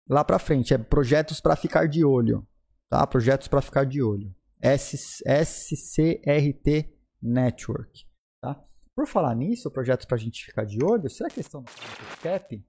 lá 0.07 0.24
para 0.24 0.40
frente. 0.40 0.74
É 0.74 0.78
projetos 0.78 1.40
para 1.40 1.56
ficar 1.56 1.88
de 1.88 2.03
olho, 2.03 2.48
tá? 2.90 3.06
Projetos 3.06 3.48
para 3.48 3.61
ficar 3.61 3.86
de 3.86 4.02
olho. 4.02 4.34
S, 4.61 5.24
SCRT 5.26 6.94
Network, 7.22 8.06
tá? 8.41 8.61
Por 8.95 9.07
falar 9.07 9.36
nisso, 9.36 9.72
projetos 9.72 10.06
para 10.06 10.18
a 10.18 10.20
gente 10.20 10.45
ficar 10.45 10.66
de 10.66 10.84
olho, 10.84 11.10
será 11.10 11.30
que 11.30 11.36
eles 11.36 11.45
estão 11.45 11.61
no 11.61 12.18
cap? 12.22 12.66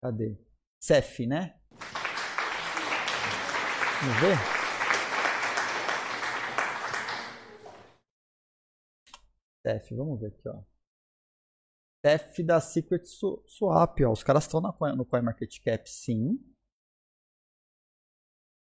Cadê? 0.00 0.45
CEF, 0.80 1.26
né? 1.26 1.58
Vamos 4.00 4.20
ver? 4.20 4.36
CEF, 9.66 9.94
vamos 9.96 10.20
ver 10.20 10.28
aqui, 10.28 10.48
ó. 10.48 10.62
CEF 12.04 12.42
da 12.44 12.60
Secret 12.60 13.04
Swap, 13.04 13.98
ó. 14.06 14.12
Os 14.12 14.22
caras 14.22 14.44
estão 14.44 14.60
no 14.60 15.04
CoinMarketCap, 15.04 15.88
sim. 15.90 16.38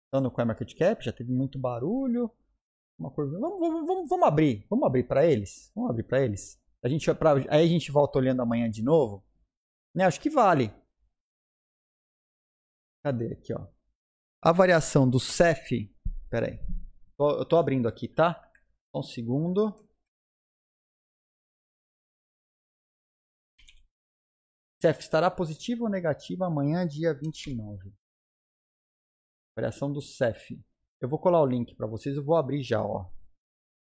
Estão 0.06 0.22
no 0.22 0.32
CoinMarketCap, 0.32 1.06
já 1.06 1.14
teve 1.14 1.32
muito 1.32 1.60
barulho. 1.60 2.32
Uma. 2.98 3.12
Vamos, 3.12 3.40
vamos, 3.40 3.88
vamos, 3.88 4.10
vamos 4.10 4.28
abrir. 4.28 4.66
Vamos 4.70 4.88
abrir 4.88 5.04
para 5.04 5.26
eles. 5.26 5.72
Vamos 5.76 5.92
abrir 5.92 6.04
para 6.04 6.22
eles. 6.22 6.60
A 6.84 6.90
gente, 6.90 7.14
pra, 7.14 7.34
aí 7.50 7.64
a 7.64 7.68
gente 7.68 7.92
volta 7.92 8.18
olhando 8.18 8.42
amanhã 8.42 8.70
de 8.70 8.82
novo. 8.82 9.24
Né? 9.94 10.06
Acho 10.06 10.20
que 10.20 10.30
vale. 10.30 10.74
Cadê 13.04 13.34
aqui, 13.34 13.54
ó? 13.54 13.68
A 14.42 14.52
variação 14.52 15.10
do 15.10 15.20
CEF. 15.20 15.94
Pera 16.30 16.48
aí. 16.48 16.60
Eu 17.20 17.46
tô 17.46 17.58
abrindo 17.58 17.88
aqui, 17.88 18.08
tá? 18.08 18.50
Um 18.94 19.04
segundo. 19.04 19.74
CEF 24.82 25.02
estará 25.02 25.30
positivo 25.30 25.84
ou 25.84 25.90
negativo 25.90 26.46
amanhã, 26.46 26.88
dia 26.88 27.14
29? 27.14 27.94
Variação 29.56 29.92
do 29.92 30.02
CEF. 30.02 30.58
Eu 31.02 31.10
vou 31.10 31.20
colar 31.20 31.42
o 31.42 31.46
link 31.46 31.76
para 31.76 31.88
vocês, 31.88 32.16
eu 32.16 32.24
vou 32.24 32.38
abrir 32.38 32.64
já, 32.64 32.82
ó. 32.82 33.10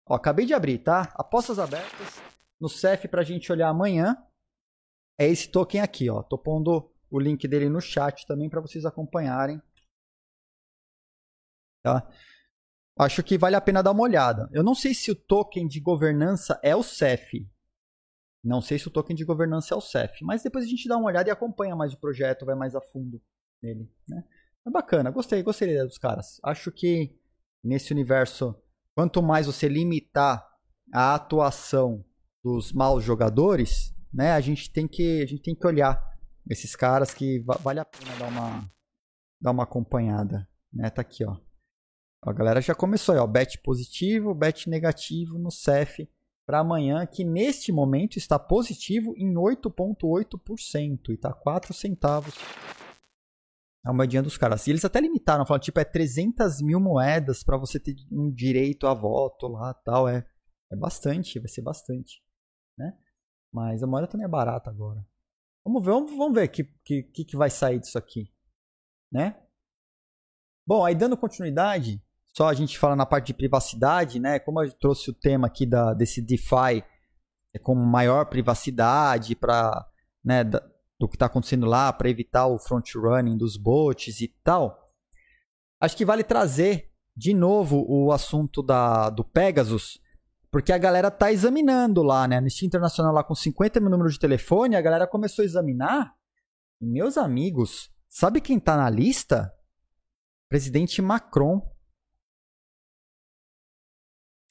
ó. 0.08 0.16
Acabei 0.16 0.46
de 0.46 0.54
abrir, 0.54 0.80
tá? 0.80 1.12
Apostas 1.16 1.58
abertas 1.58 2.22
no 2.60 2.70
CEF 2.70 3.08
para 3.08 3.22
a 3.22 3.24
gente 3.24 3.52
olhar 3.52 3.70
amanhã. 3.70 4.16
É 5.20 5.28
esse 5.28 5.50
token 5.52 5.82
aqui, 5.82 6.10
ó. 6.10 6.22
Tô 6.22 6.38
pondo 6.38 6.95
o 7.10 7.20
link 7.20 7.48
dele 7.48 7.70
no 7.70 7.82
chat 7.82 8.26
também 8.26 8.50
para 8.50 8.62
vocês 8.62 8.86
acompanharem. 8.86 9.62
Tá? 11.84 12.08
Acho 12.98 13.22
que 13.24 13.38
vale 13.38 13.56
a 13.56 13.62
pena 13.62 13.84
dar 13.84 13.92
uma 13.92 14.04
olhada. 14.04 14.50
Eu 14.54 14.64
não 14.64 14.74
sei 14.74 14.94
se 14.94 15.12
o 15.12 15.16
token 15.16 15.68
de 15.68 15.80
governança 15.80 16.60
é 16.64 16.76
o 16.76 16.82
CEF. 16.82 17.48
Não 18.44 18.62
sei 18.62 18.80
se 18.80 18.88
o 18.88 18.92
token 18.92 19.16
de 19.16 19.26
governança 19.26 19.74
é 19.74 19.78
o 19.78 19.82
CEF, 19.82 20.24
mas 20.24 20.44
depois 20.44 20.64
a 20.64 20.68
gente 20.68 20.88
dá 20.88 20.98
uma 20.98 21.08
olhada 21.08 21.30
e 21.30 21.32
acompanha 21.32 21.76
mais 21.76 21.94
o 21.94 22.00
projeto, 22.00 22.46
vai 22.46 22.56
mais 22.56 22.76
a 22.76 22.82
fundo 22.82 23.22
nele. 23.62 23.92
Né? 24.08 24.24
É 24.66 24.70
bacana, 24.70 25.10
gostei, 25.10 25.42
gostei 25.44 25.76
dos 25.84 25.98
caras. 25.98 26.40
Acho 26.44 26.72
que 26.72 27.20
nesse 27.64 27.92
universo, 27.92 28.56
quanto 28.96 29.22
mais 29.22 29.48
você 29.48 29.68
limitar 29.68 30.48
a 30.94 31.16
atuação 31.16 32.06
dos 32.44 32.72
maus 32.72 33.04
jogadores, 33.04 33.96
né, 34.14 34.32
a 34.32 34.40
gente 34.40 34.72
tem 34.72 34.88
que, 34.88 35.24
a 35.24 35.26
gente 35.26 35.42
tem 35.42 35.56
que 35.56 35.68
olhar 35.68 36.00
esses 36.50 36.76
caras 36.76 37.14
que 37.14 37.44
vale 37.62 37.80
a 37.80 37.86
pena 37.86 38.16
dar 38.18 38.28
uma, 38.28 38.72
dar 39.42 39.52
uma 39.52 39.64
acompanhada. 39.64 40.48
Né? 40.72 40.90
Tá 40.90 41.02
aqui, 41.02 41.26
ó. 41.26 41.38
A 42.22 42.34
galera 42.34 42.62
já 42.62 42.74
começou 42.74 43.14
aí, 43.14 43.20
ó. 43.20 43.28
Bet 43.28 43.60
positivo, 43.62 44.34
bet 44.34 44.70
negativo 44.70 45.38
no 45.38 45.52
CEF 45.52 46.10
para 46.46 46.60
amanhã, 46.60 47.06
que 47.06 47.24
neste 47.24 47.72
momento 47.72 48.18
está 48.18 48.38
positivo 48.38 49.14
em 49.18 49.34
8,8% 49.34 51.10
e 51.10 51.14
está 51.14 51.34
4 51.34 51.74
centavos 51.74 52.36
a 53.86 53.94
moedinha 53.94 54.24
dos 54.24 54.36
caras. 54.36 54.66
E 54.66 54.72
eles 54.72 54.84
até 54.84 55.00
limitaram, 55.00 55.46
falando, 55.46 55.62
tipo, 55.62 55.80
é 55.80 55.86
300 55.86 56.62
mil 56.62 56.80
moedas 56.80 57.44
para 57.44 57.56
você 57.56 57.80
ter 57.80 57.96
um 58.12 58.32
direito 58.32 58.88
a 58.88 58.94
voto 58.96 59.48
lá 59.48 59.74
tal. 59.76 60.10
É, 60.10 60.26
é 60.72 60.76
bastante, 60.76 61.40
vai 61.40 61.48
ser 61.48 61.62
bastante, 61.62 62.22
né? 62.76 62.98
Mas 63.54 63.84
a 63.84 63.88
moeda 63.88 64.08
também 64.08 64.26
é 64.26 64.30
barata 64.30 64.72
agora. 64.72 65.06
Vamos 65.66 65.84
ver, 65.84 65.92
vamos, 65.92 66.12
vamos 66.16 66.34
ver 66.36 66.48
o 66.48 66.50
que, 66.52 66.64
que, 67.04 67.26
que 67.26 67.36
vai 67.36 67.50
sair 67.50 67.80
disso 67.80 67.98
aqui, 67.98 68.32
né? 69.12 69.42
Bom, 70.66 70.86
aí 70.86 70.94
dando 70.94 71.18
continuidade, 71.18 72.02
só 72.36 72.48
a 72.48 72.54
gente 72.54 72.78
fala 72.78 72.96
na 72.96 73.06
parte 73.06 73.28
de 73.28 73.34
privacidade, 73.34 74.20
né? 74.20 74.38
Como 74.38 74.62
eu 74.62 74.72
trouxe 74.74 75.10
o 75.10 75.14
tema 75.14 75.48
aqui 75.48 75.66
da, 75.66 75.94
desse 75.94 76.22
DeFi 76.22 76.84
é, 77.54 77.60
com 77.60 77.74
maior 77.74 78.26
privacidade 78.26 79.36
para 79.36 79.88
né, 80.24 80.44
do 80.44 81.08
que 81.08 81.16
está 81.16 81.26
acontecendo 81.26 81.66
lá, 81.66 81.92
para 81.92 82.10
evitar 82.10 82.48
o 82.48 82.60
front 82.60 82.94
running 82.96 83.38
dos 83.38 83.58
bots 83.58 84.22
e 84.22 84.28
tal. 84.44 84.92
Acho 85.80 85.96
que 85.96 86.06
vale 86.06 86.24
trazer 86.24 86.92
de 87.16 87.34
novo 87.34 87.86
o 87.88 88.12
assunto 88.12 88.62
da, 88.62 89.10
do 89.10 89.24
Pegasus, 89.24 90.00
porque 90.56 90.72
a 90.72 90.78
galera 90.78 91.12
tá 91.12 91.34
examinando 91.34 92.02
lá, 92.02 92.26
né? 92.26 92.38
Anistia 92.38 92.66
Internacional 92.66 93.12
lá 93.12 93.26
com 93.26 93.36
50 93.36 93.78
mil 93.82 93.90
números 93.90 94.14
de 94.14 94.22
telefone, 94.22 94.78
a 94.78 94.82
galera 94.82 95.06
começou 95.06 95.44
a 95.44 95.46
examinar. 95.46 96.18
E 96.80 96.86
meus 96.86 97.18
amigos, 97.18 97.94
sabe 98.08 98.40
quem 98.40 98.58
tá 98.58 98.78
na 98.78 98.90
lista? 98.90 99.54
Presidente 100.48 101.02
Macron 101.02 101.62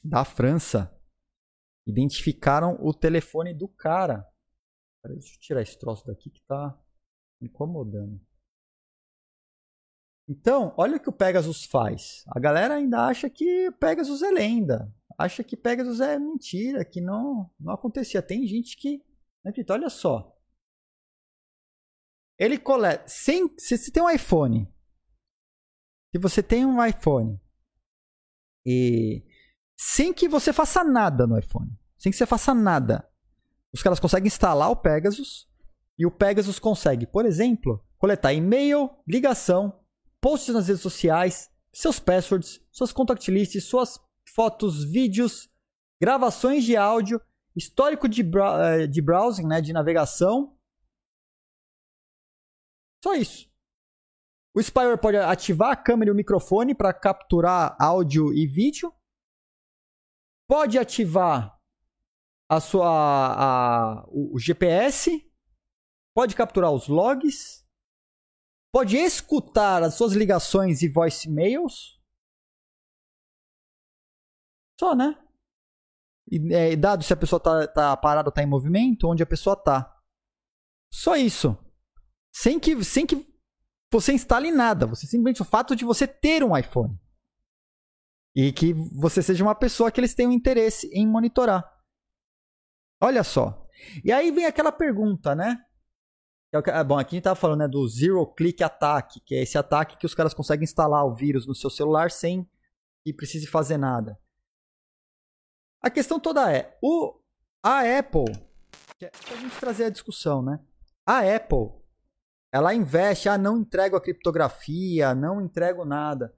da 0.04 0.26
França 0.26 0.94
identificaram 1.86 2.76
o 2.82 2.92
telefone 2.92 3.54
do 3.54 3.66
cara. 3.66 4.28
Deixa 5.06 5.36
eu 5.36 5.40
tirar 5.40 5.62
esse 5.62 5.78
troço 5.78 6.06
daqui 6.06 6.28
que 6.28 6.42
tá 6.42 6.78
incomodando. 7.40 8.20
Então, 10.28 10.74
olha 10.76 10.98
o 10.98 11.00
que 11.00 11.08
o 11.08 11.12
Pegasus 11.14 11.64
faz. 11.64 12.24
A 12.28 12.38
galera 12.38 12.74
ainda 12.74 13.06
acha 13.06 13.30
que 13.30 13.70
Pegasus 13.80 14.20
é 14.20 14.30
lenda. 14.30 14.92
Acha 15.16 15.44
que 15.44 15.56
Pegasus 15.56 16.00
é 16.00 16.18
mentira, 16.18 16.84
que 16.84 17.00
não, 17.00 17.50
não 17.58 17.72
acontecia. 17.72 18.22
Tem 18.22 18.46
gente 18.46 18.76
que. 18.76 19.04
Acredita, 19.44 19.74
olha 19.74 19.90
só. 19.90 20.36
Ele 22.38 22.58
coleta. 22.58 23.04
Sem, 23.06 23.52
se 23.58 23.76
você 23.76 23.90
tem 23.90 24.02
um 24.02 24.10
iPhone. 24.10 24.68
Se 26.12 26.18
você 26.18 26.42
tem 26.42 26.66
um 26.66 26.84
iPhone. 26.84 27.40
E 28.66 29.24
sem 29.76 30.12
que 30.12 30.28
você 30.28 30.52
faça 30.52 30.82
nada 30.82 31.26
no 31.26 31.38
iPhone. 31.38 31.70
Sem 31.96 32.10
que 32.10 32.18
você 32.18 32.26
faça 32.26 32.54
nada. 32.54 33.08
Os 33.72 33.82
caras 33.82 34.00
conseguem 34.00 34.28
instalar 34.28 34.70
o 34.70 34.76
Pegasus 34.76 35.48
e 35.98 36.06
o 36.06 36.10
Pegasus 36.10 36.58
consegue, 36.58 37.06
por 37.06 37.24
exemplo, 37.24 37.84
coletar 37.98 38.32
e-mail, 38.32 38.90
ligação, 39.06 39.80
posts 40.20 40.54
nas 40.54 40.68
redes 40.68 40.82
sociais, 40.82 41.50
seus 41.72 41.98
passwords, 41.98 42.60
suas 42.70 42.92
contact 42.92 43.30
lists, 43.30 43.64
suas 43.64 43.98
fotos, 44.34 44.84
vídeos, 44.84 45.50
gravações 46.00 46.64
de 46.64 46.76
áudio, 46.76 47.20
histórico 47.56 48.08
de, 48.08 48.22
eh, 48.22 48.86
de 48.86 49.00
browsing, 49.00 49.46
né, 49.46 49.60
de 49.60 49.72
navegação. 49.72 50.58
Só 53.02 53.14
isso. 53.14 53.48
O 54.56 54.60
spyware 54.60 55.00
pode 55.00 55.16
ativar 55.16 55.70
a 55.70 55.76
câmera 55.76 56.10
e 56.10 56.12
o 56.12 56.16
microfone 56.16 56.74
para 56.74 56.92
capturar 56.92 57.76
áudio 57.80 58.32
e 58.32 58.46
vídeo 58.46 58.92
pode 60.46 60.78
ativar 60.78 61.58
a 62.48 62.60
sua 62.60 62.86
a, 62.86 64.04
o, 64.08 64.36
o 64.36 64.38
GPS, 64.38 65.28
pode 66.14 66.36
capturar 66.36 66.72
os 66.72 66.88
logs, 66.88 67.64
pode 68.72 68.96
escutar 68.96 69.82
as 69.82 69.94
suas 69.94 70.12
ligações 70.12 70.82
e 70.82 70.88
voicemails. 70.88 71.93
Só, 74.78 74.94
né? 74.94 75.16
E, 76.30 76.54
é, 76.54 76.76
dado 76.76 77.04
se 77.04 77.12
a 77.12 77.16
pessoa 77.16 77.40
tá, 77.40 77.66
tá 77.66 77.96
parada 77.96 78.28
ou 78.28 78.32
tá 78.32 78.42
em 78.42 78.46
movimento, 78.46 79.08
onde 79.08 79.22
a 79.22 79.26
pessoa 79.26 79.56
tá. 79.56 79.94
Só 80.92 81.16
isso. 81.16 81.56
Sem 82.32 82.58
que, 82.58 82.82
sem 82.84 83.06
que 83.06 83.26
você 83.90 84.12
instale 84.12 84.50
nada. 84.50 84.86
Você 84.86 85.06
simplesmente 85.06 85.42
o 85.42 85.44
fato 85.44 85.76
de 85.76 85.84
você 85.84 86.06
ter 86.06 86.42
um 86.42 86.56
iPhone. 86.56 86.98
E 88.34 88.52
que 88.52 88.72
você 88.72 89.22
seja 89.22 89.44
uma 89.44 89.54
pessoa 89.54 89.92
que 89.92 90.00
eles 90.00 90.14
tenham 90.14 90.32
interesse 90.32 90.88
em 90.92 91.06
monitorar. 91.06 91.64
Olha 93.00 93.22
só. 93.22 93.68
E 94.04 94.10
aí 94.10 94.30
vem 94.30 94.46
aquela 94.46 94.72
pergunta, 94.72 95.34
né? 95.34 95.64
É 96.52 96.84
bom, 96.84 96.98
aqui 96.98 97.08
a 97.08 97.16
gente 97.16 97.18
estava 97.18 97.34
falando 97.34 97.60
né, 97.60 97.68
do 97.68 97.86
Zero 97.88 98.24
Click 98.32 98.62
Attack, 98.62 99.20
que 99.20 99.34
é 99.34 99.42
esse 99.42 99.58
ataque 99.58 99.96
que 99.98 100.06
os 100.06 100.14
caras 100.14 100.32
conseguem 100.32 100.62
instalar 100.62 101.04
o 101.04 101.12
vírus 101.12 101.48
no 101.48 101.54
seu 101.54 101.68
celular 101.68 102.12
sem 102.12 102.48
que 103.04 103.12
precise 103.12 103.46
fazer 103.48 103.76
nada. 103.76 104.16
A 105.84 105.90
questão 105.90 106.18
toda 106.18 106.50
é, 106.50 106.78
o, 106.82 107.20
a 107.62 107.80
Apple, 107.98 108.24
que 108.98 109.04
é 109.04 109.10
a 109.10 109.36
gente 109.36 109.60
trazer 109.60 109.84
a 109.84 109.90
discussão, 109.90 110.42
né? 110.42 110.58
A 111.04 111.18
Apple, 111.18 111.78
ela 112.50 112.72
investe, 112.72 113.28
ah, 113.28 113.36
não 113.36 113.58
entrego 113.58 113.94
a 113.94 114.00
criptografia, 114.00 115.14
não 115.14 115.42
entrego 115.42 115.84
nada. 115.84 116.34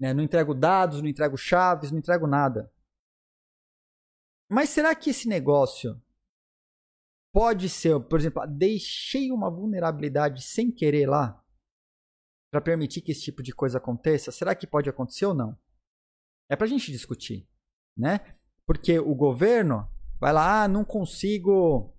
Né? 0.00 0.14
Não 0.14 0.24
entrego 0.24 0.54
dados, 0.54 1.02
não 1.02 1.08
entrego 1.08 1.36
chaves, 1.36 1.90
não 1.90 1.98
entrego 1.98 2.26
nada. 2.26 2.72
Mas 4.50 4.70
será 4.70 4.94
que 4.94 5.10
esse 5.10 5.28
negócio 5.28 6.02
pode 7.34 7.68
ser, 7.68 8.00
por 8.08 8.18
exemplo, 8.18 8.42
deixei 8.46 9.30
uma 9.30 9.50
vulnerabilidade 9.50 10.42
sem 10.42 10.72
querer 10.72 11.06
lá 11.06 11.44
para 12.50 12.62
permitir 12.62 13.02
que 13.02 13.12
esse 13.12 13.20
tipo 13.20 13.42
de 13.42 13.54
coisa 13.54 13.76
aconteça? 13.76 14.32
Será 14.32 14.54
que 14.54 14.66
pode 14.66 14.88
acontecer 14.88 15.26
ou 15.26 15.34
não? 15.34 15.58
É 16.48 16.56
para 16.56 16.64
a 16.64 16.70
gente 16.70 16.90
discutir, 16.90 17.46
né? 17.94 18.35
Porque 18.66 18.98
o 18.98 19.14
governo 19.14 19.88
vai 20.20 20.32
lá, 20.32 20.64
ah, 20.64 20.68
não 20.68 20.84
consigo, 20.84 21.94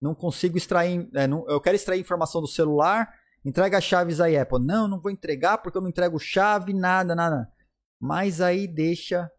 não 0.00 0.14
consigo 0.14 0.56
extrair, 0.56 1.08
é, 1.14 1.26
não, 1.26 1.48
eu 1.48 1.60
quero 1.60 1.76
extrair 1.76 2.00
informação 2.00 2.40
do 2.40 2.46
celular, 2.46 3.12
Entrega 3.44 3.78
as 3.78 3.84
chaves 3.84 4.20
aí, 4.20 4.36
Apple. 4.36 4.58
Não, 4.62 4.86
não 4.86 5.00
vou 5.00 5.10
entregar 5.10 5.58
porque 5.58 5.76
eu 5.76 5.82
não 5.82 5.88
entrego 5.88 6.18
chave, 6.18 6.74
nada, 6.74 7.14
nada. 7.14 7.50
Mas 7.98 8.40
aí 8.40 8.66
deixa 8.66 9.30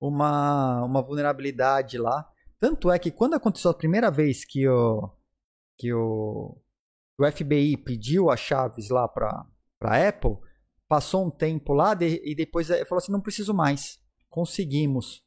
uma, 0.00 0.82
uma 0.84 1.02
vulnerabilidade 1.02 1.98
lá. 1.98 2.26
Tanto 2.58 2.90
é 2.90 2.98
que 2.98 3.10
quando 3.10 3.34
aconteceu 3.34 3.70
a 3.70 3.76
primeira 3.76 4.10
vez 4.10 4.44
que 4.44 4.66
o, 4.66 5.10
que 5.78 5.92
o, 5.92 6.56
o 7.18 7.30
FBI 7.30 7.76
pediu 7.76 8.30
as 8.30 8.40
chaves 8.40 8.88
lá 8.88 9.06
para 9.06 9.46
a 9.82 10.08
Apple, 10.08 10.38
passou 10.88 11.26
um 11.26 11.30
tempo 11.30 11.74
lá 11.74 11.94
de, 11.94 12.22
e 12.24 12.34
depois 12.34 12.68
falou 12.68 12.98
assim: 12.98 13.12
não 13.12 13.20
preciso 13.20 13.52
mais. 13.52 13.98
Conseguimos 14.30 15.22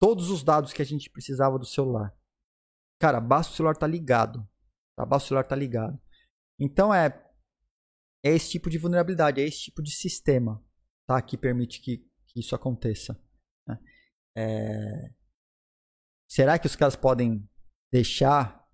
todos 0.00 0.30
os 0.30 0.42
dados 0.42 0.72
que 0.72 0.82
a 0.82 0.84
gente 0.84 1.10
precisava 1.10 1.58
do 1.58 1.66
celular. 1.66 2.14
Cara, 2.98 3.20
basta 3.20 3.52
o 3.52 3.56
celular 3.56 3.72
estar 3.72 3.86
tá 3.86 3.90
ligado. 3.90 4.48
Tá? 4.96 5.04
Basta 5.04 5.26
o 5.26 5.28
celular 5.28 5.42
estar 5.42 5.56
tá 5.56 5.60
ligado. 5.60 6.00
Então 6.58 6.92
é, 6.92 7.06
é 8.24 8.30
esse 8.30 8.50
tipo 8.50 8.70
de 8.70 8.78
vulnerabilidade, 8.78 9.40
é 9.40 9.44
esse 9.44 9.64
tipo 9.64 9.82
de 9.82 9.90
sistema 9.90 10.64
tá? 11.06 11.20
que 11.20 11.36
permite 11.36 11.80
que, 11.80 11.98
que 12.26 12.40
isso 12.40 12.54
aconteça. 12.54 13.20
Né? 13.66 13.78
É... 14.36 15.14
Será 16.28 16.58
que 16.58 16.66
os 16.66 16.74
caras 16.74 16.96
podem 16.96 17.48
deixar, 17.92 18.66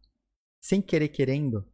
sem 0.60 0.80
querer 0.80 1.08
querendo, 1.08 1.70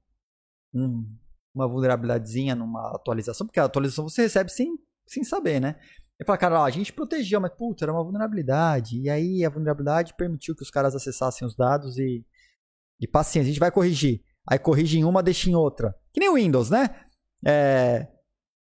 um, 0.75 1.17
uma 1.55 1.69
vulnerabilidadezinha 1.69 2.55
numa 2.55 2.95
atualização? 2.95 3.47
Porque 3.47 3.61
a 3.61 3.65
atualização 3.65 4.09
você 4.09 4.23
recebe 4.23 4.51
sem, 4.51 4.77
sem 5.07 5.23
saber, 5.23 5.61
né? 5.61 5.81
E 6.21 6.25
fala, 6.25 6.39
cara, 6.39 6.61
ó, 6.61 6.65
a 6.65 6.71
gente 6.71 6.93
protegeu, 6.93 7.41
mas 7.41 7.53
puta, 7.55 7.85
era 7.85 7.93
uma 7.93 8.03
vulnerabilidade. 8.03 9.01
E 9.01 9.09
aí 9.09 9.45
a 9.45 9.51
vulnerabilidade 9.51 10.15
permitiu 10.15 10.55
que 10.57 10.63
os 10.63 10.71
caras 10.71 10.95
acessassem 10.95 11.47
os 11.47 11.55
dados 11.55 11.97
e, 11.97 12.27
e 13.01 13.07
paciência, 13.07 13.49
a 13.49 13.53
gente 13.53 13.61
vai 13.61 13.71
corrigir. 13.71 14.23
Aí 14.47 14.59
corrige 14.59 14.99
em 14.99 15.05
uma, 15.05 15.23
deixa 15.23 15.49
em 15.49 15.55
outra. 15.55 15.95
Que 16.13 16.19
nem 16.19 16.29
o 16.29 16.35
Windows, 16.35 16.71
né? 16.71 16.89
É, 17.47 18.09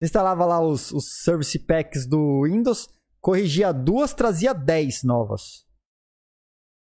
instalava 0.02 0.44
lá 0.44 0.60
os, 0.60 0.92
os 0.92 1.22
service 1.22 1.58
packs 1.60 2.06
do 2.06 2.42
Windows, 2.44 2.88
corrigia 3.20 3.72
duas, 3.72 4.12
trazia 4.12 4.52
10 4.52 5.04
novas. 5.04 5.64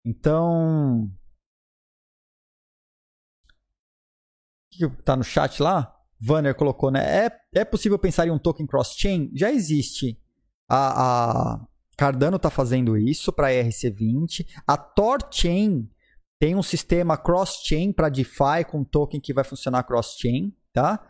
Então. 0.04 1.10
O 4.72 4.90
que 4.90 5.02
tá 5.02 5.16
no 5.16 5.24
chat 5.24 5.62
lá? 5.62 5.92
Vanner 6.20 6.54
colocou, 6.54 6.90
né? 6.90 7.26
É, 7.26 7.40
é 7.54 7.64
possível 7.64 7.98
pensar 7.98 8.26
em 8.26 8.30
um 8.30 8.38
token 8.38 8.66
cross-chain? 8.66 9.30
Já 9.34 9.50
existe. 9.50 10.20
A, 10.68 11.54
a 11.54 11.66
Cardano 11.96 12.36
está 12.36 12.50
fazendo 12.50 12.96
isso 12.96 13.32
para 13.32 13.50
ERC20. 13.50 14.46
A 14.66 14.76
TorChain 14.76 15.88
tem 16.38 16.54
um 16.54 16.62
sistema 16.62 17.16
cross-chain 17.16 17.92
para 17.92 18.08
DeFi 18.08 18.64
com 18.68 18.84
token 18.84 19.20
que 19.20 19.32
vai 19.32 19.44
funcionar 19.44 19.84
cross-chain, 19.84 20.54
tá? 20.72 21.06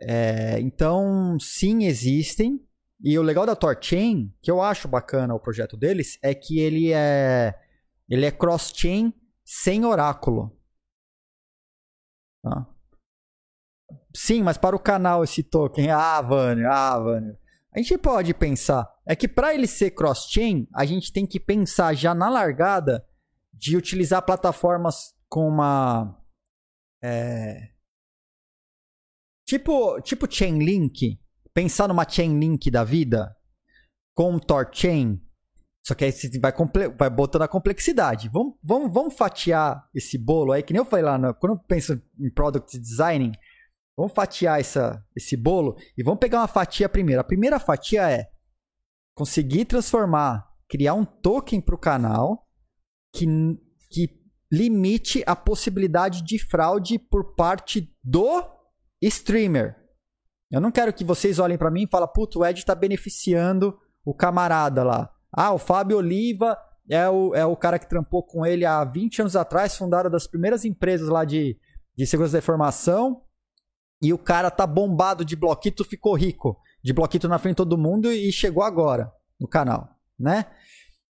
É, 0.00 0.60
então, 0.60 1.38
sim, 1.40 1.84
existem. 1.84 2.60
E 3.02 3.18
o 3.18 3.22
legal 3.22 3.46
da 3.46 3.56
TorChain, 3.56 4.32
que 4.42 4.50
eu 4.50 4.62
acho 4.62 4.88
bacana 4.88 5.34
o 5.34 5.40
projeto 5.40 5.76
deles, 5.76 6.18
é 6.22 6.34
que 6.34 6.60
ele 6.60 6.92
é 6.92 7.54
ele 8.08 8.24
é 8.24 8.30
cross-chain 8.30 9.12
sem 9.44 9.84
oráculo. 9.84 10.56
Tá? 12.42 12.66
Sim, 14.14 14.42
mas 14.42 14.56
para 14.56 14.76
o 14.76 14.80
canal 14.80 15.24
esse 15.24 15.42
token, 15.42 15.90
ah, 15.90 16.20
Vânio, 16.22 16.70
ah, 16.70 16.98
Vânio. 16.98 17.38
A 17.76 17.78
gente 17.78 17.98
pode 17.98 18.32
pensar, 18.32 18.90
é 19.06 19.14
que 19.14 19.28
para 19.28 19.54
ele 19.54 19.66
ser 19.66 19.90
cross-chain, 19.90 20.66
a 20.74 20.86
gente 20.86 21.12
tem 21.12 21.26
que 21.26 21.38
pensar 21.38 21.92
já 21.92 22.14
na 22.14 22.30
largada 22.30 23.06
de 23.52 23.76
utilizar 23.76 24.22
plataformas 24.22 25.14
com 25.28 25.46
uma. 25.46 26.18
É, 27.04 27.72
tipo, 29.46 30.00
tipo 30.00 30.26
Chainlink, 30.30 31.20
pensar 31.52 31.86
numa 31.86 32.08
Chainlink 32.08 32.70
da 32.70 32.82
vida, 32.82 33.36
com 34.14 34.38
TorChain. 34.38 35.20
Só 35.86 35.94
que 35.94 36.06
aí 36.06 36.12
você 36.12 36.30
vai, 36.40 36.52
vai 36.98 37.10
botando 37.10 37.42
a 37.42 37.48
complexidade. 37.48 38.30
Vamos, 38.30 38.54
vamos, 38.64 38.92
vamos 38.92 39.14
fatiar 39.14 39.86
esse 39.94 40.16
bolo 40.16 40.52
aí, 40.52 40.62
que 40.62 40.72
nem 40.72 40.80
eu 40.80 40.86
falei 40.86 41.04
lá, 41.04 41.18
no, 41.18 41.34
quando 41.34 41.52
eu 41.52 41.58
penso 41.58 42.00
em 42.18 42.30
product 42.30 42.78
design, 42.78 43.32
Vamos 43.96 44.12
fatiar 44.12 44.60
essa, 44.60 45.02
esse 45.16 45.36
bolo 45.36 45.76
e 45.96 46.02
vamos 46.02 46.20
pegar 46.20 46.40
uma 46.40 46.48
fatia 46.48 46.88
primeiro. 46.88 47.20
A 47.20 47.24
primeira 47.24 47.58
fatia 47.58 48.10
é 48.10 48.28
conseguir 49.14 49.64
transformar, 49.64 50.46
criar 50.68 50.92
um 50.92 51.04
token 51.04 51.60
para 51.62 51.74
o 51.74 51.78
canal 51.78 52.46
que, 53.10 53.26
que 53.90 54.20
limite 54.52 55.24
a 55.26 55.34
possibilidade 55.34 56.22
de 56.22 56.38
fraude 56.38 56.98
por 56.98 57.34
parte 57.34 57.90
do 58.04 58.44
streamer. 59.00 59.74
Eu 60.50 60.60
não 60.60 60.70
quero 60.70 60.92
que 60.92 61.02
vocês 61.02 61.38
olhem 61.38 61.56
para 61.56 61.70
mim 61.70 61.84
e 61.84 61.88
falem, 61.88 62.08
puto, 62.14 62.40
o 62.40 62.46
Ed 62.46 62.58
está 62.58 62.74
beneficiando 62.74 63.78
o 64.04 64.14
camarada 64.14 64.84
lá. 64.84 65.10
Ah, 65.32 65.52
o 65.52 65.58
Fábio 65.58 65.96
Oliva 65.96 66.56
é 66.88 67.08
o, 67.08 67.34
é 67.34 67.44
o 67.44 67.56
cara 67.56 67.78
que 67.78 67.88
trampou 67.88 68.22
com 68.22 68.44
ele 68.44 68.64
há 68.64 68.84
20 68.84 69.22
anos 69.22 69.36
atrás, 69.36 69.76
fundaram 69.76 70.10
das 70.10 70.26
primeiras 70.26 70.64
empresas 70.64 71.08
lá 71.08 71.24
de, 71.24 71.58
de 71.96 72.06
segurança 72.06 72.34
da 72.34 72.38
informação 72.38 73.25
e 74.00 74.12
o 74.12 74.18
cara 74.18 74.50
tá 74.50 74.66
bombado 74.66 75.24
de 75.24 75.34
bloquito, 75.34 75.84
ficou 75.84 76.14
rico. 76.14 76.58
De 76.82 76.92
bloquito 76.92 77.28
na 77.28 77.38
frente 77.38 77.54
de 77.54 77.58
todo 77.58 77.78
mundo 77.78 78.12
e 78.12 78.30
chegou 78.30 78.62
agora 78.62 79.10
no 79.40 79.48
canal, 79.48 79.88
né? 80.18 80.46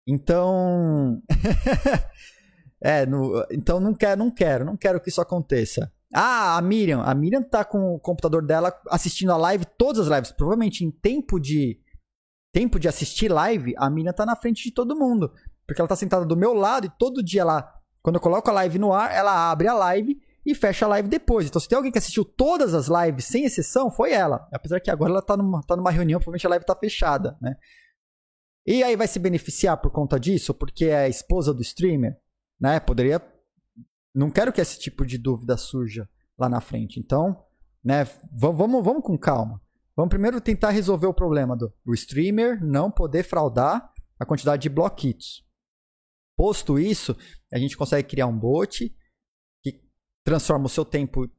Então. 0.06 1.20
é, 2.80 3.04
no... 3.04 3.44
então 3.50 3.80
não 3.80 3.92
quero, 3.92 4.18
não 4.18 4.30
quero, 4.30 4.64
não 4.64 4.76
quero 4.76 5.00
que 5.00 5.08
isso 5.08 5.20
aconteça. 5.20 5.90
Ah, 6.14 6.56
a 6.56 6.62
Miriam. 6.62 7.02
A 7.02 7.14
Miriam 7.14 7.42
tá 7.42 7.64
com 7.64 7.94
o 7.94 7.98
computador 7.98 8.44
dela 8.46 8.72
assistindo 8.88 9.32
a 9.32 9.36
live, 9.36 9.66
todas 9.76 10.06
as 10.06 10.14
lives. 10.14 10.32
Provavelmente 10.32 10.84
em 10.84 10.90
tempo 10.90 11.40
de. 11.40 11.80
Tempo 12.52 12.78
de 12.78 12.88
assistir 12.88 13.28
live, 13.28 13.74
a 13.76 13.90
Miriam 13.90 14.14
tá 14.14 14.24
na 14.24 14.36
frente 14.36 14.62
de 14.62 14.70
todo 14.70 14.96
mundo. 14.96 15.30
Porque 15.66 15.80
ela 15.80 15.88
tá 15.88 15.96
sentada 15.96 16.24
do 16.24 16.36
meu 16.36 16.54
lado 16.54 16.86
e 16.86 16.92
todo 16.98 17.22
dia 17.22 17.44
lá. 17.44 17.70
Quando 18.02 18.16
eu 18.16 18.20
coloco 18.20 18.48
a 18.48 18.52
live 18.52 18.78
no 18.78 18.92
ar, 18.92 19.12
ela 19.12 19.50
abre 19.50 19.66
a 19.66 19.74
live 19.74 20.16
e 20.46 20.54
fecha 20.54 20.86
a 20.86 20.88
live 20.88 21.08
depois. 21.08 21.48
Então, 21.48 21.60
se 21.60 21.68
tem 21.68 21.76
alguém 21.76 21.90
que 21.90 21.98
assistiu 21.98 22.24
todas 22.24 22.72
as 22.72 22.86
lives, 22.86 23.24
sem 23.24 23.44
exceção, 23.44 23.90
foi 23.90 24.12
ela. 24.12 24.48
Apesar 24.52 24.78
que 24.78 24.90
agora 24.90 25.10
ela 25.10 25.20
tá 25.20 25.36
numa, 25.36 25.60
tá 25.60 25.74
numa 25.74 25.90
reunião, 25.90 26.20
provavelmente 26.20 26.46
a 26.46 26.50
live 26.50 26.64
tá 26.64 26.76
fechada, 26.76 27.36
né? 27.42 27.56
E 28.64 28.82
aí 28.82 28.96
vai 28.96 29.08
se 29.08 29.18
beneficiar 29.18 29.76
por 29.76 29.90
conta 29.90 30.18
disso, 30.18 30.54
porque 30.54 30.86
é 30.86 30.98
a 30.98 31.08
esposa 31.08 31.52
do 31.52 31.62
streamer, 31.62 32.16
né? 32.60 32.78
Poderia. 32.78 33.20
Não 34.14 34.30
quero 34.30 34.52
que 34.52 34.60
esse 34.60 34.78
tipo 34.78 35.04
de 35.04 35.18
dúvida 35.18 35.56
surja 35.56 36.08
lá 36.38 36.48
na 36.48 36.60
frente. 36.60 37.00
Então, 37.00 37.44
né, 37.84 38.08
vamos, 38.32 38.84
vamos 38.84 39.02
com 39.02 39.18
calma. 39.18 39.60
Vamos 39.96 40.10
primeiro 40.10 40.40
tentar 40.40 40.70
resolver 40.70 41.06
o 41.06 41.14
problema 41.14 41.56
do, 41.56 41.72
do 41.84 41.92
streamer 41.92 42.64
não 42.64 42.90
poder 42.90 43.24
fraudar 43.24 43.92
a 44.18 44.24
quantidade 44.24 44.62
de 44.62 44.68
bloquitos. 44.68 45.44
Posto 46.36 46.78
isso, 46.78 47.16
a 47.52 47.58
gente 47.58 47.76
consegue 47.76 48.08
criar 48.08 48.26
um 48.26 48.38
bot 48.38 48.94
transforma 50.26 50.66
o 50.66 50.68
seu 50.68 50.84
tempo 50.84 51.30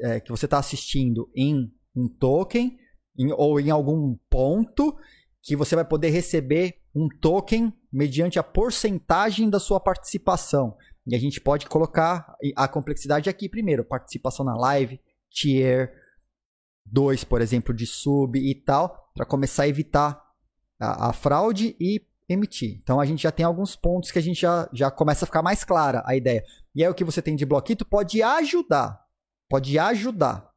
é, 0.00 0.20
que 0.20 0.30
você 0.30 0.44
está 0.44 0.56
assistindo 0.56 1.28
em 1.34 1.74
um 1.96 2.08
token 2.08 2.78
em, 3.18 3.32
ou 3.32 3.58
em 3.58 3.70
algum 3.70 4.16
ponto 4.30 4.96
que 5.42 5.56
você 5.56 5.74
vai 5.74 5.84
poder 5.84 6.10
receber 6.10 6.80
um 6.94 7.08
token 7.08 7.74
mediante 7.92 8.38
a 8.38 8.42
porcentagem 8.42 9.50
da 9.50 9.58
sua 9.58 9.80
participação. 9.80 10.76
E 11.04 11.16
a 11.16 11.18
gente 11.18 11.40
pode 11.40 11.66
colocar 11.66 12.36
a 12.54 12.68
complexidade 12.68 13.28
aqui 13.28 13.48
primeiro, 13.48 13.84
participação 13.84 14.44
na 14.46 14.56
live, 14.56 15.00
tier 15.28 15.92
2, 16.86 17.24
por 17.24 17.40
exemplo, 17.40 17.74
de 17.74 17.84
sub 17.84 18.38
e 18.38 18.54
tal, 18.54 19.10
para 19.12 19.26
começar 19.26 19.64
a 19.64 19.68
evitar 19.68 20.24
a, 20.78 21.08
a, 21.10 21.12
fraude 21.12 21.76
e 21.80 22.00
emitir. 22.28 22.78
Então 22.82 23.00
a 23.00 23.04
gente 23.04 23.22
já 23.22 23.30
tem 23.30 23.44
alguns 23.44 23.76
pontos 23.76 24.10
que 24.10 24.18
a 24.18 24.22
gente 24.22 24.40
já, 24.40 24.68
já 24.72 24.90
começa 24.90 25.24
a 25.24 25.26
ficar 25.26 25.42
mais 25.42 25.64
clara 25.64 26.02
a 26.06 26.16
ideia. 26.16 26.42
E 26.74 26.82
aí 26.82 26.88
o 26.88 26.94
que 26.94 27.04
você 27.04 27.20
tem 27.20 27.36
de 27.36 27.46
bloquito 27.46 27.84
pode 27.84 28.22
ajudar. 28.22 29.00
Pode 29.48 29.78
ajudar. 29.78 30.52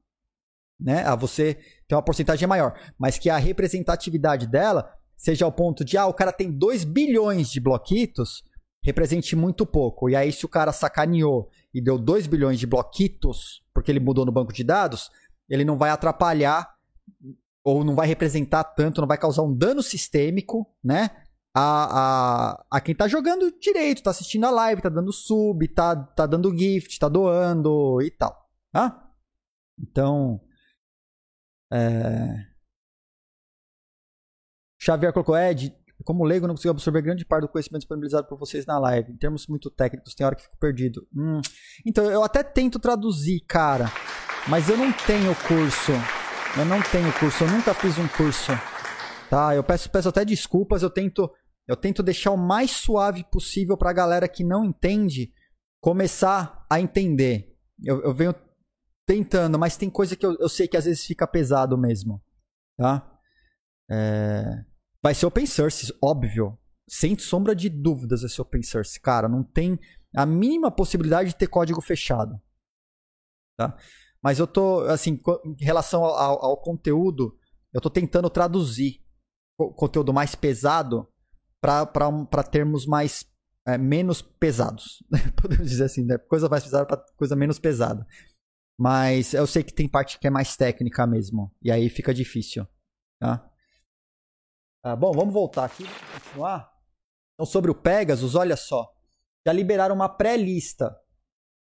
Né, 0.79 1.03
a 1.05 1.15
você 1.15 1.55
ter 1.87 1.95
uma 1.95 2.03
porcentagem 2.03 2.47
maior. 2.47 2.79
Mas 2.99 3.17
que 3.17 3.31
a 3.31 3.37
representatividade 3.37 4.45
dela 4.45 4.93
seja 5.15 5.43
ao 5.43 5.51
ponto 5.51 5.83
de, 5.83 5.97
ah, 5.97 6.05
o 6.05 6.13
cara 6.13 6.31
tem 6.31 6.51
2 6.51 6.83
bilhões 6.83 7.49
de 7.49 7.59
bloquitos, 7.59 8.43
represente 8.83 9.35
muito 9.35 9.65
pouco. 9.65 10.07
E 10.07 10.15
aí, 10.15 10.31
se 10.31 10.45
o 10.45 10.49
cara 10.49 10.71
sacaneou 10.71 11.49
e 11.73 11.81
deu 11.81 11.97
2 11.97 12.27
bilhões 12.27 12.59
de 12.59 12.67
bloquitos, 12.67 13.63
porque 13.73 13.91
ele 13.91 13.99
mudou 13.99 14.23
no 14.23 14.31
banco 14.31 14.53
de 14.53 14.63
dados, 14.63 15.09
ele 15.49 15.65
não 15.65 15.77
vai 15.77 15.89
atrapalhar 15.89 16.71
ou 17.63 17.83
não 17.83 17.95
vai 17.95 18.07
representar 18.07 18.63
tanto, 18.63 19.01
não 19.01 19.07
vai 19.07 19.17
causar 19.17 19.41
um 19.41 19.53
dano 19.53 19.81
sistêmico, 19.81 20.65
né? 20.83 21.09
A, 21.55 22.51
a, 22.51 22.65
a 22.69 22.81
quem 22.81 22.95
tá 22.95 23.07
jogando 23.07 23.51
direito, 23.59 24.03
tá 24.03 24.11
assistindo 24.11 24.45
a 24.45 24.51
live, 24.51 24.81
tá 24.81 24.89
dando 24.89 25.11
sub, 25.11 25.67
tá, 25.69 25.95
tá 25.95 26.25
dando 26.25 26.55
gift, 26.55 26.99
tá 26.99 27.09
doando 27.09 28.01
e 28.01 28.11
tal. 28.11 28.47
Tá? 28.71 29.11
Então. 29.79 30.39
É... 31.71 32.47
Xavier 34.79 35.11
colocou, 35.11 35.35
Ed, 35.35 35.75
como 36.03 36.23
leigo, 36.23 36.47
não 36.47 36.53
consigo 36.53 36.71
absorver 36.71 37.01
grande 37.01 37.25
parte 37.25 37.41
do 37.41 37.49
conhecimento 37.49 37.81
disponibilizado 37.81 38.27
por 38.27 38.37
vocês 38.37 38.65
na 38.65 38.77
live. 38.79 39.11
Em 39.11 39.17
termos 39.17 39.47
muito 39.47 39.69
técnicos, 39.69 40.13
tem 40.13 40.25
hora 40.25 40.35
que 40.35 40.43
fico 40.43 40.57
perdido. 40.57 41.07
Hum. 41.13 41.41
Então, 41.85 42.05
eu 42.05 42.23
até 42.23 42.43
tento 42.43 42.79
traduzir, 42.79 43.41
cara. 43.41 43.91
Mas 44.47 44.69
eu 44.69 44.77
não 44.77 44.93
tenho 44.93 45.35
curso. 45.47 45.91
Eu 46.57 46.65
não 46.65 46.81
tenho 46.83 47.11
curso, 47.19 47.43
eu 47.43 47.51
nunca 47.51 47.73
fiz 47.73 47.97
um 47.97 48.07
curso. 48.07 48.51
Tá? 49.29 49.55
Eu 49.55 49.63
peço, 49.63 49.89
peço 49.89 50.09
até 50.09 50.23
desculpas, 50.23 50.83
eu 50.83 50.89
tento 50.89 51.29
eu 51.67 51.75
tento 51.75 52.01
deixar 52.01 52.31
o 52.31 52.37
mais 52.37 52.71
suave 52.71 53.25
possível 53.25 53.77
para 53.77 53.89
a 53.89 53.93
galera 53.93 54.27
que 54.27 54.43
não 54.43 54.63
entende 54.63 55.33
começar 55.81 56.65
a 56.69 56.79
entender. 56.79 57.53
Eu, 57.83 58.01
eu, 58.03 58.13
venho 58.13 58.33
tentando, 59.05 59.59
mas 59.59 59.75
tem 59.75 59.89
coisa 59.89 60.15
que 60.15 60.25
eu, 60.25 60.35
eu, 60.39 60.47
sei 60.47 60.67
que 60.67 60.77
às 60.77 60.85
vezes 60.85 61.05
fica 61.05 61.27
pesado 61.27 61.77
mesmo. 61.77 62.23
Tá? 62.77 63.19
É... 63.91 64.63
Vai 65.03 65.13
ser 65.13 65.25
open 65.25 65.45
source, 65.45 65.93
óbvio. 66.01 66.57
Sem 66.89 67.17
sombra 67.17 67.53
de 67.53 67.69
dúvidas 67.69 68.21
vai 68.21 68.29
ser 68.29 68.41
open 68.41 68.63
source. 68.63 68.99
Cara, 69.01 69.27
não 69.27 69.43
tem. 69.43 69.77
a 70.15 70.25
mínima 70.25 70.71
possibilidade 70.71 71.29
de 71.29 71.35
ter 71.35 71.47
código 71.47 71.81
fechado. 71.81 72.41
Tá? 73.57 73.77
Mas 74.23 74.39
eu 74.39 74.47
tô, 74.47 74.81
assim, 74.85 75.19
em 75.45 75.63
relação 75.63 76.03
ao, 76.03 76.45
ao 76.45 76.61
conteúdo, 76.61 77.37
eu 77.73 77.81
tô 77.81 77.89
tentando 77.89 78.29
traduzir 78.29 79.05
conteúdo 79.57 80.13
mais 80.13 80.35
pesado 80.35 81.07
para 81.61 82.43
termos 82.43 82.85
mais 82.85 83.25
é, 83.67 83.77
menos 83.77 84.21
pesados. 84.21 85.03
Podemos 85.41 85.69
dizer 85.69 85.85
assim, 85.85 86.05
né? 86.05 86.17
Coisa 86.17 86.47
mais 86.47 86.63
pesada 86.63 86.85
para 86.85 87.03
coisa 87.15 87.35
menos 87.35 87.59
pesada. 87.59 88.05
Mas 88.79 89.33
eu 89.33 89.47
sei 89.47 89.63
que 89.63 89.73
tem 89.73 89.89
parte 89.89 90.19
que 90.19 90.27
é 90.27 90.29
mais 90.29 90.55
técnica 90.55 91.05
mesmo. 91.07 91.51
E 91.61 91.71
aí 91.71 91.89
fica 91.89 92.13
difícil. 92.13 92.65
Tá? 93.19 93.49
Ah, 94.85 94.95
bom, 94.95 95.11
vamos 95.11 95.33
voltar 95.33 95.65
aqui. 95.65 95.83
Vamos 95.83 96.13
continuar. 96.13 96.71
Então, 97.33 97.45
sobre 97.45 97.71
o 97.71 97.75
Pegasus, 97.75 98.35
olha 98.35 98.55
só. 98.55 98.93
Já 99.45 99.51
liberaram 99.51 99.95
uma 99.95 100.07
pré-lista. 100.07 100.95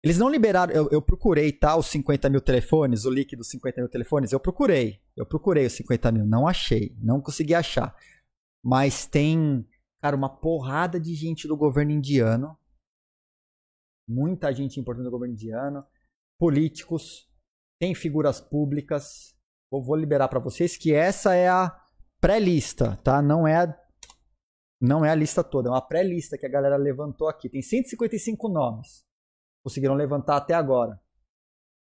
Eles 0.05 0.19
não 0.19 0.29
liberaram. 0.29 0.71
Eu, 0.75 0.91
eu, 0.91 1.01
procurei, 1.01 1.51
tá? 1.51 1.75
Os 1.75 1.87
50 1.87 2.29
mil 2.29 2.43
telefones, 2.43 3.07
o 3.07 3.11
leak 3.11 3.35
dos 3.35 3.49
50 3.49 3.81
mil 3.81 3.89
telefones. 3.89 4.33
Eu 4.33 4.39
procurei. 4.39 5.01
Eu 5.17 5.25
procurei 5.25 5.65
os 5.65 5.73
50 5.73 6.13
mil. 6.13 6.27
Não 6.27 6.47
achei. 6.47 6.95
Não 7.01 7.23
consegui 7.23 7.55
achar. 7.55 7.97
Mas 8.63 9.07
tem, 9.07 9.67
cara, 10.03 10.15
uma 10.15 10.29
porrada 10.29 11.01
de 11.01 11.15
gente 11.15 11.49
do 11.49 11.57
governo 11.57 11.91
indiano. 11.91 12.55
Muita 14.07 14.53
gente 14.53 14.79
importante 14.79 15.07
do 15.07 15.11
governo 15.11 15.33
indiano. 15.33 15.87
Políticos. 16.39 17.27
Tem 17.81 17.95
figuras 17.95 18.43
públicas. 18.43 19.35
Eu 19.73 19.81
vou 19.81 19.97
liberar 19.97 20.29
para 20.29 20.39
vocês 20.39 20.77
que 20.77 20.93
essa 20.93 21.35
é 21.35 21.49
a 21.49 21.75
pré-lista, 22.21 22.97
tá? 22.99 23.23
Não 23.23 23.49
é 23.49 23.57
a, 23.57 23.81
não 24.79 25.03
é 25.03 25.11
a 25.11 25.15
lista 25.15 25.43
toda, 25.43 25.69
é 25.69 25.73
uma 25.73 25.81
pré-lista 25.81 26.37
que 26.37 26.45
a 26.45 26.51
galera 26.51 26.77
levantou 26.77 27.27
aqui. 27.27 27.49
Tem 27.49 27.63
155 27.63 28.49
nomes. 28.51 29.05
Conseguiram 29.65 29.95
levantar 29.95 30.37
até 30.37 30.53
agora. 30.53 31.01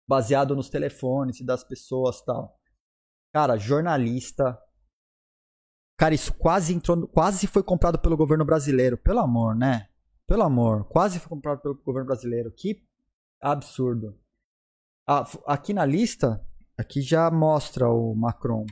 Baseado 0.09 0.57
nos 0.57 0.69
telefones 0.69 1.41
das 1.41 1.63
pessoas 1.63 2.21
tal. 2.21 2.61
Cara, 3.33 3.57
jornalista. 3.57 4.61
Cara, 5.97 6.15
isso 6.15 6.35
quase 6.35 6.75
entrou, 6.75 7.07
quase 7.07 7.47
foi 7.47 7.63
comprado 7.63 7.99
pelo 7.99 8.17
governo 8.17 8.45
brasileiro. 8.45 8.99
Pelo 8.99 9.21
amor, 9.21 9.55
né? 9.55 9.89
Pelo 10.27 10.43
amor. 10.43 10.85
Quase 10.89 11.21
foi 11.21 11.29
comprado 11.29 11.61
pelo 11.61 11.75
governo 11.77 12.07
brasileiro. 12.07 12.51
Que 12.51 12.85
absurdo. 13.41 14.19
Aqui 15.47 15.73
na 15.73 15.85
lista, 15.85 16.45
aqui 16.77 17.01
já 17.03 17.31
mostra 17.31 17.89
o 17.89 18.15
Macron. 18.15 18.67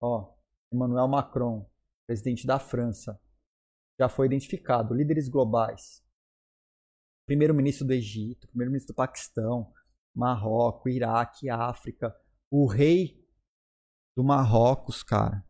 Ó, 0.00 0.34
Emmanuel 0.72 1.08
Macron, 1.08 1.68
presidente 2.06 2.46
da 2.46 2.58
França, 2.58 3.20
já 3.98 4.08
foi 4.08 4.26
identificado. 4.26 4.94
Líderes 4.94 5.28
globais. 5.28 6.01
Primeiro-ministro 7.32 7.86
do 7.86 7.94
Egito, 7.94 8.46
primeiro-ministro 8.48 8.92
do 8.92 8.96
Paquistão, 8.96 9.72
Marrocos, 10.14 10.92
Iraque, 10.92 11.48
África. 11.48 12.14
O 12.50 12.66
rei 12.66 13.26
do 14.14 14.22
Marrocos, 14.22 15.02
cara. 15.02 15.42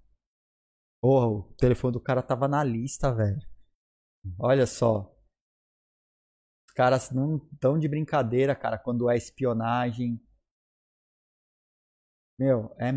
Oh, 1.02 1.38
o 1.38 1.54
telefone 1.54 1.94
do 1.94 2.00
cara 2.00 2.22
tava 2.22 2.46
na 2.46 2.62
lista, 2.62 3.12
velho. 3.12 3.44
Olha 4.38 4.64
só. 4.64 5.12
Os 6.68 6.72
caras 6.72 7.10
não 7.10 7.40
tão 7.58 7.76
de 7.76 7.88
brincadeira, 7.88 8.54
cara, 8.54 8.78
quando 8.78 9.10
é 9.10 9.16
espionagem. 9.16 10.24
Meu, 12.38 12.72
é 12.78 12.92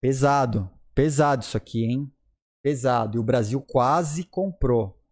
pesado. 0.00 0.70
Pesado 0.94 1.42
isso 1.42 1.56
aqui, 1.56 1.82
hein? 1.82 2.16
Pesado. 2.62 3.16
E 3.16 3.18
o 3.18 3.24
Brasil 3.24 3.60
quase 3.60 4.22
comprou. 4.22 5.02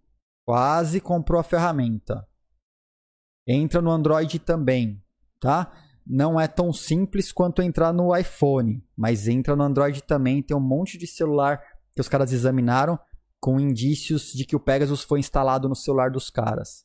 Quase 0.47 1.01
comprou 1.01 1.41
a 1.41 1.43
ferramenta. 1.43 2.31
Entra 3.47 3.81
no 3.81 3.91
Android 3.91 4.39
também, 4.39 5.03
tá? 5.41 5.73
Não 6.07 6.41
é 6.41 6.47
tão 6.49 6.73
simples 6.73 7.33
quanto 7.33 7.63
entrar 7.63 7.93
no 7.93 8.17
iPhone, 8.17 8.85
mas 8.97 9.29
entra 9.29 9.55
no 9.55 9.63
Android 9.63 10.03
também. 10.03 10.43
Tem 10.43 10.57
um 10.57 10.61
monte 10.61 10.99
de 10.99 11.07
celular 11.07 11.63
que 11.95 12.01
os 12.01 12.09
caras 12.09 12.33
examinaram 12.33 12.99
com 13.41 13.59
indícios 13.59 14.33
de 14.33 14.45
que 14.45 14.55
o 14.55 14.61
Pegasus 14.61 15.03
foi 15.03 15.19
instalado 15.19 15.69
no 15.69 15.75
celular 15.75 16.11
dos 16.11 16.31
caras. 16.31 16.85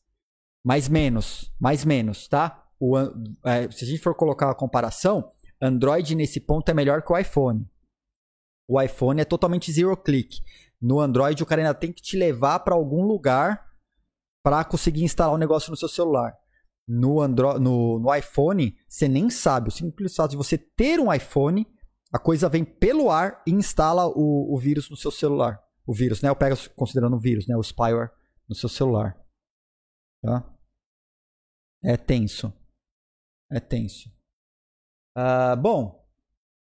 Mais 0.65 0.87
menos, 0.87 1.53
mais 1.59 1.85
menos, 1.85 2.27
tá? 2.27 2.65
O, 2.79 2.97
é, 3.43 3.69
se 3.71 3.85
a 3.85 3.87
gente 3.87 4.01
for 4.01 4.15
colocar 4.15 4.49
a 4.49 4.55
comparação, 4.55 5.31
Android 5.61 6.15
nesse 6.15 6.39
ponto 6.39 6.69
é 6.69 6.73
melhor 6.73 7.01
que 7.03 7.11
o 7.11 7.17
iPhone. 7.17 7.67
O 8.67 8.81
iPhone 8.81 9.21
é 9.21 9.25
totalmente 9.25 9.71
zero 9.71 9.95
click. 9.95 10.41
No 10.81 10.99
Android, 10.99 11.41
o 11.41 11.45
cara 11.45 11.61
ainda 11.61 11.73
tem 11.73 11.91
que 11.91 12.01
te 12.01 12.17
levar 12.17 12.59
para 12.59 12.75
algum 12.75 13.03
lugar 13.03 13.65
para 14.43 14.63
conseguir 14.63 15.03
instalar 15.03 15.33
o 15.33 15.35
um 15.35 15.39
negócio 15.39 15.71
no 15.71 15.77
seu 15.77 15.87
celular. 15.87 16.37
No, 16.87 17.21
Android, 17.21 17.59
no, 17.59 17.99
no 17.99 18.15
iPhone, 18.15 18.75
você 18.87 19.07
nem 19.07 19.29
sabe. 19.29 19.69
O 19.69 19.71
simples 19.71 20.15
fato 20.15 20.31
de 20.31 20.37
você 20.37 20.57
ter 20.57 20.99
um 20.99 21.13
iPhone, 21.13 21.67
a 22.11 22.17
coisa 22.17 22.47
vem 22.47 22.63
pelo 22.63 23.11
ar 23.11 23.43
e 23.45 23.51
instala 23.51 24.07
o, 24.07 24.53
o 24.53 24.57
vírus 24.57 24.89
no 24.89 24.95
seu 24.95 25.11
celular. 25.11 25.61
O 25.85 25.93
vírus, 25.93 26.21
né? 26.21 26.29
Eu 26.29 26.35
pego 26.35 26.55
considerando 26.75 27.15
um 27.15 27.19
vírus, 27.19 27.47
né? 27.47 27.55
O 27.57 27.63
spyware 27.63 28.11
no 28.47 28.55
seu 28.55 28.69
celular. 28.69 29.17
Tá? 30.21 30.49
É 31.83 31.97
tenso. 31.97 32.53
É 33.51 33.59
tenso. 33.59 34.09
Uh, 35.17 35.55
bom, 35.59 36.05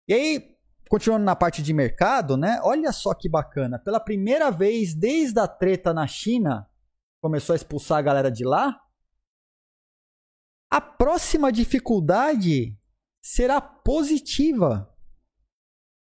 e 0.08 0.14
aí 0.14 0.60
Continuando 0.90 1.24
na 1.24 1.36
parte 1.36 1.62
de 1.62 1.72
mercado, 1.72 2.36
né? 2.36 2.58
Olha 2.64 2.90
só 2.90 3.14
que 3.14 3.28
bacana. 3.28 3.78
Pela 3.78 4.00
primeira 4.00 4.50
vez 4.50 4.92
desde 4.92 5.38
a 5.38 5.46
treta 5.46 5.94
na 5.94 6.04
China, 6.04 6.68
começou 7.22 7.52
a 7.52 7.56
expulsar 7.56 7.98
a 7.98 8.02
galera 8.02 8.28
de 8.28 8.44
lá. 8.44 8.76
A 10.70 10.80
próxima 10.80 11.50
dificuldade 11.50 12.78
será 13.20 13.60
positiva. 13.60 14.88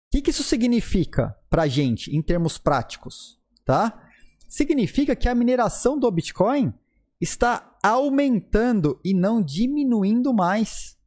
O 0.08 0.12
que, 0.12 0.22
que 0.22 0.32
isso 0.32 0.44
significa 0.44 1.38
para 1.50 1.64
a 1.64 1.68
gente 1.68 2.16
em 2.16 2.22
termos 2.22 2.58
práticos? 2.58 3.40
Tá? 3.64 4.10
Significa 4.48 5.16
que 5.16 5.30
a 5.30 5.36
mineração 5.36 6.00
do 6.00 6.10
Bitcoin 6.10 6.74
está 7.20 7.78
aumentando 7.84 9.00
e 9.04 9.14
não 9.14 9.42
diminuindo 9.42 10.34
mais 10.34 10.98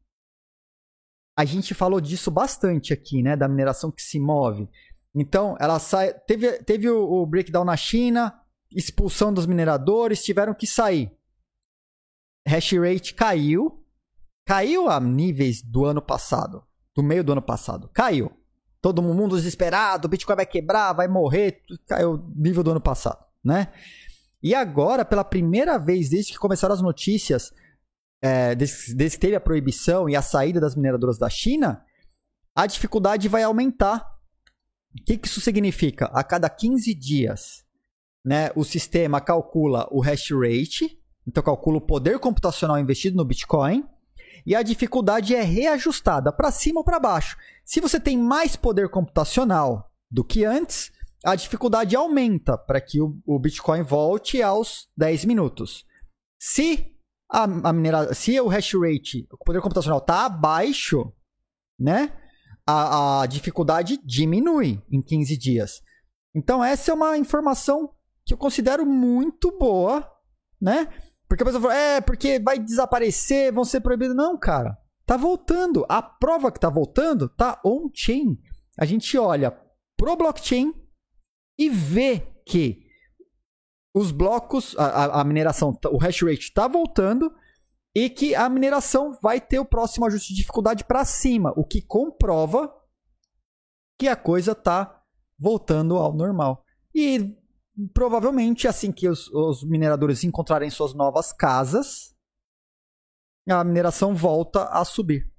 a 1.41 1.45
gente 1.47 1.73
falou 1.73 2.03
disso 2.03 2.31
bastante 2.31 2.93
aqui, 2.93 3.23
né? 3.23 3.35
Da 3.35 3.49
mineração 3.49 3.91
que 3.91 4.03
se 4.03 4.21
move. 4.21 4.69
Então, 5.15 5.57
ela 5.59 5.79
sai. 5.79 6.13
Teve, 6.13 6.63
teve 6.65 6.91
o, 6.91 7.03
o 7.03 7.25
breakdown 7.25 7.65
na 7.65 7.79
China, 7.79 8.39
expulsão 8.71 9.33
dos 9.33 9.47
mineradores, 9.47 10.23
tiveram 10.23 10.53
que 10.53 10.67
sair. 10.67 11.11
Hash 12.47 12.73
rate 12.73 13.15
caiu. 13.15 13.85
Caiu 14.47 14.89
a 14.89 14.99
níveis 15.01 15.63
do 15.63 15.85
ano 15.85 16.03
passado. 16.03 16.65
Do 16.95 17.03
meio 17.03 17.23
do 17.23 17.33
ano 17.33 17.43
passado. 17.43 17.89
Caiu. 17.93 18.33
Todo 18.81 19.03
mundo 19.03 19.37
desesperado, 19.37 20.07
o 20.07 20.09
Bitcoin 20.09 20.37
vai 20.37 20.47
quebrar, 20.47 20.93
vai 20.93 21.07
morrer. 21.07 21.63
Caiu 21.87 22.15
o 22.15 22.33
nível 22.35 22.63
do 22.63 22.71
ano 22.71 22.81
passado, 22.81 23.23
né? 23.45 23.69
E 24.43 24.55
agora, 24.55 25.05
pela 25.05 25.23
primeira 25.23 25.79
vez 25.79 26.09
desde 26.09 26.33
que 26.33 26.39
começaram 26.39 26.75
as 26.75 26.81
notícias 26.81 27.53
é, 28.23 28.55
desde, 28.55 28.95
desde 28.95 29.17
que 29.17 29.21
teve 29.21 29.37
a 29.37 29.41
proibição 29.41 30.09
e 30.09 30.15
a 30.15 30.23
saída 30.23 30.61
das 30.61 30.77
mineradoras 30.77 31.19
da 31.19 31.29
China, 31.29 31.85
a 32.55 32.67
dificuldade 32.67 33.29
vai 33.29 33.43
aumentar. 33.43 34.19
O 34.95 35.05
que, 35.05 35.17
que 35.17 35.29
isso 35.29 35.41
significa? 35.41 36.07
A 36.07 36.23
cada 36.23 36.51
15 36.51 36.95
dias, 36.95 37.65
né, 38.25 38.51
o 38.57 38.65
sistema 38.65 39.21
calcula 39.21 39.89
o 39.91 40.01
hash 40.01 40.31
rate, 40.33 41.00
então 41.31 41.43
calcula 41.45 41.79
o 41.79 41.81
poder 41.81 42.19
computacional 42.19 42.79
investido 42.79 43.17
no 43.17 43.25
Bitcoin, 43.25 43.85
e 44.45 44.55
a 44.57 44.63
dificuldade 44.63 45.35
é 45.35 45.43
reajustada 45.43 46.33
para 46.33 46.51
cima 46.51 46.81
ou 46.81 46.85
para 46.85 46.99
baixo. 46.99 47.37
Se 47.65 47.81
você 47.81 48.01
tem 48.01 48.19
mais 48.19 48.57
poder 48.57 48.89
computacional 48.89 49.91
do 50.11 50.25
que 50.25 50.45
antes, 50.45 50.91
a 51.25 51.37
dificuldade 51.37 51.95
aumenta 51.95 52.59
para 52.59 52.81
que 52.81 53.01
o, 53.01 53.17
o 53.25 53.39
Bitcoin 53.39 53.83
volte 53.83 54.43
aos 54.43 54.89
10 54.97 55.25
minutos. 55.27 55.85
Se 56.41 56.97
a, 57.31 57.45
a 57.45 57.73
mineração, 57.73 58.15
se 58.15 58.41
o 58.41 58.49
hash 58.49 58.75
rate, 58.75 59.29
o 59.31 59.45
poder 59.45 59.61
computacional 59.61 59.99
está 59.99 60.27
abaixo, 60.27 61.13
né? 61.79 62.13
A, 62.67 63.21
a 63.23 63.27
dificuldade 63.27 64.01
diminui 64.05 64.83
em 64.91 65.01
15 65.01 65.37
dias. 65.37 65.83
Então, 66.35 66.65
essa 66.65 66.91
é 66.91 66.95
uma 66.95 67.17
informação 67.17 67.95
que 68.25 68.35
eu 68.35 68.39
considero 68.39 68.85
muito 68.87 69.57
boa, 69.59 70.11
né? 70.61 70.89
Porque 71.31 71.45
a 71.45 71.47
pessoa 71.47 71.63
fala, 71.63 71.77
é, 71.77 72.01
porque 72.01 72.41
vai 72.41 72.59
desaparecer, 72.59 73.53
vão 73.53 73.65
ser 73.65 73.81
proibidos. 73.81 74.17
Não, 74.17 74.37
cara. 74.37 74.77
Tá 75.07 75.17
voltando. 75.17 75.87
A 75.89 76.03
prova 76.03 76.51
que 76.51 76.59
tá 76.59 76.69
voltando 76.69 77.29
tá 77.29 77.61
on-chain. 77.65 78.37
A 78.77 78.85
gente 78.85 79.17
olha 79.17 79.57
pro 79.97 80.17
blockchain 80.17 80.75
e 81.57 81.71
vê 81.71 82.27
que 82.45 82.85
os 83.95 84.11
blocos, 84.11 84.77
a, 84.77 85.21
a 85.21 85.25
mineração, 85.25 85.79
o 85.93 85.99
hash 85.99 86.21
rate 86.23 86.49
está 86.49 86.67
voltando 86.67 87.33
e 87.95 88.11
que 88.11 88.35
a 88.35 88.49
mineração 88.49 89.17
vai 89.23 89.41
ter 89.41 89.61
o 89.61 89.65
próximo 89.65 90.07
ajuste 90.07 90.31
de 90.31 90.41
dificuldade 90.41 90.83
para 90.83 91.05
cima, 91.05 91.53
o 91.57 91.65
que 91.65 91.81
comprova 91.81 92.75
que 93.97 94.09
a 94.09 94.17
coisa 94.17 94.51
está 94.51 95.01
voltando 95.39 95.97
ao 95.97 96.13
normal. 96.13 96.65
E 96.93 97.37
provavelmente, 97.89 98.69
assim 98.69 98.93
que 98.93 99.09
os, 99.09 99.29
os 99.29 99.63
mineradores 99.65 100.25
encontrarem 100.25 100.71
suas 100.71 100.95
novas 100.95 101.33
casas, 101.33 102.17
a 103.49 103.65
mineração 103.65 104.15
volta 104.15 104.65
a 104.65 104.85
subir, 104.85 105.33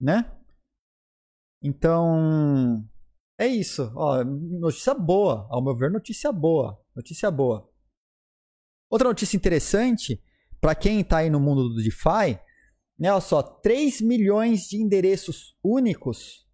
né? 0.00 0.30
Então, 1.62 2.84
é 3.38 3.46
isso. 3.46 3.92
Ó, 3.94 4.22
notícia 4.24 4.94
boa. 4.94 5.46
Ao 5.50 5.62
meu 5.62 5.76
ver, 5.76 5.90
notícia 5.90 6.32
boa. 6.32 6.80
Notícia 6.94 7.30
boa. 7.30 7.68
Outra 8.90 9.08
notícia 9.08 9.36
interessante, 9.36 10.22
para 10.60 10.74
quem 10.74 11.00
está 11.00 11.18
aí 11.18 11.30
no 11.30 11.40
mundo 11.40 11.68
do 11.68 11.76
DeFi, 11.76 12.40
né, 12.98 13.12
olha 13.12 13.20
só, 13.20 13.42
3 13.42 14.00
milhões 14.00 14.68
de 14.68 14.76
endereços 14.76 15.56
únicos 15.62 16.48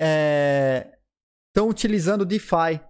estão 0.00 1.66
é, 1.66 1.70
utilizando 1.70 2.24
DeFi. 2.24 2.80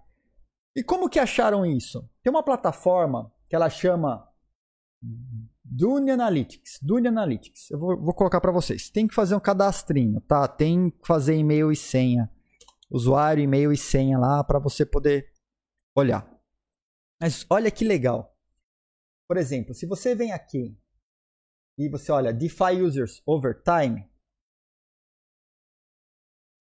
E 0.77 0.83
como 0.83 1.09
que 1.09 1.19
acharam 1.19 1.65
isso? 1.65 2.09
Tem 2.23 2.31
uma 2.31 2.43
plataforma 2.43 3.33
que 3.49 3.55
ela 3.55 3.71
chama 3.71 4.29
Dune 5.63 6.11
Analytics. 6.11 6.79
Dune 6.83 7.09
Analytics. 7.09 7.71
Eu 7.71 7.79
vou, 7.79 8.01
vou 8.01 8.15
colocar 8.15 8.41
para 8.41 8.53
vocês. 8.53 8.91
Tem 8.91 9.07
que 9.07 9.15
fazer 9.15 9.35
um 9.35 9.41
cadastrinho, 9.41 10.21
tá? 10.23 10.49
Tem 10.49 10.91
que 10.91 11.07
fazer 11.07 11.37
e-mail 11.37 11.71
e 11.71 11.77
senha. 11.77 12.31
Usuário, 12.91 13.43
e-mail 13.43 13.73
e 13.73 13.77
senha 13.77 14.19
lá 14.19 14.43
para 14.43 14.59
você 14.59 14.85
poder 14.85 15.33
olhar. 15.97 16.29
Mas 17.21 17.47
olha 17.49 17.71
que 17.71 17.85
legal. 17.85 18.37
Por 19.27 19.37
exemplo, 19.37 19.75
se 19.75 19.87
você 19.87 20.15
vem 20.15 20.33
aqui 20.33 20.77
e 21.79 21.89
você 21.89 22.13
olha 22.13 22.33
DeFi 22.33 22.83
Users 22.83 23.23
Over 23.27 23.63
Time, 23.63 24.09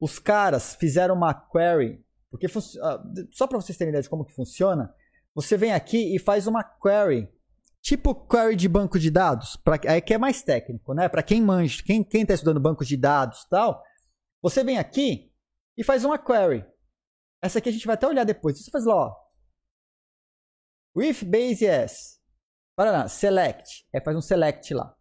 os 0.01 0.18
caras 0.18 0.74
fizeram 0.74 1.14
uma 1.14 1.34
query, 1.34 2.05
porque 2.33 2.47
ah, 2.83 3.05
só 3.31 3.47
para 3.47 3.61
vocês 3.61 3.79
terem 3.79 3.91
ideia 3.91 4.03
de 4.03 4.11
como 4.11 4.25
que 4.25 4.35
funciona, 4.35 4.93
você 5.33 5.57
vem 5.57 5.73
aqui 5.73 6.17
e 6.17 6.19
faz 6.19 6.49
uma 6.49 6.65
query 6.65 7.29
Tipo 7.83 8.15
query 8.15 8.55
de 8.55 8.69
banco 8.69 8.97
de 8.97 9.11
dados, 9.11 9.57
pra, 9.57 9.77
aí 9.89 10.01
que 10.01 10.15
é 10.15 10.19
mais 10.19 10.41
técnico, 10.41 10.95
né? 10.95 11.09
Para 11.09 11.21
quem 11.21 11.43
manja, 11.43 11.83
quem 11.83 12.05
quem 12.05 12.23
está 12.23 12.33
estudando 12.33 12.61
banco 12.61 12.85
de 12.85 12.97
dados, 12.97 13.45
tal, 13.47 13.83
você 14.41 14.63
vem 14.63 14.79
aqui 14.79 15.35
e 15.77 15.83
faz 15.83 16.05
uma 16.05 16.17
query. 16.17 16.65
Essa 17.43 17.59
aqui 17.59 17.69
a 17.69 17.73
gente 17.73 17.85
vai 17.85 17.95
até 17.95 18.07
olhar 18.07 18.23
depois. 18.23 18.57
Você 18.57 18.71
faz 18.71 18.85
lá, 18.85 18.95
ó. 18.95 19.17
With 20.97 21.25
base 21.25 21.65
yes. 21.65 22.21
Paraná, 22.77 23.09
select. 23.09 23.85
Aí 23.93 24.01
faz 24.01 24.17
um 24.17 24.23
select 24.23 24.73
lá. 24.73 24.97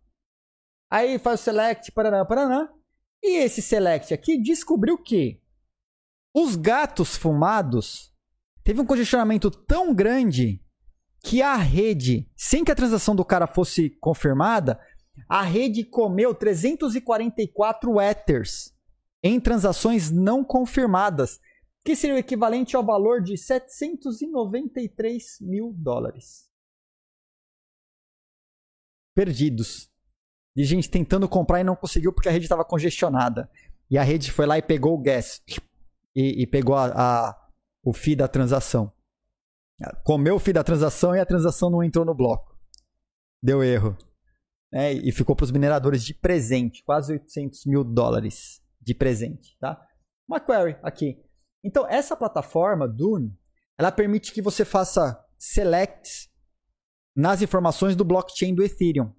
Aí 0.90 1.20
faz 1.20 1.40
o 1.40 1.44
select, 1.44 1.92
paraná, 1.92 2.26
paraná. 2.26 2.74
E 3.22 3.38
esse 3.38 3.62
select 3.62 4.12
aqui 4.12 4.42
descobriu 4.42 4.98
que 4.98 5.41
os 6.34 6.56
gatos 6.56 7.16
fumados 7.16 8.12
teve 8.64 8.80
um 8.80 8.86
congestionamento 8.86 9.52
tão 9.52 9.94
grande 9.94 10.64
que 11.24 11.42
a 11.42 11.56
rede, 11.56 12.30
sem 12.36 12.64
que 12.64 12.72
a 12.72 12.76
transação 12.76 13.16
do 13.16 13.26
cara 13.26 13.46
fosse 13.46 13.92
confirmada, 14.00 14.80
a 15.28 15.44
rede 15.44 15.84
comeu 15.84 16.34
344 16.34 18.02
Ethers 18.02 18.74
em 19.24 19.40
transações 19.40 20.10
não 20.10 20.44
confirmadas, 20.44 21.40
que 21.84 21.96
seria 21.96 22.16
o 22.16 22.20
equivalente 22.20 22.76
ao 22.76 22.84
valor 22.84 23.22
de 23.22 23.38
793 23.38 25.38
mil 25.42 25.76
dólares. 25.78 26.50
Perdidos. 29.16 29.92
De 30.56 30.64
gente 30.64 30.90
tentando 30.90 31.30
comprar 31.30 31.62
e 31.62 31.64
não 31.64 31.76
conseguiu 31.76 32.12
porque 32.12 32.30
a 32.30 32.32
rede 32.32 32.46
estava 32.46 32.66
congestionada. 32.66 33.48
E 33.90 33.98
a 33.98 34.04
rede 34.04 34.32
foi 34.32 34.46
lá 34.46 34.58
e 34.58 34.62
pegou 34.62 34.94
o 34.94 35.02
gas 35.02 35.42
e, 36.16 36.44
e 36.44 36.48
pegou 36.48 36.76
a, 36.76 36.92
a, 36.94 37.48
o 37.84 37.94
fee 37.94 38.16
da 38.16 38.28
transação. 38.28 38.92
Comeu 40.04 40.36
o 40.36 40.40
fim 40.40 40.54
da 40.54 40.64
transação 40.64 41.16
e 41.16 41.20
a 41.20 41.26
transação 41.26 41.70
não 41.70 41.84
entrou 41.84 42.06
no 42.06 42.14
bloco. 42.14 42.56
Deu 43.42 43.64
erro. 43.64 43.98
É, 44.72 44.94
e 44.94 45.12
ficou 45.12 45.36
para 45.36 45.44
os 45.44 45.52
mineradores 45.52 46.04
de 46.04 46.14
presente, 46.14 46.84
quase 46.84 47.14
800 47.14 47.66
mil 47.66 47.84
dólares 47.84 48.62
de 48.80 48.94
presente, 48.94 49.58
tá? 49.60 49.86
Uma 50.28 50.40
query 50.40 50.78
aqui. 50.82 51.22
Então, 51.64 51.86
essa 51.90 52.16
plataforma, 52.16 52.88
Dune, 52.88 53.38
ela 53.78 53.92
permite 53.92 54.32
que 54.32 54.42
você 54.42 54.64
faça 54.64 55.20
selects 55.38 56.30
nas 57.16 57.42
informações 57.42 57.96
do 57.96 58.06
blockchain 58.06 58.56
do 58.56 58.64
Ethereum. 58.64 59.14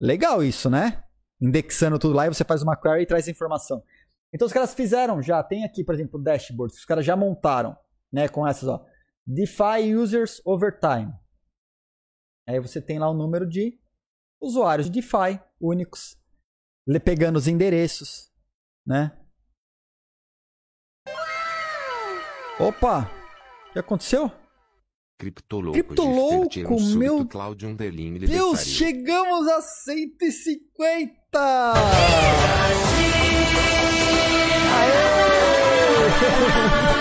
Legal 0.00 0.42
isso, 0.42 0.70
né? 0.70 1.02
Indexando 1.40 1.98
tudo 1.98 2.14
lá 2.14 2.26
e 2.26 2.28
você 2.28 2.44
faz 2.44 2.62
uma 2.62 2.76
query 2.76 3.02
e 3.02 3.06
traz 3.06 3.26
informação. 3.26 3.82
Então, 4.34 4.46
os 4.46 4.52
caras 4.52 4.74
fizeram 4.74 5.22
já, 5.22 5.40
tem 5.44 5.64
aqui, 5.64 5.84
por 5.84 5.94
exemplo, 5.94 6.18
o 6.18 6.22
dashboard, 6.22 6.74
os 6.74 6.84
caras 6.84 7.06
já 7.06 7.14
montaram, 7.14 7.76
né, 8.12 8.28
com 8.28 8.44
essas, 8.44 8.68
ó. 8.68 8.84
DeFi 9.24 9.94
Users 9.94 10.42
Over 10.44 10.76
Time. 10.80 11.12
Aí 12.48 12.58
você 12.58 12.82
tem 12.82 12.98
lá 12.98 13.08
o 13.08 13.14
número 13.14 13.48
de 13.48 13.78
usuários 14.40 14.90
de 14.90 15.00
DeFi 15.00 15.40
únicos, 15.60 16.16
pegando 17.04 17.36
os 17.36 17.46
endereços, 17.46 18.32
né? 18.84 19.16
Opa! 22.58 23.08
O 23.70 23.72
que 23.72 23.78
aconteceu? 23.78 24.30
Criptolouco, 25.18 25.72
Criptolouco, 25.72 26.74
um 26.74 26.96
meu 26.96 27.26
Cláudio 27.26 27.74
Deus, 28.26 28.66
chegamos 28.66 29.48
a 29.48 29.62
150! 29.62 31.74
Aê! 36.20 36.94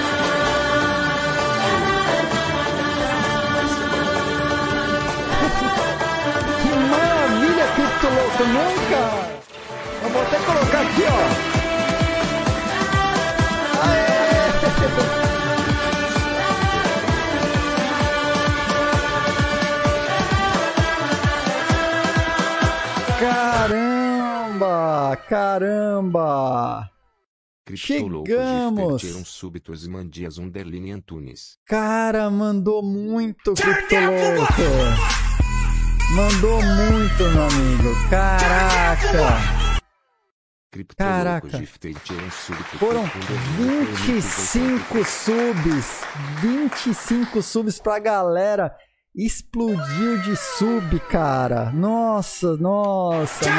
muito 8.03 8.07
louco, 8.07 8.43
nunca! 8.45 9.01
Eu 10.03 10.09
vou 10.09 10.21
até 10.21 10.37
colocar 10.39 10.81
aqui, 10.81 11.03
ó. 11.07 11.23
Aê! 13.83 14.13
Caramba! 24.59 25.17
Caramba! 25.29 26.92
Chegamos! 27.75 29.01
súbitos 29.25 29.87
Mandias 29.87 30.37
Underline 30.37 30.91
Antunes. 30.91 31.57
Cara, 31.65 32.29
mandou 32.29 32.83
muito, 32.83 33.53
Criptoloco! 33.53 34.61
Mandou 36.13 36.61
muito, 36.61 37.23
meu 37.23 37.43
amigo. 37.43 38.09
Caraca. 38.09 39.63
Caraca. 40.97 41.63
Foram 42.77 43.03
25 43.57 45.05
subs. 45.05 46.01
25 46.41 47.41
subs 47.41 47.79
pra 47.79 47.97
galera. 47.99 48.75
Explodiu 49.15 50.21
de 50.21 50.35
sub, 50.35 50.99
cara. 51.01 51.71
Nossa, 51.71 52.57
nossa, 52.57 53.45
nossa. 53.45 53.49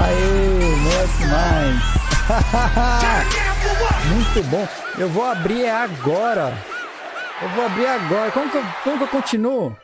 Aê, 0.00 0.76
merece 0.84 1.26
mais. 1.26 1.97
Muito 4.12 4.50
bom. 4.50 4.66
Eu 5.00 5.08
vou 5.08 5.24
abrir 5.24 5.66
agora. 5.66 6.52
Eu 7.42 7.48
vou 7.50 7.64
abrir 7.64 7.86
agora. 7.86 8.30
Como 8.32 8.50
que 8.50 8.56
eu, 8.58 8.62
como 8.84 8.98
que 8.98 9.04
eu 9.04 9.08
continuo? 9.08 9.76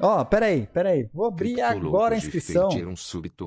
Ó, 0.00 0.20
oh, 0.20 0.24
peraí, 0.24 0.66
peraí. 0.68 1.10
Vou 1.12 1.26
abrir 1.26 1.60
agora 1.60 2.14
a 2.14 2.18
inscrição. 2.18 2.70
Um 2.88 2.96
súbito 2.96 3.46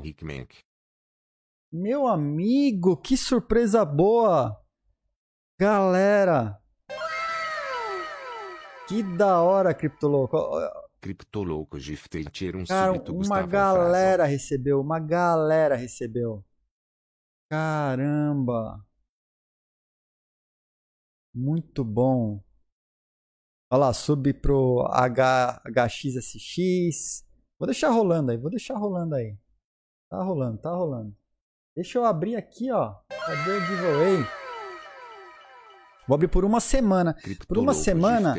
Meu 1.71 2.05
amigo, 2.07 2.95
que 2.95 3.17
surpresa 3.17 3.84
boa! 3.84 4.55
Galera! 5.59 6.59
Que 8.88 9.01
da 9.01 9.41
hora, 9.41 9.73
Criptolouco. 9.73 10.38
Criptolouco, 11.01 11.80
Gifted 11.80 12.55
um 12.55 12.65
Cara, 12.65 12.93
súbito 12.93 13.15
uma 13.15 13.41
galera 13.41 14.25
recebeu, 14.25 14.80
uma 14.80 14.99
galera 14.99 15.75
recebeu. 15.75 16.45
Caramba! 17.49 18.83
Muito 21.33 21.83
bom. 21.83 22.43
Olha 23.71 23.85
lá, 23.87 23.93
sub 23.93 24.31
pro 24.35 24.85
H, 24.91 25.61
HXSX. 25.65 27.25
Vou 27.57 27.65
deixar 27.65 27.89
rolando 27.89 28.31
aí, 28.31 28.37
vou 28.37 28.51
deixar 28.51 28.77
rolando 28.77 29.15
aí. 29.15 29.35
Tá 30.09 30.21
rolando, 30.21 30.59
tá 30.59 30.69
rolando. 30.69 31.15
Deixa 31.75 31.97
eu 31.97 32.05
abrir 32.05 32.35
aqui, 32.35 32.71
ó. 32.71 32.93
Cadê 33.09 33.51
o 33.51 33.61
giveaway? 33.61 34.17
Vou 36.07 36.15
abrir 36.15 36.27
por 36.27 36.45
uma 36.45 36.59
semana. 36.59 37.15
Por 37.47 37.57
uma 37.57 37.73
semana. 37.73 38.35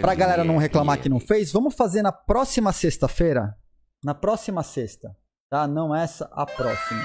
Pra 0.00 0.14
galera 0.14 0.44
não 0.44 0.56
reclamar 0.56 1.00
que 1.02 1.08
não 1.08 1.18
fez, 1.18 1.50
vamos 1.50 1.74
fazer 1.74 2.02
na 2.02 2.12
próxima 2.12 2.72
sexta-feira. 2.72 3.56
Na 4.04 4.14
próxima 4.14 4.62
sexta. 4.62 5.16
Tá? 5.50 5.66
Não 5.66 5.92
essa, 5.92 6.26
a 6.32 6.46
próxima. 6.46 7.02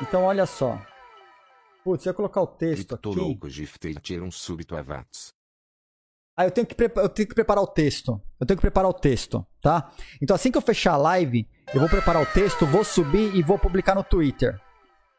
Então 0.00 0.24
olha 0.24 0.46
só. 0.46 0.80
Putz, 1.84 2.04
eu 2.06 2.10
ia 2.10 2.14
colocar 2.14 2.42
o 2.42 2.46
texto 2.46 2.94
aqui. 2.94 3.38
Gifteitiram 3.48 4.30
súbito 4.30 4.76
avats. 4.76 5.32
Ah, 6.36 6.46
eu 6.46 6.50
tenho, 6.50 6.66
que 6.66 6.74
eu 6.82 7.08
tenho 7.08 7.28
que 7.28 7.34
preparar 7.34 7.62
o 7.62 7.66
texto. 7.66 8.20
Eu 8.38 8.46
tenho 8.46 8.56
que 8.56 8.62
preparar 8.62 8.88
o 8.88 8.94
texto, 8.94 9.46
tá? 9.60 9.92
Então 10.22 10.34
assim 10.34 10.50
que 10.50 10.56
eu 10.56 10.62
fechar 10.62 10.94
a 10.94 10.96
live, 10.96 11.46
eu 11.74 11.80
vou 11.80 11.88
preparar 11.88 12.22
o 12.22 12.26
texto, 12.26 12.64
vou 12.64 12.82
subir 12.82 13.34
e 13.34 13.42
vou 13.42 13.58
publicar 13.58 13.94
no 13.94 14.02
Twitter. 14.02 14.58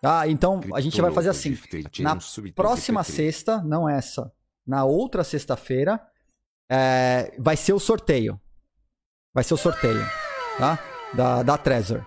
Tá? 0.02 0.28
Então 0.28 0.62
a 0.74 0.82
gente 0.82 1.00
vai 1.00 1.12
fazer 1.12 1.30
assim. 1.30 1.56
Na 2.00 2.18
próxima 2.56 3.04
sexta, 3.04 3.62
não 3.62 3.88
essa, 3.88 4.32
na 4.66 4.84
outra 4.84 5.24
sexta-feira, 5.24 6.02
é, 6.70 7.36
vai 7.38 7.56
ser 7.56 7.74
o 7.74 7.80
sorteio. 7.80 8.40
Vai 9.32 9.44
ser 9.44 9.54
o 9.54 9.58
sorteio, 9.58 10.04
tá? 10.58 10.80
Da, 11.14 11.44
da 11.44 11.58
Trezor. 11.58 12.04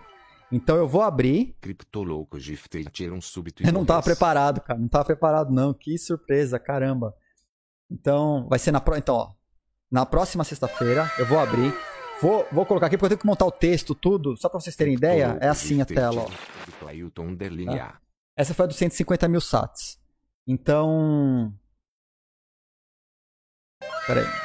Então 0.54 0.76
eu 0.76 0.86
vou 0.86 1.02
abrir. 1.02 1.56
Criptoloucos 1.60 2.40
gifteitiram 2.40 3.20
súbito 3.20 3.66
Eu 3.66 3.72
não 3.72 3.84
tava 3.84 4.04
preparado, 4.04 4.60
cara. 4.60 4.78
Não 4.78 4.86
tava 4.86 5.04
preparado, 5.04 5.52
não. 5.52 5.74
Que 5.74 5.98
surpresa, 5.98 6.60
caramba. 6.60 7.12
Então, 7.90 8.46
vai 8.48 8.60
ser 8.60 8.70
na 8.70 8.80
pro... 8.80 8.96
Então, 8.96 9.16
ó. 9.16 9.32
Na 9.90 10.06
próxima 10.06 10.44
sexta-feira, 10.44 11.10
eu 11.18 11.26
vou 11.26 11.40
abrir. 11.40 11.74
Vou, 12.22 12.46
vou 12.52 12.64
colocar 12.64 12.86
aqui 12.86 12.96
porque 12.96 13.06
eu 13.06 13.08
tenho 13.10 13.20
que 13.20 13.26
montar 13.26 13.44
o 13.46 13.50
texto, 13.50 13.96
tudo. 13.96 14.36
Só 14.36 14.48
pra 14.48 14.60
vocês 14.60 14.76
terem 14.76 14.94
ideia, 14.94 15.36
é 15.40 15.48
assim 15.48 15.80
a 15.80 15.84
tela, 15.84 16.22
ó. 16.22 16.28
A. 17.76 17.98
Essa 18.36 18.54
foi 18.54 18.64
a 18.64 18.68
dos 18.68 18.76
150 18.76 19.26
mil 19.26 19.40
sats. 19.40 19.98
Então. 20.46 21.52
Pera 24.06 24.20
aí. 24.20 24.43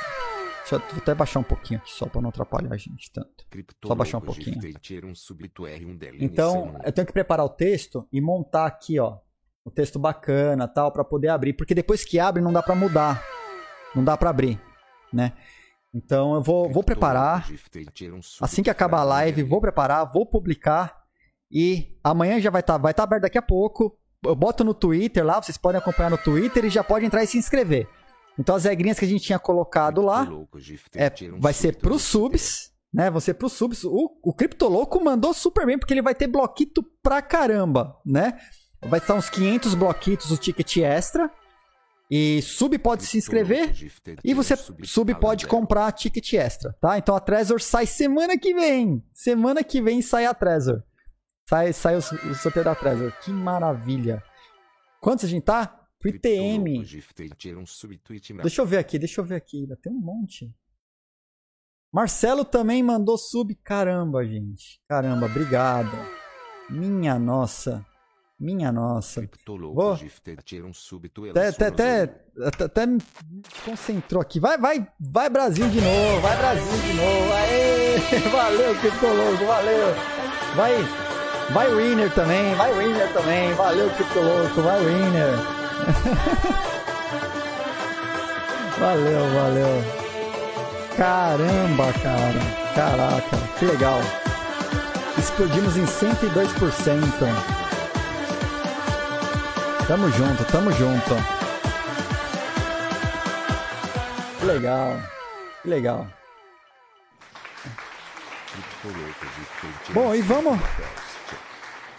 Deixa 0.69 0.75
eu 0.75 0.97
até 0.99 1.15
baixar 1.15 1.39
um 1.39 1.43
pouquinho 1.43 1.79
aqui 1.79 1.91
só 1.91 2.05
pra 2.05 2.21
não 2.21 2.29
atrapalhar 2.29 2.71
a 2.71 2.77
gente 2.77 3.11
tanto. 3.11 3.47
Criptoloucos 3.49 3.97
baixar 3.97 4.19
um 4.19 4.21
pouquinho. 4.21 4.59
Então, 6.23 6.73
C1. 6.73 6.85
eu 6.85 6.91
tenho 6.91 7.07
que 7.07 7.13
preparar 7.13 7.43
o 7.43 7.49
texto 7.49 8.07
e 8.11 8.21
montar 8.21 8.67
aqui, 8.67 8.99
ó. 8.99 9.17
O 9.65 9.71
texto 9.71 9.97
bacana, 9.97 10.67
tal, 10.67 10.91
pra 10.91 11.03
poder 11.03 11.29
abrir, 11.29 11.53
porque 11.53 11.73
depois 11.73 12.05
que 12.05 12.19
abre 12.19 12.41
não 12.41 12.53
dá 12.53 12.61
pra 12.61 12.75
mudar. 12.75 13.23
Não 13.95 14.03
dá 14.03 14.15
pra 14.15 14.29
abrir, 14.29 14.61
né? 15.11 15.33
Então 15.93 16.35
eu 16.35 16.41
vou, 16.41 16.69
vou 16.69 16.83
preparar. 16.83 17.47
Assim 18.39 18.61
que 18.61 18.69
acabar 18.69 18.99
a 18.99 19.03
live, 19.03 19.41
vou 19.41 19.59
preparar, 19.59 20.05
vou 20.05 20.25
publicar 20.25 21.03
e 21.51 21.97
amanhã 22.03 22.39
já 22.39 22.51
vai 22.51 22.61
estar 22.61 22.77
vai 22.77 22.93
tá 22.93 23.03
aberto 23.03 23.23
daqui 23.23 23.39
a 23.39 23.41
pouco. 23.41 23.97
Eu 24.23 24.35
boto 24.35 24.63
no 24.63 24.75
Twitter 24.75 25.25
lá, 25.25 25.41
vocês 25.41 25.57
podem 25.57 25.79
acompanhar 25.79 26.11
no 26.11 26.17
Twitter 26.17 26.65
e 26.65 26.69
já 26.69 26.83
podem 26.83 27.07
entrar 27.07 27.23
e 27.23 27.27
se 27.27 27.37
inscrever. 27.37 27.87
Então 28.39 28.55
as 28.55 28.63
regrinhas 28.63 28.97
que 28.97 29.03
a 29.03 29.07
gente 29.07 29.25
tinha 29.25 29.37
colocado 29.37 30.01
lá 30.01 30.25
é, 30.95 31.09
vai 31.37 31.51
ser 31.51 31.75
pros 31.75 32.01
GPT. 32.01 32.11
subs, 32.11 32.71
né? 32.91 33.11
Vão 33.11 33.19
ser 33.19 33.33
pros 33.33 33.51
subs. 33.51 33.83
O, 33.83 34.17
o 34.23 34.33
Criptoloco 34.33 35.03
mandou 35.03 35.33
super 35.33 35.65
bem 35.65 35.77
porque 35.77 35.93
ele 35.93 36.01
vai 36.01 36.15
ter 36.15 36.27
bloquito 36.27 36.81
pra 37.03 37.21
caramba, 37.21 37.97
né? 38.05 38.39
Vai 38.81 38.99
estar 38.99 39.13
uns 39.13 39.29
500 39.29 39.73
bloquitos 39.75 40.31
o 40.31 40.37
ticket 40.37 40.77
extra. 40.77 41.29
E 42.09 42.41
sub 42.41 42.75
pode 42.79 43.05
se 43.05 43.17
inscrever. 43.17 43.71
E 44.23 44.33
você 44.33 44.55
sub 44.83 45.13
pode 45.15 45.45
comprar 45.45 45.91
ticket 45.91 46.33
extra, 46.33 46.73
tá? 46.79 46.97
Então 46.97 47.15
a 47.15 47.19
Trezor 47.19 47.61
sai 47.61 47.85
semana 47.85 48.37
que 48.37 48.53
vem. 48.53 49.03
Semana 49.13 49.63
que 49.63 49.81
vem 49.81 50.01
sai 50.01 50.25
a 50.25 50.33
Trezor. 50.33 50.81
Sai, 51.47 51.73
sai 51.73 51.95
o, 51.95 51.99
o 51.99 52.35
sorteio 52.35 52.65
da 52.65 52.73
Trezor. 52.73 53.11
Que 53.21 53.31
maravilha. 53.31 54.23
Quantos 55.01 55.25
a 55.25 55.27
gente 55.27 55.43
tá? 55.43 55.78
Pro 55.99 56.09
ITM. 56.09 56.63
Deixa 58.43 58.61
eu 58.61 58.65
ver 58.65 58.77
aqui, 58.77 58.97
deixa 58.97 59.19
eu 59.21 59.25
ver 59.25 59.35
aqui. 59.35 59.59
Ainda 59.61 59.75
tem 59.75 59.91
um 59.91 59.99
monte. 59.99 60.49
Marcelo 61.91 62.45
também 62.45 62.81
mandou 62.81 63.17
sub. 63.17 63.53
Caramba, 63.55 64.25
gente. 64.25 64.79
Caramba, 64.87 65.25
obrigado. 65.25 65.91
Minha 66.69 67.17
nossa. 67.19 67.85
Minha 68.39 68.71
nossa. 68.71 69.19
Vou. 69.73 69.95
Até, 71.31 71.47
até, 71.49 71.67
até, 71.67 72.21
até, 72.45 72.63
até 72.63 72.85
me 72.85 72.99
concentrou 73.65 74.21
aqui. 74.21 74.39
Vai, 74.39 74.57
vai, 74.57 74.87
vai 74.97 75.29
Brasil 75.29 75.67
de 75.69 75.81
novo, 75.81 76.21
vai 76.21 76.37
Brasil 76.37 76.81
de 76.81 76.93
novo. 76.93 77.33
Aê! 77.33 77.97
Valeu, 78.31 78.79
Criptologo, 78.79 79.45
valeu. 79.45 79.87
Vai, 80.55 80.75
vai 81.51 81.75
Winner 81.75 82.13
também, 82.15 82.55
vai 82.55 82.73
Winner 82.77 83.11
também. 83.11 83.53
Valeu, 83.53 83.89
Criptologo, 83.89 84.61
vai 84.61 84.85
Winner. 84.85 85.58
Valeu, 88.79 89.33
valeu. 89.33 89.83
Caramba, 90.97 91.93
cara. 92.01 92.39
Caraca, 92.75 93.37
que 93.57 93.65
legal. 93.65 93.99
Explodimos 95.17 95.75
em 95.77 95.85
102%. 95.85 97.25
Tamo 99.87 100.09
junto, 100.11 100.43
tamo 100.45 100.71
junto. 100.71 101.15
Que 104.39 104.45
legal. 104.45 104.97
Que 105.63 105.69
legal. 105.69 106.07
Bom, 109.89 110.13
e 110.15 110.21
vamos- 110.21 110.59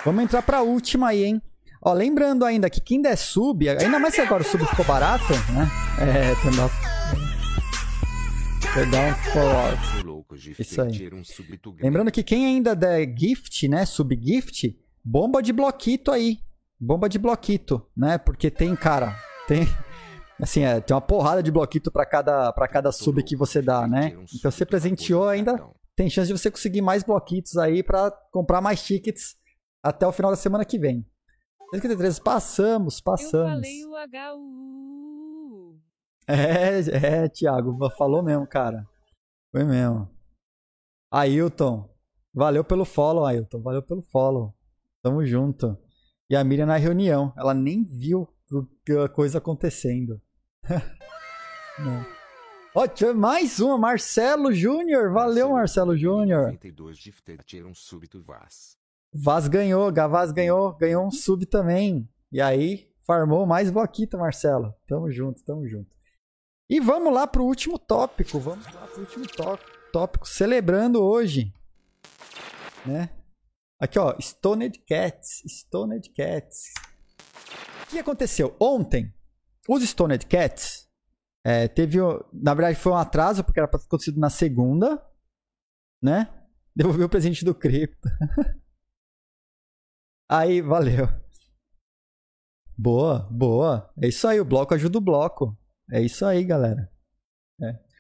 Vamos 0.05 0.23
entrar 0.25 0.41
pra 0.43 0.63
última 0.63 1.09
aí, 1.09 1.25
hein? 1.25 1.43
Ó, 1.83 1.95
lembrando 1.95 2.45
ainda 2.45 2.69
que 2.69 2.81
quem 2.81 3.01
der 3.01 3.17
sub, 3.17 3.67
ainda 3.69 3.99
mais 3.99 4.15
que 4.15 4.21
agora 4.21 4.43
o 4.43 4.47
sub 4.47 4.65
ficou 4.67 4.85
barato, 4.85 5.33
né? 5.53 5.67
É, 5.99 6.35
turn 6.43 6.57
Perdão, 8.75 9.15
for 9.33 10.37
Isso 10.59 10.81
aí. 10.83 11.11
Lembrando 11.83 12.13
que 12.13 12.23
quem 12.23 12.47
ainda 12.47 12.77
der 12.77 13.13
gift, 13.17 13.67
né? 13.67 13.85
Subgift, 13.85 14.79
bomba 15.03 15.43
de 15.43 15.53
bloquito 15.53 16.13
aí. 16.13 16.39
Bomba 16.79 17.09
de 17.09 17.19
bloquito, 17.19 17.85
né? 17.97 18.19
Porque 18.19 18.51
tem, 18.51 18.77
cara, 18.77 19.17
tem. 19.49 19.67
Assim, 20.41 20.63
é, 20.63 20.81
tem 20.81 20.95
uma 20.95 21.01
porrada 21.01 21.43
de 21.43 21.51
bloquito 21.51 21.91
pra 21.91 22.07
cada, 22.07 22.53
pra 22.53 22.69
cada 22.69 22.93
sub 22.93 23.23
que 23.23 23.35
você 23.35 23.61
dá, 23.61 23.89
né? 23.89 24.17
Então 24.35 24.51
você 24.51 24.65
presenteou 24.65 25.29
ainda, 25.29 25.61
tem 25.97 26.09
chance 26.09 26.29
de 26.29 26.39
você 26.39 26.51
conseguir 26.51 26.81
mais 26.81 27.03
bloquitos 27.03 27.57
aí 27.57 27.83
pra 27.83 28.11
comprar 28.31 28.61
mais 28.61 28.83
tickets 28.83 29.37
até 29.83 30.07
o 30.07 30.13
final 30.13 30.31
da 30.31 30.37
semana 30.37 30.65
que 30.65 30.79
vem. 30.79 31.05
53, 31.73 32.19
passamos, 32.19 32.99
Eu 32.99 33.05
passamos. 33.05 33.51
falei 33.53 33.85
o 33.85 33.95
HU. 34.37 35.79
É, 36.27 37.25
é, 37.25 37.29
Thiago, 37.29 37.77
falou 37.97 38.23
mesmo, 38.23 38.47
cara. 38.47 38.87
Foi 39.53 39.65
mesmo. 39.65 40.09
Ailton, 41.13 41.89
valeu 42.33 42.65
pelo 42.65 42.85
follow, 42.85 43.25
Ailton. 43.27 43.61
Valeu 43.63 43.83
pelo 43.83 44.03
follow. 44.03 44.55
Tamo 45.03 45.25
junto. 45.27 45.77
E 46.29 46.37
a 46.37 46.45
Miriam 46.45 46.67
na 46.67 46.77
reunião, 46.77 47.33
ela 47.37 47.53
nem 47.55 47.83
viu 47.85 48.29
o- 48.53 49.03
a 49.03 49.09
coisa 49.09 49.39
acontecendo. 49.39 50.21
Não. 51.79 52.07
Ó, 52.77 52.87
tinha 52.87 53.13
mais 53.13 53.59
uma, 53.59 53.77
Marcelo 53.77 54.53
Júnior. 54.53 55.13
Valeu, 55.13 55.51
Marcelo 55.51 55.97
Júnior. 55.97 56.57
Vaz 58.25 58.79
ganhou, 59.49 59.91
Gavaz 59.93 60.33
ganhou, 60.33 60.75
ganhou 60.77 61.07
um 61.07 61.11
sub 61.11 61.45
também. 61.47 62.09
E 62.33 62.41
aí, 62.41 62.91
farmou 63.07 63.45
mais 63.47 63.71
bloquito, 63.71 64.17
Marcelo. 64.19 64.75
Tamo 64.87 65.11
junto, 65.11 65.43
tamo 65.45 65.67
junto. 65.67 65.91
E 66.69 66.79
vamos 66.79 67.13
lá 67.13 67.27
pro 67.27 67.45
último 67.45 67.79
tópico. 67.79 68.39
Vamos 68.39 68.65
lá 68.73 68.87
pro 68.87 69.01
último 69.01 69.27
tó- 69.27 69.59
tópico. 69.93 70.29
Celebrando 70.29 71.03
hoje. 71.03 71.53
Né? 72.87 73.11
Aqui, 73.81 73.99
ó. 73.99 74.15
Stoned 74.21 74.79
Cats. 74.87 75.43
Stoned 75.49 76.09
Cats. 76.11 76.73
O 77.83 77.91
que 77.91 77.99
aconteceu? 77.99 78.55
Ontem, 78.61 79.13
os 79.69 79.83
Stoned 79.83 80.25
Cats 80.27 80.89
é, 81.45 81.67
teve. 81.67 81.99
Na 82.33 82.55
verdade, 82.55 82.79
foi 82.79 82.93
um 82.93 82.97
atraso, 82.97 83.43
porque 83.43 83.59
era 83.59 83.67
pra 83.67 83.81
ter 83.81 83.87
acontecido 83.87 84.21
na 84.21 84.31
segunda. 84.31 85.05
Né? 86.01 86.33
Devolveu 86.77 87.07
o 87.07 87.11
presente 87.11 87.45
do 87.45 87.53
cripto. 87.55 88.09
Aí, 90.31 90.61
valeu. 90.63 91.07
Boa, 92.79 93.29
boa. 93.31 93.93
É 94.01 94.09
isso 94.09 94.27
aí, 94.29 94.41
o 94.41 94.45
bloco 94.45 94.73
ajuda 94.75 94.99
o 94.99 95.01
bloco. 95.01 95.59
É 95.91 96.01
isso 96.01 96.25
aí, 96.25 96.45
galera. 96.45 96.89
É. 97.61 97.91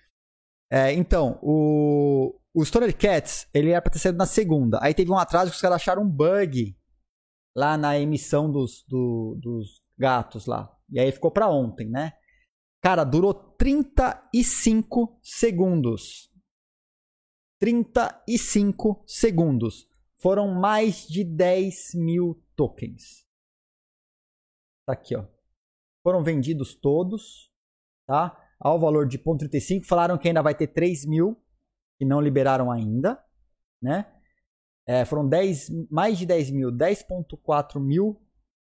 É, 0.72 0.92
então, 0.92 1.38
o, 1.42 2.38
o 2.54 2.62
Cats, 2.96 3.48
ele 3.52 3.70
era 3.70 3.82
pra 3.82 3.90
ter 3.90 3.98
saído 3.98 4.16
na 4.18 4.26
segunda. 4.26 4.78
Aí 4.80 4.94
teve 4.94 5.10
um 5.10 5.18
atraso 5.18 5.50
que 5.50 5.56
os 5.56 5.60
caras 5.60 5.76
acharam 5.76 6.02
um 6.02 6.08
bug 6.08 6.76
lá 7.56 7.76
na 7.76 7.98
emissão 7.98 8.50
dos, 8.50 8.84
do- 8.88 9.36
dos 9.42 9.82
gatos 9.98 10.46
lá. 10.46 10.72
E 10.88 11.00
aí 11.00 11.10
ficou 11.10 11.32
pra 11.32 11.48
ontem, 11.48 11.90
né? 11.90 12.12
Cara, 12.80 13.02
durou 13.02 13.34
35 13.34 15.18
segundos. 15.22 16.30
35 17.60 19.02
segundos. 19.06 19.89
Foram 20.20 20.48
mais 20.54 21.06
de 21.06 21.24
10 21.24 21.74
mil 21.94 22.42
tokens. 22.54 23.26
Tá 24.86 24.92
aqui, 24.92 25.16
ó. 25.16 25.26
Foram 26.02 26.22
vendidos 26.22 26.74
todos, 26.74 27.50
tá? 28.06 28.36
Ao 28.58 28.78
valor 28.78 29.06
de 29.06 29.18
0,35. 29.18 29.84
Falaram 29.84 30.18
que 30.18 30.28
ainda 30.28 30.42
vai 30.42 30.54
ter 30.54 30.68
3 30.68 31.06
mil 31.06 31.42
que 31.98 32.04
não 32.04 32.20
liberaram 32.20 32.70
ainda, 32.70 33.22
né? 33.82 34.10
É, 34.86 35.04
foram 35.04 35.28
10, 35.28 35.88
mais 35.90 36.18
de 36.18 36.26
10 36.26 36.50
mil, 36.50 36.72
10,4 36.72 37.78
mil 37.78 38.20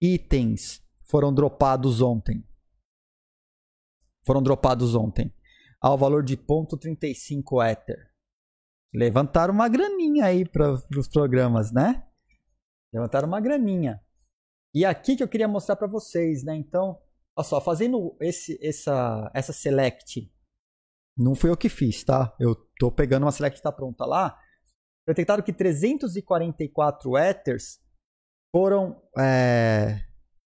itens 0.01 0.83
foram 1.05 1.33
dropados 1.33 2.01
ontem. 2.01 2.43
Foram 4.25 4.41
dropados 4.41 4.95
ontem. 4.95 5.33
Ao 5.79 5.97
valor 5.97 6.23
de 6.23 6.35
0.35 6.35 7.63
Ether. 7.63 8.14
Levantaram 8.95 9.53
uma 9.53 9.67
graninha 9.67 10.25
aí 10.25 10.47
para 10.47 10.71
os 10.71 11.07
programas, 11.11 11.73
né? 11.73 12.07
Levantaram 12.93 13.27
uma 13.27 13.41
graninha. 13.41 14.01
E 14.73 14.85
aqui 14.85 15.17
que 15.17 15.23
eu 15.23 15.27
queria 15.27 15.49
mostrar 15.49 15.75
para 15.75 15.87
vocês, 15.87 16.43
né? 16.45 16.55
Então, 16.55 16.97
olha 17.37 17.45
só, 17.45 17.59
fazendo 17.59 18.15
esse, 18.21 18.57
essa, 18.65 19.29
essa 19.33 19.51
select, 19.51 20.31
não 21.17 21.35
foi 21.35 21.49
eu 21.49 21.57
que 21.57 21.67
fiz, 21.67 22.03
tá? 22.05 22.33
Eu 22.39 22.55
tô 22.79 22.89
pegando 22.89 23.23
uma 23.23 23.31
select 23.33 23.59
que 23.59 23.63
tá 23.63 23.71
pronta 23.71 24.05
lá. 24.05 24.37
Detectaram 25.05 25.43
que 25.43 25.53
344 25.53 27.17
Ethers 27.17 27.79
foram. 28.53 29.01
É... 29.17 29.99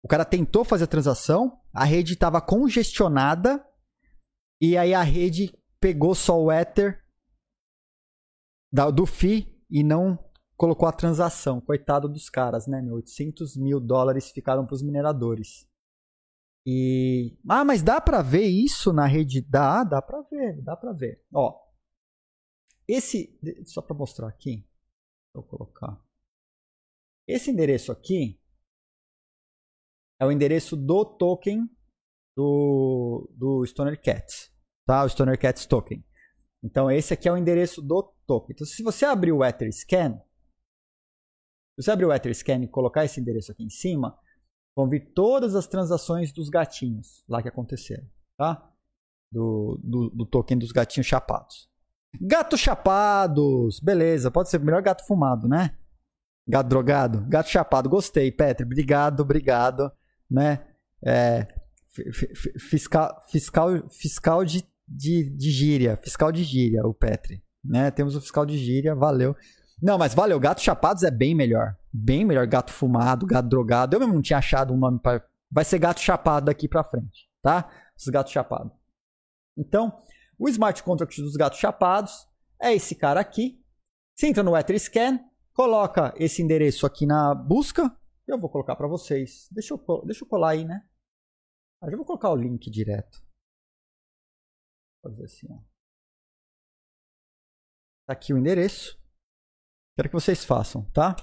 O 0.03 0.07
cara 0.07 0.23
tentou 0.23 0.63
fazer 0.63 0.83
a 0.83 0.87
transação, 0.87 1.59
a 1.73 1.83
rede 1.83 2.13
estava 2.13 2.39
congestionada, 2.39 3.65
e 4.61 4.77
aí 4.77 4.93
a 4.93 5.01
rede 5.01 5.51
pegou 5.79 6.13
só 6.13 6.39
o 6.39 6.51
Ether 6.51 7.03
do 8.71 9.05
FI 9.05 9.47
e 9.69 9.83
não 9.83 10.17
colocou 10.55 10.87
a 10.87 10.91
transação. 10.91 11.61
Coitado 11.61 12.09
dos 12.09 12.29
caras, 12.29 12.67
né, 12.67 12.81
meu? 12.81 12.95
800 12.95 13.55
mil 13.57 13.79
dólares 13.79 14.31
ficaram 14.31 14.65
para 14.65 14.75
os 14.75 14.81
mineradores. 14.81 15.67
E. 16.65 17.37
Ah, 17.47 17.63
mas 17.63 17.81
dá 17.81 18.01
para 18.01 18.21
ver 18.21 18.45
isso 18.45 18.91
na 18.91 19.05
rede? 19.05 19.41
Dá, 19.41 19.83
dá 19.83 20.01
para 20.01 20.21
ver, 20.23 20.61
dá 20.61 20.75
para 20.75 20.91
ver. 20.91 21.23
Ó. 21.33 21.57
Esse. 22.87 23.39
Só 23.65 23.81
para 23.81 23.95
mostrar 23.95 24.27
aqui. 24.27 24.67
Vou 25.33 25.43
colocar. 25.43 26.01
Esse 27.27 27.51
endereço 27.51 27.91
aqui 27.91 28.41
é 30.19 30.25
o 30.25 30.31
endereço 30.31 30.75
do 30.75 31.05
token 31.05 31.69
do, 32.35 33.29
do 33.35 33.65
Stoner 33.65 34.01
Cats. 34.01 34.51
Tá? 34.85 35.03
O 35.03 35.09
Stoner 35.09 35.39
Cats 35.39 35.65
token. 35.65 36.03
Então, 36.63 36.89
esse 36.89 37.13
aqui 37.13 37.27
é 37.27 37.31
o 37.31 37.37
endereço 37.37 37.81
do 37.81 38.03
token. 38.25 38.53
Então, 38.53 38.65
se 38.65 38.81
você 38.83 39.05
abrir 39.05 39.31
o 39.31 39.43
Etherscan, 39.43 40.19
se 41.75 41.83
você 41.83 41.91
abrir 41.91 42.05
o 42.05 42.13
Etherscan 42.13 42.63
e 42.63 42.67
colocar 42.67 43.05
esse 43.05 43.19
endereço 43.19 43.51
aqui 43.51 43.63
em 43.63 43.69
cima, 43.69 44.17
vão 44.75 44.89
vir 44.89 45.11
todas 45.13 45.55
as 45.55 45.67
transações 45.67 46.31
dos 46.31 46.49
gatinhos 46.49 47.23
lá 47.27 47.41
que 47.41 47.47
aconteceram, 47.47 48.07
tá? 48.37 48.71
Do, 49.31 49.79
do, 49.83 50.09
do 50.09 50.25
token 50.25 50.57
dos 50.57 50.71
gatinhos 50.71 51.07
chapados. 51.07 51.69
Gatos 52.19 52.59
chapados! 52.59 53.79
Beleza, 53.79 54.31
pode 54.31 54.49
ser 54.49 54.59
melhor 54.59 54.81
gato 54.81 55.05
fumado, 55.05 55.47
né? 55.47 55.77
Gato 56.47 56.69
drogado? 56.69 57.25
Gato 57.27 57.49
chapado, 57.49 57.89
gostei, 57.89 58.31
Petri. 58.31 58.65
Obrigado, 58.65 59.19
obrigado. 59.19 59.91
Né? 60.29 60.65
É, 61.05 61.47
fiscal, 62.57 63.21
fiscal, 63.29 63.89
fiscal 63.89 64.45
de, 64.45 64.63
de, 64.87 65.29
de 65.35 65.51
gíria. 65.51 65.97
Fiscal 65.97 66.31
de 66.31 66.43
gíria, 66.43 66.85
o 66.85 66.93
Petri. 66.93 67.43
Né? 67.63 67.91
Temos 67.91 68.15
o 68.15 68.21
fiscal 68.21 68.45
de 68.45 68.57
gíria, 68.57 68.95
valeu. 68.95 69.35
Não, 69.81 69.97
mas 69.97 70.13
valeu, 70.13 70.39
gato 70.39 70.61
chapados 70.61 71.03
é 71.03 71.11
bem 71.11 71.35
melhor. 71.35 71.75
Bem 71.93 72.25
melhor, 72.25 72.47
gato 72.47 72.71
fumado, 72.71 73.25
gato 73.25 73.47
drogado. 73.47 73.95
Eu 73.95 73.99
mesmo 73.99 74.15
não 74.15 74.21
tinha 74.21 74.39
achado 74.39 74.73
um 74.73 74.77
nome 74.77 74.99
para. 74.99 75.23
Vai 75.51 75.65
ser 75.65 75.79
gato 75.79 75.99
chapado 75.99 76.45
daqui 76.47 76.67
pra 76.67 76.83
frente, 76.83 77.29
tá? 77.41 77.69
Os 77.97 78.05
gatos 78.07 78.31
chapados. 78.31 78.71
Então, 79.57 79.97
o 80.37 80.47
smart 80.49 80.81
contract 80.83 81.21
dos 81.21 81.35
gatos 81.35 81.59
chapados 81.59 82.27
é 82.61 82.73
esse 82.73 82.95
cara 82.95 83.19
aqui. 83.19 83.59
Você 84.15 84.27
entra 84.27 84.43
no 84.43 84.57
Etherscan, 84.57 85.19
coloca 85.53 86.13
esse 86.17 86.41
endereço 86.41 86.85
aqui 86.85 87.05
na 87.05 87.33
busca. 87.33 87.95
Eu 88.27 88.39
vou 88.39 88.49
colocar 88.49 88.75
para 88.75 88.87
vocês. 88.87 89.47
Deixa 89.51 89.73
eu, 89.73 90.03
deixa 90.05 90.23
eu 90.23 90.27
colar 90.27 90.49
aí, 90.49 90.65
né? 90.65 90.81
Ah, 91.81 91.89
já 91.89 91.95
vou 91.95 92.05
colocar 92.05 92.29
o 92.29 92.35
link 92.35 92.69
direto. 92.69 93.26
Fazer 95.07 95.23
assim, 95.23 95.47
ó. 95.49 95.57
Tá 98.05 98.13
aqui 98.13 98.33
o 98.33 98.37
endereço. 98.37 98.97
Quero 99.95 100.09
que 100.09 100.15
vocês 100.15 100.43
façam, 100.43 100.89
tá? 100.91 101.15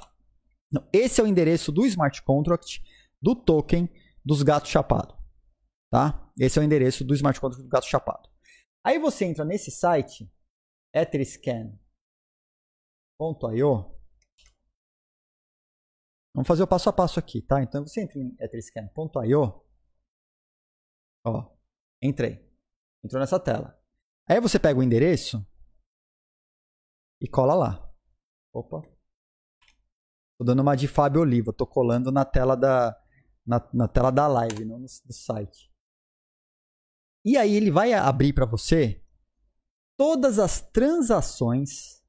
Não, 0.72 0.88
esse 0.92 1.20
é 1.20 1.24
o 1.24 1.26
endereço 1.26 1.70
do 1.70 1.84
smart 1.86 2.22
contract 2.22 2.82
do 3.20 3.36
token 3.36 3.88
dos 4.24 4.42
gatos 4.42 4.70
chapado, 4.70 5.16
tá? 5.90 6.32
Esse 6.38 6.58
é 6.58 6.62
o 6.62 6.64
endereço 6.64 7.04
do 7.04 7.14
smart 7.14 7.40
contract 7.40 7.62
do 7.62 7.68
gato 7.68 7.86
chapado. 7.86 8.28
Aí 8.82 8.98
você 8.98 9.24
entra 9.24 9.44
nesse 9.44 9.70
site 9.70 10.30
etherscan.io. 10.94 11.78
Vamos 16.34 16.48
fazer 16.48 16.62
o 16.64 16.66
passo 16.66 16.88
a 16.88 16.92
passo 16.92 17.20
aqui, 17.20 17.40
tá? 17.40 17.62
Então 17.62 17.86
você 17.86 18.02
entra 18.02 18.18
em 18.18 18.34
etherscan.io. 18.40 19.64
Ó, 21.24 21.56
entrei. 22.02 22.53
Entrou 23.04 23.20
nessa 23.20 23.38
tela. 23.38 23.78
Aí 24.26 24.40
você 24.40 24.58
pega 24.58 24.80
o 24.80 24.82
endereço 24.82 25.46
e 27.20 27.28
cola 27.28 27.54
lá. 27.54 27.94
Opa. 28.52 28.82
Tô 30.38 30.44
dando 30.44 30.62
uma 30.62 30.74
de 30.74 30.88
Fábio 30.88 31.20
Oliva. 31.20 31.52
Tô 31.52 31.66
colando 31.66 32.10
na 32.10 32.24
tela 32.24 32.56
da, 32.56 32.96
na, 33.46 33.68
na 33.74 33.88
tela 33.88 34.10
da 34.10 34.26
live, 34.26 34.64
não 34.64 34.78
no, 34.78 34.88
site. 34.88 35.70
E 37.24 37.36
aí 37.36 37.54
ele 37.54 37.70
vai 37.70 37.92
abrir 37.92 38.32
para 38.32 38.46
você 38.46 39.02
todas 39.96 40.38
as 40.38 40.60
transações 40.60 42.02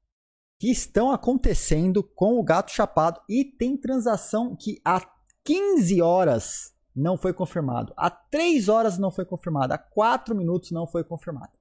que 0.58 0.70
estão 0.70 1.10
acontecendo 1.10 2.02
com 2.02 2.38
o 2.38 2.42
gato 2.42 2.70
chapado. 2.70 3.20
E 3.28 3.44
tem 3.44 3.76
transação 3.76 4.56
que 4.56 4.80
há 4.82 5.00
15 5.44 6.00
horas 6.00 6.75
não 6.96 7.18
foi 7.18 7.34
confirmado. 7.34 7.92
Há 7.94 8.10
3 8.10 8.70
horas 8.70 8.98
não 8.98 9.10
foi 9.10 9.26
confirmado. 9.26 9.74
Há 9.74 9.78
4 9.78 10.34
minutos 10.34 10.70
não 10.70 10.86
foi 10.86 11.04
confirmado. 11.04 11.52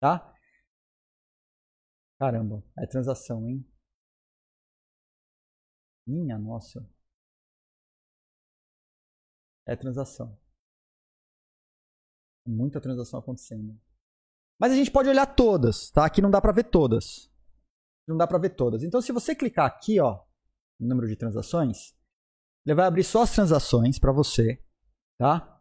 Tá? 0.00 0.34
Caramba, 2.18 2.64
é 2.78 2.86
transação, 2.86 3.46
hein? 3.46 3.62
Minha 6.06 6.38
nossa. 6.38 6.88
É 9.66 9.76
transação. 9.76 10.38
Muita 12.46 12.80
transação 12.80 13.20
acontecendo. 13.20 13.78
Mas 14.58 14.72
a 14.72 14.76
gente 14.76 14.90
pode 14.90 15.08
olhar 15.08 15.26
todas, 15.26 15.90
tá? 15.90 16.06
Aqui 16.06 16.22
não 16.22 16.30
dá 16.30 16.40
para 16.40 16.52
ver 16.52 16.64
todas. 16.64 17.30
Não 18.08 18.16
dá 18.16 18.26
para 18.26 18.38
ver 18.38 18.50
todas. 18.56 18.82
Então, 18.82 19.00
se 19.00 19.12
você 19.12 19.34
clicar 19.34 19.66
aqui, 19.66 20.00
ó, 20.00 20.24
no 20.78 20.88
número 20.88 21.06
de 21.06 21.16
transações, 21.16 21.94
ele 22.66 22.74
vai 22.74 22.86
abrir 22.86 23.04
só 23.04 23.22
as 23.22 23.32
transações 23.32 23.98
para 23.98 24.12
você, 24.12 24.62
tá? 25.20 25.60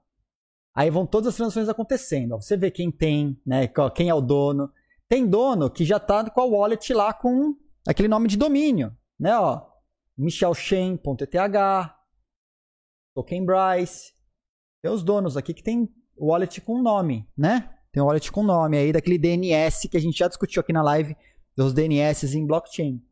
Aí 0.73 0.89
vão 0.89 1.05
todas 1.05 1.27
as 1.27 1.35
transações 1.35 1.67
acontecendo. 1.67 2.39
Você 2.39 2.55
vê 2.55 2.71
quem 2.71 2.89
tem, 2.89 3.37
né? 3.45 3.69
Quem 3.93 4.07
é 4.07 4.13
o 4.13 4.21
dono. 4.21 4.71
Tem 5.09 5.27
dono 5.27 5.69
que 5.69 5.83
já 5.83 5.97
está 5.97 6.29
com 6.29 6.39
a 6.39 6.45
wallet 6.45 6.93
lá 6.93 7.13
com 7.13 7.57
aquele 7.85 8.07
nome 8.07 8.29
de 8.29 8.37
domínio, 8.37 8.95
né? 9.19 9.37
Ó, 9.37 9.61
michelshen.eth, 10.17 11.91
Token 13.13 13.45
Bryce. 13.45 14.13
Tem 14.81 14.89
os 14.89 15.03
donos 15.03 15.35
aqui 15.35 15.53
que 15.53 15.63
tem 15.63 15.93
wallet 16.17 16.61
com 16.61 16.81
nome, 16.81 17.27
né? 17.37 17.75
Tem 17.91 18.01
um 18.01 18.05
wallet 18.05 18.31
com 18.31 18.43
nome 18.43 18.77
aí 18.77 18.93
daquele 18.93 19.17
DNS 19.17 19.89
que 19.89 19.97
a 19.97 20.01
gente 20.01 20.17
já 20.17 20.29
discutiu 20.29 20.61
aqui 20.61 20.71
na 20.71 20.81
live 20.81 21.17
dos 21.57 21.73
DNS 21.73 22.33
em 22.33 22.47
blockchain. 22.47 23.03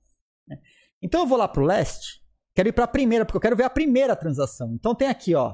Né? 0.48 0.58
Então 1.02 1.22
eu 1.22 1.28
vou 1.28 1.38
lá 1.38 1.48
para 1.50 1.62
o 1.62 1.66
leste, 1.66 2.24
quero 2.56 2.70
ir 2.70 2.74
para 2.74 2.86
a 2.86 2.88
primeira, 2.88 3.26
porque 3.26 3.36
eu 3.36 3.42
quero 3.42 3.58
ver 3.58 3.64
a 3.64 3.70
primeira 3.70 4.16
transação. 4.16 4.74
Então 4.74 4.96
tem 4.96 5.10
aqui, 5.10 5.36
ó, 5.36 5.54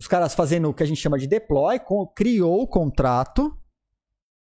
os 0.00 0.06
caras 0.06 0.34
fazendo 0.34 0.68
o 0.68 0.74
que 0.74 0.82
a 0.82 0.86
gente 0.86 1.00
chama 1.00 1.18
de 1.18 1.26
deploy, 1.26 1.80
criou 2.14 2.62
o 2.62 2.68
contrato. 2.68 3.56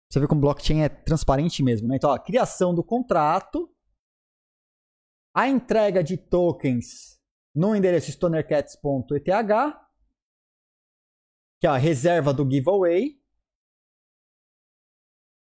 Você 0.10 0.20
vê 0.20 0.28
como 0.28 0.42
blockchain 0.42 0.82
é 0.82 0.90
transparente 0.90 1.64
mesmo, 1.64 1.88
né? 1.88 1.96
Então, 1.98 2.10
ó, 2.10 2.14
a 2.14 2.20
criação 2.20 2.74
do 2.74 2.84
contrato, 2.84 3.70
a 5.34 5.48
entrega 5.48 6.04
de 6.04 6.18
tokens 6.18 7.20
no 7.54 7.76
endereço 7.76 8.10
stonercats.eth 8.10 9.82
que 11.60 11.68
é 11.68 11.70
a 11.70 11.78
reserva 11.78 12.34
do 12.34 12.50
giveaway. 12.50 13.22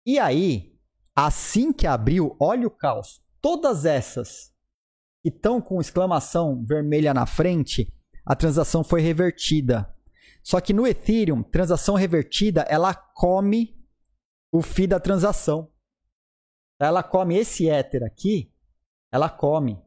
E 0.05 0.19
aí, 0.19 0.77
assim 1.15 1.73
que 1.73 1.87
abriu, 1.87 2.37
olha 2.41 2.67
o 2.67 2.71
caos. 2.71 3.23
Todas 3.41 3.85
essas 3.85 4.53
que 5.23 5.29
estão 5.29 5.61
com 5.63 5.81
exclamação 5.81 6.65
vermelha 6.65 7.15
na 7.15 7.27
frente, 7.27 7.93
a 8.25 8.37
transação 8.37 8.85
foi 8.85 9.01
revertida. 9.01 9.95
Só 10.43 10.61
que 10.61 10.73
no 10.73 10.87
Ethereum, 10.87 11.43
transação 11.43 11.95
revertida, 11.95 12.63
ela 12.63 12.95
come 12.95 13.79
o 14.53 14.63
FII 14.63 14.87
da 14.87 15.01
transação. 15.01 15.73
Ela 16.79 17.03
come 17.03 17.37
esse 17.37 17.69
Ether 17.69 18.03
aqui, 18.05 18.53
ela 19.13 19.29
come. 19.29 19.83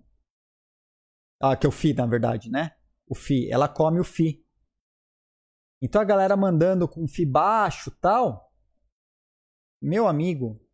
Ah, 1.42 1.56
que 1.56 1.66
é 1.66 1.70
o 1.70 1.72
FII, 1.72 1.94
na 1.94 2.06
verdade, 2.06 2.50
né? 2.50 2.76
O 3.08 3.16
FII, 3.16 3.52
ela 3.52 3.68
come 3.68 4.00
o 4.00 4.04
FII. 4.04 4.44
Então 5.82 6.02
a 6.02 6.06
galera 6.06 6.38
mandando 6.38 6.88
com 6.88 7.06
FI 7.06 7.26
baixo 7.26 7.92
tal. 7.92 8.54
Meu 9.82 10.08
amigo, 10.08 10.66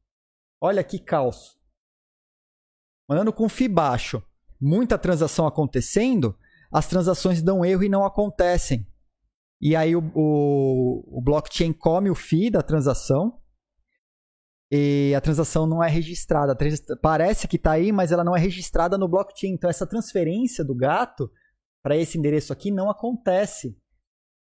olha 0.61 0.83
que 0.83 0.99
caos. 0.99 1.59
Mandando 3.07 3.33
com 3.33 3.49
FI 3.49 3.67
baixo, 3.67 4.23
muita 4.61 4.99
transação 4.99 5.47
acontecendo, 5.47 6.37
as 6.71 6.87
transações 6.87 7.41
dão 7.41 7.65
erro 7.65 7.83
e 7.83 7.89
não 7.89 8.05
acontecem. 8.05 8.87
E 9.61 9.75
aí 9.75 9.95
o, 9.95 10.11
o, 10.15 11.19
o 11.19 11.21
blockchain 11.21 11.73
come 11.73 12.09
o 12.09 12.15
FII 12.15 12.51
da 12.51 12.61
transação 12.61 13.39
e 14.71 15.13
a 15.15 15.21
transação 15.21 15.65
não 15.65 15.83
é 15.83 15.89
registrada. 15.89 16.55
Parece 17.01 17.47
que 17.47 17.55
está 17.55 17.71
aí, 17.71 17.91
mas 17.91 18.11
ela 18.11 18.23
não 18.23 18.35
é 18.35 18.39
registrada 18.39 18.97
no 18.97 19.07
blockchain. 19.07 19.53
Então 19.53 19.69
essa 19.69 19.87
transferência 19.87 20.63
do 20.63 20.75
gato 20.75 21.29
para 21.83 21.97
esse 21.97 22.17
endereço 22.17 22.53
aqui 22.53 22.69
não 22.71 22.89
acontece. 22.89 23.75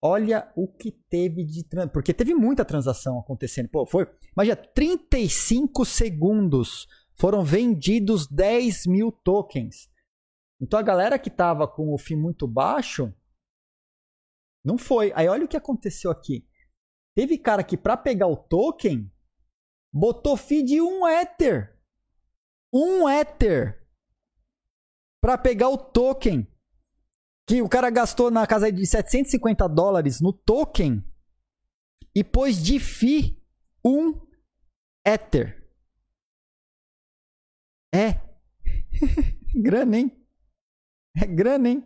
Olha 0.01 0.51
o 0.55 0.67
que 0.67 0.91
teve 0.91 1.43
de. 1.43 1.65
Porque 1.93 2.13
teve 2.13 2.33
muita 2.33 2.65
transação 2.65 3.19
acontecendo. 3.19 3.69
Pô, 3.69 3.85
foi. 3.85 4.07
Imagina, 4.35 4.55
35 4.55 5.85
segundos 5.85 6.87
foram 7.13 7.43
vendidos 7.43 8.27
10 8.27 8.85
mil 8.87 9.11
tokens. 9.11 9.89
Então 10.59 10.79
a 10.79 10.83
galera 10.83 11.19
que 11.19 11.29
tava 11.29 11.67
com 11.67 11.93
o 11.93 11.97
FII 11.97 12.15
muito 12.15 12.47
baixo. 12.47 13.13
Não 14.63 14.77
foi. 14.77 15.13
Aí 15.15 15.27
olha 15.27 15.45
o 15.45 15.47
que 15.47 15.57
aconteceu 15.57 16.11
aqui. 16.11 16.47
Teve 17.15 17.37
cara 17.37 17.63
que 17.63 17.77
para 17.77 17.95
pegar 17.95 18.27
o 18.27 18.35
token 18.35 19.11
botou 19.93 20.35
FII 20.35 20.63
de 20.63 20.81
um 20.81 21.07
Ether. 21.07 21.79
Um 22.73 23.07
Ether. 23.07 23.87
Para 25.21 25.37
pegar 25.37 25.69
o 25.69 25.77
token 25.77 26.47
que 27.47 27.61
o 27.61 27.69
cara 27.69 27.89
gastou 27.89 28.29
na 28.29 28.45
casa 28.45 28.71
de 28.71 28.85
750 28.85 29.67
dólares 29.69 30.19
no 30.19 30.33
token 30.33 31.03
e 32.13 32.23
pôs 32.23 32.61
de 32.61 32.79
FI 32.79 33.41
um 33.83 34.19
Ether. 35.05 35.65
É. 37.93 38.19
grana, 39.55 39.97
hein? 39.97 40.16
É 41.21 41.25
grana, 41.25 41.69
hein? 41.69 41.83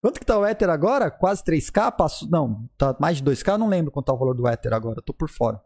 Quanto 0.00 0.18
que 0.18 0.24
tá 0.24 0.38
o 0.38 0.46
Ether 0.46 0.70
agora? 0.70 1.10
Quase 1.10 1.44
3K? 1.44 1.94
Passo... 1.96 2.30
Não, 2.30 2.68
tá 2.78 2.96
mais 2.98 3.18
de 3.18 3.24
2K? 3.24 3.52
Eu 3.52 3.58
não 3.58 3.68
lembro 3.68 3.90
quanto 3.90 4.06
tá 4.06 4.14
o 4.14 4.18
valor 4.18 4.34
do 4.34 4.48
Ether 4.48 4.72
agora. 4.72 5.02
Tô 5.02 5.12
por 5.12 5.28
fora. 5.28 5.60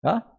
Tá? 0.00 0.30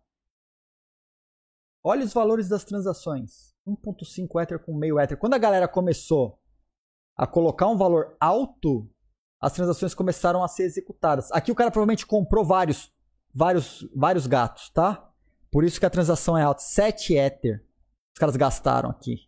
Olha 1.83 2.05
os 2.05 2.13
valores 2.13 2.47
das 2.47 2.63
transações. 2.63 3.53
1.5 3.67 4.41
Ether 4.41 4.59
com 4.59 4.73
meio 4.73 4.99
Ether. 4.99 5.17
Quando 5.17 5.33
a 5.33 5.39
galera 5.39 5.67
começou 5.67 6.39
a 7.17 7.27
colocar 7.27 7.67
um 7.67 7.77
valor 7.77 8.15
alto, 8.19 8.89
as 9.41 9.53
transações 9.53 9.93
começaram 9.93 10.43
a 10.43 10.47
ser 10.47 10.63
executadas. 10.63 11.31
Aqui 11.31 11.51
o 11.51 11.55
cara 11.55 11.71
provavelmente 11.71 12.05
comprou 12.05 12.45
vários, 12.45 12.93
vários, 13.33 13.87
vários 13.95 14.27
gatos, 14.27 14.69
tá? 14.69 15.11
Por 15.51 15.63
isso 15.63 15.79
que 15.79 15.85
a 15.85 15.89
transação 15.89 16.37
é 16.37 16.43
alta. 16.43 16.61
7 16.61 17.15
Ether. 17.15 17.65
Os 18.13 18.19
caras 18.19 18.35
gastaram 18.35 18.89
aqui. 18.89 19.27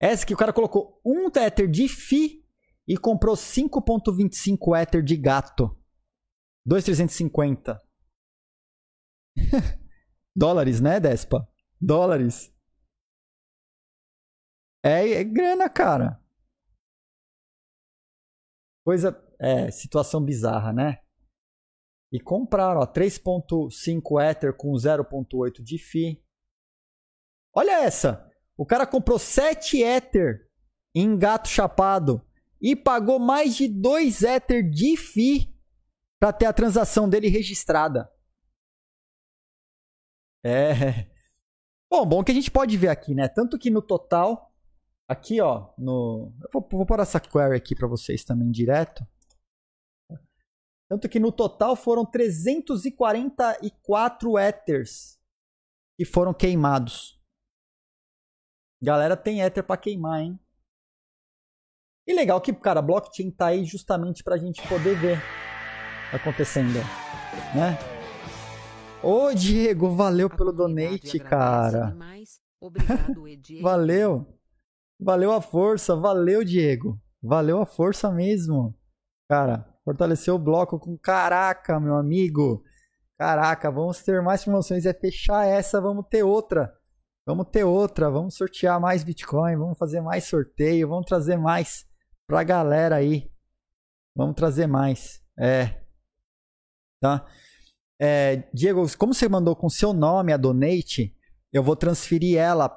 Essa 0.00 0.24
que 0.24 0.32
o 0.34 0.36
cara 0.36 0.52
colocou 0.52 1.00
um 1.04 1.26
Ether 1.26 1.68
de 1.68 1.88
FI 1.88 2.44
e 2.86 2.96
comprou 2.96 3.34
5.25 3.34 4.80
Ether 4.80 5.02
de 5.02 5.16
gato. 5.16 5.76
2,350. 6.64 7.80
Dólares, 10.34 10.80
né, 10.80 11.00
Despa? 11.00 11.50
Dólares. 11.80 12.54
É, 14.84 15.10
é 15.10 15.24
grana, 15.24 15.68
cara. 15.68 16.22
Coisa, 18.84 19.12
é, 19.40 19.70
situação 19.70 20.24
bizarra, 20.24 20.72
né? 20.72 21.02
E 22.12 22.20
compraram, 22.20 22.80
ó, 22.80 22.86
3.5 22.86 24.22
Ether 24.22 24.56
com 24.56 24.72
0.8 24.72 25.62
de 25.62 25.78
FI. 25.78 26.24
Olha 27.54 27.84
essa! 27.84 28.27
O 28.58 28.66
cara 28.66 28.86
comprou 28.86 29.18
7 29.18 29.82
Ether 29.82 30.48
em 30.94 31.16
gato 31.16 31.48
chapado 31.48 32.20
e 32.60 32.74
pagou 32.74 33.18
mais 33.18 33.54
de 33.54 33.68
2 33.68 34.22
Ether 34.22 34.68
de 34.68 34.96
FI 34.96 35.54
para 36.20 36.32
ter 36.32 36.46
a 36.46 36.52
transação 36.52 37.08
dele 37.08 37.28
registrada. 37.28 38.12
É. 40.44 41.08
Bom, 41.90 42.04
bom 42.04 42.24
que 42.24 42.32
a 42.32 42.34
gente 42.34 42.50
pode 42.50 42.76
ver 42.76 42.88
aqui, 42.88 43.14
né? 43.14 43.28
Tanto 43.28 43.58
que 43.58 43.70
no 43.70 43.80
total 43.80 44.48
Aqui, 45.08 45.40
ó, 45.40 45.72
no. 45.78 46.34
Eu 46.42 46.50
vou, 46.52 46.68
vou 46.70 46.84
pôr 46.84 47.00
essa 47.00 47.18
query 47.18 47.56
aqui 47.56 47.74
para 47.74 47.88
vocês 47.88 48.22
também 48.24 48.50
direto. 48.50 49.02
Tanto 50.86 51.08
que 51.08 51.18
no 51.18 51.32
total 51.32 51.74
foram 51.74 52.04
344 52.04 54.38
Ethers 54.38 55.18
que 55.98 56.04
foram 56.04 56.34
queimados. 56.34 57.17
Galera, 58.80 59.16
tem 59.16 59.40
Ether 59.40 59.64
para 59.64 59.76
queimar, 59.76 60.20
hein? 60.20 60.38
E 62.06 62.14
legal 62.14 62.40
que, 62.40 62.52
cara, 62.52 62.80
blockchain 62.80 63.30
tá 63.30 63.48
aí 63.48 63.64
justamente 63.64 64.24
pra 64.24 64.38
gente 64.38 64.66
poder 64.66 64.96
ver 64.98 65.18
acontecendo, 66.12 66.78
né? 67.54 67.76
Ô, 69.02 69.32
Diego, 69.34 69.90
valeu 69.90 70.30
pelo 70.30 70.52
donate, 70.52 71.18
cara. 71.18 71.94
Obrigado, 72.60 73.22
valeu. 73.60 74.26
Valeu 75.00 75.32
a 75.32 75.40
força, 75.40 75.94
valeu, 75.94 76.42
Diego. 76.44 77.00
Valeu 77.22 77.60
a 77.60 77.66
força 77.66 78.10
mesmo. 78.10 78.74
Cara, 79.28 79.68
fortaleceu 79.84 80.34
o 80.34 80.38
bloco 80.38 80.78
com 80.78 80.96
caraca, 80.96 81.78
meu 81.78 81.96
amigo. 81.96 82.64
Caraca, 83.18 83.70
vamos 83.70 84.02
ter 84.02 84.22
mais 84.22 84.42
promoções. 84.44 84.86
É 84.86 84.94
fechar 84.94 85.46
essa, 85.46 85.80
vamos 85.80 86.06
ter 86.08 86.22
outra. 86.22 86.77
Vamos 87.28 87.48
ter 87.52 87.62
outra, 87.62 88.10
vamos 88.10 88.36
sortear 88.36 88.80
mais 88.80 89.04
Bitcoin, 89.04 89.54
vamos 89.54 89.76
fazer 89.76 90.00
mais 90.00 90.24
sorteio, 90.24 90.88
vamos 90.88 91.04
trazer 91.04 91.36
mais 91.36 91.84
pra 92.26 92.42
galera 92.42 92.96
aí. 92.96 93.30
Vamos 94.16 94.34
trazer 94.34 94.66
mais. 94.66 95.20
É. 95.38 95.78
Tá? 96.98 97.26
É, 98.00 98.48
Diego, 98.54 98.82
como 98.96 99.12
você 99.12 99.28
mandou 99.28 99.54
com 99.54 99.68
seu 99.68 99.92
nome 99.92 100.32
a 100.32 100.38
donate, 100.38 101.14
eu 101.52 101.62
vou 101.62 101.76
transferir 101.76 102.38
ela, 102.38 102.74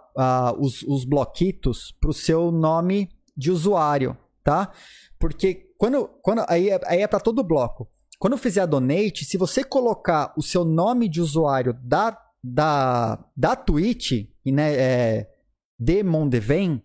os, 0.59 0.81
os 0.83 1.05
bloquitos, 1.05 1.95
para 2.01 2.09
o 2.09 2.13
seu 2.13 2.51
nome 2.51 3.09
de 3.37 3.51
usuário, 3.51 4.17
tá? 4.43 4.73
Porque 5.17 5.73
quando, 5.77 6.09
quando 6.21 6.43
aí 6.49 6.71
é, 6.71 6.81
aí 6.87 6.99
é 6.99 7.07
para 7.07 7.21
todo 7.21 7.41
bloco. 7.41 7.89
Quando 8.19 8.33
eu 8.33 8.37
fizer 8.37 8.59
a 8.59 8.65
donate, 8.65 9.23
se 9.23 9.37
você 9.37 9.63
colocar 9.63 10.33
o 10.35 10.43
seu 10.43 10.65
nome 10.65 11.07
de 11.07 11.21
usuário 11.21 11.73
da, 11.81 12.21
da, 12.43 13.23
da 13.35 13.55
Twitch, 13.55 14.29
né, 14.45 14.73
é, 14.73 15.31
de 15.79 16.03
Mondeven, 16.03 16.83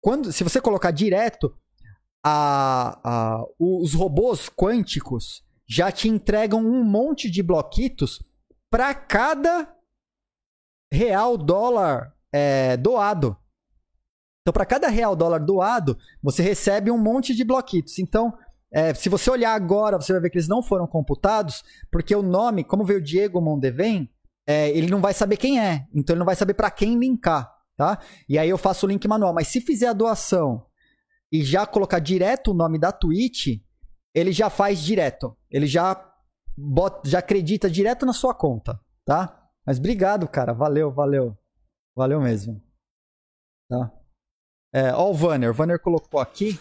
quando, 0.00 0.32
se 0.32 0.44
você 0.44 0.60
colocar 0.60 0.90
direto, 0.90 1.54
a, 2.24 3.00
a, 3.02 3.44
os 3.58 3.94
robôs 3.94 4.48
quânticos 4.48 5.44
já 5.66 5.92
te 5.92 6.08
entregam 6.08 6.60
um 6.60 6.82
monte 6.84 7.30
de 7.30 7.42
bloquitos 7.42 8.22
para 8.70 8.94
cada 8.94 9.74
real 10.92 11.36
dólar 11.36 12.14
é, 12.32 12.76
doado. 12.76 13.36
Então, 14.42 14.52
para 14.52 14.64
cada 14.64 14.88
real 14.88 15.14
dólar 15.14 15.40
doado, 15.40 15.98
você 16.22 16.42
recebe 16.42 16.90
um 16.90 16.98
monte 16.98 17.34
de 17.34 17.44
bloquitos. 17.44 17.98
Então, 17.98 18.36
é, 18.72 18.92
se 18.94 19.08
você 19.08 19.30
olhar 19.30 19.54
agora, 19.54 20.00
você 20.00 20.12
vai 20.12 20.22
ver 20.22 20.30
que 20.30 20.36
eles 20.36 20.48
não 20.48 20.62
foram 20.62 20.86
computados, 20.86 21.64
porque 21.90 22.14
o 22.14 22.22
nome, 22.22 22.64
como 22.64 22.84
veio 22.84 23.00
Diego 23.00 23.40
Mondeven, 23.40 24.10
é, 24.46 24.70
ele 24.70 24.90
não 24.90 25.00
vai 25.00 25.14
saber 25.14 25.36
quem 25.36 25.60
é. 25.60 25.86
Então, 25.94 26.14
ele 26.14 26.20
não 26.20 26.26
vai 26.26 26.36
saber 26.36 26.54
para 26.54 26.70
quem 26.70 26.98
linkar. 26.98 27.54
Tá? 27.76 28.00
E 28.28 28.36
aí 28.36 28.48
eu 28.48 28.58
faço 28.58 28.86
o 28.86 28.88
link 28.88 29.06
manual. 29.06 29.32
Mas 29.32 29.48
se 29.48 29.60
fizer 29.60 29.86
a 29.86 29.92
doação 29.92 30.66
e 31.30 31.44
já 31.44 31.64
colocar 31.64 32.00
direto 32.00 32.50
o 32.50 32.54
nome 32.54 32.78
da 32.78 32.90
Twitch, 32.90 33.62
ele 34.12 34.32
já 34.32 34.50
faz 34.50 34.80
direto. 34.80 35.36
Ele 35.48 35.66
já, 35.66 35.94
bota, 36.56 37.08
já 37.08 37.20
acredita 37.20 37.70
direto 37.70 38.04
na 38.04 38.12
sua 38.12 38.34
conta. 38.34 38.80
Tá? 39.04 39.48
Mas 39.64 39.78
obrigado, 39.78 40.26
cara. 40.26 40.52
Valeu, 40.52 40.90
valeu. 40.90 41.38
Valeu 41.94 42.20
mesmo. 42.20 42.60
Tá? 43.68 43.92
É, 44.72 44.92
ó 44.92 45.10
o 45.10 45.14
Vanner. 45.14 45.50
O 45.50 45.54
Vanner 45.54 45.78
colocou 45.78 46.20
aqui. 46.20 46.58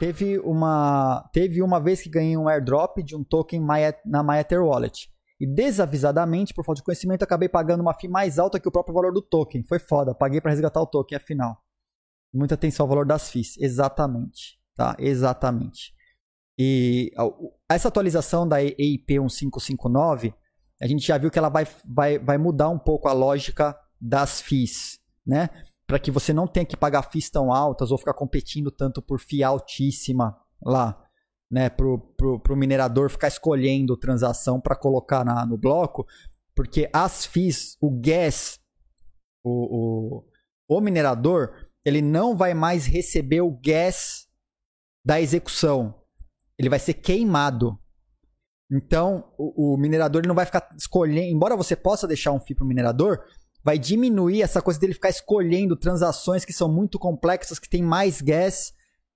Teve 0.00 0.38
uma, 0.38 1.28
teve 1.30 1.62
uma 1.62 1.78
vez 1.78 2.00
que 2.00 2.08
ganhei 2.08 2.34
um 2.34 2.48
airdrop 2.48 3.02
de 3.02 3.14
um 3.14 3.22
token 3.22 3.60
na 4.06 4.22
MyEther 4.22 4.64
Wallet. 4.64 5.10
E 5.38 5.46
desavisadamente, 5.46 6.54
por 6.54 6.64
falta 6.64 6.78
de 6.78 6.84
conhecimento, 6.84 7.22
acabei 7.22 7.50
pagando 7.50 7.82
uma 7.82 7.92
FII 7.92 8.08
mais 8.08 8.38
alta 8.38 8.58
que 8.58 8.66
o 8.66 8.72
próprio 8.72 8.94
valor 8.94 9.12
do 9.12 9.20
token. 9.20 9.62
Foi 9.62 9.78
foda. 9.78 10.14
Paguei 10.14 10.40
para 10.40 10.50
resgatar 10.50 10.80
o 10.80 10.86
token, 10.86 11.16
afinal. 11.16 11.62
Muita 12.32 12.54
atenção 12.54 12.84
ao 12.84 12.88
valor 12.88 13.04
das 13.04 13.30
FIIs. 13.30 13.58
Exatamente. 13.58 14.58
Tá? 14.74 14.96
Exatamente. 14.98 15.94
E 16.58 17.12
essa 17.68 17.88
atualização 17.88 18.48
da 18.48 18.62
EIP 18.62 19.18
1559 19.18 20.34
a 20.80 20.86
gente 20.86 21.06
já 21.06 21.18
viu 21.18 21.30
que 21.30 21.38
ela 21.38 21.50
vai, 21.50 21.66
vai, 21.86 22.18
vai 22.18 22.38
mudar 22.38 22.70
um 22.70 22.78
pouco 22.78 23.06
a 23.06 23.12
lógica 23.12 23.78
das 24.00 24.40
FIIs, 24.40 24.98
né? 25.26 25.50
Para 25.90 25.98
que 25.98 26.12
você 26.12 26.32
não 26.32 26.46
tenha 26.46 26.64
que 26.64 26.76
pagar 26.76 27.10
FIIs 27.10 27.30
tão 27.30 27.52
altas 27.52 27.90
ou 27.90 27.98
ficar 27.98 28.14
competindo 28.14 28.70
tanto 28.70 29.02
por 29.02 29.18
FII 29.18 29.42
altíssima 29.42 30.38
lá, 30.64 30.96
né? 31.50 31.68
Pro, 31.68 31.98
pro, 32.16 32.38
pro 32.38 32.56
minerador 32.56 33.10
ficar 33.10 33.26
escolhendo 33.26 33.96
transação 33.96 34.60
para 34.60 34.76
colocar 34.76 35.24
na, 35.24 35.44
no 35.44 35.58
bloco, 35.58 36.06
porque 36.54 36.88
as 36.92 37.26
FIIs, 37.26 37.76
o 37.80 37.90
gas, 37.90 38.60
o, 39.42 40.22
o, 40.68 40.76
o 40.76 40.80
minerador, 40.80 41.50
ele 41.84 42.00
não 42.00 42.36
vai 42.36 42.54
mais 42.54 42.86
receber 42.86 43.40
o 43.40 43.50
gas 43.50 44.28
da 45.04 45.20
execução. 45.20 46.00
Ele 46.56 46.68
vai 46.68 46.78
ser 46.78 46.94
queimado. 46.94 47.76
Então, 48.70 49.34
o, 49.36 49.74
o 49.74 49.76
minerador 49.76 50.20
ele 50.20 50.28
não 50.28 50.36
vai 50.36 50.46
ficar 50.46 50.68
escolhendo. 50.78 51.34
Embora 51.34 51.56
você 51.56 51.74
possa 51.74 52.06
deixar 52.06 52.30
um 52.30 52.38
FII 52.38 52.54
para 52.54 52.64
o 52.64 52.68
minerador, 52.68 53.24
vai 53.62 53.78
diminuir 53.78 54.42
essa 54.42 54.62
coisa 54.62 54.80
dele 54.80 54.94
ficar 54.94 55.10
escolhendo 55.10 55.76
transações 55.76 56.44
que 56.44 56.52
são 56.52 56.68
muito 56.70 56.98
complexas, 56.98 57.58
que 57.58 57.68
tem 57.68 57.82
mais 57.82 58.20
gas, 58.20 58.72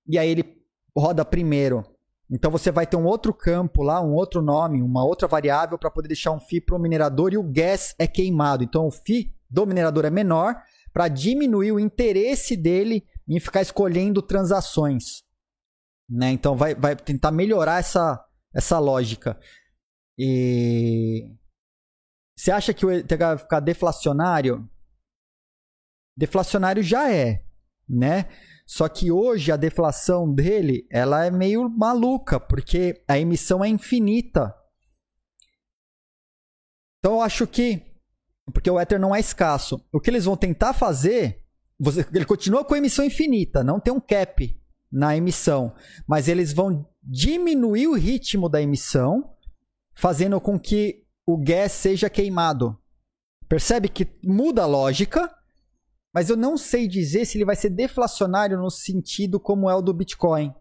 e 0.07 0.17
aí 0.17 0.29
ele 0.29 0.61
roda 0.95 1.25
primeiro. 1.25 1.83
Então 2.29 2.49
você 2.49 2.71
vai 2.71 2.87
ter 2.87 2.97
um 2.97 3.05
outro 3.05 3.33
campo 3.33 3.83
lá, 3.83 4.01
um 4.01 4.13
outro 4.13 4.41
nome, 4.41 4.81
uma 4.81 5.05
outra 5.05 5.27
variável 5.27 5.77
para 5.77 5.91
poder 5.91 6.07
deixar 6.07 6.31
um 6.31 6.39
FII 6.39 6.61
para 6.61 6.75
o 6.75 6.79
minerador 6.79 7.33
e 7.33 7.37
o 7.37 7.43
gas 7.43 7.93
é 7.99 8.07
queimado. 8.07 8.63
Então 8.63 8.87
o 8.87 8.91
FII 8.91 9.31
do 9.49 9.65
minerador 9.65 10.05
é 10.05 10.09
menor 10.09 10.55
para 10.91 11.07
diminuir 11.07 11.71
o 11.71 11.79
interesse 11.79 12.55
dele 12.55 13.05
em 13.27 13.39
ficar 13.39 13.61
escolhendo 13.61 14.21
transações. 14.21 15.23
Né? 16.09 16.31
Então 16.31 16.55
vai, 16.55 16.73
vai 16.73 16.95
tentar 16.95 17.31
melhorar 17.31 17.79
essa, 17.79 18.23
essa 18.53 18.79
lógica. 18.79 19.37
E 20.17 21.29
você 22.35 22.51
acha 22.51 22.73
que 22.73 22.85
o 22.85 22.91
ETH 22.91 23.17
vai 23.17 23.37
ficar 23.37 23.59
deflacionário? 23.59 24.69
Deflacionário 26.17 26.83
já 26.83 27.11
é, 27.11 27.45
né? 27.87 28.29
Só 28.65 28.89
que 28.89 29.11
hoje 29.11 29.51
a 29.51 29.57
deflação 29.57 30.31
dele, 30.33 30.87
ela 30.89 31.25
é 31.25 31.31
meio 31.31 31.69
maluca, 31.69 32.39
porque 32.39 33.03
a 33.07 33.17
emissão 33.17 33.63
é 33.63 33.69
infinita. 33.69 34.53
Então 36.99 37.13
eu 37.13 37.21
acho 37.21 37.45
que 37.45 37.95
porque 38.53 38.69
o 38.69 38.79
Ether 38.79 38.99
não 38.99 39.15
é 39.15 39.19
escasso. 39.19 39.83
O 39.91 39.99
que 39.99 40.09
eles 40.09 40.25
vão 40.25 40.37
tentar 40.37 40.73
fazer, 40.73 41.43
você, 41.79 42.05
ele 42.13 42.25
continua 42.25 42.63
com 42.63 42.73
a 42.73 42.77
emissão 42.77 43.03
infinita, 43.03 43.63
não 43.63 43.79
tem 43.79 43.93
um 43.93 43.99
cap 43.99 44.55
na 44.91 45.17
emissão, 45.17 45.73
mas 46.07 46.27
eles 46.27 46.53
vão 46.53 46.87
diminuir 47.03 47.87
o 47.87 47.95
ritmo 47.95 48.47
da 48.47 48.61
emissão, 48.61 49.35
fazendo 49.95 50.39
com 50.39 50.59
que 50.59 51.04
o 51.25 51.37
gas 51.37 51.71
seja 51.71 52.09
queimado. 52.09 52.77
Percebe 53.47 53.89
que 53.89 54.07
muda 54.23 54.63
a 54.63 54.67
lógica, 54.67 55.31
mas 56.13 56.29
eu 56.29 56.37
não 56.37 56.57
sei 56.57 56.87
dizer 56.87 57.25
se 57.25 57.37
ele 57.37 57.45
vai 57.45 57.55
ser 57.55 57.69
deflacionário 57.69 58.57
no 58.57 58.69
sentido 58.69 59.39
como 59.39 59.69
é 59.69 59.75
o 59.75 59.81
do 59.81 59.93
Bitcoin. 59.93 60.53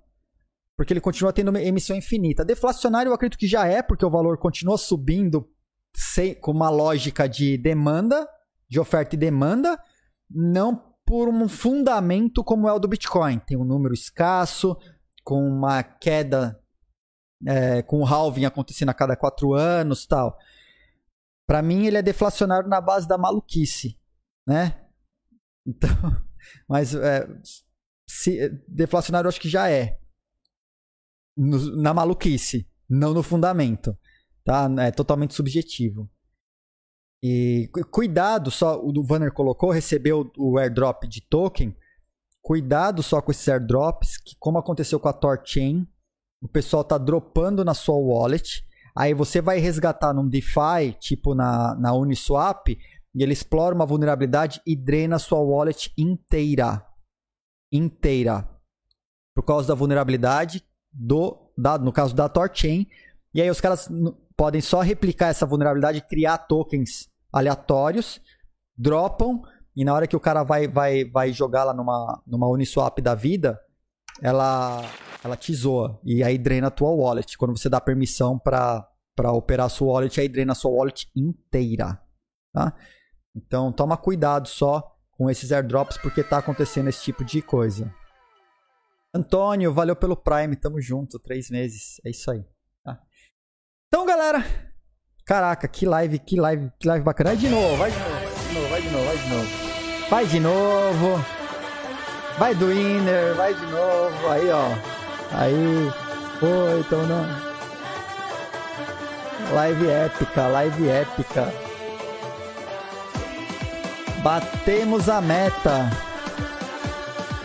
Porque 0.76 0.92
ele 0.92 1.00
continua 1.00 1.32
tendo 1.32 1.56
emissão 1.56 1.96
infinita. 1.96 2.44
Deflacionário 2.44 3.10
eu 3.10 3.14
acredito 3.14 3.38
que 3.38 3.46
já 3.46 3.66
é, 3.66 3.80
porque 3.82 4.04
o 4.04 4.10
valor 4.10 4.38
continua 4.38 4.76
subindo 4.76 5.48
sem, 5.96 6.34
com 6.34 6.50
uma 6.50 6.68
lógica 6.68 7.28
de 7.28 7.56
demanda, 7.56 8.28
de 8.68 8.80
oferta 8.80 9.14
e 9.14 9.18
demanda, 9.18 9.78
não 10.28 10.92
por 11.06 11.28
um 11.28 11.48
fundamento 11.48 12.42
como 12.42 12.68
é 12.68 12.72
o 12.72 12.78
do 12.78 12.88
Bitcoin. 12.88 13.38
Tem 13.38 13.56
um 13.56 13.64
número 13.64 13.94
escasso, 13.94 14.76
com 15.22 15.46
uma 15.46 15.82
queda, 15.82 16.60
é, 17.46 17.82
com 17.82 18.00
o 18.00 18.06
halving 18.06 18.44
acontecendo 18.44 18.88
a 18.88 18.94
cada 18.94 19.16
quatro 19.16 19.54
anos 19.54 20.06
tal. 20.06 20.36
Para 21.46 21.62
mim, 21.62 21.86
ele 21.86 21.98
é 21.98 22.02
deflacionário 22.02 22.68
na 22.68 22.80
base 22.80 23.06
da 23.06 23.18
maluquice, 23.18 23.98
né? 24.46 24.88
Então, 25.66 25.90
mas 26.68 26.94
é, 26.94 27.28
se, 28.08 28.48
deflacionário 28.68 29.26
eu 29.26 29.30
acho 29.30 29.40
que 29.40 29.48
já 29.48 29.70
é. 29.70 29.98
No, 31.36 31.76
na 31.76 31.92
maluquice, 31.92 32.68
não 32.88 33.12
no 33.12 33.22
fundamento. 33.22 33.96
Tá? 34.44 34.68
É 34.78 34.90
totalmente 34.90 35.34
subjetivo. 35.34 36.10
E 37.22 37.70
cuidado 37.90 38.50
só, 38.50 38.78
o 38.78 39.02
Vanner 39.02 39.32
colocou, 39.32 39.70
recebeu 39.70 40.30
o 40.36 40.58
airdrop 40.58 41.04
de 41.04 41.22
token. 41.22 41.74
Cuidado 42.42 43.02
só 43.02 43.22
com 43.22 43.30
esses 43.30 43.48
airdrops, 43.48 44.18
que 44.18 44.36
como 44.38 44.58
aconteceu 44.58 45.00
com 45.00 45.08
a 45.08 45.12
Torchain, 45.14 45.88
o 46.42 46.48
pessoal 46.48 46.84
tá 46.84 46.98
dropando 46.98 47.64
na 47.64 47.72
sua 47.72 47.96
wallet. 47.96 48.62
Aí 48.96 49.12
você 49.12 49.40
vai 49.40 49.58
resgatar 49.58 50.12
num 50.12 50.28
DeFi, 50.28 50.92
tipo 51.00 51.34
na, 51.34 51.74
na 51.74 51.92
Uniswap, 51.92 52.68
e 52.68 53.22
ele 53.22 53.32
explora 53.32 53.74
uma 53.74 53.86
vulnerabilidade 53.86 54.60
e 54.66 54.76
drena 54.76 55.18
sua 55.18 55.40
wallet 55.40 55.92
inteira. 55.98 56.84
Inteira. 57.72 58.48
Por 59.34 59.42
causa 59.44 59.68
da 59.68 59.74
vulnerabilidade 59.74 60.64
do, 60.92 61.50
da, 61.58 61.76
no 61.76 61.92
caso 61.92 62.14
da 62.14 62.28
Torchain. 62.28 62.86
E 63.32 63.42
aí 63.42 63.50
os 63.50 63.60
caras 63.60 63.88
podem 64.36 64.60
só 64.60 64.80
replicar 64.80 65.28
essa 65.28 65.46
vulnerabilidade, 65.46 66.06
criar 66.08 66.38
tokens 66.38 67.08
aleatórios, 67.32 68.20
dropam, 68.76 69.42
e 69.74 69.84
na 69.84 69.92
hora 69.92 70.06
que 70.06 70.14
o 70.14 70.20
cara 70.20 70.44
vai, 70.44 70.68
vai, 70.68 71.04
vai 71.04 71.32
jogar 71.32 71.64
lá 71.64 71.74
numa, 71.74 72.22
numa 72.24 72.48
Uniswap 72.48 73.00
da 73.00 73.14
vida, 73.14 73.60
ela, 74.22 74.82
ela 75.22 75.36
te 75.36 75.54
zoa. 75.54 76.00
E 76.04 76.22
aí 76.22 76.38
drena 76.38 76.68
a 76.68 76.70
tua 76.70 76.90
wallet. 76.90 77.36
Quando 77.36 77.56
você 77.56 77.68
dá 77.68 77.80
permissão 77.80 78.38
para 78.38 78.86
operar 79.32 79.66
a 79.66 79.70
sua 79.70 79.92
wallet, 79.94 80.20
aí 80.20 80.28
drena 80.28 80.52
a 80.52 80.54
sua 80.54 80.70
wallet 80.70 81.10
inteira. 81.14 82.00
Tá? 82.52 82.74
Então 83.34 83.72
toma 83.72 83.96
cuidado 83.96 84.48
só 84.48 84.96
com 85.12 85.28
esses 85.30 85.52
airdrops 85.52 85.98
porque 85.98 86.22
tá 86.22 86.38
acontecendo 86.38 86.88
esse 86.88 87.02
tipo 87.02 87.24
de 87.24 87.42
coisa. 87.42 87.92
Antônio, 89.12 89.72
valeu 89.72 89.94
pelo 89.94 90.16
Prime, 90.16 90.56
tamo 90.56 90.80
junto, 90.80 91.20
três 91.20 91.48
meses, 91.48 92.00
é 92.04 92.10
isso 92.10 92.28
aí. 92.30 92.44
Tá? 92.82 92.98
Então, 93.86 94.04
galera, 94.04 94.44
caraca, 95.24 95.68
que 95.68 95.86
live, 95.86 96.18
que 96.18 96.34
live, 96.34 96.72
que 96.80 96.88
live 96.88 97.04
bacana. 97.04 97.30
Vai 97.30 97.36
de 97.36 97.48
novo, 97.48 97.76
vai 97.76 97.92
de 97.92 97.98
novo, 97.98 98.68
vai 98.68 98.82
de 98.82 98.90
novo, 98.90 99.04
vai 99.04 99.16
de 99.18 99.30
novo, 99.30 100.10
vai 100.10 100.26
de 100.26 100.40
novo. 100.40 101.18
Vai 101.18 101.43
do 102.58 102.72
Inner, 102.72 103.34
vai 103.34 103.54
de 103.54 103.66
novo, 103.66 104.28
aí 104.28 104.50
ó, 104.50 104.68
aí, 105.32 105.92
foi, 106.40 106.80
então 106.80 107.06
não. 107.06 107.54
Live 109.52 109.88
épica, 109.88 110.46
live 110.48 110.88
épica. 110.88 111.52
Batemos 114.22 115.08
a 115.08 115.20
meta. 115.20 115.90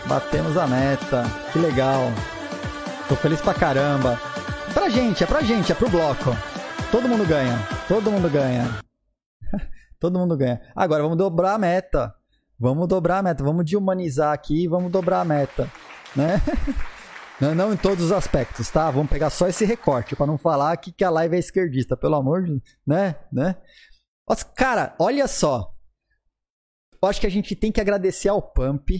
Batemos 0.06 0.56
a 0.56 0.66
meta. 0.66 1.24
Que 1.52 1.58
legal. 1.58 2.10
Tô 3.08 3.14
feliz 3.14 3.40
pra 3.40 3.52
caramba. 3.52 4.18
Pra 4.72 4.88
gente, 4.88 5.22
é 5.22 5.26
pra 5.26 5.42
gente, 5.42 5.70
é 5.70 5.74
pro 5.74 5.90
bloco. 5.90 6.34
Todo 6.90 7.08
mundo 7.08 7.26
ganha. 7.26 7.58
Todo 7.86 8.10
mundo 8.10 8.30
ganha. 8.30 8.66
Todo 10.00 10.18
mundo 10.18 10.36
ganha. 10.36 10.60
Agora 10.74 11.02
vamos 11.02 11.18
dobrar 11.18 11.54
a 11.54 11.58
meta. 11.58 12.14
Vamos 12.60 12.86
dobrar 12.86 13.18
a 13.18 13.22
meta. 13.22 13.42
Vamos 13.42 13.64
de 13.64 13.76
humanizar 13.76 14.32
aqui 14.32 14.68
vamos 14.68 14.92
dobrar 14.92 15.22
a 15.22 15.24
meta. 15.24 15.70
Né? 16.14 16.40
Não, 17.40 17.54
não, 17.54 17.72
em 17.72 17.76
todos 17.78 18.04
os 18.04 18.12
aspectos, 18.12 18.68
tá? 18.68 18.90
Vamos 18.90 19.08
pegar 19.08 19.30
só 19.30 19.48
esse 19.48 19.64
recorte 19.64 20.14
para 20.14 20.26
não 20.26 20.36
falar 20.36 20.76
que, 20.76 20.92
que 20.92 21.02
a 21.02 21.08
live 21.08 21.36
é 21.36 21.38
esquerdista, 21.38 21.96
pelo 21.96 22.16
amor 22.16 22.44
de 22.44 22.62
né? 22.86 23.14
né? 23.32 23.56
Nossa, 24.28 24.44
cara, 24.44 24.94
olha 24.98 25.26
só 25.26 25.74
eu 27.02 27.08
acho 27.08 27.20
que 27.20 27.26
a 27.26 27.30
gente 27.30 27.56
tem 27.56 27.72
que 27.72 27.80
agradecer 27.80 28.28
ao 28.28 28.42
Pump, 28.42 28.90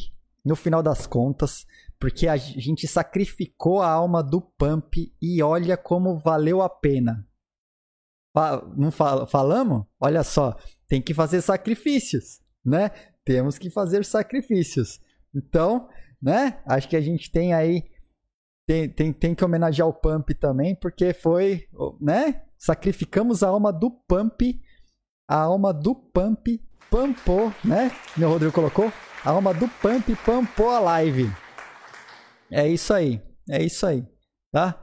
no 0.43 0.57
final 0.57 0.83
das 0.83 1.07
contas, 1.07 1.67
porque 1.99 2.27
a 2.27 2.37
gente 2.37 2.89
sacrificou 2.89 3.83
a 3.83 3.91
alma 3.91 4.23
do 4.23 4.41
Pump 4.41 5.15
e 5.21 5.43
olha 5.43 5.77
como 5.77 6.19
valeu 6.19 6.63
a 6.63 6.69
pena. 6.69 7.27
Não 8.75 8.91
fal 8.91 9.27
falamos? 9.27 9.85
Olha 10.01 10.25
só, 10.25 10.57
tem 10.89 11.03
que 11.03 11.13
fazer 11.13 11.43
sacrifícios, 11.43 12.41
né? 12.65 12.91
Temos 13.25 13.59
que 13.59 13.71
fazer 13.71 14.05
sacrifícios. 14.05 15.01
Então, 15.35 15.89
né? 16.21 16.61
Acho 16.67 16.89
que 16.89 16.97
a 16.97 17.01
gente 17.01 17.31
tem 17.31 17.53
aí 17.55 17.85
tem, 18.71 18.89
tem, 18.89 19.13
tem 19.13 19.35
que 19.35 19.45
homenagear 19.45 19.89
o 19.89 19.93
Pump 19.93 20.33
também, 20.35 20.77
porque 20.77 21.13
foi, 21.13 21.67
né? 22.01 22.43
Sacrificamos 22.57 23.43
a 23.43 23.49
alma 23.49 23.73
do 23.73 23.91
Pump, 23.91 24.61
a 25.29 25.41
alma 25.41 25.75
do 25.75 25.93
Pump 25.93 26.61
pampou, 26.89 27.53
né? 27.65 27.91
Meu 28.17 28.29
Rodrigo 28.29 28.53
colocou. 28.53 28.93
A 29.25 29.31
alma 29.31 29.53
do 29.53 29.67
Pump 29.67 30.15
pampou 30.25 30.71
a 30.71 30.79
live. 30.79 31.29
É 32.49 32.69
isso 32.69 32.95
aí. 32.95 33.21
É 33.49 33.61
isso 33.61 33.85
aí. 33.85 34.07
Tá? 34.53 34.81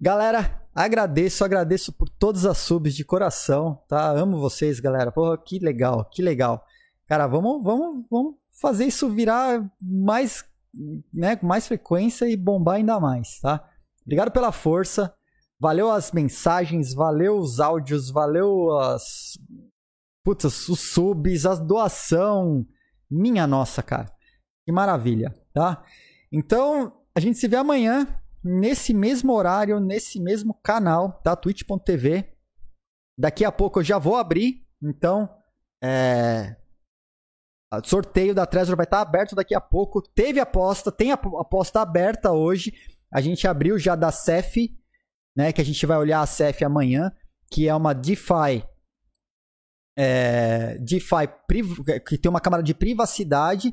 Galera, 0.00 0.62
agradeço, 0.72 1.44
agradeço 1.44 1.92
por 1.92 2.08
todas 2.08 2.46
as 2.46 2.58
subs 2.58 2.94
de 2.94 3.04
coração, 3.04 3.82
tá? 3.88 4.10
Amo 4.10 4.38
vocês, 4.38 4.78
galera. 4.78 5.10
Porra, 5.10 5.36
que 5.36 5.58
legal, 5.58 6.04
que 6.04 6.22
legal. 6.22 6.64
Cara, 7.06 7.26
vamos, 7.26 7.62
vamos, 7.62 8.06
vamos 8.10 8.36
fazer 8.60 8.86
isso 8.86 9.10
virar 9.10 9.64
mais, 9.80 10.44
né, 11.12 11.36
com 11.36 11.46
mais 11.46 11.66
frequência 11.66 12.28
e 12.28 12.36
bombar 12.36 12.76
ainda 12.76 12.98
mais, 12.98 13.40
tá? 13.40 13.68
Obrigado 14.02 14.30
pela 14.30 14.52
força. 14.52 15.14
Valeu 15.60 15.90
as 15.90 16.12
mensagens, 16.12 16.92
valeu 16.92 17.38
os 17.38 17.60
áudios, 17.60 18.10
valeu 18.10 18.76
as 18.78 19.38
Putz, 20.24 20.68
os 20.68 20.80
subs, 20.80 21.44
as 21.44 21.60
doação. 21.60 22.66
Minha 23.10 23.46
nossa, 23.46 23.82
cara. 23.82 24.10
Que 24.64 24.72
maravilha, 24.72 25.34
tá? 25.52 25.84
Então, 26.32 27.04
a 27.14 27.20
gente 27.20 27.38
se 27.38 27.46
vê 27.46 27.56
amanhã, 27.56 28.08
nesse 28.42 28.94
mesmo 28.94 29.34
horário, 29.34 29.78
nesse 29.78 30.18
mesmo 30.18 30.54
canal, 30.54 31.12
tá? 31.22 31.36
twitch.tv. 31.36 32.32
Daqui 33.18 33.44
a 33.44 33.52
pouco 33.52 33.80
eu 33.80 33.84
já 33.84 33.98
vou 33.98 34.16
abrir, 34.16 34.66
então, 34.82 35.28
é... 35.82 36.56
Sorteio 37.82 38.34
da 38.34 38.46
Trezor 38.46 38.76
vai 38.76 38.84
estar 38.84 39.00
aberto 39.00 39.34
daqui 39.34 39.54
a 39.54 39.60
pouco. 39.60 40.02
Teve 40.02 40.40
aposta, 40.40 40.92
tem 40.92 41.12
aposta 41.12 41.80
aberta 41.80 42.32
hoje. 42.32 42.72
A 43.12 43.20
gente 43.20 43.46
abriu 43.46 43.78
já 43.78 43.94
da 43.94 44.10
CEF, 44.10 44.70
né? 45.36 45.52
Que 45.52 45.60
a 45.60 45.64
gente 45.64 45.84
vai 45.86 45.96
olhar 45.96 46.20
a 46.20 46.26
CEF 46.26 46.64
amanhã, 46.64 47.12
que 47.50 47.68
é 47.68 47.74
uma 47.74 47.92
DeFi. 47.92 48.64
É, 49.96 50.76
DeFi 50.78 51.28
que 52.06 52.18
tem 52.18 52.28
uma 52.28 52.40
câmara 52.40 52.62
de 52.62 52.74
privacidade 52.74 53.72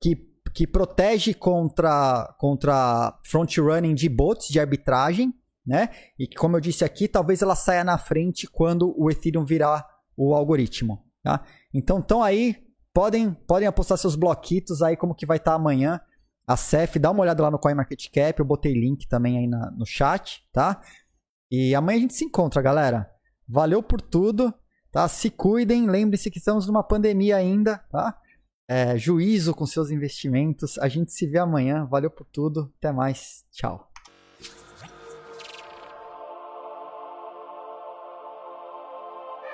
que, 0.00 0.16
que 0.54 0.66
protege 0.66 1.34
contra, 1.34 2.34
contra 2.38 3.18
front 3.24 3.58
running 3.58 3.94
de 3.94 4.08
bots 4.08 4.48
de 4.48 4.60
arbitragem, 4.60 5.34
né? 5.66 5.88
E 6.18 6.26
que, 6.26 6.36
como 6.36 6.56
eu 6.56 6.60
disse 6.60 6.84
aqui, 6.84 7.08
talvez 7.08 7.42
ela 7.42 7.56
saia 7.56 7.82
na 7.82 7.98
frente 7.98 8.46
quando 8.46 8.94
o 8.96 9.10
Ethereum 9.10 9.44
virar 9.44 9.84
o 10.16 10.34
algoritmo, 10.34 11.04
tá? 11.22 11.44
Então, 11.74 11.98
estão 11.98 12.22
aí, 12.22 12.65
podem, 12.96 13.30
podem 13.30 13.68
apostar 13.68 13.98
seus 13.98 14.16
bloquitos 14.16 14.80
aí 14.80 14.96
como 14.96 15.14
que 15.14 15.26
vai 15.26 15.36
estar 15.36 15.50
tá 15.50 15.56
amanhã. 15.56 16.00
A 16.46 16.56
CEF, 16.56 16.98
dá 16.98 17.10
uma 17.10 17.20
olhada 17.20 17.42
lá 17.42 17.50
no 17.50 17.58
CoinMarketCap, 17.58 18.38
eu 18.38 18.44
botei 18.46 18.72
link 18.72 19.06
também 19.06 19.36
aí 19.36 19.46
na, 19.46 19.70
no 19.72 19.84
chat, 19.84 20.42
tá? 20.50 20.80
E 21.50 21.74
amanhã 21.74 21.98
a 21.98 22.00
gente 22.00 22.14
se 22.14 22.24
encontra, 22.24 22.62
galera. 22.62 23.06
Valeu 23.46 23.82
por 23.82 24.00
tudo, 24.00 24.54
tá? 24.90 25.06
Se 25.08 25.28
cuidem, 25.28 25.86
lembre-se 25.86 26.30
que 26.30 26.38
estamos 26.38 26.66
numa 26.66 26.82
pandemia 26.82 27.36
ainda, 27.36 27.84
tá? 27.90 28.18
É, 28.66 28.96
juízo 28.96 29.54
com 29.54 29.66
seus 29.66 29.90
investimentos. 29.90 30.78
A 30.78 30.88
gente 30.88 31.12
se 31.12 31.26
vê 31.26 31.38
amanhã. 31.38 31.84
Valeu 31.84 32.10
por 32.10 32.24
tudo. 32.24 32.72
Até 32.78 32.90
mais. 32.92 33.44
Tchau. 33.52 33.90